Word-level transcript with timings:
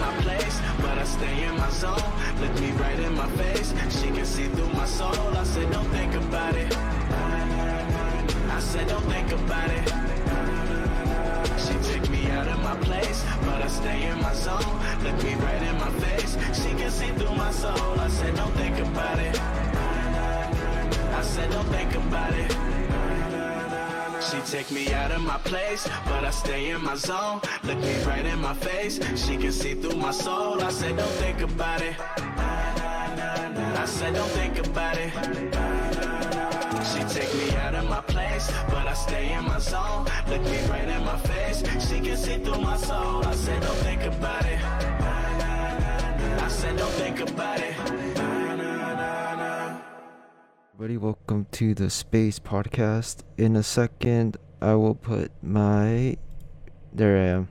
my 0.00 0.12
place, 0.22 0.60
but 0.80 0.98
I 0.98 1.04
stay 1.04 1.44
in 1.44 1.56
my 1.56 1.70
zone. 1.70 2.10
Look 2.40 2.54
me 2.60 2.70
right 2.72 2.98
in 2.98 3.14
my 3.14 3.28
face, 3.42 3.74
she 4.00 4.08
can 4.08 4.24
see 4.24 4.48
through 4.48 4.72
my 4.72 4.86
soul. 4.86 5.36
I 5.36 5.44
said, 5.44 5.70
don't 5.70 5.90
think 5.90 6.14
about 6.14 6.54
it. 6.56 6.74
I 8.56 8.60
said, 8.60 8.88
don't 8.88 9.08
think 9.14 9.30
about 9.32 9.70
it. 9.78 9.86
She 11.64 11.74
took 11.92 12.10
me 12.10 12.30
out 12.30 12.48
of 12.48 12.58
my 12.62 12.76
place, 12.76 13.24
but 13.46 13.62
I 13.62 13.68
stay 13.68 14.02
in 14.10 14.18
my 14.20 14.32
zone. 14.32 14.74
Look 15.04 15.22
me 15.22 15.34
right 15.34 15.62
in 15.62 15.76
my 15.84 15.90
face, 16.04 16.32
she 16.60 16.70
can 16.80 16.90
see 16.90 17.10
through 17.18 17.36
my 17.36 17.50
soul. 17.52 18.00
I 18.00 18.08
said, 18.08 18.34
don't 18.36 18.54
think 18.62 18.78
about 18.78 19.18
it. 19.18 19.38
I 21.20 21.22
said, 21.22 21.50
don't 21.50 21.68
think 21.68 21.94
about 21.94 22.34
it. 22.34 22.69
She 24.30 24.38
take 24.42 24.70
me 24.70 24.92
out 24.92 25.10
of 25.10 25.22
my 25.22 25.38
place, 25.38 25.88
but 26.04 26.24
I 26.24 26.30
stay 26.30 26.70
in 26.70 26.84
my 26.84 26.94
zone. 26.94 27.40
Look 27.64 27.78
me 27.78 28.00
right 28.04 28.24
in 28.24 28.40
my 28.40 28.54
face, 28.54 29.00
she 29.16 29.36
can 29.36 29.50
see 29.50 29.74
through 29.74 29.96
my 29.96 30.12
soul. 30.12 30.62
I 30.62 30.70
said, 30.70 30.96
don't 30.96 31.16
think 31.22 31.40
about 31.40 31.82
it. 31.82 31.96
I 31.98 33.84
said, 33.86 34.14
don't 34.14 34.30
think 34.30 34.58
about 34.64 34.96
it. 34.98 35.10
She 36.90 37.00
take 37.18 37.34
me 37.34 37.56
out 37.56 37.74
of 37.74 37.88
my 37.90 38.02
place, 38.02 38.48
but 38.68 38.86
I 38.86 38.94
stay 38.94 39.32
in 39.32 39.44
my 39.46 39.58
zone. 39.58 40.06
Look 40.28 40.42
me 40.42 40.60
right 40.68 40.88
in 40.88 41.04
my 41.04 41.18
face, 41.18 41.64
she 41.88 41.98
can 41.98 42.16
see 42.16 42.38
through 42.38 42.60
my 42.60 42.76
soul. 42.76 43.24
I 43.26 43.34
said, 43.34 43.60
don't 43.60 43.76
think 43.78 44.02
about 44.04 44.44
it. 44.46 44.60
I 46.44 46.48
said, 46.48 46.76
don't 46.76 46.92
think 46.92 47.18
about 47.18 47.58
it. 47.58 48.29
Everybody, 50.80 50.96
welcome 50.96 51.46
to 51.52 51.74
the 51.74 51.90
Space 51.90 52.38
Podcast. 52.38 53.18
In 53.36 53.54
a 53.54 53.62
second, 53.62 54.38
I 54.62 54.76
will 54.76 54.94
put 54.94 55.30
my. 55.42 56.16
There 56.90 57.18
I 57.18 57.26
am. 57.36 57.48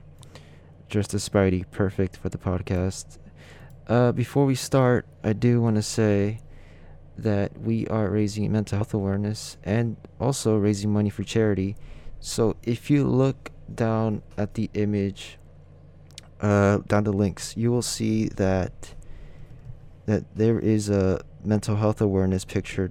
Just 0.88 1.14
a 1.14 1.18
Spidey. 1.18 1.64
Perfect 1.70 2.16
for 2.16 2.28
the 2.28 2.38
podcast. 2.38 3.18
Uh, 3.86 4.10
before 4.10 4.46
we 4.46 4.56
start, 4.56 5.06
I 5.22 5.32
do 5.32 5.62
want 5.62 5.76
to 5.76 5.82
say 5.82 6.40
that 7.18 7.56
we 7.56 7.86
are 7.86 8.10
raising 8.10 8.50
mental 8.50 8.78
health 8.78 8.94
awareness 8.94 9.58
and 9.62 9.96
also 10.18 10.56
raising 10.56 10.92
money 10.92 11.08
for 11.08 11.22
charity. 11.22 11.76
So 12.18 12.56
if 12.64 12.90
you 12.90 13.06
look 13.06 13.52
down 13.72 14.22
at 14.36 14.54
the 14.54 14.70
image, 14.74 15.38
uh, 16.40 16.78
down 16.78 17.04
the 17.04 17.12
links, 17.12 17.56
you 17.56 17.70
will 17.70 17.82
see 17.82 18.26
that 18.30 18.92
that 20.06 20.24
there 20.34 20.58
is 20.58 20.90
a 20.90 21.20
mental 21.44 21.76
health 21.76 22.00
awareness 22.00 22.44
picture 22.44 22.90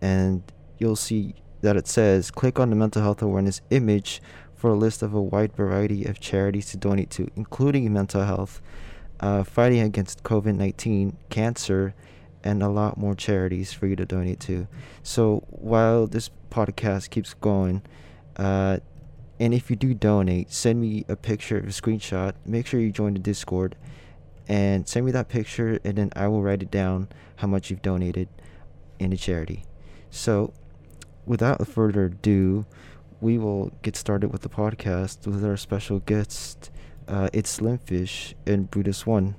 and 0.00 0.42
you'll 0.78 0.96
see 0.96 1.34
that 1.62 1.76
it 1.76 1.86
says 1.86 2.30
click 2.30 2.58
on 2.58 2.70
the 2.70 2.76
mental 2.76 3.02
health 3.02 3.22
awareness 3.22 3.60
image 3.70 4.22
for 4.54 4.70
a 4.70 4.76
list 4.76 5.02
of 5.02 5.14
a 5.14 5.20
wide 5.20 5.54
variety 5.54 6.04
of 6.04 6.20
charities 6.20 6.66
to 6.70 6.76
donate 6.76 7.10
to, 7.10 7.30
including 7.34 7.90
mental 7.92 8.24
health, 8.24 8.60
uh, 9.20 9.42
fighting 9.42 9.80
against 9.80 10.22
COVID 10.22 10.54
19, 10.54 11.16
cancer, 11.30 11.94
and 12.44 12.62
a 12.62 12.68
lot 12.68 12.96
more 12.96 13.14
charities 13.14 13.72
for 13.72 13.86
you 13.86 13.96
to 13.96 14.04
donate 14.04 14.40
to. 14.40 14.66
So 15.02 15.44
while 15.48 16.06
this 16.06 16.30
podcast 16.50 17.10
keeps 17.10 17.34
going, 17.34 17.82
uh, 18.36 18.78
and 19.38 19.54
if 19.54 19.70
you 19.70 19.76
do 19.76 19.94
donate, 19.94 20.52
send 20.52 20.80
me 20.80 21.04
a 21.08 21.16
picture, 21.16 21.58
a 21.58 21.62
screenshot. 21.66 22.34
Make 22.44 22.66
sure 22.66 22.80
you 22.80 22.92
join 22.92 23.14
the 23.14 23.20
Discord 23.20 23.76
and 24.46 24.86
send 24.86 25.06
me 25.06 25.12
that 25.12 25.28
picture, 25.28 25.78
and 25.84 25.96
then 25.96 26.10
I 26.14 26.28
will 26.28 26.42
write 26.42 26.62
it 26.62 26.70
down 26.70 27.08
how 27.36 27.46
much 27.46 27.70
you've 27.70 27.82
donated 27.82 28.28
in 28.98 29.10
the 29.10 29.16
charity. 29.16 29.64
So, 30.10 30.52
without 31.24 31.66
further 31.66 32.06
ado, 32.06 32.66
we 33.20 33.38
will 33.38 33.70
get 33.82 33.96
started 33.96 34.32
with 34.32 34.42
the 34.42 34.48
podcast 34.48 35.26
with 35.26 35.44
our 35.44 35.56
special 35.56 36.00
guest. 36.00 36.70
Uh, 37.06 37.28
it's 37.32 37.58
Slimfish 37.58 38.34
and 38.46 38.70
Brutus 38.70 39.06
One, 39.06 39.36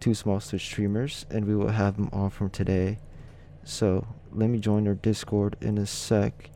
two 0.00 0.14
small 0.14 0.40
Twitch 0.40 0.64
streamers, 0.64 1.26
and 1.30 1.46
we 1.46 1.56
will 1.56 1.70
have 1.70 1.96
them 1.96 2.10
on 2.12 2.30
from 2.30 2.50
today. 2.50 2.98
So, 3.64 4.06
let 4.32 4.50
me 4.50 4.58
join 4.58 4.84
your 4.84 4.94
Discord 4.94 5.56
in 5.60 5.78
a 5.78 5.86
sec. 5.86 6.50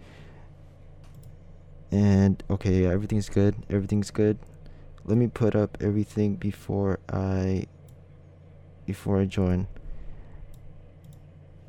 And 1.91 2.43
okay, 2.51 2.83
yeah, 2.83 2.91
everything's 2.91 3.29
good. 3.29 3.57
Everything's 3.71 4.11
good. 4.11 4.39
Let 5.05 5.17
me 5.17 5.27
put 5.27 5.57
up 5.57 5.79
everything 5.81 6.37
before 6.37 6.99
I 7.11 7.67
before 8.85 9.21
I 9.21 9.25
join. 9.25 9.69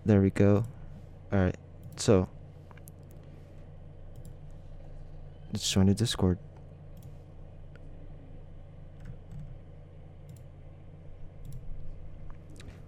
There 0.06 0.22
we 0.22 0.30
go. 0.30 0.66
All 1.32 1.40
right. 1.40 1.56
So, 2.00 2.30
let's 5.52 5.70
join 5.70 5.88
the 5.88 5.94
Discord. 5.94 6.40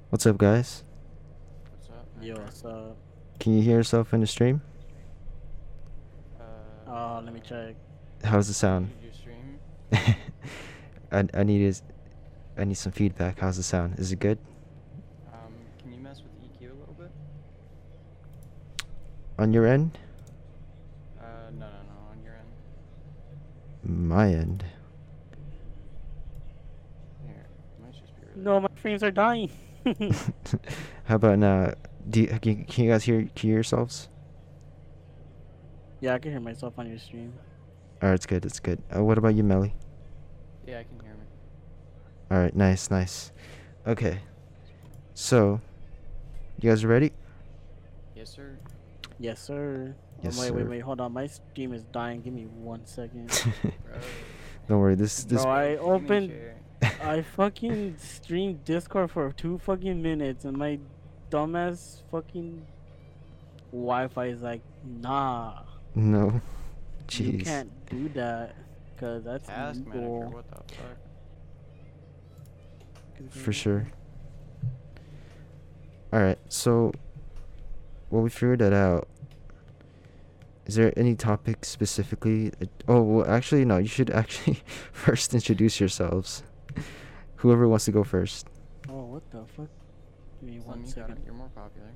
What's 0.10 0.26
up, 0.26 0.38
guys? 0.38 0.84
What's 1.72 1.90
up? 1.90 2.08
Yo, 2.22 2.36
what's 2.36 2.66
up? 2.66 2.98
Can 3.40 3.54
you 3.58 3.62
hear 3.62 3.78
yourself 3.78 4.14
in 4.14 4.22
the 4.22 4.28
stream? 4.28 4.62
Uh, 6.40 6.92
Uh, 6.92 7.22
let 7.22 7.34
me 7.34 7.40
check. 7.42 7.76
How's 8.24 8.48
the 8.48 8.54
sound? 8.54 8.92
Did 9.02 9.08
you 9.08 9.14
stream? 9.14 9.60
I 11.12 11.28
I 11.40 11.44
need 11.44 11.62
is 11.62 11.82
I 12.58 12.64
need 12.66 12.76
some 12.78 12.92
feedback. 12.92 13.40
How's 13.40 13.58
the 13.58 13.64
sound? 13.64 13.98
Is 14.00 14.12
it 14.12 14.20
good? 14.20 14.38
Um, 15.34 15.54
can 15.80 15.92
you 15.94 16.00
mess 16.00 16.22
with 16.22 16.32
EQ 16.44 16.72
a 16.72 16.74
little 16.76 16.94
bit? 16.94 17.12
On 19.42 19.52
your 19.52 19.66
end? 19.66 19.98
Uh, 21.20 21.24
no, 21.54 21.62
no, 21.62 21.66
no, 21.66 22.12
on 22.12 22.24
your 22.24 22.36
end. 22.36 24.08
My 24.08 24.28
end. 24.28 24.64
Here, 27.26 27.48
it 27.48 27.84
might 27.84 27.92
just 27.92 28.16
be 28.18 28.28
really. 28.36 28.44
No, 28.44 28.60
my 28.60 28.70
frames 28.76 29.02
are 29.02 29.10
dying. 29.10 29.50
How 31.06 31.16
about 31.16 31.40
now? 31.40 31.74
Do 32.08 32.22
you, 32.22 32.28
can, 32.28 32.66
can 32.66 32.84
you 32.84 32.92
guys 32.92 33.04
hear 33.04 33.28
hear 33.36 33.56
yourselves? 33.56 34.10
yeah, 36.02 36.14
I 36.14 36.20
can 36.20 36.30
hear 36.30 36.40
myself 36.40 36.78
on 36.78 36.88
your 36.88 37.00
stream. 37.00 37.34
Alright, 38.04 38.14
it's 38.14 38.28
good. 38.28 38.46
It's 38.46 38.60
good. 38.60 38.80
Uh, 38.96 39.04
what 39.04 39.18
about 39.18 39.34
you, 39.34 39.44
Melly? 39.44 39.74
Yeah, 40.68 40.82
I 40.82 40.84
can 40.84 41.00
hear 41.02 41.16
me. 41.16 41.26
All 42.30 42.38
right, 42.38 42.56
nice, 42.56 42.92
nice. 42.92 43.32
Okay, 43.88 44.20
so 45.16 45.62
you 46.60 46.70
guys 46.70 46.86
ready? 46.86 47.12
Yes, 48.16 48.30
sir. 48.30 48.51
Yes, 49.22 49.40
sir. 49.42 49.96
Yes, 50.24 50.38
wait, 50.40 50.48
sir. 50.48 50.54
wait, 50.54 50.68
wait. 50.68 50.80
Hold 50.82 51.00
on. 51.00 51.14
My 51.14 51.28
stream 51.28 51.74
is 51.74 51.84
dying. 51.86 52.22
Give 52.22 52.34
me 52.34 52.46
one 52.46 52.86
second. 52.86 53.28
Bro. 53.62 53.72
Don't 54.68 54.80
worry. 54.80 54.96
This 54.96 55.24
this 55.24 55.44
Bro, 55.44 55.52
I 55.52 55.70
Give 55.72 55.82
opened. 55.82 56.34
I 57.04 57.22
fucking 57.22 57.98
streamed 58.00 58.66
Discord 58.66 59.12
for 59.12 59.32
two 59.32 59.60
fucking 59.60 60.02
minutes, 60.02 60.46
and 60.46 60.58
my 60.58 60.80
dumbass 61.30 62.02
fucking 62.10 62.66
Wi-Fi 63.72 64.26
is 64.26 64.42
like, 64.42 64.62
nah. 64.84 65.62
no. 65.96 66.42
Jeez. 67.08 67.34
You 67.34 67.40
can't 67.40 67.90
do 67.90 68.10
that, 68.10 68.56
cause 68.98 69.24
that's 69.24 69.46
Task 69.48 69.82
manager, 69.86 70.00
illegal. 70.00 70.32
what 70.32 70.50
the 70.50 70.56
fuck? 70.74 70.98
For 73.30 73.54
sure. 73.54 73.88
All 76.14 76.20
right. 76.22 76.40
So, 76.50 76.94
well, 78.12 78.22
we 78.22 78.30
figured 78.30 78.60
that 78.60 78.74
out. 78.74 79.08
Is 80.66 80.76
there 80.76 80.94
any 80.96 81.16
topic 81.16 81.66
specifically? 81.66 82.52
Oh, 82.88 83.02
well, 83.02 83.28
actually, 83.30 83.66
no. 83.66 83.78
You 83.78 83.88
should 83.88 84.10
actually 84.12 84.62
first 84.92 85.34
introduce 85.34 85.80
yourselves. 85.80 86.44
Whoever 87.38 87.68
wants 87.68 87.86
to 87.86 87.92
go 87.92 88.04
first. 88.04 88.48
Oh, 88.90 89.06
what 89.06 89.30
the 89.32 89.44
fuck? 89.56 89.68
Give 90.40 90.50
me 90.50 90.60
Slim, 90.60 90.68
one 90.68 90.80
you 90.80 90.86
got 90.86 90.94
second. 90.94 91.18
it. 91.18 91.22
You're 91.26 91.34
more 91.34 91.50
popular. 91.56 91.88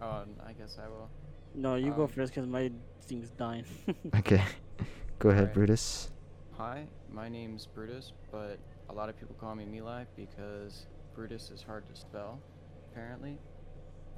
Oh, 0.00 0.22
n- 0.22 0.34
I 0.46 0.52
guess 0.52 0.78
I 0.82 0.88
will. 0.88 1.08
No, 1.54 1.74
you 1.76 1.92
go 1.92 2.02
Um, 2.04 2.08
first, 2.08 2.34
cause 2.34 2.46
my 2.46 2.70
thing's 3.02 3.30
dying. 3.30 3.64
Okay. 4.16 4.42
Go 5.18 5.30
ahead, 5.30 5.42
Alright. 5.44 5.54
Brutus. 5.54 6.10
Hi, 6.58 6.84
my 7.10 7.28
name's 7.30 7.64
Brutus, 7.66 8.12
but 8.30 8.58
a 8.90 8.92
lot 8.92 9.08
of 9.08 9.18
people 9.18 9.34
call 9.40 9.54
me 9.54 9.64
Meli 9.64 10.04
because 10.14 10.86
Brutus 11.14 11.50
is 11.50 11.62
hard 11.62 11.88
to 11.88 11.98
spell, 11.98 12.38
apparently. 12.92 13.38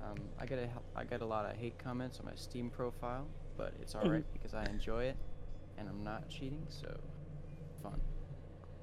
Um, 0.02 0.18
I 0.38 0.46
get 0.46 0.58
a 0.58 0.68
I 0.96 1.04
get 1.04 1.22
a 1.22 1.26
lot 1.26 1.44
of 1.46 1.56
hate 1.56 1.78
comments 1.78 2.18
on 2.20 2.26
my 2.26 2.34
Steam 2.34 2.70
profile, 2.70 3.26
but 3.56 3.72
it's 3.80 3.94
alright 3.94 4.24
because 4.32 4.54
I 4.54 4.64
enjoy 4.66 5.04
it, 5.04 5.16
and 5.76 5.88
I'm 5.88 6.04
not 6.04 6.28
cheating, 6.28 6.64
so 6.68 6.88
fun. 7.82 8.00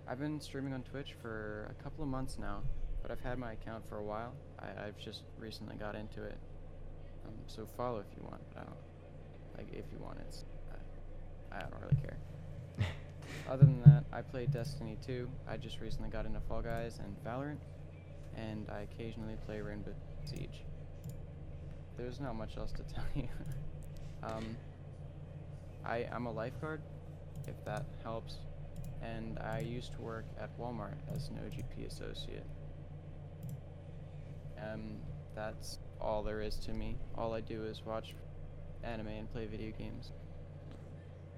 I've 0.07 0.19
been 0.19 0.39
streaming 0.39 0.73
on 0.73 0.83
Twitch 0.83 1.15
for 1.21 1.73
a 1.77 1.83
couple 1.83 2.03
of 2.03 2.09
months 2.09 2.37
now, 2.39 2.61
but 3.01 3.11
I've 3.11 3.21
had 3.21 3.39
my 3.39 3.53
account 3.53 3.87
for 3.87 3.97
a 3.97 4.03
while. 4.03 4.33
I, 4.59 4.85
I've 4.85 4.97
just 4.97 5.23
recently 5.39 5.75
got 5.75 5.95
into 5.95 6.23
it, 6.23 6.37
um, 7.25 7.33
so 7.47 7.67
follow 7.77 7.99
if 7.99 8.17
you 8.17 8.23
want. 8.23 8.41
But 8.53 8.61
I 8.61 8.65
don't 8.65 8.77
like 9.57 9.67
if 9.73 9.85
you 9.91 9.99
want. 9.99 10.19
it. 10.19 10.43
I, 11.51 11.57
I 11.57 11.61
don't 11.61 11.81
really 11.81 12.01
care. 12.01 12.17
Other 13.49 13.63
than 13.63 13.81
that, 13.83 14.03
I 14.11 14.21
play 14.21 14.45
Destiny 14.45 14.97
2. 15.05 15.29
I 15.47 15.57
just 15.57 15.79
recently 15.79 16.09
got 16.09 16.25
into 16.25 16.39
Fall 16.41 16.61
Guys 16.61 16.99
and 16.99 17.15
Valorant, 17.23 17.59
and 18.35 18.67
I 18.69 18.81
occasionally 18.81 19.35
play 19.45 19.61
Rainbow 19.61 19.93
Siege. 20.25 20.65
There's 21.97 22.19
not 22.19 22.35
much 22.35 22.57
else 22.57 22.71
to 22.73 22.83
tell 22.93 23.03
you. 23.15 23.27
um, 24.23 24.55
I 25.85 26.07
I'm 26.11 26.25
a 26.25 26.31
lifeguard, 26.31 26.81
if 27.47 27.63
that 27.65 27.85
helps, 28.03 28.35
and 29.01 29.39
I 29.39 29.59
used 29.59 29.93
to 29.93 30.01
work 30.01 30.25
at 30.39 30.57
Walmart 30.59 30.95
as 31.13 31.29
an 31.29 31.35
OGP 31.37 31.87
associate. 31.87 32.45
Um, 34.61 34.97
that's 35.35 35.79
all 36.01 36.23
there 36.23 36.41
is 36.41 36.55
to 36.57 36.71
me. 36.71 36.97
All 37.17 37.33
I 37.33 37.41
do 37.41 37.63
is 37.63 37.83
watch 37.85 38.13
anime 38.83 39.07
and 39.07 39.31
play 39.31 39.45
video 39.45 39.71
games. 39.77 40.11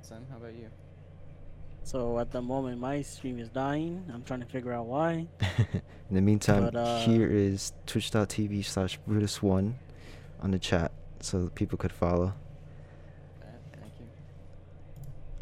Sam, 0.02 0.26
how 0.30 0.38
about 0.38 0.54
you? 0.54 0.70
So 1.84 2.20
at 2.20 2.32
the 2.32 2.42
moment, 2.42 2.80
my 2.80 3.02
stream 3.02 3.40
is 3.40 3.50
dying. 3.50 4.04
I'm 4.14 4.24
trying 4.24 4.42
to 4.42 4.46
figure 4.46 4.74
out 4.74 4.88
why. 4.88 5.28
In 6.10 6.16
the 6.16 6.22
meantime, 6.22 6.66
But, 6.66 6.76
uh, 6.76 7.00
here 7.00 7.30
is 7.30 7.74
twitch.tv 7.86 8.66
slash 8.66 9.00
Brutus1 9.08 9.74
on 10.42 10.52
the 10.52 10.60
chat 10.60 10.92
so 11.20 11.50
people 11.56 11.78
could 11.78 11.92
follow. 11.92 12.34
Alright, 13.42 13.62
thank 13.80 13.94
you. 14.00 14.06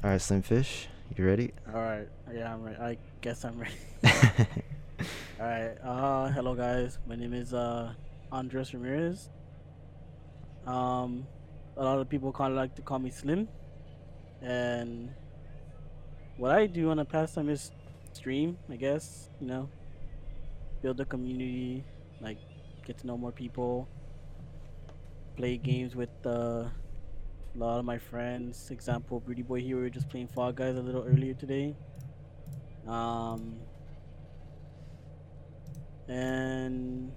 Alright, 0.04 0.22
Slimfish, 0.22 0.88
you 1.16 1.26
ready? 1.26 1.54
All 1.74 1.82
right. 1.82 2.08
Yeah, 2.34 2.54
I'm 2.54 2.64
ready. 2.64 2.78
I 2.78 2.98
guess 3.22 3.46
I'm 3.46 3.60
ready. 3.60 3.74
All 5.40 5.48
right. 5.48 5.76
Uh, 5.84 6.30
hello 6.30 6.56
guys. 6.56 6.98
My 7.08 7.16
name 7.16 7.34
is 7.34 7.54
uh 7.54 7.94
Andres 8.32 8.74
Ramirez. 8.74 9.30
Um, 10.66 11.28
a 11.78 11.84
lot 11.84 12.00
of 12.00 12.10
people 12.10 12.32
kind 12.32 12.52
of 12.52 12.58
like 12.58 12.76
to 12.76 12.82
call 12.82 13.00
me 13.00 13.12
Slim, 13.12 13.48
and 14.42 15.14
what 16.38 16.52
I 16.52 16.66
do 16.66 16.90
on 16.90 17.00
a 17.00 17.06
pastime 17.06 17.50
is 17.50 17.72
stream. 18.14 18.58
I 18.70 18.76
guess 18.76 19.30
you 19.40 19.48
know, 19.48 19.70
build 20.82 21.00
a 21.00 21.06
community, 21.06 21.84
like 22.22 22.38
get 22.86 22.98
to 23.00 23.08
know 23.08 23.18
more 23.18 23.32
people, 23.32 23.88
play 25.36 25.58
games 25.58 25.96
with 25.96 26.10
uh, 26.26 26.30
a 26.30 26.72
lot 27.56 27.80
of 27.80 27.86
my 27.86 27.98
friends. 27.98 28.72
Example, 28.72 29.20
Broody 29.20 29.42
Boy 29.42 29.62
here. 29.62 29.78
We 29.78 29.84
were 29.84 29.90
just 29.90 30.10
playing 30.10 30.28
Fall 30.28 30.52
Guys 30.52 30.76
a 30.76 30.82
little 30.82 31.04
earlier 31.04 31.34
today. 31.34 31.76
Um, 32.88 33.56
and 36.08 37.12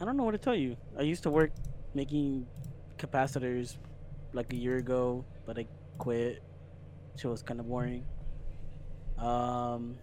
I 0.00 0.04
don't 0.04 0.16
know 0.16 0.24
what 0.24 0.32
to 0.32 0.38
tell 0.38 0.54
you. 0.54 0.76
I 0.98 1.02
used 1.02 1.22
to 1.24 1.30
work 1.30 1.50
making 1.94 2.46
capacitors 2.98 3.76
like 4.32 4.52
a 4.52 4.56
year 4.56 4.76
ago, 4.76 5.24
but 5.44 5.58
I 5.58 5.66
quit. 5.98 6.42
It 7.16 7.24
was 7.24 7.42
kind 7.42 7.60
of 7.60 7.66
boring. 7.66 8.04
Um, 9.18 9.96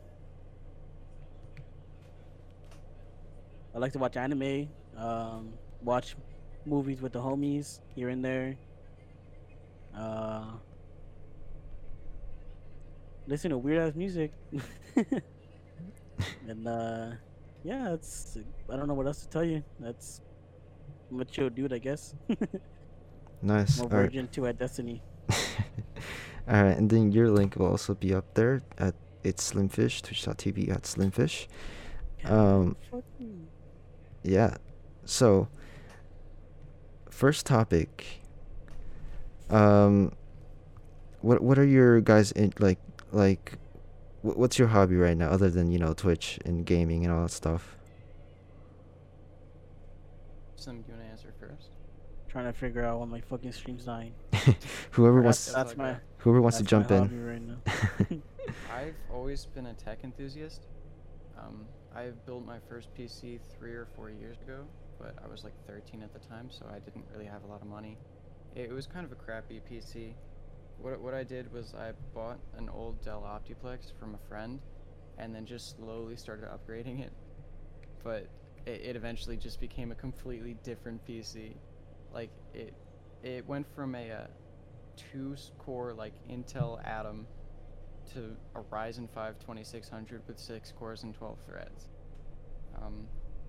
I 3.75 3.77
like 3.77 3.91
to 3.93 3.99
watch 3.99 4.17
anime, 4.17 4.67
um, 4.97 5.53
watch 5.83 6.15
movies 6.65 7.01
with 7.01 7.13
the 7.13 7.19
homies 7.19 7.79
here 7.95 8.09
and 8.09 8.23
there. 8.23 8.55
Uh, 9.95 10.45
listen 13.27 13.51
to 13.51 13.57
weird 13.57 13.79
ass 13.79 13.95
music. 13.95 14.31
and 16.47 16.67
uh, 16.67 17.11
yeah, 17.63 17.93
it's 17.93 18.37
I 18.71 18.75
don't 18.75 18.87
know 18.87 18.93
what 18.93 19.07
else 19.07 19.21
to 19.21 19.29
tell 19.29 19.43
you. 19.43 19.63
That's 19.79 20.21
I'm 21.11 21.19
a 21.19 21.25
chill 21.25 21.49
dude, 21.49 21.73
I 21.73 21.77
guess. 21.77 22.15
nice. 23.41 23.79
More 23.79 23.89
virgin 23.89 24.27
to 24.29 24.47
at 24.47 24.57
Destiny. 24.57 25.01
Alright, 26.49 26.77
and 26.77 26.89
then 26.89 27.11
your 27.11 27.29
link 27.29 27.55
will 27.55 27.67
also 27.67 27.93
be 27.93 28.13
up 28.13 28.33
there 28.33 28.63
at 28.77 28.95
it's 29.23 29.53
Slimfish, 29.53 30.01
twitch.tv 30.01 30.69
at 30.69 30.83
Slimfish. 30.83 31.47
Um, 32.25 32.75
Yeah. 34.23 34.55
So, 35.05 35.47
first 37.13 37.45
topic. 37.45 38.21
Um, 39.49 40.11
what 41.21 41.41
what 41.41 41.57
are 41.59 41.65
your 41.65 42.01
guys 42.01 42.31
in 42.31 42.53
like 42.59 42.79
like? 43.11 43.53
wh- 44.21 44.37
What's 44.37 44.57
your 44.59 44.69
hobby 44.69 44.95
right 44.95 45.15
now, 45.15 45.29
other 45.29 45.49
than 45.49 45.71
you 45.71 45.79
know 45.79 45.93
Twitch 45.93 46.39
and 46.45 46.65
gaming 46.65 47.05
and 47.05 47.13
all 47.13 47.21
that 47.23 47.31
stuff? 47.31 47.77
Sam, 50.55 50.81
do 50.81 50.91
you 50.91 50.93
want 50.97 51.05
to 51.05 51.11
answer 51.11 51.33
first? 51.39 51.69
trying 52.29 52.45
to 52.45 52.53
figure 52.53 52.83
out 52.83 52.99
why 52.99 53.05
my 53.05 53.21
fucking 53.21 53.51
stream's 53.51 53.85
dying. 53.85 54.11
whoever 54.91 55.21
wants 55.21 55.45
Feels 55.45 55.55
that's 55.55 55.77
my 55.77 55.95
whoever 56.17 56.41
wants 56.41 56.57
to 56.57 56.63
jump 56.63 56.89
my 56.89 56.97
in. 56.97 57.25
right 57.25 57.41
now. 57.41 57.57
I've 58.73 58.95
always 59.13 59.45
been 59.45 59.67
a 59.67 59.73
tech 59.75 59.99
enthusiast. 60.03 60.61
Um, 61.37 61.65
I 61.95 62.07
built 62.25 62.43
my 62.43 62.57
first 62.67 62.89
PC 62.97 63.39
three 63.55 63.73
or 63.73 63.87
four 63.95 64.09
years 64.09 64.37
ago, 64.41 64.65
but 65.03 65.15
I 65.23 65.27
was 65.27 65.43
like 65.43 65.53
13 65.67 66.01
at 66.01 66.13
the 66.13 66.19
time, 66.19 66.49
so 66.49 66.65
I 66.73 66.79
didn't 66.79 67.05
really 67.11 67.25
have 67.25 67.43
a 67.43 67.47
lot 67.47 67.61
of 67.61 67.67
money. 67.67 67.97
It, 68.55 68.71
was 68.71 68.87
kind 68.87 69.05
of 69.05 69.11
a 69.11 69.15
crappy 69.15 69.61
PC. 69.69 70.13
What, 70.79 71.01
what 71.01 71.13
I 71.13 71.23
did 71.23 71.51
was 71.51 71.73
I 71.73 71.91
bought 72.13 72.39
an 72.57 72.69
old 72.69 73.03
Dell 73.03 73.21
Optiplex 73.21 73.91
from 73.99 74.15
a 74.15 74.29
friend, 74.29 74.59
and 75.17 75.35
then 75.35 75.45
just 75.45 75.75
slowly 75.77 76.15
started 76.15 76.47
upgrading 76.47 77.01
it. 77.01 77.11
But 78.03 78.27
it, 78.65 78.81
it 78.81 78.95
eventually 78.95 79.37
just 79.37 79.59
became 79.59 79.91
a 79.91 79.95
completely 79.95 80.55
different 80.63 81.05
PC. 81.05 81.53
Like 82.13 82.29
it, 82.53 82.73
it 83.23 83.47
went 83.47 83.67
from 83.75 83.95
a 83.95 84.11
uh, 84.11 84.27
two-core 85.11 85.93
like 85.93 86.13
Intel 86.29 86.85
Atom 86.87 87.27
to 88.13 88.35
a 88.55 88.61
Ryzen 88.61 89.09
5 89.09 89.39
2600 89.39 90.21
with 90.27 90.39
6 90.39 90.73
cores 90.77 91.03
and 91.03 91.13
12 91.15 91.37
threads. 91.47 91.87
Um, 92.81 93.07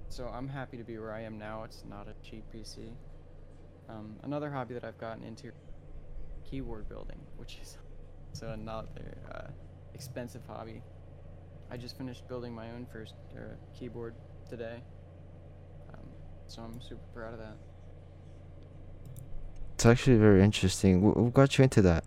so 0.09 0.29
I'm 0.29 0.49
happy 0.49 0.77
to 0.77 0.85
be 0.85 0.99
where 0.99 1.13
I 1.13 1.23
am 1.23 1.39
now. 1.39 1.65
It's 1.65 1.85
not 1.89 2.07
a 2.09 2.15
cheap 2.29 2.45
PC. 2.55 2.93
Um, 3.89 4.17
another 4.23 4.51
hobby 4.51 4.75
that 4.75 4.85
I've 4.85 4.99
gotten 4.99 5.23
into 5.25 5.51
keyboard 6.49 6.89
building, 6.89 7.19
which 7.37 7.59
is 7.61 7.77
so 8.33 8.49
another 8.51 9.17
uh, 9.33 9.49
expensive 9.95 10.43
hobby. 10.47 10.83
I 11.71 11.77
just 11.77 11.97
finished 11.99 12.29
building 12.29 12.55
my 12.55 12.71
own 12.71 12.87
first 12.93 13.15
uh, 13.37 13.41
keyboard 13.79 14.15
today. 14.49 14.83
Um, 15.93 16.07
so 16.47 16.63
I'm 16.63 16.81
super 16.81 17.01
proud 17.15 17.33
of 17.35 17.41
that. 17.41 17.57
It's 19.75 19.87
actually 19.87 20.17
very 20.17 20.43
interesting. 20.43 21.01
Wh- 21.03 21.17
What 21.17 21.35
got 21.35 21.59
you 21.59 21.65
into 21.65 21.83
that? 21.83 22.05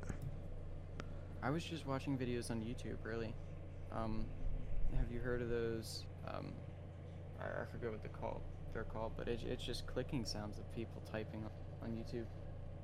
I 1.43 1.49
was 1.49 1.63
just 1.63 1.85
watching 1.85 2.17
videos 2.17 2.49
on 2.51 2.61
YouTube, 2.61 2.97
really. 3.03 3.33
Um, 3.91 4.25
have 4.97 5.11
you 5.11 5.19
heard 5.19 5.41
of 5.41 5.49
those? 5.49 6.05
Um, 6.27 6.53
I, 7.39 7.61
I 7.61 7.65
forget 7.71 7.91
what 7.91 8.01
they're 8.01 8.11
called. 8.11 8.41
They're 8.73 8.83
called, 8.83 9.13
but 9.17 9.27
it, 9.27 9.39
it's 9.47 9.63
just 9.63 9.87
clicking 9.87 10.25
sounds 10.25 10.59
of 10.59 10.71
people 10.73 11.01
typing 11.11 11.43
on, 11.43 11.89
on 11.89 11.95
YouTube. 11.95 12.25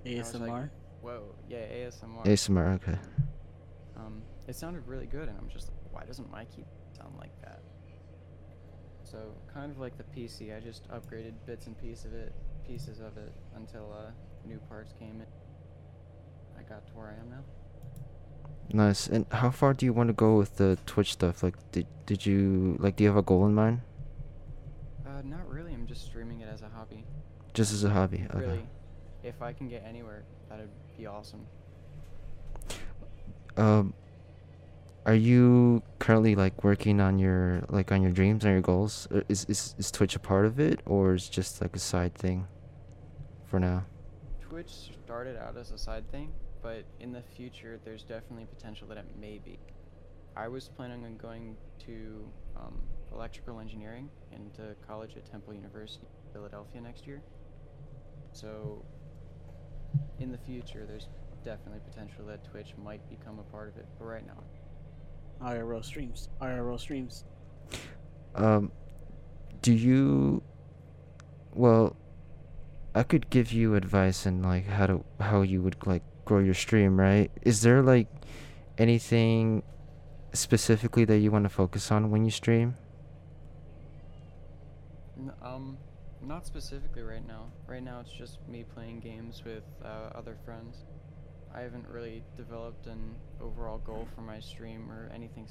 I 0.06 0.20
was 0.20 0.34
like, 0.36 0.51
ASMR. 0.51 0.70
Whoa, 1.01 1.36
yeah, 1.50 1.60
ASMR. 1.60 2.25
ASMR. 2.25 2.75
Okay. 2.75 2.98
Um, 3.98 4.22
it 4.48 4.56
sounded 4.56 4.88
really 4.88 5.06
good, 5.06 5.30
and 5.30 5.38
I'm 5.38 5.50
just 5.50 5.70
like, 5.70 5.94
why 5.94 6.06
doesn't 6.06 6.30
my 6.32 6.46
keyboard 6.46 6.68
sound 6.98 7.16
like 7.18 7.32
that? 7.42 7.62
So 9.04 9.36
kind 9.54 9.72
of 9.72 9.80
like 9.80 9.94
the 9.98 10.04
PC, 10.04 10.56
I 10.56 10.60
just 10.60 10.89
upgraded 10.89 11.34
bits 11.46 11.68
and 11.68 11.80
pieces 11.80 12.06
of 12.06 12.13
it, 12.13 12.34
pieces 12.66 13.00
of 13.00 13.18
it 13.18 13.32
until 13.56 13.94
uh, 13.94 14.12
new 14.48 14.58
parts 14.70 14.94
came 14.98 15.22
in. 15.22 15.28
I 16.58 16.63
got 16.63 16.88
to 16.88 16.94
where 16.94 17.08
I 17.16 17.22
am 17.22 17.30
now. 17.30 17.44
Nice. 18.72 19.08
And 19.08 19.25
how 19.32 19.51
far 19.51 19.74
do 19.74 19.86
you 19.86 19.94
want 19.94 20.08
to 20.08 20.13
go 20.13 20.38
with 20.38 20.58
the 20.58 20.80
Twitch 20.86 21.13
stuff? 21.13 21.44
Like, 21.44 21.56
did 21.72 21.86
did 22.06 22.25
you 22.25 22.75
like? 22.80 22.96
Do 22.96 23.04
you 23.04 23.10
have 23.10 23.18
a 23.18 23.22
goal 23.22 23.46
in 23.46 23.54
mind? 23.54 23.82
Uh, 25.13 25.22
not 25.24 25.48
really. 25.48 25.74
I'm 25.74 25.86
just 25.86 26.05
streaming 26.05 26.41
it 26.41 26.50
as 26.51 26.62
a 26.62 26.70
hobby. 26.70 27.03
Just 27.53 27.72
as 27.72 27.84
a 27.84 27.89
hobby. 27.89 28.25
Okay. 28.34 28.39
Really, 28.39 28.67
if 29.24 29.41
I 29.41 29.53
can 29.53 29.67
get 29.67 29.84
anywhere, 29.88 30.24
that'd 30.50 30.70
be 30.98 31.05
awesome. 31.05 31.46
Um, 33.55 33.93
are 35.05 35.13
you 35.13 35.84
currently 36.00 36.34
like 36.34 36.63
working 36.63 37.00
on 37.00 37.20
your 37.20 37.63
like 37.70 37.91
on 37.91 38.01
your 38.01 38.12
dreams 38.12 38.43
and 38.43 38.53
your 38.53 38.62
goals? 38.62 39.08
Is 39.29 39.46
is 39.46 39.75
is 39.77 39.91
Twitch 39.91 40.15
a 40.15 40.20
part 40.20 40.46
of 40.46 40.60
it, 40.60 40.79
or 40.86 41.13
is 41.13 41.29
just 41.29 41.62
like 41.62 41.75
a 41.75 41.79
side 41.79 42.15
thing? 42.15 42.48
For 43.46 43.60
now. 43.60 43.86
Twitch 44.41 44.89
started 45.05 45.38
out 45.38 45.55
as 45.58 45.70
a 45.70 45.77
side 45.77 46.10
thing, 46.12 46.32
but 46.63 46.86
in 47.00 47.12
the 47.12 47.22
future, 47.22 47.79
there's 47.86 48.01
definitely 48.01 48.46
potential 48.46 48.88
that 48.88 48.98
it 48.98 49.05
may 49.20 49.39
be. 49.46 49.60
I 50.36 50.48
was 50.48 50.70
planning 50.70 51.05
on 51.05 51.17
going 51.17 51.55
to 51.86 52.25
um, 52.55 52.82
electrical 53.13 53.60
engineering 53.60 54.10
into 54.32 54.75
college 54.88 55.15
at 55.15 55.29
Temple 55.29 55.53
University, 55.53 56.08
Philadelphia 56.32 56.82
next 56.82 57.08
year. 57.08 57.22
So, 58.32 58.84
in 60.20 60.32
the 60.32 60.38
future, 60.39 60.86
there's 60.88 61.08
definitely 61.43 61.82
potential 61.89 62.25
that 62.25 62.43
Twitch 62.43 62.74
might 62.84 63.08
become 63.10 63.39
a 63.39 63.43
part 63.43 63.70
of 63.70 63.77
it. 63.77 63.86
But 64.00 64.05
right 64.05 64.25
now, 64.25 64.43
IRL 65.46 65.84
streams. 65.84 66.29
IRL 66.41 66.79
streams. 66.79 67.25
Um, 68.36 68.72
do 69.62 69.74
you? 69.74 70.41
Well, 71.53 71.96
I 72.96 73.03
could 73.03 73.29
give 73.29 73.51
you 73.51 73.75
advice 73.75 74.25
on 74.25 74.41
like 74.41 74.67
how 74.67 74.88
to 74.88 75.03
how 75.20 75.41
you 75.41 75.62
would 75.62 75.75
like 75.86 76.03
grow 76.25 76.39
your 76.39 76.53
stream, 76.53 77.00
right? 77.00 77.32
Is 77.41 77.62
there 77.62 77.82
like 77.82 78.08
anything 78.77 79.63
specifically 80.34 81.05
that 81.05 81.20
you 81.20 81.32
want 81.32 81.46
to 81.46 81.50
focus 81.50 81.91
on 81.91 82.10
when 82.10 82.25
you 82.25 82.32
stream? 82.32 82.75
Um, 85.42 85.77
not 86.22 86.46
specifically 86.46 87.01
right 87.01 87.25
now. 87.27 87.51
Right 87.68 87.84
now, 87.84 88.00
it's 88.00 88.12
just 88.12 88.39
me 88.48 88.63
playing 88.74 89.00
games 89.00 89.44
with 89.46 89.63
uh, 89.84 90.10
other 90.15 90.38
friends. 90.46 90.86
I 91.53 91.62
haven't 91.62 91.88
really 91.88 92.24
developed 92.36 92.88
an 92.88 93.15
overall 93.42 93.77
goal 93.77 94.08
for 94.15 94.22
my 94.22 94.39
stream 94.39 94.92
or 94.92 95.12
anything. 95.13 95.48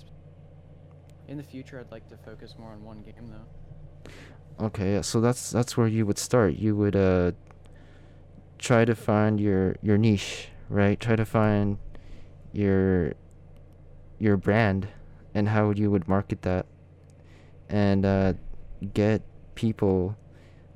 In 1.29 1.37
the 1.37 1.43
future, 1.43 1.79
I'd 1.79 1.93
like 1.93 2.09
to 2.09 2.17
focus 2.17 2.57
more 2.59 2.73
on 2.73 2.83
one 2.83 3.03
game 3.03 3.31
though. 3.31 4.67
Okay, 4.67 5.01
so 5.03 5.21
that's 5.21 5.51
that's 5.51 5.77
where 5.77 5.87
you 5.87 6.05
would 6.07 6.19
start. 6.19 6.55
You 6.55 6.77
would 6.77 6.97
uh 6.97 7.33
try 8.59 8.85
to 8.85 8.95
find 8.95 9.41
your 9.41 9.77
your 9.81 9.97
niche, 9.97 10.49
right? 10.69 10.99
Try 10.99 11.17
to 11.17 11.25
find 11.25 11.79
your 12.53 13.15
your 14.19 14.37
brand 14.37 14.89
and 15.35 15.49
how 15.49 15.71
you 15.71 15.91
would 15.91 16.09
market 16.09 16.43
that 16.43 16.67
and 17.69 18.05
uh 18.05 18.35
get 18.93 19.23
people 19.55 20.17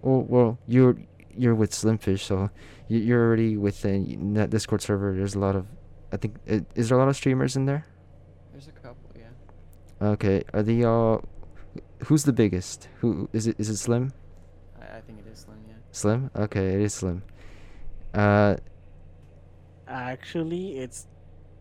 well, 0.02 0.23
well 0.28 0.59
you're 0.66 0.97
you're 1.37 1.54
with 1.54 1.71
Slimfish, 1.73 2.21
so 2.21 2.50
you- 2.88 3.00
you're 3.00 3.23
already 3.26 3.56
within 3.56 4.35
that 4.35 4.50
Discord 4.50 4.80
server. 4.83 5.14
There's 5.14 5.35
a 5.35 5.38
lot 5.38 5.54
of 5.56 5.66
I 6.12 6.16
think 6.16 6.37
is 6.75 6.88
there 6.88 6.97
a 6.97 7.00
lot 7.00 7.09
of 7.09 7.16
streamers 7.16 7.56
in 7.56 7.66
there? 7.66 7.85
There's 8.52 8.68
a 8.68 8.73
couple, 8.73 9.11
yeah. 9.18 10.09
Okay, 10.14 10.42
are 10.54 10.62
they 10.62 10.85
all 10.85 11.25
who's 12.06 12.25
the 12.25 12.33
biggest? 12.33 12.88
Who 13.00 13.28
is 13.33 13.47
it 13.47 13.56
is 13.59 13.68
it 13.68 13.76
Slim? 13.76 14.12
I, 14.80 14.99
I 14.99 15.00
think 15.00 15.18
it 15.18 15.26
is 15.30 15.40
Slim, 15.40 15.59
yeah. 15.68 15.75
Slim? 15.92 16.30
Okay, 16.37 16.75
it 16.75 16.80
is 16.80 16.95
Slim. 16.95 17.23
Uh, 18.14 18.56
Actually, 19.88 20.78
it's 20.78 21.06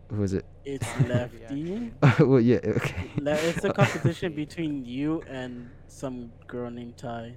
who 0.08 0.22
is 0.22 0.32
it? 0.32 0.44
it's. 0.64 0.86
Lefty. 1.08 1.92
well, 2.20 2.40
yeah, 2.40 2.58
okay. 2.64 3.10
It's 3.16 3.64
a 3.64 3.72
competition 3.82 4.34
between 4.34 4.84
you 4.84 5.22
and 5.28 5.70
some 5.88 6.32
girl 6.46 6.70
named 6.70 6.96
Ty. 6.96 7.36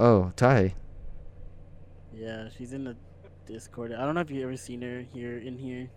Oh, 0.00 0.32
Ty. 0.36 0.74
Yeah, 2.12 2.48
she's 2.56 2.72
in 2.72 2.84
the 2.84 2.96
Discord. 3.46 3.92
I 3.92 4.04
don't 4.04 4.14
know 4.14 4.20
if 4.20 4.30
you've 4.30 4.44
ever 4.44 4.56
seen 4.56 4.82
her 4.82 5.04
here 5.12 5.38
in 5.38 5.58
here. 5.58 5.90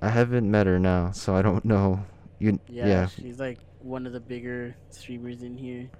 I 0.00 0.10
haven't 0.10 0.48
met 0.50 0.66
her 0.66 0.78
now, 0.78 1.10
so 1.10 1.34
I 1.34 1.42
don't 1.42 1.64
know. 1.64 2.04
You 2.38 2.60
Yeah, 2.68 2.86
yeah. 2.86 3.06
she's 3.06 3.40
like 3.40 3.58
one 3.80 4.06
of 4.06 4.12
the 4.12 4.20
bigger 4.20 4.76
streamers 4.90 5.42
in 5.42 5.56
here. 5.56 5.90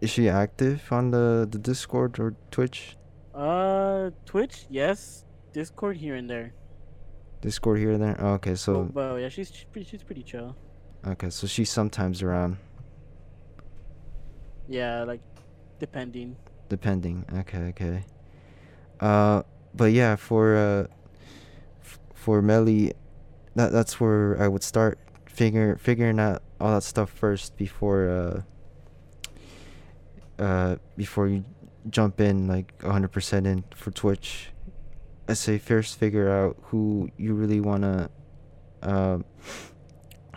Is 0.00 0.10
she 0.10 0.28
active 0.28 0.82
on 0.90 1.10
the 1.10 1.46
the 1.50 1.58
Discord 1.58 2.18
or 2.18 2.34
Twitch? 2.50 2.96
Uh, 3.34 4.10
Twitch, 4.24 4.66
yes. 4.68 5.24
Discord 5.52 5.98
here 5.98 6.16
and 6.16 6.28
there. 6.28 6.52
Discord 7.40 7.78
here 7.78 7.92
and 7.92 8.02
there. 8.02 8.16
Oh, 8.20 8.32
okay, 8.34 8.54
So, 8.54 8.76
Oh, 8.76 8.84
but 8.84 9.16
yeah, 9.16 9.28
she's 9.28 9.48
she's 9.50 9.64
pretty, 9.72 9.88
she's 9.88 10.02
pretty 10.02 10.22
chill. 10.22 10.54
okay, 11.06 11.30
so 11.30 11.46
she's 11.46 11.70
sometimes 11.70 12.22
around, 12.22 12.58
Yeah, 14.68 15.04
like 15.04 15.20
depending. 15.78 16.36
depending. 16.68 17.24
Okay, 17.34 17.68
okay. 17.70 18.04
Uh, 19.00 19.42
but 19.74 19.92
yeah, 19.92 20.16
for 20.16 20.56
uh, 20.56 20.86
for 22.14 22.42
Melly, 22.42 22.92
that 23.54 23.72
that's 23.72 23.98
where 24.00 24.40
I 24.40 24.46
would 24.48 24.62
start 24.62 24.98
figure 25.26 25.76
figuring 25.78 26.20
out 26.20 26.42
all 26.60 26.72
that 26.74 26.82
stuff 26.82 27.08
first 27.10 27.56
before 27.56 28.10
uh 30.38 30.42
uh 30.42 30.76
before 30.96 31.28
you 31.28 31.44
jump 31.88 32.20
in 32.20 32.46
like 32.46 32.76
100% 32.80 33.46
in 33.46 33.64
for 33.74 33.90
Twitch. 33.90 34.50
I 35.30 35.34
say 35.34 35.58
first 35.58 35.96
figure 35.96 36.28
out 36.28 36.56
who 36.64 37.08
you 37.16 37.34
really 37.34 37.60
want 37.60 37.84
to 37.84 38.10
um 38.82 39.24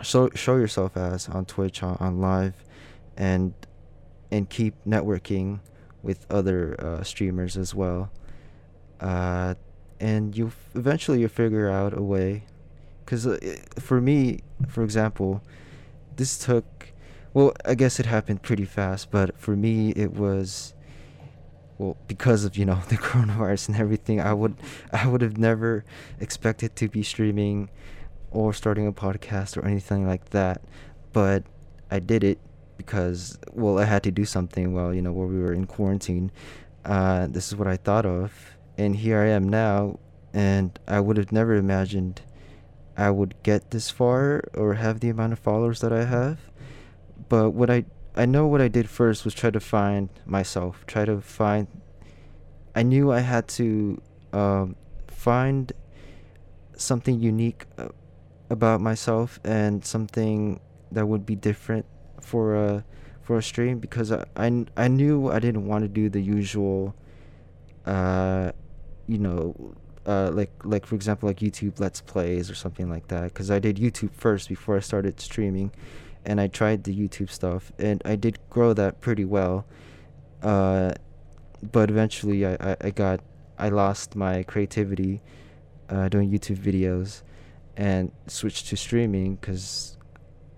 show 0.02 0.30
show 0.36 0.54
yourself 0.56 0.96
as 0.96 1.28
on 1.28 1.46
Twitch 1.46 1.82
on, 1.82 1.96
on 1.98 2.20
live 2.20 2.54
and 3.16 3.54
and 4.30 4.48
keep 4.48 4.74
networking 4.86 5.58
with 6.02 6.26
other 6.30 6.76
uh, 6.78 7.02
streamers 7.02 7.56
as 7.56 7.74
well. 7.74 8.12
Uh, 9.00 9.54
and 9.98 10.36
you 10.36 10.52
eventually 10.74 11.20
you 11.20 11.28
figure 11.28 11.68
out 11.68 11.96
a 11.96 12.02
way 12.02 12.44
because 13.04 13.26
uh, 13.26 13.38
for 13.78 14.00
me 14.00 14.40
for 14.68 14.82
example 14.82 15.42
this 16.16 16.38
took 16.38 16.92
well 17.32 17.52
i 17.64 17.74
guess 17.74 18.00
it 18.00 18.06
happened 18.06 18.42
pretty 18.42 18.64
fast 18.64 19.10
but 19.10 19.38
for 19.38 19.54
me 19.56 19.90
it 19.90 20.12
was 20.12 20.73
well 21.78 21.96
because 22.06 22.44
of 22.44 22.56
you 22.56 22.64
know 22.64 22.80
the 22.88 22.96
coronavirus 22.96 23.68
and 23.68 23.76
everything 23.78 24.20
i 24.20 24.32
would 24.32 24.56
i 24.92 25.06
would 25.06 25.20
have 25.20 25.38
never 25.38 25.84
expected 26.20 26.74
to 26.76 26.88
be 26.88 27.02
streaming 27.02 27.68
or 28.30 28.52
starting 28.52 28.86
a 28.86 28.92
podcast 28.92 29.56
or 29.56 29.64
anything 29.64 30.06
like 30.06 30.30
that. 30.30 30.60
But 31.12 31.44
i 31.90 32.00
did 32.00 32.24
it 32.24 32.38
because 32.76 33.38
well 33.52 33.78
i 33.78 33.84
had 33.84 34.02
to 34.02 34.10
do 34.10 34.24
something 34.24 34.74
while 34.74 34.92
you 34.92 35.00
know 35.00 35.12
while 35.12 35.28
we 35.28 35.38
were 35.38 35.52
in 35.52 35.66
quarantine. 35.66 36.30
Uh, 36.84 37.26
this 37.28 37.48
is 37.48 37.56
what 37.56 37.68
i 37.68 37.76
thought 37.76 38.04
of. 38.04 38.56
And 38.76 38.96
here 38.96 39.20
i 39.20 39.28
am 39.28 39.48
now 39.48 40.00
and 40.32 40.78
i 40.88 40.98
would 41.00 41.16
have 41.16 41.32
never 41.32 41.54
imagined 41.54 42.20
I 42.96 43.10
would 43.10 43.34
get 43.42 43.70
this 43.70 43.90
far 43.90 44.44
or 44.54 44.74
have 44.74 45.00
the 45.00 45.08
amount 45.08 45.32
of 45.32 45.38
followers 45.38 45.80
that 45.80 45.92
I 45.92 46.04
have. 46.04 46.38
But 47.28 47.50
what 47.50 47.70
I 47.70 47.86
I 48.16 48.26
know 48.26 48.46
what 48.46 48.60
I 48.60 48.68
did 48.68 48.88
first 48.88 49.24
was 49.24 49.34
try 49.34 49.50
to 49.50 49.60
find 49.60 50.08
myself, 50.24 50.84
try 50.86 51.04
to 51.04 51.20
find 51.20 51.66
I 52.74 52.82
knew 52.82 53.12
I 53.12 53.20
had 53.20 53.46
to 53.48 54.00
um, 54.32 54.76
find 55.06 55.72
something 56.76 57.20
unique 57.20 57.66
uh, 57.78 57.88
about 58.50 58.80
myself 58.80 59.38
and 59.44 59.84
something 59.84 60.60
that 60.90 61.06
would 61.06 61.24
be 61.24 61.36
different 61.36 61.86
for 62.20 62.56
a 62.56 62.84
for 63.22 63.38
a 63.38 63.42
stream 63.42 63.78
because 63.78 64.12
I, 64.12 64.24
I, 64.36 64.66
I 64.76 64.88
knew 64.88 65.30
I 65.30 65.38
didn't 65.38 65.66
want 65.66 65.82
to 65.82 65.88
do 65.88 66.08
the 66.10 66.20
usual 66.20 66.94
uh 67.86 68.52
you 69.06 69.18
know 69.18 69.74
uh, 70.06 70.30
like 70.32 70.52
like 70.64 70.84
for 70.84 70.94
example 70.94 71.28
like 71.28 71.38
YouTube 71.38 71.80
Let's 71.80 72.00
Plays 72.00 72.50
or 72.50 72.54
something 72.54 72.90
like 72.90 73.08
that 73.08 73.24
because 73.24 73.50
I 73.50 73.58
did 73.58 73.76
YouTube 73.76 74.12
first 74.12 74.48
before 74.48 74.76
I 74.76 74.80
started 74.80 75.18
streaming, 75.20 75.72
and 76.24 76.40
I 76.40 76.48
tried 76.48 76.84
the 76.84 76.96
YouTube 76.96 77.30
stuff 77.30 77.72
and 77.78 78.02
I 78.04 78.16
did 78.16 78.38
grow 78.50 78.72
that 78.74 79.00
pretty 79.00 79.24
well, 79.24 79.66
uh, 80.42 80.92
but 81.72 81.90
eventually 81.90 82.46
I, 82.46 82.54
I, 82.60 82.76
I 82.80 82.90
got 82.90 83.20
I 83.58 83.68
lost 83.68 84.16
my 84.16 84.42
creativity, 84.42 85.22
uh, 85.88 86.08
doing 86.08 86.30
YouTube 86.30 86.58
videos, 86.58 87.22
and 87.76 88.10
switched 88.26 88.68
to 88.68 88.76
streaming 88.76 89.36
because 89.36 89.96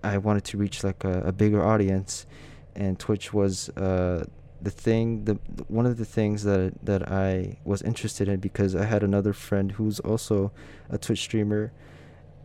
I 0.03 0.17
wanted 0.17 0.45
to 0.45 0.57
reach 0.57 0.83
like 0.83 1.03
a, 1.03 1.21
a 1.21 1.31
bigger 1.31 1.63
audience, 1.63 2.25
and 2.75 2.97
Twitch 2.99 3.33
was 3.33 3.69
uh 3.69 4.25
the 4.61 4.71
thing 4.71 5.25
the 5.25 5.35
one 5.67 5.85
of 5.85 5.97
the 5.97 6.05
things 6.05 6.43
that 6.43 6.73
that 6.83 7.11
I 7.11 7.59
was 7.63 7.81
interested 7.81 8.27
in 8.27 8.39
because 8.39 8.75
I 8.75 8.85
had 8.85 9.03
another 9.03 9.33
friend 9.33 9.71
who's 9.71 9.99
also 9.99 10.51
a 10.89 10.97
Twitch 10.97 11.19
streamer 11.19 11.71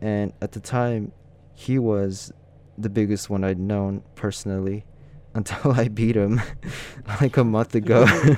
and 0.01 0.33
at 0.41 0.51
the 0.51 0.59
time 0.59 1.11
he 1.53 1.79
was 1.79 2.31
the 2.77 2.89
biggest 2.89 3.29
one 3.29 3.43
I'd 3.43 3.59
known 3.59 4.03
personally 4.15 4.85
until 5.33 5.71
I 5.71 5.87
beat 5.87 6.15
him 6.15 6.41
like 7.21 7.37
a 7.37 7.43
month 7.43 7.75
ago. 7.75 8.05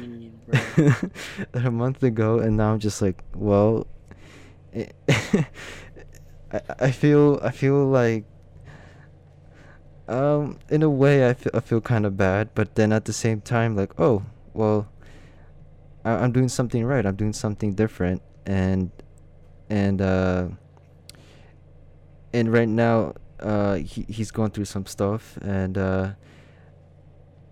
Mean, 0.00 0.32
a 1.54 1.70
month 1.70 2.02
ago 2.02 2.38
and 2.38 2.56
now 2.56 2.72
I'm 2.72 2.78
just 2.78 3.02
like, 3.02 3.22
well 3.34 3.86
it 4.72 4.94
I 6.52 6.60
I 6.78 6.90
feel 6.90 7.40
I 7.42 7.50
feel 7.50 7.86
like 7.86 8.24
um, 10.08 10.58
in 10.68 10.82
a 10.82 10.90
way, 10.90 11.28
I 11.28 11.34
feel, 11.34 11.50
I 11.54 11.60
feel 11.60 11.80
kind 11.80 12.06
of 12.06 12.16
bad, 12.16 12.50
but 12.54 12.76
then 12.76 12.92
at 12.92 13.06
the 13.06 13.12
same 13.12 13.40
time, 13.40 13.74
like, 13.74 13.98
oh, 13.98 14.24
well, 14.54 14.88
I, 16.04 16.12
I'm 16.12 16.32
doing 16.32 16.48
something 16.48 16.84
right. 16.84 17.04
I'm 17.04 17.16
doing 17.16 17.32
something 17.32 17.74
different, 17.74 18.22
and 18.44 18.90
and 19.68 20.00
uh, 20.00 20.48
and 22.36 22.52
right 22.52 22.68
now, 22.68 23.14
uh, 23.40 23.74
he 23.76 24.04
he's 24.08 24.30
going 24.30 24.50
through 24.50 24.66
some 24.66 24.86
stuff, 24.86 25.38
and 25.38 25.78
uh, 25.78 26.10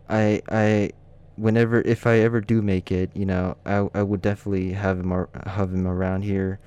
I 0.08 0.42
I 0.50 0.90
whenever 1.36 1.80
if 1.80 2.06
I 2.06 2.18
ever 2.18 2.40
do 2.40 2.62
make 2.62 2.92
it, 2.92 3.10
you 3.14 3.26
know, 3.26 3.56
I 3.64 3.88
I 3.94 4.02
would 4.02 4.22
definitely 4.22 4.72
have 4.72 5.00
him 5.00 5.12
ar- 5.12 5.30
have 5.46 5.72
him 5.72 5.86
around 5.86 6.22
here, 6.22 6.60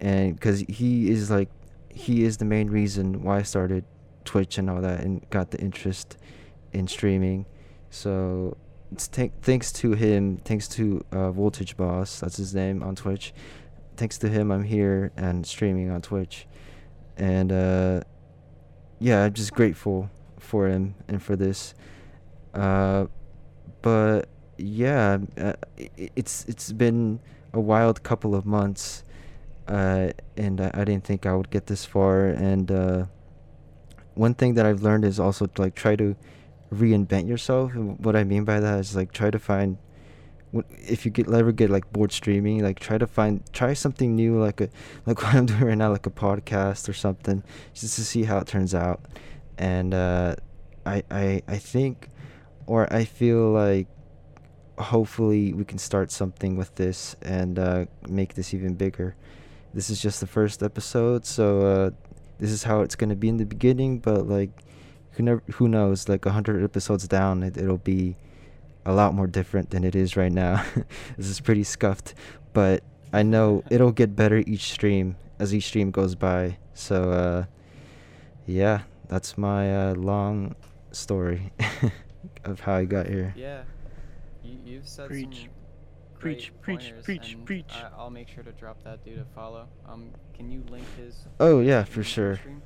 and 0.00 0.34
because 0.34 0.60
he 0.60 1.10
is 1.10 1.30
like 1.30 1.48
he 1.88 2.24
is 2.24 2.38
the 2.38 2.44
main 2.44 2.68
reason 2.70 3.22
why 3.22 3.38
I 3.38 3.42
started 3.42 3.84
Twitch 4.24 4.58
and 4.58 4.68
all 4.68 4.80
that 4.80 5.00
and 5.00 5.28
got 5.30 5.52
the 5.52 5.60
interest 5.60 6.16
in 6.72 6.88
streaming. 6.88 7.46
So 7.90 8.56
it's 8.90 9.06
th- 9.06 9.32
thanks 9.42 9.70
to 9.74 9.92
him, 9.92 10.38
thanks 10.44 10.66
to 10.68 11.04
uh, 11.12 11.30
Voltage 11.30 11.76
Boss, 11.76 12.20
that's 12.20 12.36
his 12.36 12.54
name 12.54 12.82
on 12.82 12.96
Twitch. 12.96 13.32
Thanks 13.96 14.18
to 14.18 14.28
him, 14.28 14.50
I'm 14.50 14.64
here 14.64 15.12
and 15.16 15.46
streaming 15.46 15.88
on 15.90 16.02
Twitch, 16.02 16.48
and 17.16 17.52
uh, 17.52 18.00
yeah, 18.98 19.24
I'm 19.24 19.32
just 19.32 19.52
grateful 19.52 20.10
for 20.38 20.68
him 20.68 20.94
and 21.08 21.22
for 21.22 21.36
this. 21.36 21.74
Uh, 22.52 23.06
but 23.82 24.28
yeah, 24.56 25.18
uh, 25.38 25.54
it's 26.16 26.44
it's 26.46 26.72
been 26.72 27.20
a 27.52 27.60
wild 27.60 28.02
couple 28.02 28.34
of 28.34 28.46
months, 28.46 29.04
uh, 29.68 30.10
and 30.36 30.60
I, 30.60 30.70
I 30.74 30.84
didn't 30.84 31.04
think 31.04 31.26
I 31.26 31.34
would 31.34 31.50
get 31.50 31.66
this 31.66 31.84
far. 31.84 32.26
And 32.26 32.70
uh, 32.70 33.06
one 34.14 34.34
thing 34.34 34.54
that 34.54 34.66
I've 34.66 34.82
learned 34.82 35.04
is 35.04 35.18
also 35.18 35.46
to 35.46 35.62
like 35.62 35.74
try 35.74 35.96
to 35.96 36.16
reinvent 36.72 37.28
yourself. 37.28 37.74
And 37.74 37.98
what 38.04 38.16
I 38.16 38.24
mean 38.24 38.44
by 38.44 38.60
that 38.60 38.78
is 38.80 38.96
like 38.96 39.12
try 39.12 39.30
to 39.30 39.38
find 39.38 39.78
if 40.70 41.04
you 41.04 41.10
get 41.10 41.32
ever 41.32 41.52
get 41.52 41.70
like 41.70 41.90
bored 41.92 42.12
streaming, 42.12 42.62
like 42.62 42.78
try 42.78 42.98
to 42.98 43.06
find 43.06 43.42
try 43.52 43.72
something 43.74 44.14
new, 44.14 44.40
like 44.40 44.60
a 44.60 44.68
like 45.06 45.22
what 45.22 45.34
I'm 45.34 45.46
doing 45.46 45.64
right 45.64 45.78
now, 45.78 45.90
like 45.90 46.06
a 46.06 46.10
podcast 46.10 46.88
or 46.88 46.92
something, 46.92 47.42
just 47.72 47.96
to 47.96 48.04
see 48.04 48.24
how 48.24 48.38
it 48.38 48.46
turns 48.46 48.74
out. 48.74 49.00
And 49.58 49.94
uh, 49.94 50.36
I 50.86 51.02
I 51.10 51.42
I 51.48 51.58
think, 51.58 52.08
or 52.66 52.92
I 52.92 53.04
feel 53.04 53.50
like 53.50 53.88
hopefully 54.78 55.52
we 55.52 55.64
can 55.64 55.78
start 55.78 56.10
something 56.10 56.56
with 56.56 56.74
this 56.74 57.14
and 57.22 57.58
uh, 57.58 57.84
make 58.08 58.34
this 58.34 58.52
even 58.52 58.74
bigger. 58.74 59.14
This 59.72 59.90
is 59.90 60.00
just 60.00 60.20
the 60.20 60.26
first 60.26 60.62
episode, 60.62 61.26
so 61.26 61.66
uh, 61.66 61.90
this 62.38 62.50
is 62.50 62.62
how 62.62 62.82
it's 62.82 62.94
gonna 62.94 63.16
be 63.16 63.28
in 63.28 63.38
the 63.38 63.46
beginning. 63.46 63.98
But 63.98 64.28
like, 64.28 64.50
who 65.12 65.22
never 65.22 65.42
who 65.54 65.68
knows? 65.68 66.08
Like 66.08 66.26
a 66.26 66.30
hundred 66.30 66.62
episodes 66.62 67.08
down, 67.08 67.42
it, 67.42 67.56
it'll 67.56 67.78
be 67.78 68.16
a 68.86 68.92
lot 68.92 69.14
more 69.14 69.26
different 69.26 69.70
than 69.70 69.84
it 69.84 69.94
is 69.94 70.16
right 70.16 70.32
now. 70.32 70.64
this 71.16 71.26
is 71.26 71.40
pretty 71.40 71.64
scuffed, 71.64 72.14
but 72.52 72.82
I 73.12 73.22
know 73.22 73.62
it'll 73.70 73.92
get 73.92 74.14
better 74.16 74.38
each 74.46 74.72
stream 74.72 75.16
as 75.38 75.54
each 75.54 75.64
stream 75.66 75.90
goes 75.90 76.14
by. 76.14 76.58
So 76.74 77.10
uh, 77.10 77.44
yeah, 78.46 78.82
that's 79.08 79.38
my 79.38 79.90
uh, 79.90 79.94
long 79.94 80.54
story 80.92 81.52
of 82.44 82.60
how 82.60 82.74
I 82.74 82.84
got 82.84 83.06
here. 83.06 83.34
Yeah. 83.36 83.62
You, 84.42 84.58
you've 84.64 84.88
said 84.88 85.08
Preach. 85.08 85.42
some 85.42 85.50
Preach, 86.18 86.52
great 86.52 86.62
preach, 86.62 86.84
pointers, 86.90 87.04
preach, 87.04 87.34
and 87.34 87.44
preach. 87.44 87.72
I, 87.74 87.90
I'll 87.98 88.08
make 88.08 88.28
sure 88.28 88.42
to 88.42 88.52
drop 88.52 88.82
that 88.84 89.04
dude 89.04 89.18
a 89.18 89.26
follow. 89.34 89.68
Um, 89.86 90.10
can 90.34 90.50
you 90.50 90.64
link 90.70 90.86
his? 90.96 91.16
Oh 91.38 91.60
yeah, 91.60 91.84
for 91.84 92.02
sure. 92.02 92.36
stream? 92.36 92.62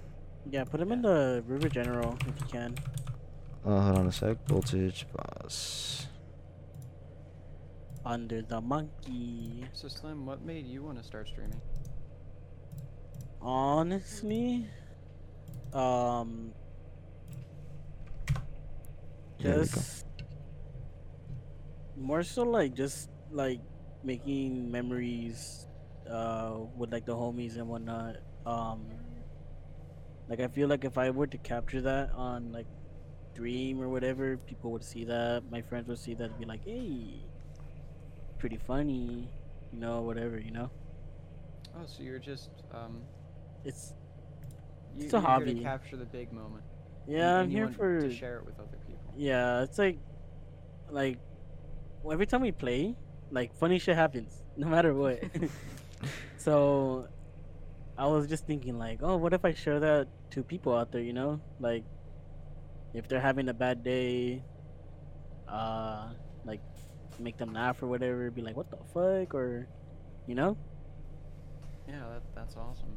Yeah, 0.50 0.62
put 0.64 0.80
him 0.80 0.92
in 0.92 1.02
the 1.02 1.42
River 1.46 1.68
General 1.68 2.16
if 2.20 2.40
you 2.40 2.46
can. 2.46 2.76
Uh, 3.66 3.80
hold 3.80 3.98
on 3.98 4.06
a 4.06 4.12
sec. 4.12 4.36
Voltage 4.46 5.06
boss. 5.12 6.06
Under 8.08 8.40
the 8.40 8.58
monkey. 8.62 9.64
So 9.74 9.86
Slim, 9.86 10.24
what 10.24 10.40
made 10.40 10.64
you 10.66 10.82
want 10.82 10.96
to 10.96 11.04
start 11.04 11.28
streaming? 11.28 11.60
Honestly, 13.42 14.66
um, 15.74 16.54
There 19.40 19.52
we 19.52 19.58
go. 19.58 19.64
just 19.64 20.06
more 21.96 22.22
so 22.22 22.44
like 22.44 22.74
just 22.74 23.10
like 23.30 23.60
making 24.02 24.70
memories 24.70 25.66
uh 26.10 26.56
with 26.76 26.90
like 26.92 27.04
the 27.04 27.14
homies 27.14 27.56
and 27.56 27.68
whatnot 27.68 28.16
um 28.46 28.86
like 30.28 30.40
i 30.40 30.46
feel 30.48 30.68
like 30.68 30.84
if 30.84 30.96
i 30.96 31.10
were 31.10 31.26
to 31.26 31.36
capture 31.38 31.80
that 31.82 32.10
on 32.14 32.52
like 32.52 32.66
dream 33.34 33.80
or 33.82 33.88
whatever 33.88 34.36
people 34.38 34.70
would 34.70 34.84
see 34.84 35.04
that 35.04 35.42
my 35.50 35.60
friends 35.60 35.88
would 35.88 35.98
see 35.98 36.14
that 36.14 36.30
and 36.30 36.38
be 36.38 36.46
like 36.46 36.64
hey 36.64 37.27
pretty 38.38 38.56
funny 38.56 39.28
you 39.72 39.78
know 39.78 40.00
whatever 40.02 40.38
you 40.38 40.50
know 40.50 40.70
Oh, 41.76 41.84
so 41.86 42.02
you're 42.02 42.18
just 42.18 42.50
um, 42.72 43.02
it's 43.64 43.92
you, 44.96 45.04
It's 45.04 45.12
a 45.14 45.20
hobby. 45.20 45.54
to 45.54 45.60
capture 45.62 45.96
the 45.96 46.06
big 46.06 46.32
moment. 46.32 46.64
yeah 47.06 47.36
i'm 47.38 47.50
here 47.50 47.68
for 47.68 48.00
to 48.00 48.10
share 48.12 48.38
it 48.38 48.46
with 48.46 48.58
other 48.58 48.78
people. 48.86 49.12
Yeah, 49.16 49.62
it's 49.62 49.78
like, 49.78 49.98
like, 50.90 51.18
well, 52.02 52.12
every 52.12 52.26
time 52.26 52.40
we 52.40 52.50
play, 52.52 52.96
like 53.30 53.54
funny 53.54 53.78
shit 53.78 53.94
happens, 53.96 54.42
no 54.56 54.66
matter 54.68 54.92
what. 54.94 55.18
so, 56.36 57.06
I 57.96 58.06
was 58.06 58.28
just 58.28 58.46
thinking 58.46 58.78
like, 58.78 59.00
oh, 59.02 59.16
what 59.16 59.32
if 59.32 59.44
I 59.44 59.52
share 59.54 59.78
that 59.80 60.08
to 60.32 60.42
people 60.42 60.74
out 60.74 60.90
there? 60.92 61.02
You 61.02 61.12
know, 61.12 61.40
like, 61.60 61.84
if 62.94 63.06
they're 63.08 63.20
having 63.20 63.48
a 63.48 63.54
bad 63.54 63.82
day, 63.84 64.42
uh, 65.48 66.10
make 67.20 67.36
them 67.38 67.52
laugh 67.52 67.82
or 67.82 67.86
whatever. 67.88 68.30
Be 68.30 68.42
like, 68.42 68.56
what 68.56 68.70
the 68.70 68.78
fuck, 68.94 69.34
or, 69.34 69.68
you 70.26 70.34
know. 70.34 70.56
Yeah, 71.88 72.04
that, 72.12 72.22
that's 72.34 72.56
awesome. 72.56 72.96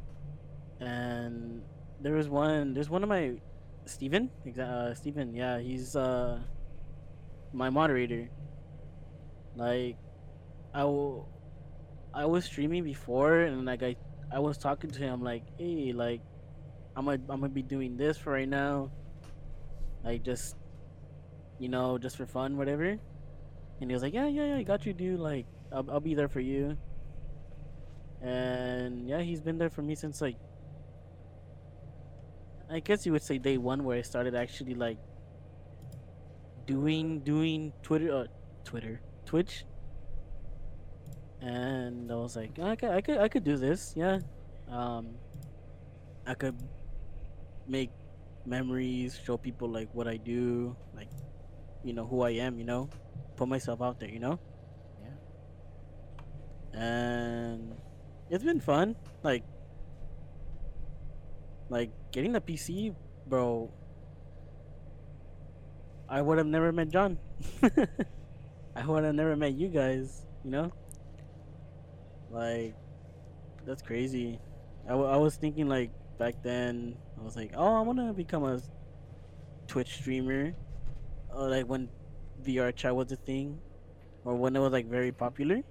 and 0.80 1.62
there 2.00 2.14
was 2.14 2.28
one 2.28 2.74
there's 2.74 2.90
one 2.90 3.02
of 3.02 3.08
my 3.08 3.34
Steven 3.86 4.30
uh 4.60 4.94
Steven 4.94 5.34
yeah 5.34 5.58
he's 5.60 5.94
uh 5.96 6.40
my 7.52 7.70
moderator 7.70 8.28
like 9.56 9.96
I 10.74 10.80
w- 10.80 11.24
I 12.14 12.26
was 12.26 12.44
streaming 12.44 12.84
before 12.84 13.40
and 13.42 13.64
like 13.64 13.82
I 13.82 13.96
I 14.32 14.38
was 14.40 14.58
talking 14.58 14.90
to 14.90 15.00
him 15.00 15.22
like 15.22 15.44
hey 15.58 15.92
like 15.92 16.22
I'm 16.96 17.04
gonna 17.06 17.20
I'm 17.28 17.40
gonna 17.40 17.48
be 17.50 17.62
doing 17.62 17.96
this 17.96 18.18
for 18.18 18.32
right 18.32 18.48
now 18.48 18.90
like 20.04 20.22
just 20.24 20.56
you 21.58 21.68
know 21.68 21.98
just 21.98 22.16
for 22.16 22.26
fun 22.26 22.56
whatever 22.56 22.98
and 23.82 23.90
he 23.90 23.94
was 23.94 24.02
like 24.02 24.14
yeah 24.14 24.28
yeah 24.28 24.46
yeah 24.46 24.56
I 24.56 24.62
got 24.62 24.86
you 24.86 24.92
dude. 24.92 25.18
Like 25.18 25.44
I'll, 25.72 25.84
I'll 25.90 26.00
be 26.00 26.14
there 26.14 26.28
for 26.28 26.38
you. 26.38 26.78
And 28.22 29.08
yeah 29.08 29.20
he's 29.20 29.40
been 29.40 29.58
there 29.58 29.70
for 29.70 29.82
me 29.82 29.96
since 29.96 30.20
like 30.20 30.36
I 32.70 32.78
guess 32.78 33.04
you 33.04 33.12
would 33.12 33.22
say 33.22 33.38
day 33.38 33.58
one 33.58 33.82
where 33.82 33.98
I 33.98 34.02
started 34.02 34.36
actually 34.36 34.74
like 34.74 34.98
doing 36.64 37.20
doing 37.20 37.72
Twitter 37.82 38.14
uh, 38.14 38.26
Twitter 38.64 39.02
Twitch, 39.26 39.66
and 41.42 42.10
I 42.10 42.14
was 42.14 42.36
like 42.36 42.58
I 42.60 42.76
could 42.76 42.90
I 42.90 43.00
could 43.00 43.18
I 43.18 43.28
could 43.28 43.44
do 43.44 43.56
this. 43.56 43.92
Yeah, 43.96 44.20
um, 44.70 45.08
I 46.24 46.34
could 46.34 46.56
make 47.66 47.90
memories, 48.46 49.18
show 49.22 49.36
people 49.36 49.68
like 49.68 49.92
what 49.92 50.06
I 50.06 50.16
do, 50.16 50.76
like 50.94 51.10
you 51.84 51.92
know 51.92 52.06
who 52.06 52.22
I 52.22 52.30
am, 52.30 52.58
you 52.58 52.64
know, 52.64 52.88
put 53.36 53.48
myself 53.48 53.80
out 53.82 53.98
there, 54.00 54.08
you 54.08 54.18
know, 54.20 54.38
Yeah. 55.00 56.80
and 56.80 57.76
it's 58.30 58.44
been 58.44 58.60
fun. 58.60 58.96
Like 59.22 59.44
like 61.68 61.90
getting 62.12 62.32
the 62.32 62.40
pc 62.40 62.94
bro. 63.26 63.70
I 66.08 66.20
would 66.20 66.36
have 66.38 66.46
never 66.46 66.72
met 66.72 66.88
john. 66.90 67.18
I 68.76 68.84
would 68.86 69.04
have 69.04 69.14
never 69.14 69.36
met 69.36 69.54
you 69.54 69.68
guys 69.68 70.26
you 70.44 70.50
know? 70.50 70.72
Like 72.30 72.74
that's 73.64 73.82
crazy. 73.82 74.38
I, 74.86 74.90
w- 74.90 75.08
I 75.08 75.16
was 75.16 75.36
thinking 75.36 75.68
like 75.68 75.90
back 76.18 76.42
then 76.42 76.94
i 77.18 77.24
was 77.24 77.34
like 77.36 77.52
oh 77.56 77.74
i 77.74 77.80
want 77.80 77.98
to 77.98 78.12
become 78.12 78.44
a 78.44 78.60
twitch 79.66 79.94
streamer. 79.94 80.52
Or 81.34 81.48
like 81.48 81.66
when 81.66 81.88
vr 82.44 82.74
chat 82.74 82.94
was 82.94 83.12
a 83.12 83.16
thing 83.16 83.58
or 84.24 84.34
when 84.34 84.54
it 84.54 84.60
was 84.60 84.72
like 84.72 84.86
very 84.86 85.12
popular 85.12 85.62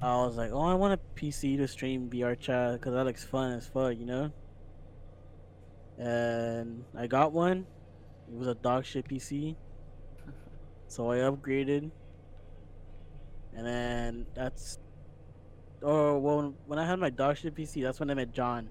I 0.00 0.14
was 0.24 0.36
like, 0.36 0.52
oh, 0.52 0.60
I 0.60 0.74
want 0.74 0.94
a 0.94 1.20
PC 1.20 1.56
to 1.56 1.66
stream 1.66 2.08
VR 2.08 2.38
chat 2.38 2.74
because 2.74 2.94
that 2.94 3.04
looks 3.04 3.24
fun 3.24 3.52
as 3.52 3.66
fuck, 3.66 3.98
you 3.98 4.06
know. 4.06 4.30
And 5.98 6.84
I 6.96 7.08
got 7.08 7.32
one. 7.32 7.66
It 8.28 8.34
was 8.34 8.46
a 8.46 8.54
dog 8.54 8.84
shit 8.84 9.08
PC, 9.08 9.56
so 10.86 11.10
I 11.10 11.16
upgraded. 11.16 11.90
And 13.56 13.66
then 13.66 14.26
that's, 14.34 14.78
oh 15.82 16.18
well, 16.18 16.54
when 16.66 16.78
I 16.78 16.86
had 16.86 17.00
my 17.00 17.10
dog 17.10 17.38
shit 17.38 17.56
PC, 17.56 17.82
that's 17.82 17.98
when 17.98 18.10
I 18.10 18.14
met 18.14 18.32
John. 18.32 18.68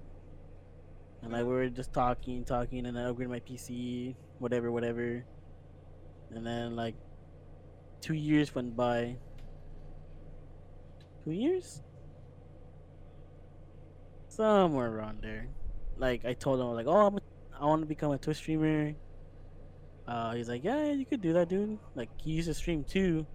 And 1.20 1.32
like 1.32 1.44
we 1.44 1.50
were 1.50 1.68
just 1.68 1.92
talking, 1.92 2.44
talking, 2.44 2.86
and 2.86 2.98
I 2.98 3.02
upgraded 3.02 3.28
my 3.28 3.40
PC, 3.40 4.14
whatever, 4.38 4.72
whatever. 4.72 5.26
And 6.30 6.46
then 6.46 6.76
like, 6.76 6.94
two 8.00 8.14
years 8.14 8.54
went 8.54 8.76
by. 8.76 9.16
Two 11.24 11.32
years? 11.32 11.82
Somewhere 14.28 14.90
around 14.90 15.20
there. 15.22 15.48
Like 15.96 16.24
i 16.24 16.32
told 16.32 16.60
him 16.60 16.68
like 16.68 16.86
oh 16.86 17.06
I'm 17.06 17.16
a, 17.16 17.20
i 17.60 17.64
want 17.64 17.82
to 17.82 17.86
become 17.86 18.12
a 18.12 18.18
twitch 18.18 18.36
streamer. 18.36 18.94
Uh 20.06 20.34
he's 20.34 20.48
like 20.48 20.62
yeah 20.62 20.92
you 20.92 21.04
could 21.04 21.20
do 21.20 21.32
that 21.32 21.48
dude. 21.48 21.78
Like 21.94 22.08
he 22.22 22.32
used 22.32 22.48
to 22.48 22.54
stream 22.54 22.84
too. 22.84 23.26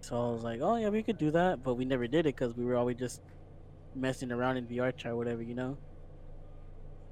So 0.00 0.16
i 0.16 0.32
was 0.32 0.42
like 0.42 0.60
oh 0.62 0.76
yeah 0.76 0.88
we 0.88 1.02
could 1.02 1.18
do 1.18 1.30
that. 1.32 1.62
But 1.62 1.74
we 1.74 1.84
never 1.84 2.06
did 2.06 2.20
it 2.20 2.36
because 2.36 2.56
we 2.56 2.64
were 2.64 2.76
always 2.76 2.96
just 2.96 3.20
messing 3.94 4.32
around 4.32 4.56
in 4.56 4.66
vr 4.66 4.96
chat 4.96 5.12
or 5.12 5.16
whatever 5.16 5.42
you 5.42 5.54
know? 5.54 5.76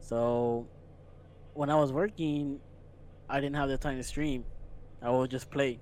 So 0.00 0.66
when 1.52 1.70
i 1.70 1.74
was 1.74 1.92
working 1.92 2.60
i 3.28 3.40
didn't 3.40 3.56
have 3.56 3.68
the 3.68 3.78
time 3.78 3.96
to 3.96 4.02
stream 4.02 4.44
i 5.02 5.10
would 5.10 5.30
just 5.30 5.50
play 5.50 5.80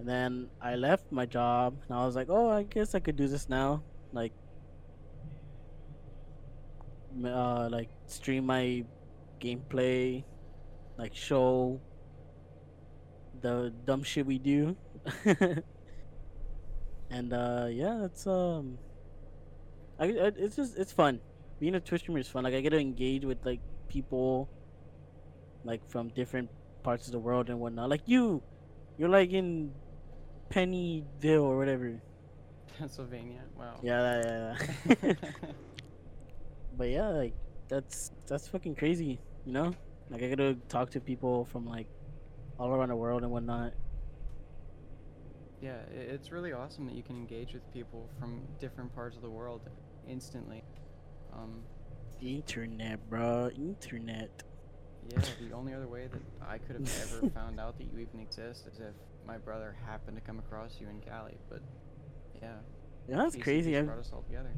and 0.00 0.08
then 0.08 0.48
I 0.62 0.76
left 0.76 1.12
my 1.12 1.26
job 1.26 1.76
and 1.86 1.98
I 1.98 2.06
was 2.06 2.16
like, 2.16 2.28
oh, 2.30 2.48
I 2.48 2.62
guess 2.62 2.94
I 2.94 3.00
could 3.00 3.16
do 3.16 3.28
this 3.28 3.50
now. 3.50 3.82
Like, 4.14 4.32
uh, 7.22 7.68
like 7.70 7.90
stream 8.06 8.46
my 8.46 8.82
gameplay, 9.42 10.24
like 10.96 11.14
show 11.14 11.82
the 13.42 13.74
dumb 13.84 14.02
shit 14.02 14.24
we 14.24 14.38
do. 14.38 14.74
and 17.10 17.34
uh, 17.34 17.66
yeah, 17.70 18.06
it's 18.06 18.26
um, 18.26 18.78
I, 19.98 20.04
I 20.04 20.32
it's 20.34 20.56
just 20.56 20.78
it's 20.78 20.92
fun. 20.92 21.20
Being 21.58 21.74
a 21.74 21.80
Twitch 21.80 22.00
streamer 22.00 22.20
is 22.20 22.28
fun. 22.28 22.44
Like 22.44 22.54
I 22.54 22.62
get 22.62 22.70
to 22.70 22.78
engage 22.78 23.26
with 23.26 23.44
like 23.44 23.60
people, 23.86 24.48
like 25.64 25.88
from 25.88 26.08
different 26.08 26.50
parts 26.82 27.06
of 27.06 27.12
the 27.12 27.18
world 27.18 27.48
and 27.50 27.60
whatnot. 27.60 27.88
Like 27.90 28.02
you, 28.06 28.42
You're 28.98 29.08
like 29.08 29.32
in 29.32 29.72
Pennyville 30.50 31.42
or 31.42 31.56
whatever. 31.56 32.00
Pennsylvania. 32.78 33.40
Wow. 33.58 33.78
Yeah, 33.82 34.22
yeah, 34.22 34.56
yeah. 35.02 35.12
but 36.76 36.88
yeah, 36.88 37.08
like 37.08 37.34
that's 37.68 38.10
that's 38.26 38.48
fucking 38.48 38.74
crazy, 38.74 39.20
you 39.44 39.52
know? 39.52 39.72
Like 40.10 40.22
I 40.22 40.28
get 40.28 40.38
to 40.38 40.54
talk 40.68 40.90
to 40.90 41.00
people 41.00 41.44
from 41.44 41.66
like 41.66 41.86
all 42.58 42.68
around 42.70 42.88
the 42.88 42.96
world 42.96 43.22
and 43.22 43.30
whatnot. 43.30 43.72
Yeah, 45.60 45.76
it's 45.92 46.32
really 46.32 46.52
awesome 46.52 46.86
that 46.86 46.94
you 46.94 47.02
can 47.02 47.16
engage 47.16 47.52
with 47.52 47.70
people 47.72 48.08
from 48.18 48.40
different 48.58 48.94
parts 48.94 49.16
of 49.16 49.22
the 49.22 49.30
world 49.30 49.60
instantly. 50.08 50.64
Um, 51.32 51.62
Internet, 52.20 53.08
bro. 53.08 53.50
Internet. 53.56 54.42
Yeah, 55.08 55.20
the 55.48 55.54
only 55.54 55.74
other 55.74 55.86
way 55.88 56.06
that 56.10 56.20
I 56.48 56.58
could 56.58 56.76
have 56.76 57.18
ever 57.20 57.30
found 57.34 57.58
out 57.60 57.78
that 57.78 57.84
you 57.84 57.98
even 58.00 58.20
exist 58.20 58.66
is 58.72 58.78
if 58.80 58.94
my 59.26 59.38
brother 59.38 59.74
happened 59.86 60.16
to 60.16 60.22
come 60.22 60.38
across 60.38 60.76
you 60.80 60.88
in 60.88 61.00
Cali. 61.00 61.36
But 61.48 61.60
yeah, 62.42 62.52
Yeah, 63.08 63.16
that's 63.16 63.36
BC 63.36 63.42
crazy. 63.42 63.78
I, 63.78 63.82
brought 63.82 63.98
us 63.98 64.10
all 64.12 64.22
together. 64.22 64.50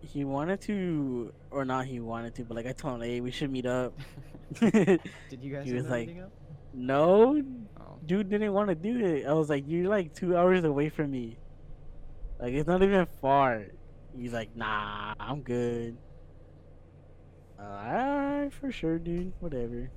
he 0.00 0.24
wanted 0.24 0.60
to, 0.62 1.32
or 1.50 1.64
not 1.64 1.86
he 1.86 2.00
wanted 2.00 2.34
to, 2.36 2.44
but 2.44 2.56
like 2.56 2.66
I 2.66 2.72
told 2.72 2.96
him, 2.96 3.08
hey, 3.08 3.20
we 3.20 3.30
should 3.30 3.50
meet 3.50 3.66
up. 3.66 3.92
Did 4.60 5.00
you 5.40 5.52
guys 5.54 5.66
He 5.66 5.72
was 5.74 5.86
like- 5.86 6.10
up? 6.22 6.30
no, 6.74 7.42
Oh, 7.80 7.98
dude 8.04 8.28
didn't 8.28 8.52
want 8.52 8.68
to 8.68 8.74
do 8.74 9.04
it. 9.04 9.26
I 9.26 9.32
was 9.32 9.48
like, 9.48 9.64
you're 9.66 9.88
like 9.88 10.14
two 10.14 10.36
hours 10.36 10.64
away 10.64 10.88
from 10.88 11.10
me. 11.10 11.38
Like 12.40 12.52
it's 12.54 12.66
not 12.66 12.82
even 12.82 13.06
far. 13.20 13.64
He's 14.16 14.32
like, 14.32 14.54
nah, 14.56 15.14
I'm 15.18 15.40
good. 15.42 15.96
Uh, 17.58 17.62
alright, 17.62 18.52
for 18.52 18.70
sure, 18.70 18.98
dude. 18.98 19.32
Whatever. 19.40 19.90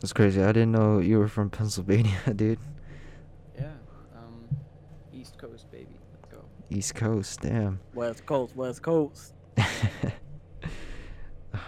That's 0.00 0.12
crazy. 0.12 0.42
I 0.42 0.48
didn't 0.52 0.72
know 0.72 0.98
you 0.98 1.18
were 1.18 1.28
from 1.28 1.50
Pennsylvania, 1.58 2.18
dude. 2.36 2.58
yeah. 3.56 3.70
Um, 4.16 4.48
East 5.12 5.38
Coast, 5.38 5.70
baby. 5.70 5.96
Let's 6.12 6.26
go. 6.32 6.38
East 6.70 6.94
Coast, 6.94 7.40
damn. 7.40 7.78
West 7.94 8.26
Coast, 8.26 8.56
West 8.56 8.82
Coast. 8.82 9.34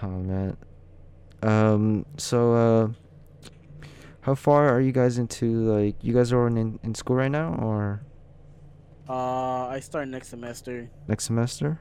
oh 0.03 0.09
man. 0.09 0.57
Um. 1.43 2.07
So, 2.17 2.55
uh, 2.55 2.89
how 4.23 4.35
far 4.35 4.69
are 4.69 4.81
you 4.81 4.93
guys 4.93 5.19
into 5.19 5.47
like? 5.71 5.97
You 6.03 6.15
guys 6.15 6.33
are 6.33 6.47
in 6.47 6.79
in 6.83 6.95
school 6.95 7.17
right 7.17 7.31
now, 7.31 7.55
or 7.63 8.01
Uh, 9.09 9.67
I 9.69 9.81
start 9.81 10.09
next 10.09 10.29
semester. 10.29 10.89
next 11.07 11.25
semester? 11.25 11.79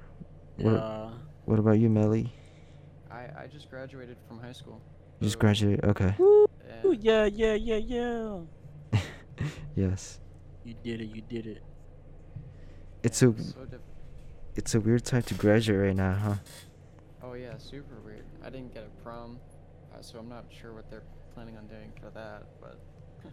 Yeah. 0.58 0.66
What 0.72 1.14
about 1.48 1.80
you, 1.80 1.90
Melly? 1.90 2.32
I 3.12 3.44
I 3.44 3.48
just 3.52 3.70
graduated 3.70 4.18
from 4.28 4.40
high 4.40 4.52
school. 4.54 4.82
You 5.20 5.28
just 5.28 5.40
graduated. 5.40 5.86
Okay. 5.86 6.16
Ooh, 6.20 6.48
and 6.84 7.04
yeah, 7.04 7.26
yeah, 7.26 7.54
yeah, 7.54 7.78
yeah. 7.78 8.40
yes. 9.76 10.20
You 10.64 10.76
did 10.84 11.02
it. 11.02 11.10
You 11.16 11.22
did 11.22 11.46
it. 11.48 11.64
It's 13.04 13.22
yeah, 13.22 13.30
a 13.30 13.32
it 13.32 13.42
so 13.42 13.68
it's 14.56 14.76
a 14.76 14.80
weird 14.80 15.04
time 15.04 15.24
to 15.24 15.34
graduate 15.34 15.80
right 15.80 15.96
now, 15.96 16.14
huh? 16.14 16.36
Oh 17.22 17.34
yeah, 17.34 17.58
super 17.58 18.00
weird. 18.06 18.26
I 18.46 18.50
didn't 18.50 18.74
get 18.74 18.84
a 18.84 19.04
prom, 19.04 19.40
uh, 19.94 20.02
so 20.02 20.20
I'm 20.20 20.30
not 20.30 20.46
sure 20.50 20.74
what 20.74 20.90
they're 20.90 21.04
planning 21.34 21.58
on 21.58 21.68
doing 21.68 21.92
for 22.00 22.10
that. 22.12 22.44
But 22.62 22.80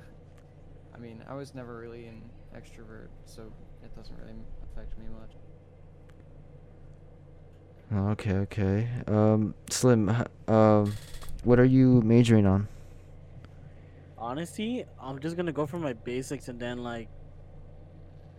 I 0.95 0.99
mean, 0.99 1.23
I 1.29 1.35
was 1.35 1.55
never 1.55 1.79
really 1.79 2.07
an 2.07 2.23
extrovert, 2.57 3.09
so 3.27 3.43
it 3.85 3.95
doesn't 3.95 4.17
really 4.19 4.39
affect 4.65 4.99
me 4.99 5.07
much. 5.21 5.33
Oh, 7.93 8.09
Okay, 8.11 8.35
okay. 8.47 8.89
Um, 9.07 9.55
Slim, 9.69 10.09
h- 10.09 10.27
um, 10.49 10.93
what 11.45 11.59
are 11.59 11.65
you 11.65 12.01
majoring 12.03 12.47
on? 12.47 12.69
Honestly, 14.19 14.85
I'm 15.01 15.19
just 15.19 15.37
gonna 15.37 15.53
go 15.53 15.67
for 15.67 15.79
my 15.79 15.93
basics 15.95 16.49
and 16.49 16.61
then 16.61 16.79
like 16.85 17.09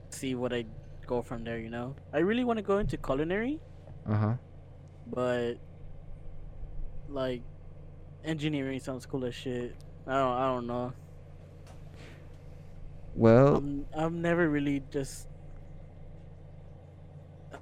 see 0.10 0.36
what 0.36 0.54
I 0.54 0.66
go 1.08 1.22
from 1.22 1.44
there. 1.44 1.58
You 1.58 1.70
know, 1.70 1.96
I 2.14 2.20
really 2.20 2.44
want 2.44 2.58
to 2.58 2.64
go 2.64 2.78
into 2.78 2.98
culinary, 2.98 3.60
Uh 4.08 4.16
huh. 4.16 4.34
but 5.08 5.56
like 7.10 7.42
engineering 8.24 8.80
sounds 8.80 9.06
cool 9.06 9.26
as 9.26 9.36
shit. 9.36 9.76
I 10.08 10.14
don't. 10.14 10.34
I 10.38 10.46
don't 10.48 10.68
know. 10.68 10.94
Well, 13.16 13.56
I'm. 13.58 13.86
I'm 13.94 14.22
never 14.22 14.48
really 14.48 14.84
just. 14.92 15.28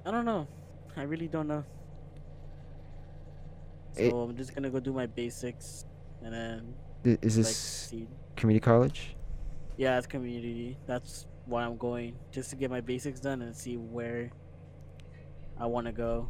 I 0.04 0.10
don't 0.10 0.24
know. 0.24 0.46
I 0.96 1.02
really 1.02 1.26
don't 1.28 1.48
know. 1.48 1.64
So 4.08 4.22
It- 4.22 4.30
I'm 4.30 4.36
just 4.36 4.54
gonna 4.54 4.70
go 4.70 4.80
do 4.80 4.92
my 4.92 5.06
basics 5.06 5.84
and 6.22 6.32
then 6.32 6.74
is 7.04 7.36
this 7.36 7.56
see. 7.56 8.08
community 8.36 8.62
college? 8.64 9.16
Yeah, 9.76 9.98
it's 9.98 10.06
community. 10.06 10.78
That's 10.86 11.26
why 11.46 11.64
I'm 11.64 11.76
going, 11.76 12.14
just 12.30 12.50
to 12.50 12.56
get 12.56 12.70
my 12.70 12.80
basics 12.80 13.20
done 13.20 13.42
and 13.42 13.54
see 13.56 13.76
where 13.76 14.30
I 15.58 15.66
want 15.66 15.86
to 15.86 15.92
go. 15.92 16.28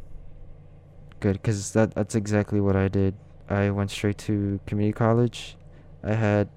Good, 1.19 1.43
cause 1.43 1.71
that 1.73 1.93
that's 1.93 2.15
exactly 2.15 2.59
what 2.61 2.75
I 2.75 2.87
did. 2.87 3.15
I 3.49 3.69
went 3.69 3.91
straight 3.91 4.17
to 4.19 4.59
community 4.65 4.93
college. 4.93 5.57
I 6.03 6.13
had, 6.13 6.49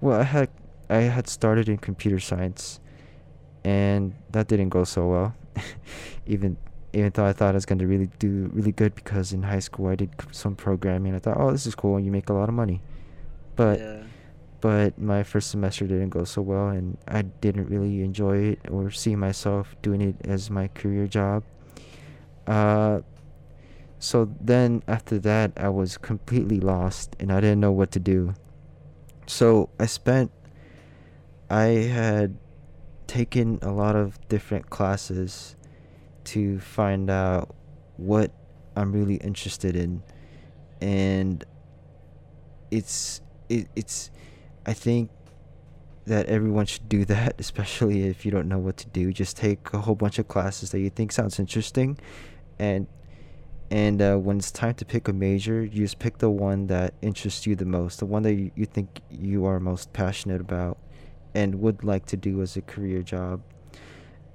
well, 0.00 0.20
I 0.20 0.24
had 0.24 0.50
I 0.90 1.02
had 1.02 1.28
started 1.28 1.68
in 1.68 1.78
computer 1.78 2.18
science, 2.18 2.80
and 3.64 4.14
that 4.30 4.48
didn't 4.48 4.68
go 4.70 4.84
so 4.84 5.06
well. 5.08 5.34
even 6.26 6.56
even 6.92 7.10
though 7.14 7.24
I 7.24 7.32
thought 7.32 7.50
I 7.50 7.54
was 7.54 7.66
gonna 7.66 7.86
really 7.86 8.10
do 8.18 8.50
really 8.52 8.72
good 8.72 8.94
because 8.94 9.32
in 9.32 9.42
high 9.42 9.60
school 9.60 9.88
I 9.88 9.94
did 9.94 10.10
some 10.32 10.56
programming. 10.56 11.14
I 11.14 11.18
thought, 11.18 11.36
oh, 11.38 11.50
this 11.50 11.66
is 11.66 11.74
cool, 11.74 11.96
and 11.96 12.04
you 12.04 12.12
make 12.12 12.28
a 12.28 12.32
lot 12.32 12.48
of 12.48 12.54
money. 12.54 12.82
But 13.56 13.78
yeah, 13.78 14.02
but 14.60 14.98
my 14.98 15.22
first 15.22 15.50
semester 15.50 15.86
didn't 15.86 16.10
go 16.10 16.24
so 16.24 16.42
well 16.42 16.68
and 16.68 16.98
I 17.08 17.22
didn't 17.22 17.66
really 17.66 18.02
enjoy 18.02 18.36
it 18.52 18.60
or 18.70 18.90
see 18.90 19.16
myself 19.16 19.74
doing 19.80 20.00
it 20.02 20.16
as 20.24 20.50
my 20.50 20.68
career 20.68 21.06
job. 21.06 21.44
Uh 22.46 23.00
so 23.98 24.30
then 24.40 24.82
after 24.86 25.18
that 25.20 25.52
I 25.56 25.68
was 25.68 25.96
completely 25.96 26.60
lost 26.60 27.16
and 27.18 27.32
I 27.32 27.40
didn't 27.40 27.60
know 27.60 27.72
what 27.72 27.90
to 27.92 28.00
do. 28.00 28.34
So 29.26 29.70
I 29.78 29.86
spent 29.86 30.30
I 31.48 31.88
had 31.88 32.36
taken 33.06 33.58
a 33.62 33.72
lot 33.72 33.96
of 33.96 34.18
different 34.28 34.70
classes 34.70 35.56
to 36.24 36.58
find 36.60 37.10
out 37.10 37.54
what 37.96 38.32
I'm 38.76 38.92
really 38.92 39.16
interested 39.16 39.76
in 39.76 40.02
and 40.80 41.44
it's 42.70 43.20
it, 43.48 43.68
it's 43.76 44.10
I 44.66 44.72
think 44.72 45.10
that 46.06 46.26
everyone 46.26 46.66
should 46.66 46.88
do 46.88 47.04
that, 47.06 47.34
especially 47.38 48.04
if 48.04 48.24
you 48.24 48.30
don't 48.30 48.48
know 48.48 48.58
what 48.58 48.76
to 48.78 48.88
do. 48.88 49.12
Just 49.12 49.36
take 49.36 49.72
a 49.72 49.78
whole 49.78 49.94
bunch 49.94 50.18
of 50.18 50.28
classes 50.28 50.70
that 50.70 50.80
you 50.80 50.90
think 50.90 51.12
sounds 51.12 51.38
interesting, 51.38 51.98
and 52.58 52.86
and 53.70 54.02
uh, 54.02 54.16
when 54.16 54.38
it's 54.38 54.50
time 54.50 54.74
to 54.74 54.84
pick 54.84 55.08
a 55.08 55.12
major, 55.12 55.62
you 55.62 55.82
just 55.82 55.98
pick 55.98 56.18
the 56.18 56.30
one 56.30 56.66
that 56.68 56.94
interests 57.02 57.46
you 57.46 57.54
the 57.54 57.64
most, 57.64 58.00
the 58.00 58.06
one 58.06 58.22
that 58.24 58.34
you, 58.34 58.50
you 58.56 58.66
think 58.66 59.00
you 59.10 59.44
are 59.44 59.60
most 59.60 59.92
passionate 59.92 60.40
about, 60.40 60.78
and 61.34 61.56
would 61.56 61.84
like 61.84 62.06
to 62.06 62.16
do 62.16 62.42
as 62.42 62.56
a 62.56 62.62
career 62.62 63.02
job. 63.02 63.42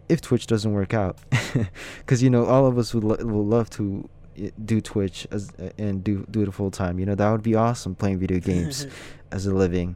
If 0.07 0.21
Twitch 0.21 0.47
doesn't 0.47 0.71
work 0.71 0.93
out, 0.93 1.17
because 1.99 2.21
you 2.21 2.29
know 2.29 2.45
all 2.45 2.67
of 2.67 2.77
us 2.77 2.93
would 2.93 3.03
lo- 3.03 3.17
would 3.19 3.47
love 3.47 3.69
to 3.71 4.07
uh, 4.41 4.49
do 4.63 4.81
Twitch 4.81 5.27
as 5.31 5.49
uh, 5.59 5.69
and 5.77 6.03
do 6.03 6.25
do 6.29 6.43
it 6.43 6.53
full 6.53 6.71
time. 6.71 6.99
You 6.99 7.05
know 7.05 7.15
that 7.15 7.29
would 7.31 7.43
be 7.43 7.55
awesome 7.55 7.95
playing 7.95 8.19
video 8.19 8.39
games 8.39 8.85
as 9.31 9.45
a 9.45 9.53
living. 9.53 9.95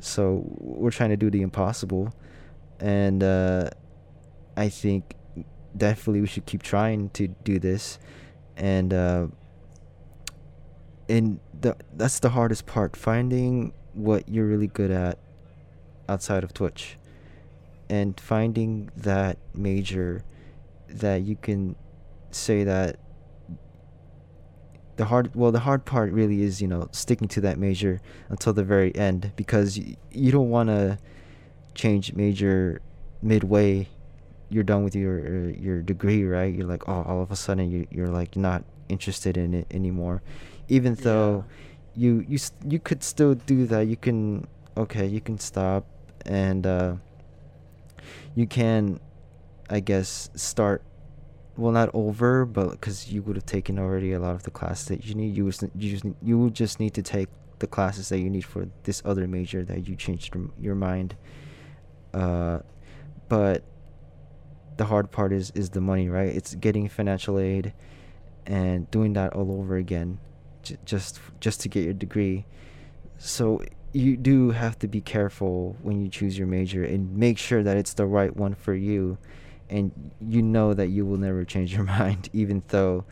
So 0.00 0.42
we're 0.58 0.90
trying 0.90 1.10
to 1.10 1.16
do 1.16 1.30
the 1.30 1.42
impossible, 1.42 2.14
and 2.78 3.22
uh, 3.22 3.70
I 4.56 4.70
think 4.70 5.14
definitely 5.76 6.22
we 6.22 6.26
should 6.26 6.46
keep 6.46 6.62
trying 6.62 7.10
to 7.10 7.28
do 7.28 7.58
this, 7.58 7.98
and 8.56 8.94
uh, 8.94 9.26
and 11.08 11.40
the 11.60 11.76
that's 11.94 12.20
the 12.20 12.30
hardest 12.30 12.66
part 12.66 12.96
finding 12.96 13.72
what 13.92 14.28
you're 14.28 14.46
really 14.46 14.68
good 14.68 14.90
at 14.90 15.18
outside 16.08 16.44
of 16.44 16.54
Twitch, 16.54 16.96
and 17.90 18.18
finding 18.18 18.90
that 18.96 19.36
major 19.54 20.24
that 20.88 21.22
you 21.22 21.36
can 21.36 21.76
say 22.30 22.64
that 22.64 22.96
the 24.96 25.04
hard 25.04 25.34
well 25.34 25.52
the 25.52 25.60
hard 25.60 25.84
part 25.84 26.12
really 26.12 26.42
is 26.42 26.62
you 26.62 26.68
know 26.68 26.88
sticking 26.92 27.28
to 27.28 27.40
that 27.40 27.58
major 27.58 28.00
until 28.28 28.52
the 28.52 28.64
very 28.64 28.94
end 28.96 29.32
because 29.36 29.78
you 29.78 30.32
don't 30.32 30.50
want 30.50 30.68
to 30.68 30.98
change 31.74 32.14
major 32.14 32.80
midway 33.22 33.86
you're 34.50 34.64
done 34.64 34.82
with 34.84 34.94
your 34.94 35.20
uh, 35.20 35.52
your 35.58 35.80
degree 35.80 36.24
right? 36.24 36.52
You're 36.52 36.66
like 36.66 36.88
oh 36.88 37.02
all 37.06 37.22
of 37.22 37.30
a 37.30 37.36
sudden 37.36 37.70
you, 37.70 37.86
you're 37.90 38.08
like 38.08 38.36
not 38.36 38.64
interested 38.88 39.36
in 39.36 39.54
it 39.54 39.66
anymore. 39.70 40.22
Even 40.68 40.94
though 40.96 41.44
you 41.94 42.24
you 42.28 42.38
you 42.66 42.78
could 42.78 43.02
still 43.02 43.34
do 43.34 43.66
that. 43.66 43.86
You 43.86 43.96
can 43.96 44.46
okay 44.76 45.06
you 45.06 45.20
can 45.20 45.38
stop 45.38 45.86
and 46.26 46.66
uh 46.66 46.94
you 48.34 48.46
can 48.46 48.98
i 49.68 49.80
guess 49.80 50.30
start 50.34 50.82
well 51.56 51.72
not 51.72 51.90
over 51.94 52.44
but 52.44 52.70
because 52.72 53.10
you 53.12 53.22
would 53.22 53.36
have 53.36 53.46
taken 53.46 53.78
already 53.78 54.12
a 54.12 54.18
lot 54.20 54.34
of 54.34 54.42
the 54.44 54.50
classes 54.50 54.86
that 54.86 55.04
you 55.04 55.14
need 55.14 55.36
you 55.36 55.44
was 55.44 55.62
you 55.74 55.90
just 55.90 56.04
you 56.22 56.38
would 56.38 56.54
just 56.54 56.80
need 56.80 56.94
to 56.94 57.02
take 57.02 57.28
the 57.60 57.66
classes 57.66 58.08
that 58.08 58.18
you 58.18 58.28
need 58.28 58.44
for 58.44 58.68
this 58.84 59.00
other 59.04 59.28
major 59.28 59.64
that 59.64 59.86
you 59.86 59.94
changed 59.94 60.34
your- 60.58 60.74
mind. 60.74 61.14
Uh, 62.12 62.60
but 63.28 63.62
the 64.76 64.86
hard 64.86 65.10
part 65.10 65.32
is 65.32 65.52
is 65.54 65.70
the 65.70 65.80
money, 65.80 66.08
right? 66.08 66.34
It's 66.34 66.54
getting 66.54 66.88
financial 66.88 67.38
aid 67.38 67.72
and 68.46 68.90
doing 68.90 69.12
that 69.12 69.34
all 69.34 69.52
over 69.52 69.76
again, 69.76 70.18
j- 70.62 70.78
just 70.84 71.20
just 71.38 71.60
to 71.60 71.68
get 71.68 71.84
your 71.84 71.92
degree. 71.92 72.46
So 73.18 73.62
you 73.92 74.16
do 74.16 74.50
have 74.50 74.78
to 74.80 74.88
be 74.88 75.00
careful 75.00 75.76
when 75.82 76.00
you 76.00 76.08
choose 76.08 76.38
your 76.38 76.46
major 76.46 76.84
and 76.84 77.16
make 77.16 77.38
sure 77.38 77.62
that 77.62 77.76
it's 77.76 77.94
the 77.94 78.06
right 78.06 78.34
one 78.34 78.54
for 78.54 78.74
you, 78.74 79.18
and 79.68 80.12
you 80.20 80.42
know 80.42 80.74
that 80.74 80.88
you 80.88 81.04
will 81.04 81.16
never 81.16 81.44
change 81.44 81.74
your 81.74 81.84
mind, 81.98 82.28
even 82.32 82.62
though 82.68 83.04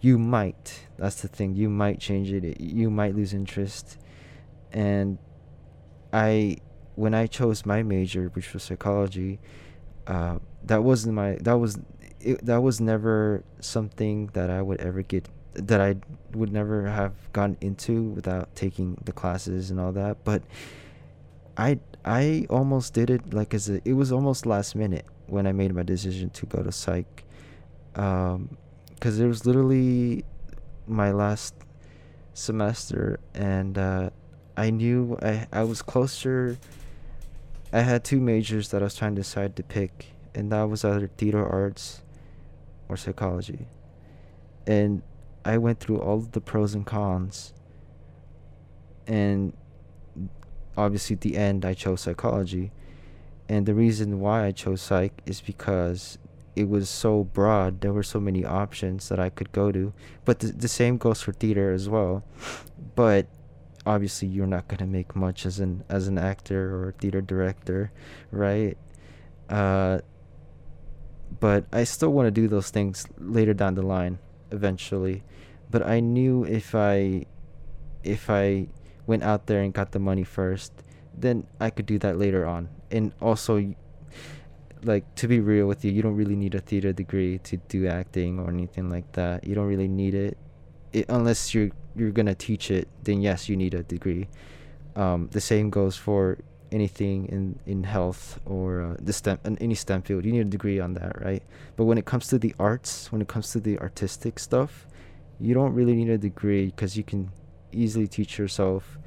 you 0.00 0.18
might. 0.18 0.86
That's 0.98 1.22
the 1.22 1.28
thing. 1.28 1.54
You 1.54 1.68
might 1.68 1.98
change 1.98 2.30
it. 2.32 2.60
You 2.60 2.90
might 2.90 3.14
lose 3.14 3.32
interest, 3.32 3.98
and 4.72 5.18
I 6.12 6.58
when 6.94 7.14
I 7.14 7.26
chose 7.26 7.64
my 7.64 7.82
major, 7.82 8.28
which 8.34 8.52
was 8.52 8.62
psychology, 8.62 9.40
uh, 10.06 10.38
that 10.64 10.82
wasn't 10.84 11.14
my 11.14 11.38
that 11.40 11.54
was 11.54 11.78
it, 12.20 12.44
that 12.44 12.62
was 12.62 12.80
never 12.80 13.44
something 13.60 14.26
that 14.34 14.50
I 14.50 14.60
would 14.60 14.80
ever 14.80 15.02
get 15.02 15.28
that 15.54 15.80
I 15.80 15.96
would 16.32 16.52
never 16.52 16.86
have 16.86 17.12
gotten 17.32 17.56
into 17.60 18.02
without 18.02 18.54
taking 18.54 18.96
the 19.04 19.12
classes 19.12 19.70
and 19.70 19.80
all 19.80 19.92
that. 19.92 20.24
But 20.24 20.42
I 21.56 21.78
I 22.04 22.46
almost 22.48 22.94
did 22.94 23.10
it 23.10 23.34
like 23.34 23.52
as 23.54 23.68
a 23.68 23.80
it 23.84 23.94
was 23.94 24.12
almost 24.12 24.46
last 24.46 24.74
minute 24.74 25.04
when 25.26 25.46
I 25.46 25.52
made 25.52 25.74
my 25.74 25.82
decision 25.82 26.30
to 26.30 26.46
go 26.46 26.62
to 26.62 26.72
psych, 26.72 27.24
um, 27.94 28.56
because 28.94 29.20
it 29.20 29.26
was 29.26 29.46
literally 29.46 30.24
my 30.86 31.12
last 31.12 31.54
semester 32.32 33.20
and 33.34 33.76
uh, 33.76 34.10
I 34.56 34.70
knew 34.70 35.18
I 35.22 35.46
I 35.52 35.64
was 35.64 35.82
closer. 35.82 36.58
I 37.72 37.80
had 37.80 38.02
two 38.04 38.20
majors 38.20 38.70
that 38.70 38.82
I 38.82 38.84
was 38.84 38.96
trying 38.96 39.14
to 39.14 39.20
decide 39.22 39.54
to 39.56 39.62
pick, 39.62 40.06
and 40.34 40.50
that 40.52 40.64
was 40.64 40.84
either 40.84 41.06
theater 41.06 41.46
arts 41.46 42.02
or 42.88 42.96
psychology. 42.96 43.66
And 44.66 45.02
I 45.44 45.58
went 45.58 45.80
through 45.80 46.00
all 46.00 46.20
the 46.20 46.40
pros 46.40 46.74
and 46.74 46.86
cons, 46.86 47.52
and 49.06 49.52
obviously 50.76 51.14
at 51.14 51.20
the 51.20 51.36
end 51.36 51.64
I 51.64 51.74
chose 51.74 52.02
psychology. 52.02 52.72
And 53.48 53.66
the 53.66 53.74
reason 53.74 54.20
why 54.20 54.46
I 54.46 54.52
chose 54.52 54.80
psych 54.80 55.22
is 55.26 55.40
because 55.40 56.18
it 56.54 56.68
was 56.68 56.88
so 56.88 57.24
broad. 57.24 57.80
There 57.80 57.92
were 57.92 58.02
so 58.02 58.20
many 58.20 58.44
options 58.44 59.08
that 59.08 59.18
I 59.18 59.28
could 59.28 59.50
go 59.50 59.72
to. 59.72 59.92
But 60.24 60.38
the, 60.38 60.48
the 60.48 60.68
same 60.68 60.98
goes 60.98 61.20
for 61.20 61.32
theater 61.32 61.72
as 61.72 61.88
well. 61.88 62.22
But 62.94 63.26
obviously 63.86 64.28
you're 64.28 64.46
not 64.46 64.68
going 64.68 64.78
to 64.78 64.86
make 64.86 65.16
much 65.16 65.46
as 65.46 65.58
an 65.58 65.82
as 65.88 66.06
an 66.06 66.18
actor 66.18 66.74
or 66.76 66.92
theater 66.98 67.20
director, 67.20 67.90
right? 68.30 68.76
Uh 69.48 70.00
but 71.38 71.64
I 71.72 71.84
still 71.84 72.12
want 72.12 72.26
to 72.26 72.30
do 72.30 72.48
those 72.48 72.70
things 72.70 73.06
later 73.18 73.54
down 73.54 73.74
the 73.74 73.82
line 73.82 74.18
eventually. 74.50 75.22
But 75.70 75.86
I 75.86 76.00
knew 76.00 76.44
if 76.44 76.74
I 76.74 77.26
if 78.02 78.30
I 78.30 78.68
went 79.06 79.22
out 79.22 79.46
there 79.46 79.62
and 79.62 79.72
got 79.72 79.92
the 79.92 79.98
money 79.98 80.24
first, 80.24 80.72
then 81.16 81.46
I 81.60 81.70
could 81.70 81.86
do 81.86 81.98
that 81.98 82.18
later 82.18 82.46
on. 82.46 82.68
And 82.90 83.12
also 83.20 83.74
like 84.82 85.14
to 85.16 85.28
be 85.28 85.40
real 85.40 85.66
with 85.66 85.84
you, 85.84 85.92
you 85.92 86.02
don't 86.02 86.16
really 86.16 86.36
need 86.36 86.54
a 86.54 86.60
theater 86.60 86.92
degree 86.92 87.38
to 87.38 87.56
do 87.68 87.86
acting 87.86 88.38
or 88.38 88.48
anything 88.48 88.90
like 88.90 89.12
that. 89.12 89.44
You 89.44 89.54
don't 89.54 89.66
really 89.66 89.88
need 89.88 90.14
it, 90.14 90.38
it 90.92 91.06
unless 91.08 91.54
you're 91.54 91.70
you're 91.94 92.10
gonna 92.10 92.34
teach 92.34 92.70
it. 92.70 92.88
Then 93.02 93.20
yes, 93.20 93.48
you 93.48 93.56
need 93.56 93.74
a 93.74 93.82
degree. 93.82 94.28
Um, 94.96 95.28
the 95.32 95.40
same 95.40 95.70
goes 95.70 95.96
for 95.96 96.38
anything 96.72 97.26
in 97.26 97.58
in 97.66 97.84
health 97.84 98.40
or 98.46 98.82
uh, 98.82 98.96
the 99.00 99.12
STEM 99.12 99.38
in 99.44 99.58
any 99.58 99.74
STEM 99.74 100.02
field. 100.02 100.24
You 100.24 100.32
need 100.32 100.40
a 100.40 100.44
degree 100.44 100.80
on 100.80 100.94
that, 100.94 101.20
right? 101.22 101.42
But 101.76 101.84
when 101.84 101.98
it 101.98 102.04
comes 102.04 102.28
to 102.28 102.38
the 102.38 102.54
arts, 102.58 103.10
when 103.12 103.20
it 103.20 103.28
comes 103.28 103.52
to 103.52 103.60
the 103.60 103.78
artistic 103.78 104.38
stuff, 104.38 104.86
you 105.40 105.54
don't 105.54 105.74
really 105.74 105.94
need 105.94 106.10
a 106.10 106.18
degree 106.18 106.66
because 106.66 106.96
you 106.96 107.04
can 107.04 107.30
easily 107.72 108.06
teach 108.06 108.38
yourself. 108.38 108.98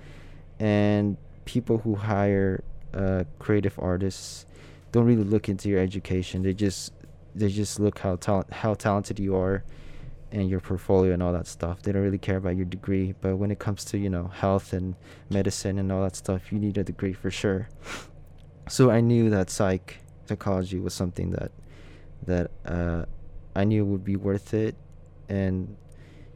And 0.59 1.17
people 1.45 1.79
who 1.79 1.95
hire 1.95 2.63
uh, 2.93 3.23
creative 3.39 3.77
artists 3.79 4.45
don't 4.91 5.05
really 5.05 5.23
look 5.23 5.49
into 5.49 5.69
your 5.69 5.79
education. 5.79 6.43
They 6.43 6.53
just 6.53 6.93
they 7.35 7.49
just 7.49 7.79
look 7.79 7.99
how 7.99 8.15
talent 8.17 8.51
how 8.53 8.73
talented 8.75 9.19
you 9.19 9.35
are 9.35 9.63
and 10.33 10.49
your 10.49 10.59
portfolio 10.59 11.13
and 11.13 11.21
all 11.21 11.31
that 11.31 11.47
stuff. 11.47 11.83
They 11.83 11.91
don't 11.91 12.01
really 12.01 12.17
care 12.17 12.37
about 12.37 12.55
your 12.55 12.65
degree. 12.65 13.13
But 13.21 13.37
when 13.37 13.51
it 13.51 13.59
comes 13.59 13.85
to, 13.85 13.97
you 13.99 14.09
know, 14.09 14.27
health 14.27 14.73
and 14.73 14.95
medicine 15.29 15.77
and 15.77 15.91
all 15.91 16.01
that 16.01 16.15
stuff, 16.15 16.51
you 16.51 16.59
need 16.59 16.77
a 16.77 16.83
degree 16.83 17.13
for 17.13 17.29
sure. 17.29 17.69
So 18.67 18.89
I 18.89 18.99
knew 19.01 19.29
that 19.29 19.49
psych 19.49 19.99
psychology 20.25 20.79
was 20.79 20.93
something 20.93 21.31
that 21.31 21.51
that 22.25 22.51
uh, 22.65 23.05
I 23.55 23.63
knew 23.65 23.85
would 23.85 24.03
be 24.03 24.15
worth 24.15 24.53
it 24.53 24.75
and 25.29 25.75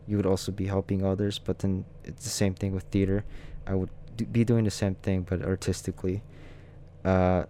you 0.05 0.17
would 0.17 0.25
also 0.25 0.51
be 0.51 0.67
helping 0.67 1.05
others, 1.05 1.39
but 1.39 1.59
then 1.59 1.85
it's 2.03 2.23
the 2.23 2.29
same 2.29 2.53
thing 2.53 2.73
with 2.73 2.83
theater. 2.85 3.25
I 3.65 3.75
would 3.75 3.89
be 4.31 4.43
doing 4.43 4.63
the 4.63 4.71
same 4.71 4.95
thing 4.95 5.25
but 5.27 5.41
artistically. 5.41 6.21
Uh, 7.03 7.45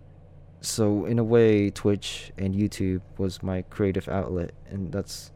so 0.61 1.05
in 1.05 1.19
a 1.19 1.23
way, 1.23 1.69
Twitch 1.69 2.31
and 2.37 2.55
YouTube 2.55 3.01
was 3.17 3.43
my 3.43 3.63
creative 3.63 4.07
outlet, 4.07 4.51
and 4.69 4.91
that's 4.91 5.31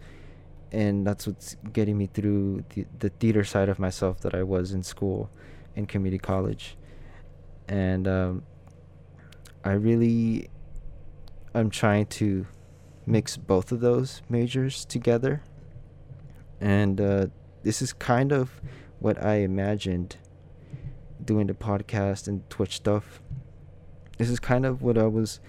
and 0.72 1.06
that's 1.06 1.28
what's 1.28 1.56
getting 1.74 1.98
me 1.98 2.08
through 2.08 2.64
the, 2.70 2.86
the 3.00 3.10
theater 3.10 3.44
side 3.44 3.70
of 3.70 3.80
myself 3.80 4.22
that 4.22 4.34
I 4.34 4.44
was 4.44 4.72
in 4.72 4.84
school, 4.84 5.30
in 5.76 5.86
community 5.86 6.20
college, 6.20 6.78
and 7.68 8.08
um, 8.08 8.44
I 9.64 9.74
really, 9.74 10.50
I'm 11.54 11.70
trying 11.70 12.06
to 12.08 12.46
mix 13.06 13.38
both 13.38 13.72
of 13.72 13.80
those 13.82 14.22
majors 14.30 14.86
together, 14.86 15.44
and 16.60 17.00
uh, 17.00 17.28
this 17.64 17.82
is 17.82 17.94
kind 17.94 18.32
of 18.32 18.62
what 19.00 19.24
I 19.24 19.36
imagined 19.36 20.18
doing 21.24 21.48
the 21.48 21.54
podcast 21.54 22.28
and 22.28 22.50
Twitch 22.50 22.76
stuff. 22.76 23.22
This 24.18 24.30
is 24.30 24.40
kind 24.40 24.66
of 24.66 24.82
what 24.82 24.98
I 24.98 25.08
was 25.08 25.40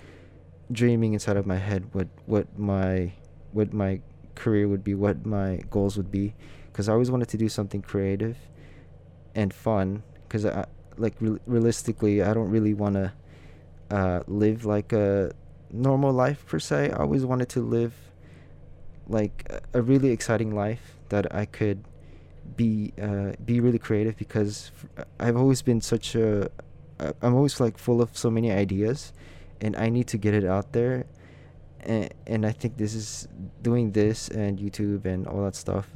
dreaming 0.71 1.13
inside 1.13 1.37
of 1.37 1.47
my 1.47 1.59
head 1.59 1.85
what 1.93 2.09
what 2.25 2.59
my 2.59 3.13
what 3.53 3.73
my 3.75 4.01
career 4.35 4.69
would 4.69 4.85
be, 4.85 4.95
what 4.95 5.25
my 5.27 5.61
goals 5.71 5.97
would 5.97 6.11
be 6.11 6.35
because 6.73 6.89
I 6.89 6.93
always 6.93 7.11
wanted 7.11 7.29
to 7.29 7.37
do 7.37 7.49
something 7.49 7.83
creative 7.83 8.37
and 9.35 9.53
fun 9.53 10.03
cuz 10.29 10.45
I 10.47 10.67
like 10.97 11.15
re- 11.21 11.39
realistically 11.47 12.23
I 12.23 12.33
don't 12.35 12.51
really 12.51 12.75
want 12.75 12.95
to 12.95 13.13
uh, 13.91 14.21
live 14.27 14.65
like 14.65 14.93
a 14.93 15.33
normal 15.71 16.13
life 16.13 16.47
per 16.47 16.59
se. 16.59 16.91
I 16.91 16.97
always 16.97 17.25
wanted 17.25 17.49
to 17.51 17.61
live 17.61 17.95
like 19.09 19.47
a, 19.51 19.79
a 19.79 19.83
really 19.83 20.11
exciting 20.11 20.55
life 20.55 20.97
that 21.11 21.35
I 21.35 21.45
could 21.45 21.85
be 22.57 22.93
uh, 23.01 23.33
be 23.45 23.61
really 23.61 23.79
creative 23.79 24.17
because 24.17 24.71
I've 25.21 25.37
always 25.37 25.63
been 25.63 25.81
such 25.81 26.15
a 26.15 26.51
I'm 27.21 27.35
always 27.35 27.61
like 27.61 27.79
full 27.79 28.01
of 28.01 28.17
so 28.17 28.31
many 28.31 28.51
ideas 28.51 29.13
and 29.61 29.77
I 29.77 29.89
need 29.89 30.07
to 30.09 30.19
get 30.19 30.35
it 30.35 30.45
out 30.45 30.73
there 30.73 31.07
and, 31.85 32.47
I 32.47 32.53
think 32.53 32.77
this 32.77 32.95
is 32.95 33.29
doing 33.63 33.93
this 33.93 34.29
and 34.29 34.59
YouTube 34.59 35.05
and 35.05 35.27
all 35.27 35.45
that 35.45 35.55
stuff 35.55 35.91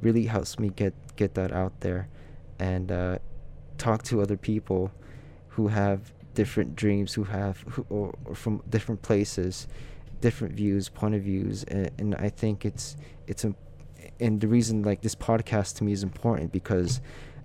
really 0.00 0.26
helps 0.26 0.58
me 0.58 0.70
get 0.70 0.94
get 1.16 1.34
that 1.34 1.52
out 1.52 1.80
there 1.80 2.08
and 2.58 2.90
uh, 2.90 3.18
talk 3.78 4.02
to 4.04 4.20
other 4.20 4.36
people 4.36 4.90
who 5.48 5.68
have 5.68 6.12
different 6.34 6.74
dreams 6.74 7.14
who 7.14 7.24
have 7.24 7.60
who, 7.68 7.86
or, 7.88 8.14
or 8.24 8.34
from 8.34 8.62
different 8.68 9.02
places 9.02 9.68
different 10.20 10.54
views 10.54 10.88
point 10.88 11.14
of 11.14 11.22
views 11.22 11.64
and, 11.64 11.90
and 11.98 12.14
I 12.16 12.28
think 12.28 12.64
it's 12.64 12.96
it's 13.26 13.44
a 13.44 13.54
and 14.20 14.40
the 14.40 14.48
reason 14.48 14.82
like 14.82 15.00
this 15.02 15.14
podcast 15.14 15.76
to 15.76 15.84
me 15.84 15.92
is 15.92 16.02
important 16.02 16.52
because 16.52 17.00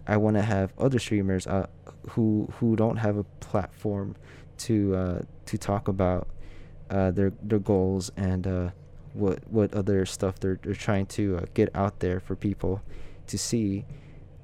I 0.08 0.18
want 0.18 0.38
to 0.38 0.42
have 0.42 0.74
other 0.78 1.00
streamers 1.00 1.46
uh, 1.46 1.68
who 2.10 2.50
who 2.60 2.76
don't 2.76 2.98
have 2.98 3.18
a 3.18 3.24
platform 3.24 4.16
to 4.60 4.96
uh, 4.96 5.22
to 5.46 5.58
talk 5.58 5.88
about 5.88 6.28
uh, 6.90 7.12
their 7.12 7.32
their 7.42 7.60
goals 7.60 8.12
and 8.18 8.48
uh, 8.48 8.70
what 9.14 9.40
what 9.50 9.74
other 9.74 10.06
stuff 10.06 10.40
they're 10.40 10.60
they're 10.64 10.74
trying 10.74 11.06
to 11.06 11.38
uh, 11.38 11.46
get 11.54 11.70
out 11.76 12.00
there 12.00 12.20
for 12.20 12.36
people 12.36 12.82
to 13.28 13.38
see. 13.38 13.86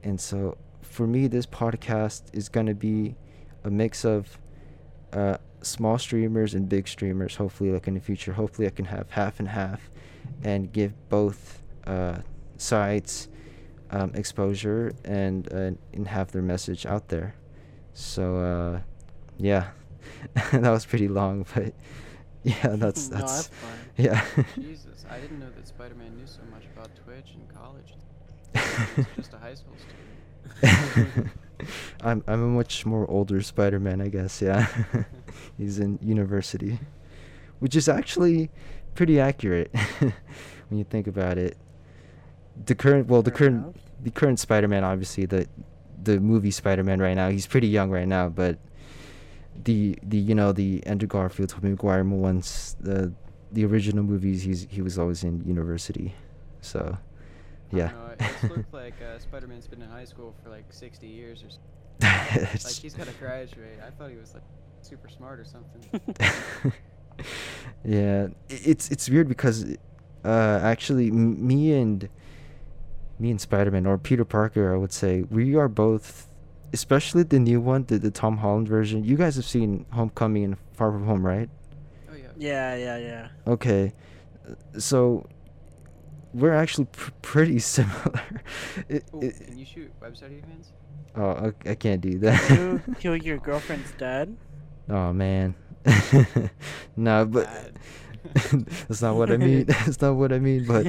And 0.04 0.20
so 0.20 0.58
for 0.82 1.08
me, 1.08 1.28
this 1.28 1.46
podcast 1.46 2.24
is 2.34 2.50
gonna 2.50 2.76
be 2.76 3.16
a 3.64 3.70
mix 3.70 4.06
of 4.06 4.38
uh, 5.14 5.38
small 5.62 5.98
streamers 5.98 6.54
and 6.54 6.70
big 6.70 6.88
streamers. 6.88 7.36
Hopefully, 7.36 7.72
like 7.72 7.88
in 7.88 7.96
the 7.96 8.00
future, 8.00 8.34
hopefully 8.34 8.68
I 8.68 8.72
can 8.72 8.86
have 8.86 9.10
half 9.10 9.40
and 9.40 9.48
half, 9.48 9.90
and 10.44 10.72
give 10.72 10.94
both 11.10 11.64
uh, 11.88 12.20
sides 12.58 13.28
um, 13.90 14.12
exposure 14.14 14.94
and 15.04 15.52
uh, 15.52 15.72
and 15.94 16.08
have 16.08 16.32
their 16.32 16.44
message 16.44 16.86
out 16.86 17.08
there. 17.10 17.36
So 17.94 18.82
yeah, 19.38 19.70
that 20.52 20.70
was 20.70 20.86
pretty 20.86 21.08
long, 21.08 21.46
but 21.56 21.74
yeah, 22.64 22.76
that's 22.76 23.10
No, 23.10 23.18
that's 23.18 23.48
that's 23.48 23.50
yeah. 23.98 24.24
Jesus, 24.54 25.04
I 25.10 25.20
didn't 25.20 25.40
know 25.40 25.50
that 25.56 25.68
Spider-Man 25.68 26.16
knew 26.16 26.28
so 26.28 26.42
much 26.52 26.64
about 26.76 26.92
Twitch 27.04 27.34
in 27.34 27.56
college. 27.56 27.96
Just 29.16 29.34
a 29.34 29.38
high 29.40 29.56
school 29.56 29.74
student. 30.62 31.32
I'm 32.02 32.24
I'm 32.28 32.44
a 32.44 32.48
much 32.48 32.86
more 32.86 33.10
older 33.10 33.42
Spider-Man, 33.42 34.00
I 34.00 34.10
guess. 34.10 34.44
Yeah, 34.44 34.68
he's 35.58 35.80
in 35.80 35.98
university, 36.04 36.78
which 37.58 37.76
is 37.76 37.90
actually 37.90 38.52
pretty 38.94 39.20
accurate 39.20 39.74
when 40.00 40.78
you 40.78 40.84
think 40.84 41.08
about 41.08 41.40
it. 41.40 41.58
The 42.68 42.76
current, 42.76 43.08
well, 43.08 43.24
the 43.24 43.32
current, 43.32 43.76
the 44.04 44.12
current 44.12 44.40
Spider-Man, 44.40 44.84
obviously 44.84 45.26
the 45.26 45.48
the 46.04 46.20
movie 46.20 46.52
Spider-Man 46.52 47.02
right 47.02 47.16
now, 47.16 47.30
he's 47.30 47.48
pretty 47.48 47.70
young 47.70 47.90
right 47.90 48.08
now, 48.08 48.30
but 48.30 48.60
the 49.64 49.98
the 50.04 50.18
you 50.18 50.36
know 50.36 50.52
the 50.52 50.86
Andrew 50.86 51.08
Garfield, 51.08 51.50
Tobey 51.50 51.70
Maguire 51.70 52.04
ones, 52.04 52.76
the 52.80 53.14
the 53.52 53.66
original 53.66 54.04
movies, 54.04 54.44
he's 54.44 54.68
he 54.70 54.82
was 54.82 55.00
always 55.00 55.24
in 55.24 55.44
university, 55.46 56.14
so 56.62 56.98
yeah. 57.72 57.88
know, 57.88 58.16
it 58.20 58.44
looks 58.50 58.74
like 58.74 59.02
uh, 59.02 59.20
Spider-Man's 59.20 59.68
been 59.68 59.82
in 59.82 59.90
high 59.90 60.06
school 60.06 60.36
for 60.44 60.50
like 60.50 60.66
60 60.70 61.08
years 61.08 61.44
or 61.44 61.50
something. 61.50 62.42
Like 62.64 62.74
he's 62.74 62.94
gotta 62.94 63.12
graduate. 63.14 63.80
I 63.86 63.90
thought 63.92 64.10
he 64.10 64.18
was 64.18 64.34
like 64.34 64.44
super 64.82 65.10
smart 65.10 65.40
or 65.40 65.46
something. 65.46 66.16
yeah, 67.86 68.28
it's 68.50 68.92
it's 68.92 69.10
weird 69.10 69.28
because 69.28 69.66
uh, 70.24 70.60
actually 70.62 71.08
m- 71.08 71.46
me 71.46 71.74
and 71.74 72.10
me 73.18 73.32
and 73.32 73.40
Spider-Man 73.40 73.86
or 73.86 73.98
Peter 73.98 74.26
Parker, 74.26 74.74
I 74.74 74.78
would 74.78 74.92
say 74.92 75.22
we 75.24 75.56
are 75.56 75.70
both, 75.70 76.28
especially 76.74 77.24
the 77.24 77.40
new 77.40 77.60
one, 77.62 77.86
the, 77.86 77.98
the 78.00 78.12
Tom 78.12 78.38
Holland 78.38 78.68
version. 78.68 79.04
You 79.04 79.16
guys 79.18 79.36
have 79.36 79.46
seen 79.46 79.86
Homecoming 79.92 80.44
and 80.44 80.58
Far 80.74 80.92
From 80.92 81.06
Home, 81.06 81.26
right? 81.26 81.50
Oh 82.12 82.16
yeah. 82.16 82.28
Yeah, 82.38 82.76
yeah, 82.76 82.98
yeah. 82.98 83.28
Okay, 83.48 83.94
so 84.78 85.28
we're 86.34 86.54
actually 86.54 86.86
pr- 86.86 87.12
pretty 87.22 87.60
similar. 87.76 88.22
it, 88.90 89.06
Ooh, 89.14 89.22
it, 89.22 89.40
can 89.46 89.58
you 89.58 89.66
shoot 89.66 89.92
website 90.02 90.38
events? 90.38 90.72
oh, 91.16 91.52
I, 91.66 91.70
I 91.72 91.76
can't 91.76 92.02
do 92.02 92.10
You 92.10 92.20
that. 92.20 92.82
kill 93.00 93.16
your 93.16 93.38
girlfriend's 93.38 93.92
dad. 93.98 94.36
oh 94.90 95.14
man, 95.14 95.56
no, 96.96 97.26
but. 97.26 97.46
Bad. 97.46 97.80
that's 98.88 99.04
not 99.04 99.16
what 99.16 99.30
I 99.32 99.38
mean. 99.38 99.66
That's 99.66 100.02
not 100.02 100.16
what 100.16 100.34
I 100.34 100.40
mean. 100.40 100.66
But 100.66 100.84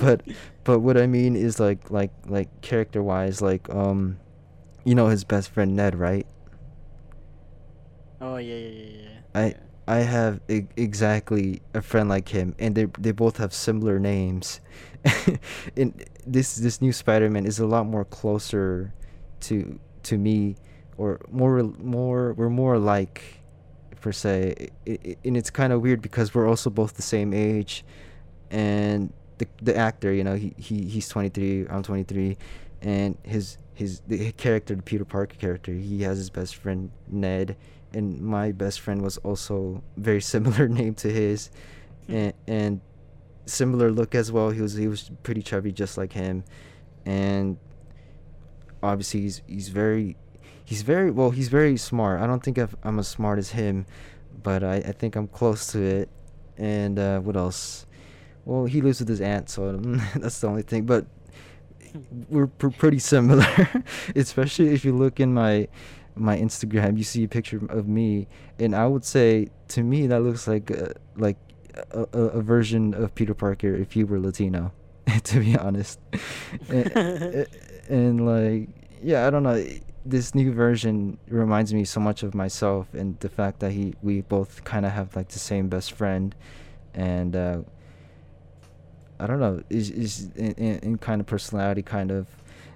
but 0.00 0.22
but 0.64 0.80
what 0.80 0.96
I 0.98 1.06
mean 1.06 1.36
is 1.36 1.60
like 1.60 1.88
like 1.92 2.10
like 2.26 2.48
character 2.62 3.00
wise, 3.00 3.40
like 3.40 3.70
um, 3.70 4.18
you 4.84 4.94
know 4.94 5.08
his 5.08 5.24
best 5.24 5.50
friend 5.50 5.76
Ned, 5.76 5.94
right? 5.94 6.26
Oh 8.20 8.36
yeah, 8.36 8.54
yeah, 8.56 8.68
yeah, 8.68 9.02
yeah. 9.02 9.20
I 9.34 9.44
Yeah. 9.46 9.54
I 9.88 9.98
have 9.98 10.40
e- 10.48 10.66
exactly 10.76 11.62
a 11.74 11.82
friend 11.82 12.08
like 12.08 12.28
him, 12.28 12.54
and 12.58 12.74
they 12.74 12.86
they 12.98 13.12
both 13.12 13.38
have 13.38 13.52
similar 13.52 13.98
names. 13.98 14.60
and 15.76 16.04
this 16.26 16.56
this 16.56 16.80
new 16.80 16.92
Spider-Man 16.92 17.46
is 17.46 17.58
a 17.58 17.66
lot 17.66 17.86
more 17.86 18.04
closer 18.04 18.92
to 19.40 19.78
to 20.04 20.18
me, 20.18 20.56
or 20.96 21.20
more 21.30 21.62
more 21.62 22.34
we're 22.34 22.50
more 22.50 22.74
alike, 22.74 23.22
per 24.00 24.12
se. 24.12 24.70
I- 24.86 24.98
I- 25.04 25.16
and 25.24 25.36
it's 25.36 25.50
kind 25.50 25.72
of 25.72 25.80
weird 25.82 26.02
because 26.02 26.34
we're 26.34 26.48
also 26.48 26.70
both 26.70 26.94
the 26.94 27.02
same 27.02 27.32
age, 27.32 27.84
and 28.50 29.12
the 29.38 29.46
the 29.62 29.76
actor, 29.76 30.12
you 30.12 30.22
know, 30.24 30.34
he, 30.36 30.54
he 30.58 30.84
he's 30.84 31.08
23, 31.08 31.66
I'm 31.68 31.82
23, 31.82 32.36
and 32.82 33.16
his 33.24 33.56
his 33.80 34.00
the 34.06 34.30
character, 34.32 34.74
the 34.74 34.82
Peter 34.82 35.06
Parker 35.06 35.36
character, 35.36 35.72
he 35.72 36.02
has 36.02 36.18
his 36.18 36.28
best 36.28 36.54
friend 36.54 36.90
Ned, 37.08 37.56
and 37.94 38.20
my 38.20 38.52
best 38.52 38.78
friend 38.80 39.00
was 39.00 39.16
also 39.18 39.82
very 39.96 40.20
similar 40.20 40.68
name 40.80 40.94
to 40.96 41.10
his, 41.10 41.50
and 42.06 42.34
and 42.46 42.82
similar 43.46 43.90
look 43.90 44.14
as 44.14 44.30
well. 44.30 44.50
He 44.50 44.60
was 44.60 44.74
he 44.74 44.86
was 44.86 45.10
pretty 45.22 45.40
chubby, 45.40 45.72
just 45.72 45.96
like 45.96 46.12
him, 46.12 46.44
and 47.06 47.56
obviously 48.82 49.22
he's 49.22 49.40
he's 49.46 49.70
very 49.70 50.16
he's 50.62 50.82
very 50.82 51.10
well 51.10 51.30
he's 51.30 51.48
very 51.48 51.78
smart. 51.78 52.20
I 52.20 52.26
don't 52.26 52.42
think 52.42 52.58
I've, 52.58 52.76
I'm 52.84 52.98
as 52.98 53.08
smart 53.08 53.38
as 53.38 53.50
him, 53.50 53.86
but 54.42 54.62
I 54.62 54.76
I 54.76 54.92
think 54.92 55.16
I'm 55.16 55.26
close 55.26 55.72
to 55.72 55.82
it. 55.82 56.10
And 56.58 56.98
uh, 56.98 57.20
what 57.20 57.36
else? 57.36 57.86
Well, 58.44 58.66
he 58.66 58.82
lives 58.82 59.00
with 59.00 59.08
his 59.08 59.22
aunt, 59.22 59.48
so 59.48 59.72
that's 60.16 60.38
the 60.40 60.48
only 60.48 60.62
thing. 60.62 60.84
But 60.84 61.06
we're 62.28 62.46
pr- 62.46 62.68
pretty 62.68 62.98
similar, 62.98 63.46
especially 64.16 64.68
if 64.74 64.84
you 64.84 64.94
look 64.94 65.20
in 65.20 65.34
my 65.34 65.68
my 66.16 66.36
Instagram. 66.36 66.98
You 66.98 67.04
see 67.04 67.24
a 67.24 67.28
picture 67.28 67.60
of 67.68 67.88
me, 67.88 68.28
and 68.58 68.74
I 68.74 68.86
would 68.86 69.04
say 69.04 69.48
to 69.68 69.82
me 69.82 70.06
that 70.08 70.20
looks 70.20 70.46
like 70.46 70.70
uh, 70.70 70.94
like 71.16 71.36
a, 71.92 72.06
a, 72.12 72.22
a 72.38 72.42
version 72.42 72.94
of 72.94 73.14
Peter 73.14 73.34
Parker 73.34 73.74
if 73.74 73.92
he 73.92 74.04
were 74.04 74.20
Latino. 74.20 74.72
to 75.24 75.40
be 75.40 75.56
honest, 75.56 75.98
and, 76.68 77.46
and 77.88 78.26
like 78.26 78.68
yeah, 79.02 79.26
I 79.26 79.30
don't 79.30 79.42
know. 79.42 79.64
This 80.04 80.34
new 80.34 80.52
version 80.52 81.18
reminds 81.28 81.74
me 81.74 81.84
so 81.84 82.00
much 82.00 82.22
of 82.22 82.34
myself, 82.34 82.92
and 82.94 83.18
the 83.20 83.28
fact 83.28 83.60
that 83.60 83.72
he 83.72 83.94
we 84.02 84.20
both 84.22 84.64
kind 84.64 84.86
of 84.86 84.92
have 84.92 85.16
like 85.16 85.28
the 85.28 85.38
same 85.38 85.68
best 85.68 85.92
friend, 85.92 86.34
and 86.94 87.34
uh, 87.34 87.58
I 89.20 89.26
don't 89.26 89.40
know, 89.40 89.62
is 89.68 89.90
is 89.90 90.30
in, 90.36 90.52
in, 90.52 90.78
in 90.78 90.98
kind 90.98 91.20
of 91.20 91.26
personality, 91.26 91.82
kind 91.82 92.10
of. 92.10 92.26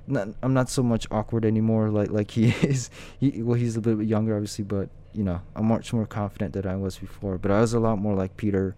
Not, 0.06 0.28
I'm 0.42 0.52
not 0.52 0.68
so 0.68 0.82
much 0.82 1.06
awkward 1.10 1.46
anymore, 1.46 1.88
like 1.88 2.10
like 2.10 2.30
he 2.30 2.48
is. 2.62 2.90
He 3.18 3.42
well, 3.42 3.56
he's 3.56 3.76
a 3.76 3.80
little 3.80 3.98
bit 4.00 4.08
younger, 4.08 4.34
obviously, 4.34 4.64
but 4.64 4.88
you 5.14 5.24
know, 5.24 5.40
I'm 5.56 5.66
much 5.66 5.92
more 5.92 6.06
confident 6.06 6.52
than 6.52 6.66
I 6.66 6.76
was 6.76 6.98
before. 6.98 7.38
But 7.38 7.50
I 7.50 7.60
was 7.60 7.72
a 7.72 7.80
lot 7.80 7.98
more 7.98 8.14
like 8.14 8.36
Peter 8.36 8.76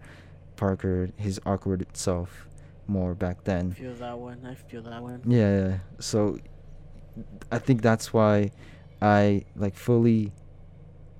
Parker, 0.55 1.09
his 1.17 1.41
awkward 1.45 1.85
self, 1.93 2.47
more 2.87 3.13
back 3.13 3.43
then. 3.43 3.75
I 3.75 3.79
feel 3.79 3.93
that 3.95 4.17
one. 4.17 4.45
I 4.45 4.55
feel 4.55 4.81
that 4.83 5.01
one. 5.01 5.21
Yeah, 5.25 5.67
yeah. 5.67 5.77
So 5.99 6.39
I 7.51 7.59
think 7.59 7.81
that's 7.81 8.13
why 8.13 8.51
I 9.01 9.43
like 9.55 9.75
fully 9.75 10.31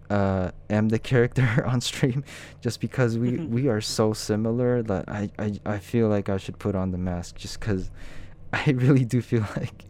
uh 0.10 0.52
am 0.70 0.90
the 0.90 1.00
character 1.00 1.66
on 1.68 1.82
stream 1.82 2.24
just 2.62 2.80
because 2.80 3.18
we 3.18 3.38
we 3.38 3.68
are 3.68 3.82
so 3.82 4.14
similar 4.14 4.82
that 4.84 5.10
I, 5.10 5.30
I 5.38 5.60
I 5.66 5.78
feel 5.80 6.08
like 6.08 6.30
I 6.30 6.38
should 6.38 6.60
put 6.60 6.76
on 6.76 6.92
the 6.92 6.98
mask 6.98 7.36
just 7.36 7.60
cuz 7.60 7.92
I 8.54 8.72
really 8.72 9.06
do 9.06 9.22
feel 9.22 9.46
like 9.58 9.84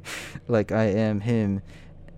like 0.48 0.72
I 0.72 0.86
am 0.86 1.20
him. 1.20 1.62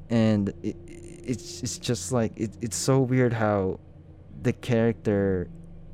And 0.10 0.50
it, 0.64 0.76
it's 0.88 1.62
it's 1.62 1.78
just 1.78 2.12
like 2.12 2.32
it, 2.38 2.52
it's 2.62 2.78
so 2.78 3.00
weird 3.02 3.34
how 3.34 3.80
the 4.42 4.54
character 4.54 5.50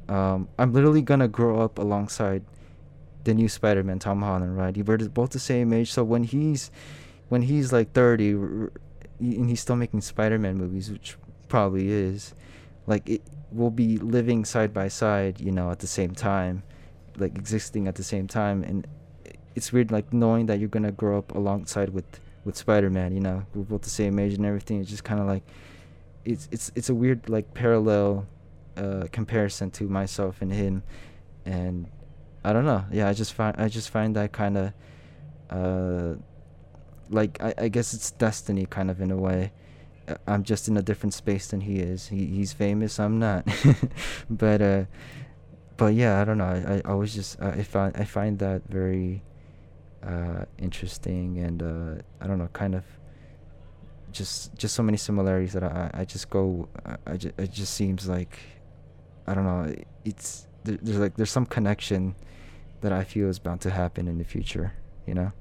um 0.08 0.48
I'm 0.60 0.72
literally 0.72 1.02
to 1.02 1.28
grow 1.28 1.60
up 1.60 1.80
alongside 1.80 2.44
the 3.24 3.34
new 3.34 3.50
Spider-Man, 3.50 4.00
Tom 4.00 4.22
Holland, 4.22 4.56
right? 4.56 4.78
We're 4.78 4.98
both 5.10 5.32
the 5.32 5.40
same 5.40 5.74
age, 5.74 5.92
so 5.92 6.04
when 6.04 6.24
he's 6.24 6.70
when 7.30 7.42
he's 7.42 7.74
like 7.74 7.92
30 7.92 8.36
r- 8.36 8.42
r- 8.42 8.72
and 9.20 9.50
he's 9.50 9.60
still 9.60 9.76
making 9.76 10.02
Spider-Man 10.02 10.58
movies, 10.58 10.92
which 10.92 11.18
probably 11.56 11.88
is, 11.90 12.34
like 12.86 13.08
it 13.10 13.22
will 13.50 13.72
be 13.72 13.98
living 13.98 14.44
side 14.44 14.74
by 14.74 14.90
side, 14.90 15.40
you 15.40 15.54
know, 15.54 15.72
at 15.72 15.80
the 15.80 15.88
same 15.88 16.14
time, 16.14 16.64
like 17.16 17.34
existing 17.38 17.88
at 17.88 17.96
the 17.96 18.04
same 18.04 18.28
time, 18.28 18.62
and 18.62 18.86
it's 19.56 19.72
weird, 19.72 19.90
like 19.90 20.12
knowing 20.12 20.48
that 20.48 20.60
you're 20.60 20.76
gonna 20.78 20.92
grow 20.92 21.18
up 21.18 21.34
alongside 21.34 21.92
with 21.92 22.20
with 22.44 22.58
Spider-Man. 22.58 23.14
You 23.14 23.22
know, 23.22 23.46
we're 23.54 23.64
both 23.64 23.84
the 23.84 23.96
same 24.02 24.20
age 24.20 24.34
and 24.34 24.46
everything. 24.46 24.82
It's 24.82 24.90
just 24.90 25.06
kind 25.06 25.22
of 25.22 25.28
like 25.28 25.44
it's 26.26 26.50
it's 26.52 26.74
it's 26.76 26.90
a 26.90 26.94
weird 26.94 27.30
like 27.30 27.54
parallel 27.54 28.28
uh, 28.76 29.06
comparison 29.14 29.72
to 29.78 29.86
myself 29.86 30.42
and 30.42 30.52
him, 30.52 30.84
and 31.46 31.88
I 32.44 32.52
don't 32.52 32.66
know. 32.66 32.84
Yeah, 32.92 33.08
I 33.08 33.14
just 33.14 33.32
find 33.32 33.56
I 33.58 33.70
just 33.70 33.90
find 33.92 34.14
that 34.18 34.34
kind 34.34 34.58
of 34.58 34.74
uh 35.50 36.16
like 37.10 37.42
I, 37.42 37.54
I 37.66 37.68
guess 37.70 37.94
it's 37.94 38.12
destiny 38.12 38.66
kind 38.66 38.92
of 38.92 39.00
in 39.00 39.10
a 39.10 39.16
way. 39.30 39.54
I'm 40.28 40.44
just 40.44 40.68
in 40.68 40.78
a 40.78 40.82
different 40.82 41.14
space 41.14 41.48
than 41.48 41.62
he 41.62 41.80
is. 41.80 42.08
He 42.08 42.26
he's 42.28 42.54
famous, 42.54 43.00
I'm 43.00 43.20
not. 43.20 43.48
but 44.30 44.62
uh 44.62 44.86
but 45.78 45.94
yeah, 45.94 46.22
I 46.22 46.26
don't 46.26 46.38
know. 46.38 46.46
I, 46.46 46.76
I 46.78 46.82
always 46.92 47.14
just 47.14 47.40
uh, 47.42 47.48
I 47.48 47.64
find 47.64 47.96
I 47.98 48.06
find 48.06 48.40
that 48.40 48.64
very 48.70 49.24
uh 50.04 50.46
interesting 50.58 51.40
and 51.40 51.64
uh 51.64 52.02
I 52.22 52.28
don't 52.28 52.38
know, 52.38 52.50
kind 52.54 52.76
of 52.76 52.84
just 54.12 54.56
just 54.56 54.76
so 54.76 54.84
many 54.84 54.98
similarities 54.98 55.54
that 55.54 55.64
I 55.64 55.92
I 55.94 56.06
just 56.06 56.30
go 56.30 56.70
I, 56.86 56.98
I 57.06 57.18
just, 57.18 57.40
it 57.40 57.52
just 57.52 57.74
seems 57.74 58.08
like 58.08 58.38
I 59.28 59.34
don't 59.34 59.46
know, 59.46 59.74
it's 60.04 60.48
there, 60.64 60.78
there's 60.82 61.00
like 61.00 61.16
there's 61.16 61.32
some 61.32 61.46
connection 61.46 62.16
that 62.82 62.92
I 62.92 63.04
feel 63.04 63.30
is 63.30 63.40
bound 63.40 63.62
to 63.62 63.72
happen 63.72 64.08
in 64.08 64.18
the 64.20 64.24
future, 64.24 64.74
you 65.08 65.14
know? 65.14 65.32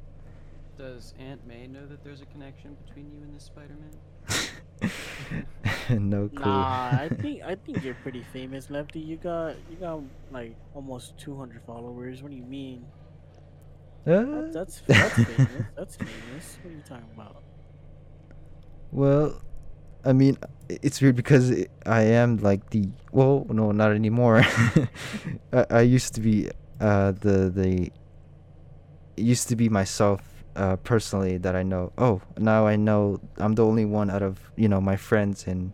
Does 0.85 1.15
Aunt 1.19 1.47
May 1.47 1.67
know 1.67 1.87
that 1.87 2.05
there's 2.05 2.21
a 2.21 2.27
connection 2.27 2.77
between 2.85 3.11
you 3.11 3.23
and 3.23 3.35
this 3.35 3.45
Spider-Man? 3.45 3.91
no 6.11 6.29
clue. 6.29 6.41
Nah, 6.43 7.01
I 7.01 7.09
think 7.23 7.43
I 7.43 7.55
think 7.55 7.83
you're 7.83 7.95
pretty 7.95 8.23
famous, 8.35 8.69
Lefty. 8.69 9.01
You 9.01 9.17
got 9.17 9.57
you 9.71 9.77
got 9.77 10.03
like 10.31 10.55
almost 10.75 11.17
200 11.17 11.63
followers. 11.63 12.23
What 12.23 12.33
do 12.33 12.37
you 12.37 12.43
mean? 12.43 12.85
That, 14.05 14.51
that's 14.53 14.83
that's 14.87 15.19
famous. 15.23 15.65
That's 15.75 15.97
famous. 15.97 16.59
What 16.61 16.71
are 16.71 16.77
you 16.77 16.83
talking 16.87 17.09
about? 17.15 17.43
Well, 18.93 19.41
I 20.05 20.13
mean, 20.13 20.37
it's 20.69 21.01
weird 21.01 21.17
because 21.17 21.51
i- 21.51 21.67
I 21.87 22.03
am 22.03 22.37
like 22.37 22.69
the 22.69 22.91
well, 23.11 23.47
no, 23.49 23.73
not 23.73 23.93
anymore. 23.93 24.43
I, 25.55 25.67
I 25.71 25.81
used 25.81 26.15
to 26.17 26.21
be 26.21 26.51
uh 26.79 27.13
the 27.13 27.49
the 27.49 27.91
used 29.17 29.49
to 29.49 29.57
be 29.57 29.71
myself 29.71 30.34
uh, 30.57 30.77
personally 30.77 31.39
that 31.39 31.57
I 31.57 31.63
know. 31.63 31.93
Oh, 31.99 32.23
now 32.39 32.67
I 32.67 32.77
know 32.77 33.21
I'm 33.39 33.55
the 33.55 33.65
only 33.65 33.85
one 33.85 34.11
out 34.11 34.23
of 34.23 34.39
you 34.57 34.69
know 34.69 34.81
my 34.81 34.97
friends 34.97 35.47
and 35.47 35.73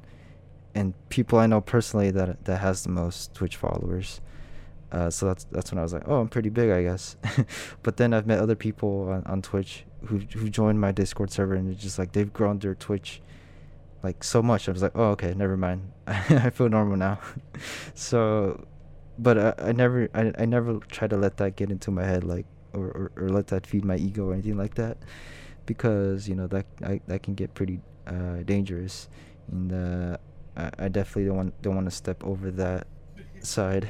and 0.75 0.95
people 1.09 1.39
I 1.39 1.47
know 1.47 1.61
personally 1.61 2.11
that 2.13 2.45
that 2.45 2.59
has 2.59 2.83
the 2.83 2.91
most 2.91 3.35
Twitch 3.35 3.57
followers. 3.57 4.21
Uh, 4.93 5.09
so 5.09 5.27
that's 5.27 5.45
that's 5.45 5.71
when 5.71 5.79
I 5.79 5.83
was 5.83 5.93
like, 5.93 6.03
oh, 6.07 6.21
I'm 6.21 6.29
pretty 6.29 6.49
big, 6.49 6.71
I 6.71 6.83
guess. 6.83 7.17
but 7.83 7.97
then 7.97 8.13
I've 8.13 8.27
met 8.27 8.41
other 8.41 8.57
people 8.57 9.09
on, 9.11 9.23
on 9.25 9.43
Twitch 9.43 9.85
who 10.07 10.19
who 10.19 10.49
joined 10.49 10.81
my 10.81 10.93
Discord 10.93 11.31
server 11.31 11.55
and 11.55 11.71
it's 11.71 11.83
just 11.83 11.99
like 11.99 12.13
they've 12.13 12.33
grown 12.33 12.59
their 12.59 12.75
Twitch 12.75 13.21
like 14.03 14.25
so 14.25 14.43
much. 14.43 14.69
I 14.69 14.73
was 14.73 14.83
like, 14.83 14.93
oh, 14.95 15.11
okay, 15.11 15.35
never 15.35 15.57
mind. 15.57 15.93
I 16.07 16.51
feel 16.51 16.69
normal 16.69 16.97
now. 16.97 17.21
so, 17.95 18.67
but 19.19 19.39
I, 19.39 19.69
I 19.69 19.73
never 19.73 20.09
I, 20.15 20.33
I 20.39 20.45
never 20.45 20.79
try 20.89 21.07
to 21.07 21.17
let 21.17 21.37
that 21.37 21.57
get 21.57 21.71
into 21.71 21.91
my 21.91 22.05
head 22.05 22.25
like 22.25 22.47
or, 22.73 22.87
or, 22.87 23.13
or 23.17 23.29
let 23.29 23.47
that 23.49 23.67
feed 23.67 23.85
my 23.85 23.97
ego 23.97 24.27
or 24.29 24.33
anything 24.33 24.57
like 24.57 24.75
that 24.75 24.97
because 25.67 26.29
you 26.29 26.35
know 26.35 26.47
that 26.49 26.67
I, 26.85 27.01
that 27.07 27.23
can 27.23 27.35
get 27.35 27.55
pretty 27.55 27.81
uh, 28.07 28.43
dangerous 28.45 29.09
and 29.51 29.73
uh, 29.73 30.17
I, 30.57 30.71
I 30.87 30.89
definitely 30.89 31.27
don't 31.27 31.37
want 31.37 31.63
don't 31.63 31.75
want 31.75 31.87
to 31.87 31.95
step 31.95 32.25
over 32.25 32.51
that 32.53 32.87
side 33.41 33.89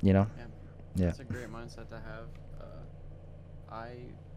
you 0.00 0.12
know 0.12 0.26
Yeah. 0.36 0.44
yeah 0.96 1.08
It's 1.08 1.20
a 1.20 1.24
great 1.24 1.50
mindset 1.50 1.88
to 1.90 1.96
have. 1.96 2.28
Uh, 2.60 3.74
I 3.74 3.90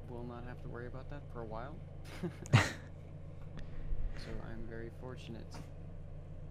will 0.10 0.24
not 0.24 0.44
have 0.48 0.62
to 0.64 0.70
worry 0.70 0.88
about 0.88 1.10
that 1.10 1.22
for 1.34 1.42
a 1.42 1.46
while. 1.46 1.76
so 2.54 4.30
I'm 4.50 4.66
very 4.70 4.90
fortunate. 5.02 5.46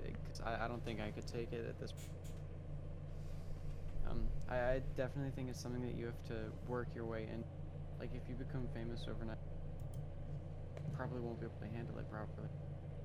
Because 0.02 0.40
I, 0.44 0.64
I 0.64 0.68
don't 0.68 0.84
think 0.84 1.00
I 1.00 1.10
could 1.10 1.26
take 1.26 1.52
it 1.52 1.64
at 1.68 1.78
this 1.80 1.92
point. 1.92 2.23
Um, 4.08 4.22
I, 4.48 4.56
I 4.56 4.82
definitely 4.96 5.32
think 5.34 5.48
it's 5.50 5.60
something 5.60 5.82
that 5.82 5.96
you 5.96 6.06
have 6.06 6.22
to 6.28 6.50
work 6.68 6.88
your 6.94 7.04
way 7.04 7.28
in. 7.32 7.44
Like, 7.98 8.10
if 8.14 8.28
you 8.28 8.34
become 8.34 8.66
famous 8.74 9.06
overnight, 9.08 9.38
probably 10.96 11.20
won't 11.20 11.40
be 11.40 11.46
able 11.46 11.56
to 11.60 11.76
handle 11.76 11.98
it 11.98 12.10
properly. 12.10 12.48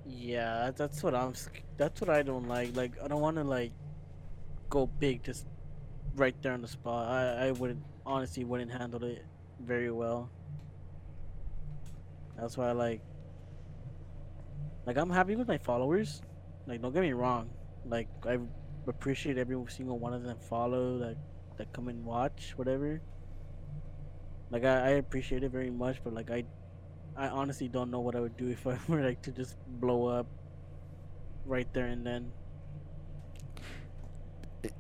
Yeah, 0.06 0.72
that's 0.76 1.04
what 1.04 1.14
I'm. 1.14 1.34
That's 1.78 2.02
what 2.02 2.10
I 2.10 2.24
don't 2.24 2.47
like. 2.47 2.76
Like, 2.76 2.93
I 3.04 3.08
don't 3.08 3.22
want 3.22 3.38
to 3.38 3.43
like 3.43 3.72
go 4.70 4.88
big 4.88 5.24
just 5.24 5.45
right 6.16 6.36
there 6.41 6.54
on 6.54 6.62
the 6.62 6.68
spot. 6.68 7.10
I 7.10 7.47
I 7.47 7.52
wouldn't 7.52 7.84
honestly 8.06 8.43
wouldn't 8.43 8.72
handle 8.72 9.04
it 9.04 9.26
very 9.60 9.91
well. 9.91 10.30
That's 12.38 12.58
why 12.58 12.70
I 12.70 12.72
like. 12.72 13.02
Like, 14.86 14.97
I'm 14.97 15.10
happy 15.10 15.36
with 15.36 15.47
my 15.47 15.58
followers. 15.58 16.22
Like, 16.66 16.82
don't 16.82 16.93
get 16.93 17.02
me 17.02 17.14
wrong. 17.14 17.50
Like, 17.86 18.08
I 18.26 18.39
appreciate 18.90 19.38
every 19.38 19.58
single 19.70 20.00
one 20.00 20.14
of 20.14 20.24
them 20.24 20.38
follow 20.40 21.00
that 21.00 21.18
that 21.58 21.74
come 21.74 21.88
and 21.90 22.04
watch 22.06 22.54
whatever. 22.58 23.02
Like, 24.52 24.64
I, 24.66 24.76
I 24.78 24.90
appreciate 24.92 25.44
it 25.44 25.52
very 25.52 25.72
much, 25.72 26.04
but 26.04 26.14
like 26.14 26.32
I 26.32 26.46
I 27.16 27.30
honestly 27.30 27.68
don't 27.70 27.92
know 27.92 28.02
what 28.02 28.16
I 28.16 28.22
would 28.22 28.38
do 28.38 28.50
if 28.50 28.66
I 28.68 28.80
were 28.88 29.04
like 29.04 29.22
to 29.24 29.32
just 29.32 29.58
blow 29.68 30.08
up 30.08 30.28
right 31.46 31.72
there 31.74 31.88
and 31.88 32.06
then. 32.06 32.34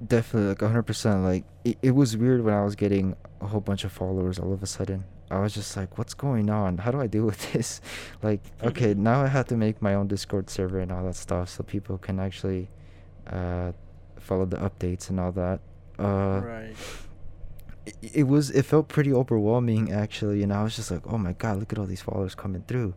definitely 0.05 0.49
like 0.49 0.59
100% 0.59 1.23
like 1.23 1.45
it, 1.63 1.77
it 1.81 1.91
was 1.91 2.17
weird 2.17 2.43
when 2.43 2.53
i 2.53 2.63
was 2.63 2.75
getting 2.75 3.15
a 3.41 3.47
whole 3.47 3.61
bunch 3.61 3.83
of 3.83 3.91
followers 3.91 4.37
all 4.37 4.51
of 4.53 4.61
a 4.61 4.67
sudden 4.67 5.05
i 5.31 5.39
was 5.39 5.53
just 5.53 5.75
like 5.77 5.97
what's 5.97 6.13
going 6.13 6.49
on 6.49 6.77
how 6.79 6.91
do 6.91 6.99
i 6.99 7.07
deal 7.07 7.23
with 7.25 7.51
this 7.53 7.81
like 8.21 8.41
okay 8.63 8.93
now 8.93 9.21
i 9.23 9.27
have 9.27 9.47
to 9.47 9.55
make 9.55 9.81
my 9.81 9.93
own 9.93 10.07
discord 10.07 10.49
server 10.49 10.79
and 10.79 10.91
all 10.91 11.03
that 11.03 11.15
stuff 11.15 11.49
so 11.49 11.63
people 11.63 11.97
can 11.97 12.19
actually 12.19 12.69
uh 13.27 13.71
follow 14.19 14.45
the 14.45 14.57
updates 14.57 15.09
and 15.09 15.19
all 15.19 15.31
that. 15.33 15.59
Uh 15.97 16.41
right. 16.43 16.75
it, 17.85 17.95
it 18.13 18.23
was 18.23 18.49
it 18.51 18.63
felt 18.63 18.87
pretty 18.87 19.11
overwhelming 19.11 19.91
actually 19.91 20.43
and 20.43 20.53
i 20.53 20.63
was 20.63 20.75
just 20.75 20.91
like 20.91 21.01
oh 21.07 21.17
my 21.17 21.33
god 21.33 21.59
look 21.59 21.73
at 21.73 21.79
all 21.79 21.85
these 21.85 22.01
followers 22.01 22.35
coming 22.35 22.63
through. 22.67 22.93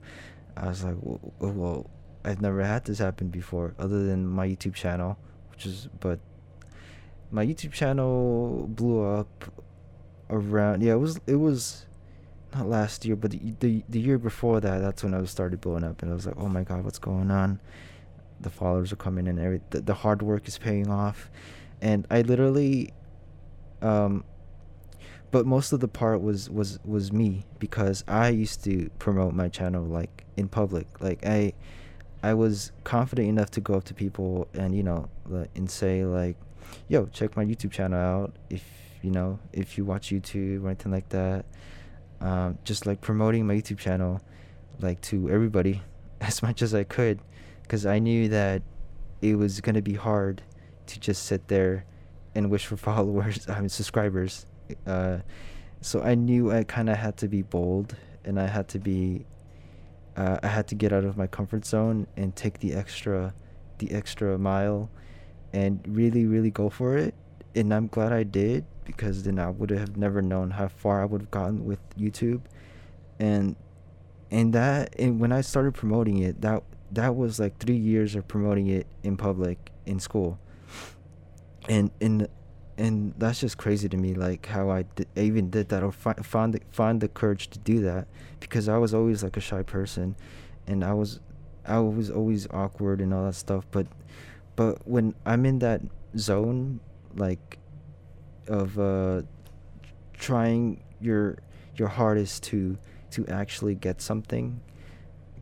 I 0.56 0.68
was 0.68 0.84
like 0.84 0.96
well, 1.00 1.20
well 1.40 1.90
i've 2.24 2.40
never 2.40 2.62
had 2.62 2.84
this 2.84 2.98
happen 2.98 3.28
before 3.28 3.74
other 3.78 4.04
than 4.04 4.26
my 4.26 4.46
youtube 4.46 4.74
channel 4.74 5.18
which 5.50 5.66
is 5.66 5.88
but 5.98 6.20
my 7.30 7.44
youtube 7.44 7.72
channel 7.72 8.66
blew 8.68 9.02
up 9.02 9.44
around 10.30 10.82
yeah 10.82 10.92
it 10.92 10.96
was 10.96 11.18
it 11.26 11.36
was 11.36 11.86
not 12.54 12.68
last 12.68 13.04
year 13.04 13.16
but 13.16 13.30
the, 13.30 13.40
the 13.60 13.82
the 13.88 13.98
year 13.98 14.18
before 14.18 14.60
that 14.60 14.78
that's 14.80 15.02
when 15.02 15.14
i 15.14 15.18
was 15.18 15.30
started 15.30 15.60
blowing 15.60 15.82
up 15.84 16.02
and 16.02 16.10
i 16.10 16.14
was 16.14 16.26
like 16.26 16.36
oh 16.36 16.48
my 16.48 16.62
god 16.62 16.84
what's 16.84 16.98
going 16.98 17.30
on 17.30 17.58
the 18.42 18.50
followers 18.50 18.92
are 18.92 18.96
coming 18.96 19.26
in 19.26 19.38
every 19.38 19.60
the, 19.70 19.80
the 19.80 19.94
hard 19.94 20.22
work 20.22 20.46
is 20.48 20.58
paying 20.58 20.90
off. 20.90 21.30
And 21.80 22.06
i 22.10 22.20
literally 22.22 22.92
um 23.80 24.24
but 25.32 25.46
most 25.46 25.72
of 25.72 25.80
the 25.80 25.88
part 25.88 26.20
was 26.20 26.48
was 26.48 26.78
was 26.84 27.10
me 27.10 27.44
because 27.58 28.04
i 28.06 28.28
used 28.28 28.62
to 28.62 28.90
promote 28.98 29.34
my 29.34 29.48
channel 29.48 29.84
like 29.84 30.24
in 30.36 30.48
public. 30.48 30.86
Like 31.00 31.26
i 31.26 31.52
i 32.22 32.34
was 32.34 32.70
confident 32.84 33.28
enough 33.28 33.50
to 33.52 33.60
go 33.60 33.74
up 33.74 33.84
to 33.84 33.94
people 33.94 34.46
and 34.54 34.76
you 34.76 34.82
know 34.82 35.08
and 35.56 35.68
say 35.68 36.04
like 36.04 36.36
yo 36.88 37.06
check 37.06 37.36
my 37.36 37.44
youtube 37.44 37.72
channel 37.72 37.98
out 37.98 38.36
if 38.48 38.64
you 39.02 39.10
know 39.10 39.38
if 39.52 39.76
you 39.76 39.84
watch 39.84 40.10
youtube 40.10 40.62
or 40.62 40.68
anything 40.68 40.92
like 40.92 41.08
that. 41.08 41.44
Um, 42.20 42.58
just 42.62 42.86
like 42.86 43.00
promoting 43.00 43.48
my 43.48 43.54
youtube 43.54 43.78
channel 43.78 44.20
like 44.78 45.00
to 45.02 45.28
everybody 45.28 45.82
as 46.20 46.40
much 46.40 46.62
as 46.62 46.72
i 46.72 46.84
could 46.84 47.18
because 47.72 47.86
i 47.86 47.98
knew 47.98 48.28
that 48.28 48.60
it 49.22 49.34
was 49.34 49.62
going 49.62 49.74
to 49.74 49.80
be 49.80 49.94
hard 49.94 50.42
to 50.86 51.00
just 51.00 51.22
sit 51.22 51.48
there 51.48 51.86
and 52.34 52.50
wish 52.50 52.66
for 52.66 52.76
followers 52.90 53.48
i 53.48 53.58
mean 53.60 53.68
subscribers 53.70 54.44
uh, 54.86 55.16
so 55.80 56.02
i 56.02 56.14
knew 56.14 56.52
i 56.52 56.62
kind 56.64 56.90
of 56.90 56.98
had 56.98 57.16
to 57.16 57.26
be 57.28 57.40
bold 57.40 57.96
and 58.26 58.38
i 58.38 58.46
had 58.46 58.68
to 58.68 58.78
be 58.78 59.24
uh, 60.18 60.36
i 60.42 60.48
had 60.48 60.66
to 60.68 60.74
get 60.74 60.92
out 60.92 61.02
of 61.02 61.16
my 61.16 61.26
comfort 61.26 61.64
zone 61.64 62.06
and 62.14 62.36
take 62.36 62.58
the 62.58 62.74
extra 62.74 63.32
the 63.78 63.90
extra 63.90 64.36
mile 64.36 64.90
and 65.54 65.80
really 65.88 66.26
really 66.26 66.50
go 66.50 66.68
for 66.68 66.98
it 66.98 67.14
and 67.54 67.72
i'm 67.72 67.86
glad 67.86 68.12
i 68.12 68.22
did 68.22 68.66
because 68.84 69.22
then 69.22 69.38
i 69.38 69.48
would 69.48 69.70
have 69.70 69.96
never 69.96 70.20
known 70.20 70.50
how 70.50 70.68
far 70.68 71.00
i 71.00 71.06
would 71.06 71.22
have 71.22 71.30
gotten 71.30 71.64
with 71.64 71.80
youtube 71.96 72.42
and 73.18 73.56
and 74.30 74.52
that 74.52 74.94
and 74.98 75.18
when 75.18 75.32
i 75.32 75.40
started 75.40 75.72
promoting 75.72 76.18
it 76.18 76.38
that 76.42 76.62
that 76.92 77.16
was 77.16 77.40
like 77.40 77.58
three 77.58 77.76
years 77.76 78.14
of 78.14 78.28
promoting 78.28 78.68
it 78.68 78.86
in 79.02 79.16
public 79.16 79.70
in 79.86 79.98
school. 79.98 80.38
And 81.68 81.90
and 82.00 82.28
and 82.78 83.14
that's 83.18 83.40
just 83.40 83.58
crazy 83.58 83.88
to 83.88 83.96
me 83.96 84.14
like 84.14 84.46
how 84.46 84.70
i, 84.70 84.84
I 85.16 85.20
even 85.20 85.50
did 85.50 85.68
that 85.68 85.82
or 85.82 85.92
fi- 85.92 86.14
found 86.14 86.54
the, 86.54 86.60
find 86.70 87.00
the 87.00 87.08
courage 87.08 87.48
to 87.50 87.58
do 87.58 87.80
that 87.82 88.08
because 88.40 88.68
i 88.68 88.78
was 88.78 88.94
always 88.94 89.22
like 89.22 89.36
a 89.36 89.40
shy 89.40 89.62
person 89.62 90.16
and 90.66 90.82
i 90.82 90.94
was 90.94 91.20
i 91.66 91.78
was 91.78 92.10
always 92.10 92.48
awkward 92.50 93.00
and 93.00 93.12
all 93.12 93.26
that 93.26 93.34
stuff 93.34 93.66
but 93.70 93.86
but 94.56 94.86
when 94.88 95.14
i'm 95.26 95.44
in 95.44 95.58
that 95.58 95.82
zone 96.16 96.80
like 97.14 97.58
of 98.48 98.78
uh 98.78 99.22
trying 100.14 100.82
your 101.00 101.38
your 101.76 101.88
hardest 101.88 102.42
to 102.44 102.78
to 103.10 103.26
actually 103.28 103.74
get 103.74 104.00
something 104.00 104.60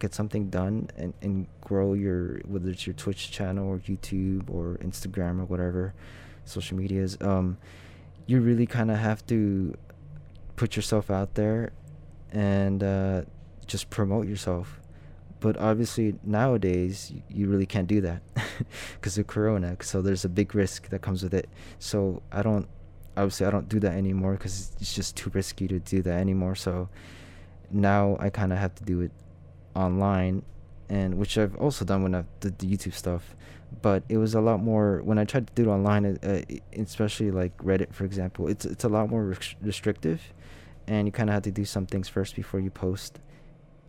get 0.01 0.13
something 0.15 0.51
done 0.51 0.89
and, 0.97 1.15
and 1.23 1.47
grow 1.61 1.93
your 1.93 2.41
whether 2.47 2.71
it's 2.71 2.87
your 2.87 2.95
twitch 2.95 3.31
channel 3.31 3.69
or 3.69 3.79
youtube 3.81 4.51
or 4.51 4.77
instagram 4.83 5.39
or 5.39 5.45
whatever 5.45 5.95
social 6.45 6.77
medias 6.77 7.17
um 7.21 7.57
you 8.27 8.41
really 8.41 8.67
kind 8.67 8.91
of 8.91 8.99
have 8.99 9.27
to 9.27 9.75
put 10.57 10.77
yourself 10.77 11.11
out 11.11 11.35
there 11.35 11.73
and 12.33 12.83
uh 12.83 13.23
just 13.71 13.89
promote 13.89 14.27
yourself. 14.27 14.81
But 15.39 15.57
obviously 15.57 16.17
nowadays 16.23 17.13
you 17.29 17.49
really 17.49 17.67
can't 17.67 17.87
do 17.87 18.01
that 18.03 18.23
because 18.95 19.17
of 19.17 19.27
corona 19.27 19.77
so 19.81 20.03
there's 20.03 20.25
a 20.25 20.29
big 20.29 20.55
risk 20.55 20.89
that 20.91 21.01
comes 21.01 21.23
with 21.23 21.33
it. 21.33 21.49
So 21.79 22.23
i 22.31 22.43
don't 22.43 22.69
obviously 23.17 23.47
i 23.47 23.51
don't 23.51 23.69
do 23.69 23.81
that 23.81 23.95
anymore 23.95 24.33
because 24.33 24.73
it's 24.81 24.95
just 24.95 25.17
too 25.17 25.31
risky 25.31 25.67
to 25.69 25.79
do 25.79 26.03
that 26.03 26.21
anymore. 26.21 26.55
So 26.55 26.89
now 27.71 28.17
i 28.21 28.29
kind 28.29 28.53
of 28.53 28.59
have 28.59 28.75
to 28.75 28.85
do 28.85 29.01
it 29.01 29.13
online 29.75 30.43
and 30.89 31.15
which 31.15 31.39
i've 31.39 31.57
also 31.57 31.85
done 31.85 32.03
when 32.03 32.15
i 32.15 32.25
did 32.41 32.59
the 32.59 32.67
youtube 32.67 32.95
stuff 32.95 33.37
but 33.83 34.03
it 34.09 34.17
was 34.17 34.35
a 34.35 34.41
lot 34.41 34.61
more 34.61 35.01
when 35.05 35.19
i 35.19 35.25
tried 35.25 35.47
to 35.47 35.53
do 35.55 35.71
it 35.71 35.73
online 35.73 36.05
uh, 36.07 36.41
especially 36.77 37.31
like 37.31 37.57
reddit 37.59 37.93
for 37.93 38.05
example 38.05 38.49
it's 38.49 38.65
it's 38.65 38.85
a 38.85 38.89
lot 38.89 39.09
more 39.09 39.25
rest- 39.25 39.57
restrictive 39.63 40.33
and 40.87 41.07
you 41.07 41.13
kind 41.13 41.31
of 41.31 41.35
have 41.35 41.43
to 41.43 41.53
do 41.53 41.65
some 41.65 41.87
things 41.87 42.09
first 42.09 42.35
before 42.35 42.59
you 42.59 42.71
post 42.71 43.21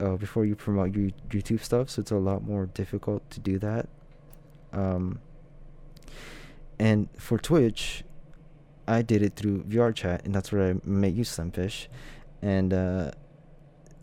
uh, 0.01 0.17
before 0.17 0.45
you 0.45 0.55
promote 0.55 0.95
your 0.95 1.11
YouTube 1.29 1.61
stuff, 1.61 1.89
so 1.89 2.01
it's 2.01 2.11
a 2.11 2.15
lot 2.15 2.43
more 2.43 2.65
difficult 2.65 3.29
to 3.29 3.39
do 3.39 3.59
that. 3.59 3.87
Um, 4.73 5.19
and 6.79 7.07
for 7.17 7.37
Twitch, 7.37 8.03
I 8.87 9.03
did 9.03 9.21
it 9.21 9.35
through 9.35 9.63
VR 9.63 9.93
chat, 9.93 10.25
and 10.25 10.33
that's 10.33 10.51
where 10.51 10.71
I 10.71 10.75
met 10.83 11.13
you, 11.13 11.23
Slimfish, 11.23 11.87
and 12.41 12.73
uh, 12.73 13.11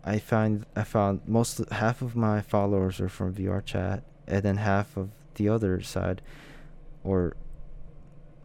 I 0.03 0.19
found 0.19 0.65
I 0.75 0.83
found 0.83 1.21
most 1.27 1.61
half 1.71 2.01
of 2.01 2.15
my 2.15 2.41
followers 2.41 2.99
are 2.99 3.09
from 3.09 3.33
VR 3.33 3.63
chat, 3.63 4.03
and 4.27 4.43
then 4.43 4.57
half 4.57 4.95
of 4.97 5.09
the 5.35 5.49
other 5.49 5.81
side, 5.81 6.21
or 7.03 7.35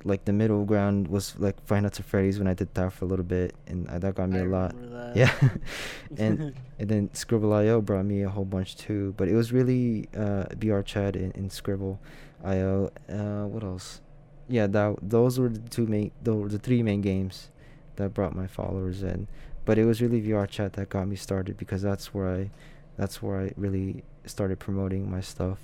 like 0.04 0.26
the 0.26 0.32
middle 0.32 0.64
ground 0.64 1.08
was 1.08 1.34
like 1.38 1.64
Five 1.66 1.82
Nights 1.82 1.98
at 1.98 2.06
Freddy's 2.06 2.38
when 2.38 2.46
I 2.46 2.54
did 2.54 2.72
that 2.74 2.92
for 2.92 3.06
a 3.06 3.08
little 3.08 3.24
bit, 3.24 3.54
and 3.66 3.86
that 3.86 4.14
got 4.14 4.28
me 4.28 4.40
I 4.40 4.42
a 4.42 4.44
lot. 4.44 4.74
that. 4.90 5.16
Yeah, 5.16 5.32
and 6.18 6.54
and 6.78 6.88
then 6.88 7.08
skribbl.io 7.10 7.80
brought 7.80 8.04
me 8.04 8.22
a 8.22 8.28
whole 8.28 8.44
bunch 8.44 8.76
too. 8.76 9.14
But 9.16 9.28
it 9.28 9.34
was 9.34 9.52
really 9.52 10.08
uh, 10.14 10.44
VR 10.56 10.84
Chat 10.84 11.16
and, 11.16 11.34
and 11.34 11.50
skribbl.io. 11.50 12.90
Uh, 13.08 13.46
what 13.46 13.62
else? 13.62 14.00
Yeah, 14.48 14.66
that 14.66 14.96
those 15.02 15.38
were 15.38 15.48
the 15.48 15.60
two 15.70 15.86
main, 15.86 16.10
those 16.22 16.42
were 16.42 16.48
the 16.48 16.58
three 16.58 16.82
main 16.82 17.00
games 17.00 17.50
that 17.96 18.12
brought 18.12 18.34
my 18.34 18.46
followers 18.46 19.02
in. 19.02 19.26
But 19.64 19.78
it 19.78 19.84
was 19.84 20.02
really 20.02 20.20
VR 20.20 20.48
Chat 20.48 20.74
that 20.74 20.88
got 20.90 21.08
me 21.08 21.16
started 21.16 21.56
because 21.56 21.82
that's 21.82 22.12
where 22.12 22.34
I, 22.34 22.50
that's 22.96 23.22
where 23.22 23.40
I 23.40 23.52
really 23.56 24.04
started 24.26 24.58
promoting 24.58 25.10
my 25.10 25.20
stuff, 25.20 25.58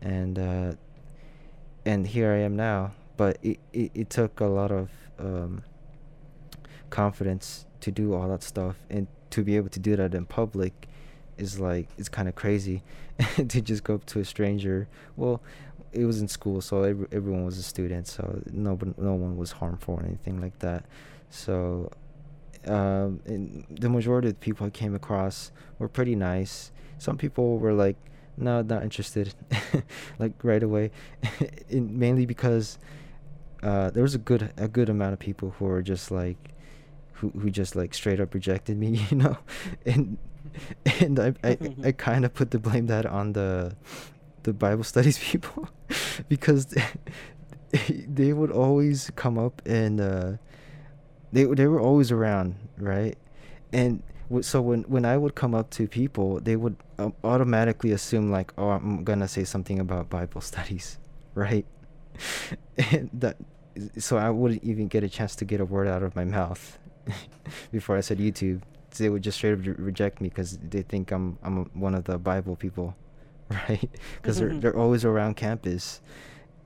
and 0.00 0.38
uh, 0.38 0.72
and 1.84 2.06
here 2.06 2.32
I 2.32 2.38
am 2.38 2.56
now. 2.56 2.92
But 3.16 3.38
it, 3.42 3.58
it, 3.72 3.90
it 3.94 4.10
took 4.10 4.40
a 4.40 4.46
lot 4.46 4.70
of 4.70 4.90
um, 5.18 5.62
confidence 6.90 7.66
to 7.80 7.90
do 7.90 8.14
all 8.14 8.28
that 8.28 8.42
stuff. 8.42 8.76
And 8.90 9.06
to 9.30 9.42
be 9.42 9.56
able 9.56 9.68
to 9.70 9.80
do 9.80 9.96
that 9.96 10.14
in 10.14 10.26
public 10.26 10.88
is 11.36 11.60
like 11.60 11.88
it's 11.98 12.08
kind 12.08 12.28
of 12.28 12.34
crazy 12.34 12.82
to 13.36 13.60
just 13.60 13.84
go 13.84 13.94
up 13.94 14.06
to 14.06 14.20
a 14.20 14.24
stranger. 14.24 14.88
Well 15.16 15.42
it 15.92 16.04
was 16.04 16.20
in 16.20 16.28
school 16.28 16.60
so 16.60 16.82
every, 16.82 17.06
everyone 17.10 17.44
was 17.44 17.56
a 17.56 17.62
student 17.62 18.06
so 18.06 18.42
no 18.52 18.78
no 18.98 19.14
one 19.14 19.36
was 19.36 19.52
harmful 19.52 19.94
or 19.94 20.02
anything 20.04 20.40
like 20.40 20.58
that. 20.60 20.84
So 21.30 21.90
um, 22.66 23.20
the 23.70 23.88
majority 23.88 24.28
of 24.28 24.34
the 24.34 24.40
people 24.40 24.66
I 24.66 24.70
came 24.70 24.94
across 24.94 25.52
were 25.78 25.88
pretty 25.88 26.14
nice. 26.16 26.72
Some 26.98 27.16
people 27.16 27.58
were 27.58 27.72
like 27.72 27.96
no 28.36 28.62
not 28.62 28.82
interested. 28.82 29.34
Like 30.18 30.32
right 30.42 30.62
away. 30.62 30.90
In, 31.68 31.98
mainly 31.98 32.26
because 32.26 32.78
uh, 33.62 33.90
there 33.90 34.02
was 34.02 34.14
a 34.14 34.18
good 34.18 34.52
a 34.56 34.68
good 34.68 34.88
amount 34.88 35.12
of 35.12 35.18
people 35.18 35.54
who 35.58 35.66
were 35.66 35.82
just 35.82 36.10
like 36.10 36.54
who 37.14 37.30
who 37.30 37.50
just 37.50 37.76
like 37.76 37.94
straight 37.94 38.20
up 38.20 38.34
rejected 38.34 38.76
me, 38.78 39.06
you 39.10 39.16
know, 39.16 39.36
and 39.84 40.18
and 41.00 41.18
I 41.20 41.34
I, 41.44 41.58
I 41.84 41.92
kind 41.92 42.24
of 42.24 42.34
put 42.34 42.50
the 42.50 42.58
blame 42.58 42.86
that 42.86 43.06
on 43.06 43.32
the 43.32 43.76
the 44.44 44.52
Bible 44.52 44.84
studies 44.84 45.18
people 45.18 45.68
because 46.28 46.66
they, 46.66 46.86
they 48.06 48.32
would 48.32 48.50
always 48.50 49.10
come 49.16 49.38
up 49.38 49.60
and 49.66 50.00
uh, 50.00 50.32
they 51.32 51.44
they 51.44 51.66
were 51.66 51.80
always 51.80 52.10
around, 52.12 52.56
right? 52.78 53.16
And 53.72 54.02
so 54.40 54.60
when 54.60 54.82
when 54.84 55.04
I 55.04 55.16
would 55.16 55.34
come 55.34 55.54
up 55.54 55.70
to 55.70 55.86
people, 55.86 56.40
they 56.40 56.56
would 56.56 56.76
um, 56.98 57.14
automatically 57.22 57.92
assume 57.92 58.30
like, 58.30 58.52
oh, 58.58 58.70
I'm 58.70 59.04
gonna 59.04 59.28
say 59.28 59.44
something 59.44 59.78
about 59.78 60.10
Bible 60.10 60.40
studies, 60.52 60.98
right? 61.34 61.66
and 62.92 63.10
that 63.12 63.36
so 63.98 64.16
I 64.16 64.30
wouldn't 64.30 64.64
even 64.64 64.88
get 64.88 65.04
a 65.04 65.08
chance 65.08 65.36
to 65.36 65.44
get 65.44 65.60
a 65.60 65.64
word 65.64 65.86
out 65.86 66.02
of 66.02 66.16
my 66.16 66.24
mouth 66.24 66.78
before 67.72 67.96
I 67.96 68.00
said 68.00 68.18
YouTube. 68.18 68.62
They 68.96 69.10
would 69.10 69.22
just 69.22 69.36
straight 69.36 69.52
up 69.52 69.66
re- 69.66 69.74
reject 69.76 70.22
me 70.22 70.30
because 70.30 70.56
they 70.58 70.80
think 70.82 71.12
I'm 71.12 71.38
I'm 71.42 71.66
one 71.74 71.94
of 71.94 72.04
the 72.04 72.18
Bible 72.18 72.56
people, 72.56 72.96
right? 73.50 73.90
Because 74.16 74.38
they're 74.38 74.54
they're 74.54 74.76
always 74.76 75.04
around 75.04 75.36
campus, 75.36 76.00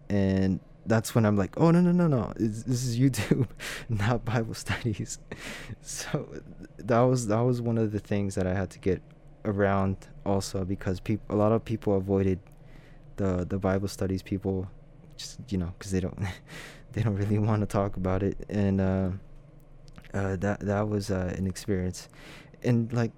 and 0.09 0.61
that's 0.91 1.15
when 1.15 1.25
I'm 1.25 1.37
like, 1.37 1.53
oh 1.57 1.71
no 1.71 1.81
no 1.81 1.93
no 1.93 2.09
no, 2.09 2.33
it's, 2.37 2.65
this 2.65 2.85
is 2.85 2.99
YouTube, 2.99 3.47
not 3.89 4.25
Bible 4.25 4.55
studies. 4.55 5.19
so 5.81 6.29
that 6.79 7.01
was 7.01 7.29
that 7.29 7.41
was 7.41 7.63
one 7.63 7.79
of 7.79 7.93
the 7.93 8.01
things 8.01 8.35
that 8.35 8.47
I 8.47 8.55
had 8.55 8.71
to 8.71 8.79
get 8.79 9.01
around 9.45 9.97
also 10.27 10.65
because 10.65 11.01
people 11.01 11.35
a 11.35 11.39
lot 11.39 11.53
of 11.53 11.65
people 11.65 11.97
avoided 11.97 12.41
the 13.17 13.47
the 13.49 13.59
Bible 13.59 13.89
studies 13.89 14.23
people, 14.23 14.69
just 15.17 15.39
you 15.49 15.59
know 15.59 15.73
because 15.79 15.93
they 15.93 16.01
don't 16.01 16.19
they 16.93 17.03
don't 17.03 17.17
really 17.17 17.39
want 17.39 17.61
to 17.61 17.67
talk 17.67 17.97
about 17.97 18.23
it 18.23 18.37
and. 18.49 18.81
Uh, 18.81 19.11
uh, 20.13 20.35
that 20.35 20.59
that 20.59 20.89
was 20.89 21.09
uh, 21.09 21.33
an 21.39 21.47
experience, 21.47 22.09
and 22.65 22.93
like 22.93 23.13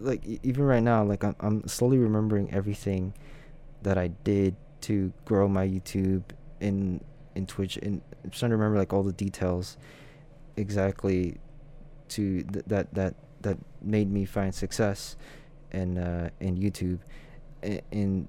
like 0.00 0.22
even 0.42 0.64
right 0.64 0.82
now, 0.82 1.02
like 1.02 1.24
I'm 1.24 1.34
I'm 1.40 1.66
slowly 1.66 1.96
remembering 1.96 2.52
everything 2.52 3.14
that 3.80 3.96
I 3.96 4.08
did 4.08 4.54
to 4.82 5.14
grow 5.24 5.48
my 5.48 5.66
YouTube 5.66 6.24
in 6.60 7.00
in 7.34 7.46
Twitch, 7.46 7.76
and 7.76 8.00
I'm 8.24 8.32
starting 8.32 8.50
to 8.50 8.56
remember 8.56 8.78
like 8.78 8.92
all 8.92 9.02
the 9.02 9.12
details 9.12 9.76
exactly 10.56 11.38
to 12.08 12.42
th- 12.42 12.64
that 12.66 12.92
that 12.94 13.14
that 13.42 13.56
made 13.82 14.10
me 14.10 14.24
find 14.24 14.54
success 14.54 15.16
in 15.72 15.98
uh, 15.98 16.30
in 16.40 16.56
YouTube, 16.56 16.98
A- 17.62 17.80
and 17.92 18.28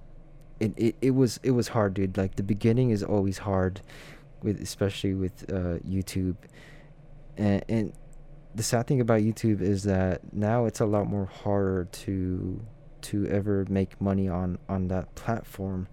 it, 0.60 0.74
it 0.78 0.96
it 1.02 1.12
was 1.12 1.40
it 1.44 1.52
was 1.52 1.70
hard, 1.70 1.94
dude. 1.94 2.18
Like 2.18 2.36
the 2.36 2.44
beginning 2.44 2.92
is 2.92 3.04
always 3.04 3.40
hard, 3.40 3.82
with 4.42 4.62
especially 4.62 5.14
with 5.14 5.44
uh, 5.52 5.80
YouTube 5.88 6.36
and, 7.38 7.64
and 7.70 7.94
the 8.54 8.64
sad 8.64 8.88
thing 8.88 9.00
about 9.02 9.22
YouTube 9.22 9.62
is 9.62 9.84
that 9.84 10.34
now 10.34 10.66
it's 10.66 10.80
a 10.80 10.86
lot 10.86 11.08
more 11.08 11.26
harder 11.26 11.86
to 11.86 12.62
to 13.02 13.26
ever 13.28 13.66
make 13.70 14.00
money 14.00 14.28
on 14.28 14.58
on 14.70 14.88
that 14.90 15.14
platform 15.16 15.88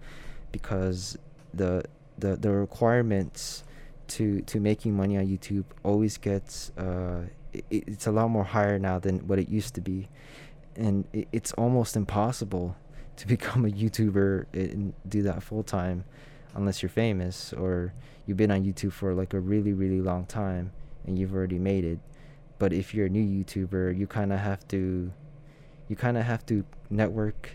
because 0.51 1.17
the 1.53 1.83
the 2.19 2.35
the 2.35 2.51
requirements 2.51 3.63
to 4.07 4.41
to 4.41 4.59
making 4.59 4.95
money 4.95 5.17
on 5.17 5.25
YouTube 5.25 5.65
always 5.83 6.17
gets 6.17 6.71
uh 6.77 7.23
it, 7.53 7.65
it's 7.69 8.07
a 8.07 8.11
lot 8.11 8.29
more 8.29 8.43
higher 8.43 8.77
now 8.79 8.99
than 8.99 9.19
what 9.27 9.39
it 9.39 9.49
used 9.49 9.75
to 9.75 9.81
be 9.81 10.07
and 10.75 11.05
it, 11.13 11.27
it's 11.31 11.51
almost 11.53 11.95
impossible 11.95 12.75
to 13.17 13.27
become 13.35 13.65
a 13.65 13.69
YouTuber 13.69 14.45
and 14.53 14.93
do 15.07 15.21
that 15.23 15.43
full 15.43 15.63
time 15.63 16.05
unless 16.55 16.81
you're 16.81 16.89
famous 16.89 17.53
or 17.53 17.93
you've 18.25 18.37
been 18.37 18.51
on 18.51 18.63
YouTube 18.63 18.91
for 18.91 19.13
like 19.13 19.33
a 19.33 19.39
really 19.39 19.73
really 19.73 20.01
long 20.01 20.25
time 20.25 20.71
and 21.05 21.17
you've 21.17 21.33
already 21.33 21.59
made 21.59 21.85
it. 21.85 21.99
But 22.59 22.73
if 22.73 22.93
you're 22.93 23.05
a 23.05 23.09
new 23.09 23.43
YouTuber, 23.43 23.97
you 23.97 24.05
kind 24.05 24.33
of 24.33 24.39
have 24.39 24.67
to 24.69 25.11
you 25.87 25.95
kind 25.95 26.17
of 26.17 26.23
have 26.23 26.45
to 26.47 26.63
network 26.89 27.49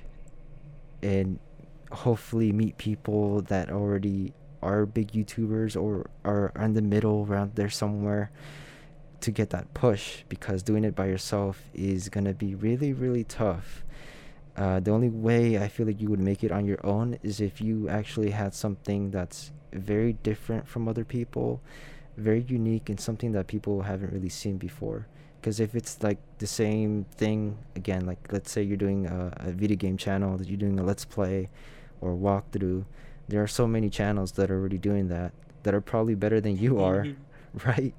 and 1.03 1.39
hopefully 1.93 2.51
meet 2.53 2.77
people 2.79 3.43
that 3.43 3.71
already 3.71 4.33
are 4.65 4.87
big 4.87 5.13
YouTubers 5.13 5.81
or 5.81 6.11
are 6.25 6.53
in 6.59 6.75
the 6.75 6.83
middle 6.83 7.27
around 7.29 7.55
there 7.55 7.71
somewhere 7.71 8.31
to 9.21 9.31
get 9.31 9.51
that 9.51 9.73
push 9.75 10.25
because 10.29 10.63
doing 10.63 10.85
it 10.85 10.97
by 10.97 11.07
yourself 11.07 11.63
is 11.75 12.09
going 12.09 12.25
to 12.25 12.35
be 12.35 12.55
really 12.55 12.93
really 12.93 13.25
tough. 13.25 13.85
Uh, 14.57 14.81
the 14.81 14.91
only 14.91 15.09
way 15.09 15.59
I 15.59 15.69
feel 15.69 15.87
like 15.87 16.01
you 16.01 16.09
would 16.11 16.21
make 16.21 16.45
it 16.45 16.53
on 16.53 16.65
your 16.65 16.85
own 16.87 17.19
is 17.23 17.41
if 17.41 17.61
you 17.61 17.89
actually 17.89 18.31
had 18.31 18.55
something 18.55 19.11
that's 19.11 19.51
very 19.73 20.13
different 20.13 20.69
from 20.69 20.89
other 20.89 21.05
people 21.05 21.61
very 22.17 22.45
unique 22.49 22.89
and 22.89 23.01
something 23.01 23.33
that 23.33 23.47
people 23.47 23.83
haven't 23.83 24.13
really 24.13 24.29
seen 24.29 24.57
before 24.57 25.07
because 25.41 25.61
if 25.61 25.75
it's 25.75 26.03
like 26.03 26.19
the 26.39 26.47
same 26.47 27.05
thing 27.17 27.59
again 27.77 28.07
like 28.07 28.19
let's 28.31 28.51
say 28.51 28.63
you're 28.63 28.77
doing 28.77 29.07
a, 29.07 29.33
a 29.37 29.53
video 29.53 29.77
game 29.77 29.97
channel 29.97 30.37
that 30.37 30.49
you're 30.49 30.57
doing 30.57 30.79
a 30.79 30.83
let's 30.83 31.05
play 31.05 31.49
or 32.01 32.15
walkthrough 32.15 32.85
there 33.29 33.43
are 33.43 33.47
so 33.47 33.67
many 33.67 33.89
channels 33.89 34.33
that 34.33 34.51
are 34.51 34.59
already 34.59 34.79
doing 34.79 35.09
that 35.09 35.33
that 35.63 35.75
are 35.75 35.81
probably 35.81 36.15
better 36.15 36.41
than 36.41 36.57
you 36.57 36.81
are 36.81 37.07
right? 37.67 37.95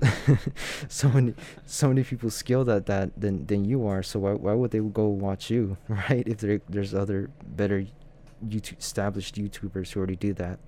So 0.88 1.08
many 1.08 1.34
so 1.66 1.88
many 1.88 2.02
people 2.04 2.30
skilled 2.30 2.68
at 2.68 2.86
that 2.86 3.20
than 3.20 3.46
than 3.46 3.64
you 3.64 3.86
are 3.86 4.02
so 4.02 4.18
why, 4.20 4.32
why 4.32 4.54
would 4.54 4.70
they 4.70 4.78
go 4.78 5.08
watch 5.08 5.50
you 5.50 5.76
right? 5.88 6.26
If 6.26 6.38
there, 6.38 6.60
there's 6.68 6.94
other 6.94 7.30
better 7.46 7.86
YouTube 8.46 8.78
established 8.78 9.34
YouTubers 9.36 9.92
who 9.92 10.00
already 10.00 10.16
do 10.16 10.32
that. 10.34 10.58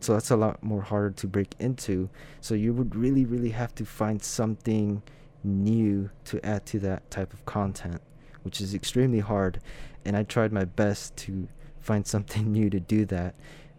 So 0.00 0.12
that's 0.12 0.30
a 0.30 0.36
lot 0.36 0.62
more 0.62 0.82
harder 0.82 1.10
to 1.10 1.26
break 1.26 1.54
into. 1.58 2.08
So 2.40 2.54
you 2.54 2.74
would 2.74 2.94
really 2.94 3.24
really 3.24 3.50
have 3.50 3.74
to 3.76 3.84
find 3.84 4.22
something 4.22 5.02
new 5.42 6.10
to 6.26 6.44
add 6.46 6.64
to 6.66 6.78
that 6.80 7.10
type 7.10 7.32
of 7.32 7.44
content 7.44 8.00
which 8.42 8.60
is 8.60 8.74
extremely 8.74 9.20
hard. 9.20 9.60
And 10.04 10.16
I 10.16 10.22
tried 10.22 10.52
my 10.52 10.64
best 10.64 11.16
to 11.18 11.48
find 11.80 12.06
something 12.06 12.52
new 12.58 12.70
to 12.70 12.80
do 12.80 13.04
that 13.06 13.34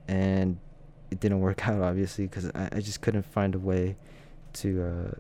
and 0.08 0.58
it 1.10 1.20
didn't 1.20 1.40
work 1.40 1.68
out 1.68 1.82
obviously 1.82 2.26
because 2.26 2.50
I, 2.56 2.70
I 2.74 2.80
just 2.80 3.02
couldn't 3.02 3.24
find 3.24 3.56
a 3.56 3.60
way 3.60 3.96
to 4.54 4.84
uh, 4.84 5.12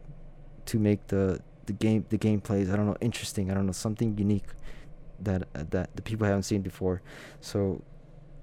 to 0.65 0.79
make 0.79 1.07
the 1.07 1.39
the 1.65 1.73
game 1.73 2.05
the 2.09 2.17
gameplays 2.17 2.71
I 2.71 2.75
don't 2.75 2.87
know 2.87 2.97
interesting 3.01 3.51
I 3.51 3.53
don't 3.53 3.65
know 3.65 3.71
something 3.71 4.17
unique 4.17 4.47
that 5.23 5.43
uh, 5.55 5.63
that 5.69 5.95
the 5.95 6.01
people 6.01 6.25
haven't 6.25 6.43
seen 6.43 6.61
before. 6.61 7.01
So 7.39 7.83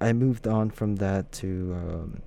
I 0.01 0.13
moved 0.13 0.47
on 0.47 0.71
from 0.71 0.97
that 0.97 1.31
to 1.33 1.75
um, 1.77 2.23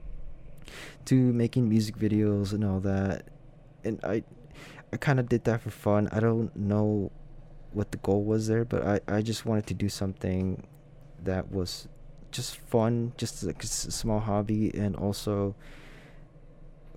to 1.05 1.15
making 1.15 1.67
music 1.69 1.97
videos 1.97 2.53
and 2.53 2.63
all 2.63 2.79
that 2.81 3.29
and 3.83 3.99
I 4.03 4.23
I 4.93 4.97
kind 4.97 5.19
of 5.19 5.29
did 5.29 5.45
that 5.45 5.61
for 5.61 5.69
fun. 5.69 6.09
I 6.11 6.19
don't 6.19 6.55
know 6.55 7.11
what 7.73 7.91
the 7.91 7.97
goal 7.97 8.23
was 8.23 8.47
there 8.47 8.65
but 8.65 8.85
I 8.85 8.99
I 9.07 9.21
just 9.21 9.45
wanted 9.45 9.67
to 9.67 9.73
do 9.73 9.89
something 9.89 10.67
that 11.23 11.51
was 11.51 11.87
just 12.31 12.57
fun, 12.57 13.13
just 13.17 13.43
like 13.43 13.63
a 13.63 13.67
small 13.67 14.19
hobby, 14.19 14.71
and 14.73 14.95
also 14.95 15.55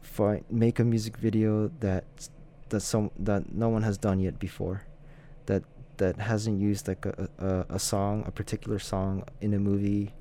find 0.03 0.45
make 0.51 0.79
a 0.79 0.85
music 0.85 1.17
video 1.17 1.71
that 1.81 2.05
that 2.69 2.81
some 2.81 3.11
that 3.19 3.53
no 3.53 3.69
one 3.69 3.83
has 3.83 3.99
done 3.99 4.21
yet 4.21 4.39
before, 4.39 4.83
that 5.47 5.63
that 5.97 6.19
hasn't 6.19 6.61
used 6.61 6.89
like 6.89 7.07
a, 7.07 7.29
a 7.39 7.75
a 7.75 7.79
song, 7.79 8.25
a 8.27 8.31
particular 8.31 8.79
song 8.79 9.25
in 9.41 9.55
a 9.55 9.59
movie, 9.59 10.13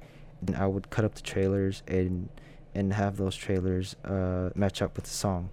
and 0.48 0.56
I 0.56 0.68
would 0.68 0.90
cut 0.90 1.06
up 1.06 1.16
the 1.16 1.22
trailers 1.22 1.84
and 1.88 2.30
and 2.76 2.94
have 2.94 3.18
those 3.18 3.36
trailers 3.36 3.96
uh, 4.04 4.50
match 4.56 4.82
up 4.82 4.96
with 4.96 5.06
the 5.06 5.12
song. 5.12 5.50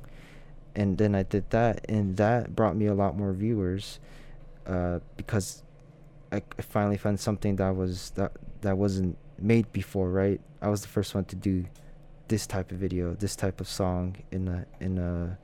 And 0.75 0.97
then 0.99 1.15
I 1.15 1.25
did 1.25 1.51
that, 1.51 1.85
and 1.89 2.17
that 2.17 2.55
brought 2.55 2.77
me 2.77 2.87
a 2.87 2.95
lot 2.95 3.17
more 3.17 3.33
viewers 3.33 3.99
uh, 4.67 5.01
because 5.17 5.63
I, 6.33 6.43
I 6.59 6.63
finally 6.63 6.97
found 6.97 7.19
something 7.19 7.57
that 7.57 7.75
was 7.75 8.11
that 8.11 8.33
that 8.63 8.79
wasn't 8.79 9.19
made 9.41 9.73
before, 9.73 10.11
right? 10.11 10.41
I 10.61 10.69
was 10.69 10.83
the 10.83 10.89
first 10.89 11.15
one 11.15 11.25
to 11.27 11.37
do 11.37 11.65
this 12.29 12.47
type 12.47 12.71
of 12.71 12.79
video, 12.79 13.15
this 13.15 13.35
type 13.35 13.61
of 13.61 13.69
song 13.69 14.17
in 14.31 14.49
a 14.49 14.67
in 14.81 14.99
a 14.99 15.39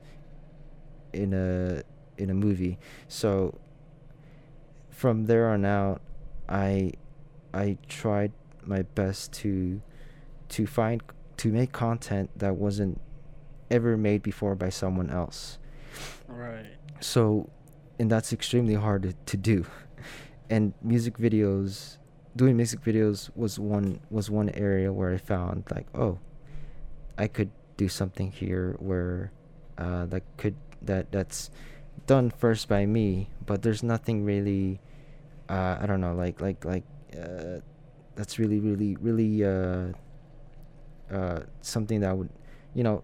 in 1.13 1.33
a 1.33 1.83
in 2.17 2.29
a 2.29 2.33
movie. 2.33 2.79
So 3.07 3.59
from 4.89 5.25
there 5.25 5.49
on 5.49 5.65
out, 5.65 6.01
I 6.47 6.93
I 7.53 7.77
tried 7.87 8.31
my 8.65 8.83
best 8.83 9.33
to 9.33 9.81
to 10.49 10.65
find 10.65 11.01
to 11.37 11.51
make 11.51 11.71
content 11.71 12.29
that 12.35 12.55
wasn't 12.55 12.99
ever 13.69 13.97
made 13.97 14.23
before 14.23 14.55
by 14.55 14.69
someone 14.69 15.09
else. 15.09 15.59
Right. 16.27 16.65
So, 16.99 17.49
and 17.99 18.09
that's 18.09 18.33
extremely 18.33 18.75
hard 18.75 19.03
to, 19.03 19.13
to 19.13 19.37
do. 19.37 19.65
And 20.49 20.73
music 20.81 21.17
videos, 21.17 21.97
doing 22.37 22.55
music 22.55 22.81
videos 22.81 23.29
was 23.35 23.59
one 23.59 23.99
was 24.09 24.29
one 24.29 24.49
area 24.49 24.93
where 24.93 25.13
I 25.13 25.17
found 25.17 25.65
like, 25.73 25.87
oh, 25.93 26.19
I 27.17 27.27
could 27.27 27.51
do 27.75 27.89
something 27.89 28.31
here 28.31 28.75
where 28.79 29.31
uh, 29.77 30.05
that 30.07 30.23
could 30.37 30.55
that 30.81 31.11
that's 31.11 31.49
done 32.05 32.29
first 32.29 32.69
by 32.69 32.85
me, 32.85 33.29
but 33.45 33.61
there's 33.63 33.83
nothing 33.83 34.23
really 34.23 34.79
uh, 35.49 35.77
I 35.81 35.85
don't 35.85 36.01
know 36.01 36.13
like 36.13 36.39
like 36.39 36.63
like 36.63 36.83
uh, 37.17 37.59
that's 38.15 38.39
really 38.39 38.59
really 38.59 38.95
really 38.97 39.43
uh, 39.43 39.93
uh, 41.11 41.39
something 41.61 42.01
that 42.01 42.17
would 42.17 42.29
you 42.73 42.83
know 42.83 43.03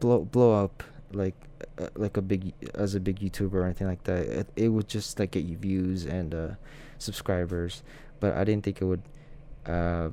blow 0.00 0.24
blow 0.24 0.64
up 0.64 0.82
like 1.12 1.34
uh, 1.78 1.88
like 1.94 2.16
a 2.16 2.22
big 2.22 2.52
as 2.74 2.94
a 2.94 3.00
big 3.00 3.20
YouTuber 3.20 3.54
or 3.54 3.64
anything 3.64 3.86
like 3.86 4.02
that. 4.04 4.26
It, 4.26 4.48
it 4.56 4.68
would 4.68 4.88
just 4.88 5.18
like 5.18 5.32
get 5.32 5.44
you 5.44 5.56
views 5.56 6.04
and 6.04 6.34
uh, 6.34 6.48
subscribers, 6.98 7.82
but 8.20 8.34
I 8.34 8.44
didn't 8.44 8.64
think 8.64 8.80
it 8.80 8.84
would 8.84 9.02
uh, 9.66 10.10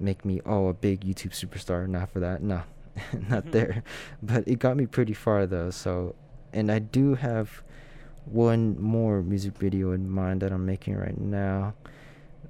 make 0.00 0.24
me 0.24 0.40
oh 0.46 0.68
a 0.68 0.74
big 0.74 1.00
YouTube 1.00 1.32
superstar. 1.32 1.88
Not 1.88 2.10
for 2.10 2.20
that, 2.20 2.42
no, 2.42 2.62
not 3.28 3.52
there. 3.52 3.82
But 4.22 4.46
it 4.46 4.58
got 4.58 4.76
me 4.76 4.86
pretty 4.86 5.14
far 5.14 5.46
though. 5.46 5.70
So, 5.70 6.14
and 6.52 6.70
I 6.70 6.78
do 6.78 7.14
have 7.14 7.62
one 8.24 8.80
more 8.80 9.22
music 9.22 9.58
video 9.58 9.92
in 9.92 10.08
mind 10.08 10.40
that 10.40 10.52
I'm 10.52 10.64
making 10.64 10.96
right 10.96 11.18
now 11.18 11.74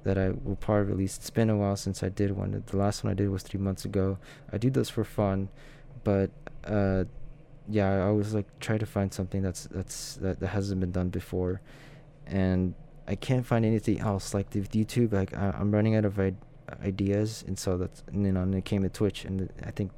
that 0.03 0.17
I 0.17 0.29
will 0.43 0.55
probably 0.55 0.93
release. 0.93 1.17
It's 1.17 1.31
been 1.31 1.49
a 1.49 1.57
while 1.57 1.75
since 1.75 2.03
I 2.03 2.09
did 2.09 2.31
one. 2.31 2.63
The 2.65 2.77
last 2.77 3.03
one 3.03 3.11
I 3.11 3.15
did 3.15 3.29
was 3.29 3.43
three 3.43 3.59
months 3.59 3.85
ago. 3.85 4.19
I 4.53 4.57
do 4.57 4.69
those 4.69 4.89
for 4.89 5.03
fun, 5.03 5.49
but 6.03 6.29
uh, 6.63 7.05
yeah, 7.67 7.91
I 7.91 8.01
always 8.01 8.33
like 8.33 8.45
try 8.59 8.77
to 8.77 8.85
find 8.85 9.11
something 9.11 9.41
that's 9.41 9.65
that's 9.65 10.15
that, 10.17 10.39
that 10.39 10.47
hasn't 10.47 10.79
been 10.79 10.91
done 10.91 11.09
before, 11.09 11.59
and 12.27 12.75
I 13.07 13.15
can't 13.15 13.45
find 13.45 13.65
anything 13.65 13.99
else. 13.99 14.33
Like 14.33 14.53
with 14.53 14.71
YouTube, 14.71 15.13
like 15.13 15.35
I, 15.35 15.53
I'm 15.57 15.71
running 15.71 15.95
out 15.95 16.05
of 16.05 16.19
I- 16.19 16.33
ideas, 16.83 17.43
and 17.47 17.57
so 17.57 17.77
that's 17.77 18.03
and 18.07 18.25
then 18.25 18.37
on 18.37 18.53
it 18.53 18.65
came 18.65 18.83
to 18.83 18.89
Twitch, 18.89 19.25
and 19.25 19.51
I 19.63 19.71
think 19.71 19.91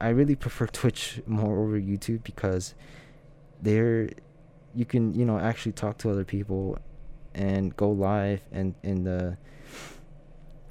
I 0.00 0.08
really 0.10 0.36
prefer 0.36 0.66
Twitch 0.72 1.20
more 1.26 1.58
over 1.60 1.78
YouTube 1.80 2.22
because 2.22 2.74
there 3.60 4.10
you 4.74 4.84
can 4.84 5.14
you 5.14 5.24
know 5.24 5.38
actually 5.38 5.72
talk 5.72 5.98
to 5.98 6.10
other 6.10 6.24
people 6.24 6.78
and 7.34 7.76
go 7.76 7.90
live 7.90 8.40
and 8.52 8.74
and 8.82 9.08
uh 9.08 9.30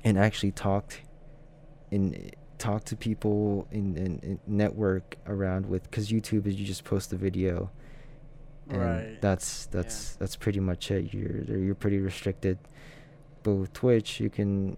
and 0.04 0.18
actually 0.18 0.52
talk 0.52 0.94
and 1.92 2.36
talk 2.58 2.84
to 2.86 2.96
people 2.96 3.68
in, 3.72 3.98
in, 3.98 4.20
in 4.20 4.40
network 4.48 5.18
around 5.28 5.66
with 5.66 5.84
because 5.84 6.10
youtube 6.10 6.46
is 6.46 6.56
you 6.56 6.66
just 6.66 6.84
post 6.84 7.10
the 7.10 7.18
video 7.18 7.70
and 8.70 8.78
Right. 8.82 9.22
that's 9.22 9.66
that's 9.68 10.16
that's 10.16 10.36
pretty 10.36 10.60
much 10.60 10.90
it 10.92 11.14
you're 11.14 11.44
you're 11.44 11.76
pretty 11.76 12.00
restricted 12.00 12.58
but 13.44 13.54
with 13.54 13.74
twitch 13.74 14.20
you 14.20 14.30
can 14.30 14.78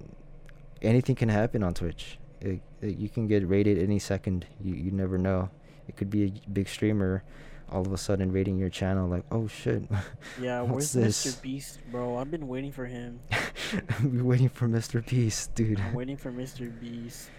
anything 0.81 1.15
can 1.15 1.29
happen 1.29 1.61
on 1.63 1.73
twitch 1.73 2.17
it, 2.41 2.61
it- 2.81 2.97
you 2.97 3.09
can 3.09 3.27
get 3.27 3.47
raided 3.47 3.77
any 3.77 3.99
second 3.99 4.45
you, 4.59 4.73
you 4.73 4.91
never 4.91 5.17
know 5.17 5.49
it 5.87 5.95
could 5.95 6.09
be 6.09 6.23
a 6.25 6.49
big 6.49 6.67
streamer 6.67 7.23
all 7.71 7.81
of 7.81 7.91
a 7.93 7.97
sudden 7.97 8.31
raiding 8.31 8.57
your 8.57 8.69
channel 8.69 9.07
like 9.07 9.23
oh 9.31 9.47
shit 9.47 9.83
Yeah, 10.41 10.61
where's 10.61 10.91
this? 10.93 11.25
Mr. 11.25 11.41
Beast, 11.41 11.79
bro? 11.91 12.17
I've 12.17 12.29
been 12.29 12.47
waiting 12.47 12.71
for 12.71 12.85
him. 12.85 13.19
We're 14.03 14.23
waiting 14.23 14.49
for 14.49 14.67
Mr. 14.67 15.03
Beast, 15.07 15.55
dude. 15.55 15.79
I'm 15.79 15.93
waiting 15.93 16.17
for 16.17 16.31
Mr. 16.31 16.69
Beast. 16.79 17.29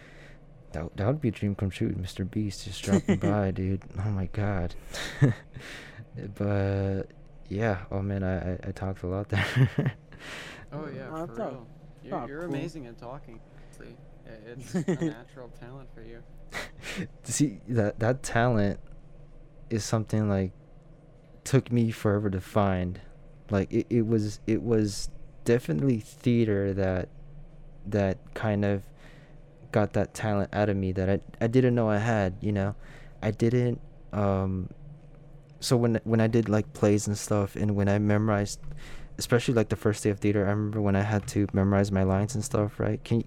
That 0.72 0.96
that 0.96 1.06
would 1.06 1.20
be 1.20 1.28
a 1.28 1.30
dream 1.30 1.54
come 1.54 1.70
true. 1.70 1.90
Mr. 1.92 2.28
Beast 2.28 2.64
just 2.64 2.82
dropping 2.82 3.18
by, 3.30 3.50
dude. 3.52 3.82
Oh 4.04 4.10
my 4.10 4.26
god. 4.32 4.74
But 6.34 7.02
yeah, 7.48 7.84
oh 7.90 8.02
man, 8.02 8.22
I 8.22 8.52
I, 8.52 8.58
I 8.68 8.72
talked 8.72 9.02
a 9.02 9.06
lot 9.06 9.28
there. 9.28 9.44
Oh 10.72 10.88
yeah, 10.94 11.08
for 11.10 11.24
it's 11.24 11.38
not- 11.38 11.52
real. 11.52 11.66
You're, 12.02 12.18
not 12.18 12.28
you're 12.28 12.40
cool. 12.46 12.54
amazing 12.54 12.86
at 12.86 12.98
talking. 12.98 13.38
honestly. 13.66 13.96
I- 14.26 14.50
It's 14.50 14.74
a 14.74 15.04
natural 15.04 15.48
talent 15.60 15.88
for 15.94 16.02
you. 16.02 16.22
See 17.22 17.60
that 17.68 17.98
that 18.00 18.22
talent 18.22 18.80
is 19.70 19.84
something 19.84 20.28
like 20.28 20.52
took 21.44 21.70
me 21.70 21.90
forever 21.92 22.30
to 22.30 22.40
find. 22.40 23.00
Like 23.50 23.72
it, 23.72 23.86
it 23.90 24.06
was 24.06 24.40
it 24.46 24.62
was 24.62 25.08
definitely 25.44 25.98
theater 26.00 26.74
that 26.74 27.08
that 27.86 28.18
kind 28.34 28.64
of 28.64 28.82
got 29.70 29.92
that 29.92 30.14
talent 30.14 30.50
out 30.52 30.68
of 30.68 30.76
me 30.76 30.90
that 30.92 31.08
I 31.08 31.20
I 31.40 31.46
didn't 31.46 31.74
know 31.76 31.88
I 31.88 31.98
had, 31.98 32.34
you 32.40 32.52
know. 32.52 32.74
I 33.22 33.30
didn't 33.30 33.80
um 34.12 34.70
so 35.66 35.76
when 35.76 36.00
when 36.04 36.20
I 36.20 36.28
did 36.28 36.48
like 36.48 36.66
plays 36.80 37.06
and 37.08 37.18
stuff 37.18 37.56
and 37.56 37.74
when 37.74 37.88
I 37.88 37.98
memorized 37.98 38.60
especially 39.18 39.54
like 39.54 39.70
the 39.70 39.76
first 39.76 40.04
day 40.04 40.10
of 40.10 40.18
theater, 40.20 40.46
I 40.46 40.50
remember 40.50 40.80
when 40.80 40.94
I 40.94 41.00
had 41.02 41.26
to 41.28 41.46
memorize 41.52 41.90
my 41.90 42.02
lines 42.04 42.34
and 42.36 42.44
stuff, 42.44 42.78
right? 42.78 43.02
Can 43.02 43.24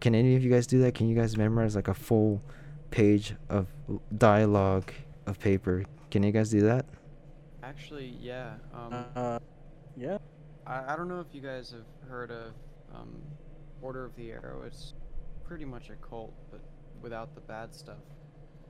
can 0.00 0.14
any 0.14 0.36
of 0.36 0.42
you 0.44 0.50
guys 0.50 0.66
do 0.66 0.78
that? 0.82 0.94
Can 0.94 1.08
you 1.08 1.16
guys 1.16 1.36
memorize 1.36 1.74
like 1.76 1.88
a 1.88 1.94
full 1.94 2.42
page 2.90 3.34
of 3.48 3.68
dialogue 4.18 4.92
of 5.26 5.38
paper? 5.38 5.84
Can 6.10 6.22
you 6.24 6.32
guys 6.32 6.50
do 6.50 6.60
that? 6.62 6.84
Actually, 7.62 8.14
yeah. 8.20 8.54
Um, 8.74 9.04
Uh, 9.16 9.38
yeah. 9.96 10.18
I, 10.66 10.92
I 10.92 10.96
don't 10.96 11.08
know 11.08 11.20
if 11.20 11.32
you 11.32 11.40
guys 11.40 11.70
have 11.76 12.10
heard 12.10 12.30
of 12.30 12.52
um, 12.94 13.10
Order 13.80 14.04
of 14.04 14.14
the 14.16 14.30
Arrow. 14.32 14.62
It's 14.66 14.94
pretty 15.46 15.64
much 15.64 15.88
a 15.90 15.96
cult, 16.06 16.34
but 16.50 16.60
without 17.02 17.34
the 17.34 17.40
bad 17.42 17.74
stuff. 17.74 18.04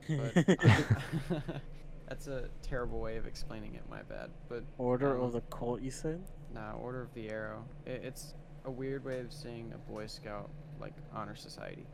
But 0.07 0.31
I- 0.37 1.41
that's 2.09 2.27
a 2.27 2.49
terrible 2.63 2.99
way 2.99 3.17
of 3.17 3.27
explaining 3.27 3.75
it. 3.75 3.83
My 3.87 4.01
bad. 4.01 4.31
But 4.49 4.63
Order 4.79 5.15
um, 5.15 5.25
of 5.25 5.33
the 5.33 5.41
Cult, 5.41 5.81
you 5.81 5.91
said? 5.91 6.21
Nah, 6.53 6.73
Order 6.73 7.03
of 7.03 7.13
the 7.13 7.29
Arrow. 7.29 7.63
It, 7.85 8.01
it's 8.03 8.33
a 8.65 8.71
weird 8.71 9.05
way 9.05 9.19
of 9.19 9.31
saying 9.31 9.71
a 9.75 9.77
Boy 9.77 10.07
Scout, 10.07 10.49
like 10.81 10.93
honor 11.13 11.35
society. 11.35 11.85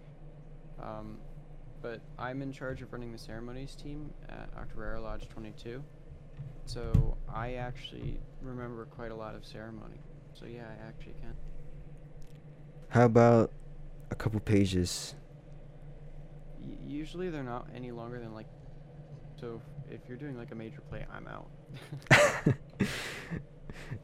Um, 0.82 1.18
but 1.82 1.99
I'm 2.18 2.41
in 2.41 2.53
charge 2.53 2.82
of 2.82 2.93
running 2.93 3.11
the 3.11 3.18
ceremonies 3.18 3.76
team 3.76 4.09
at 4.30 4.49
Octoraro 4.55 5.03
Lodge 5.03 5.28
22. 5.28 5.84
So 6.66 7.18
I 7.32 7.55
actually 7.55 8.20
remember 8.41 8.86
quite 8.86 9.11
a 9.11 9.16
lot 9.16 9.36
of 9.36 9.45
ceremony. 9.45 9.99
So 10.34 10.45
yeah, 10.45 10.63
I 10.63 10.88
actually 10.88 11.16
can. 11.22 11.34
How 12.88 13.05
about 13.05 13.51
a 14.11 14.16
couple 14.16 14.39
pages? 14.39 15.13
Y- 16.59 16.78
usually 16.88 17.30
they're 17.30 17.43
not 17.43 17.68
any 17.76 17.91
longer 17.91 18.20
than 18.20 18.34
like. 18.34 18.47
So 19.39 19.61
if 19.90 20.02
you're 20.08 20.18
doing 20.18 20.38
like 20.38 20.52
a 20.52 20.56
major 20.56 20.82
play, 20.90 21.06
I'm 21.14 21.28
out. 21.28 21.50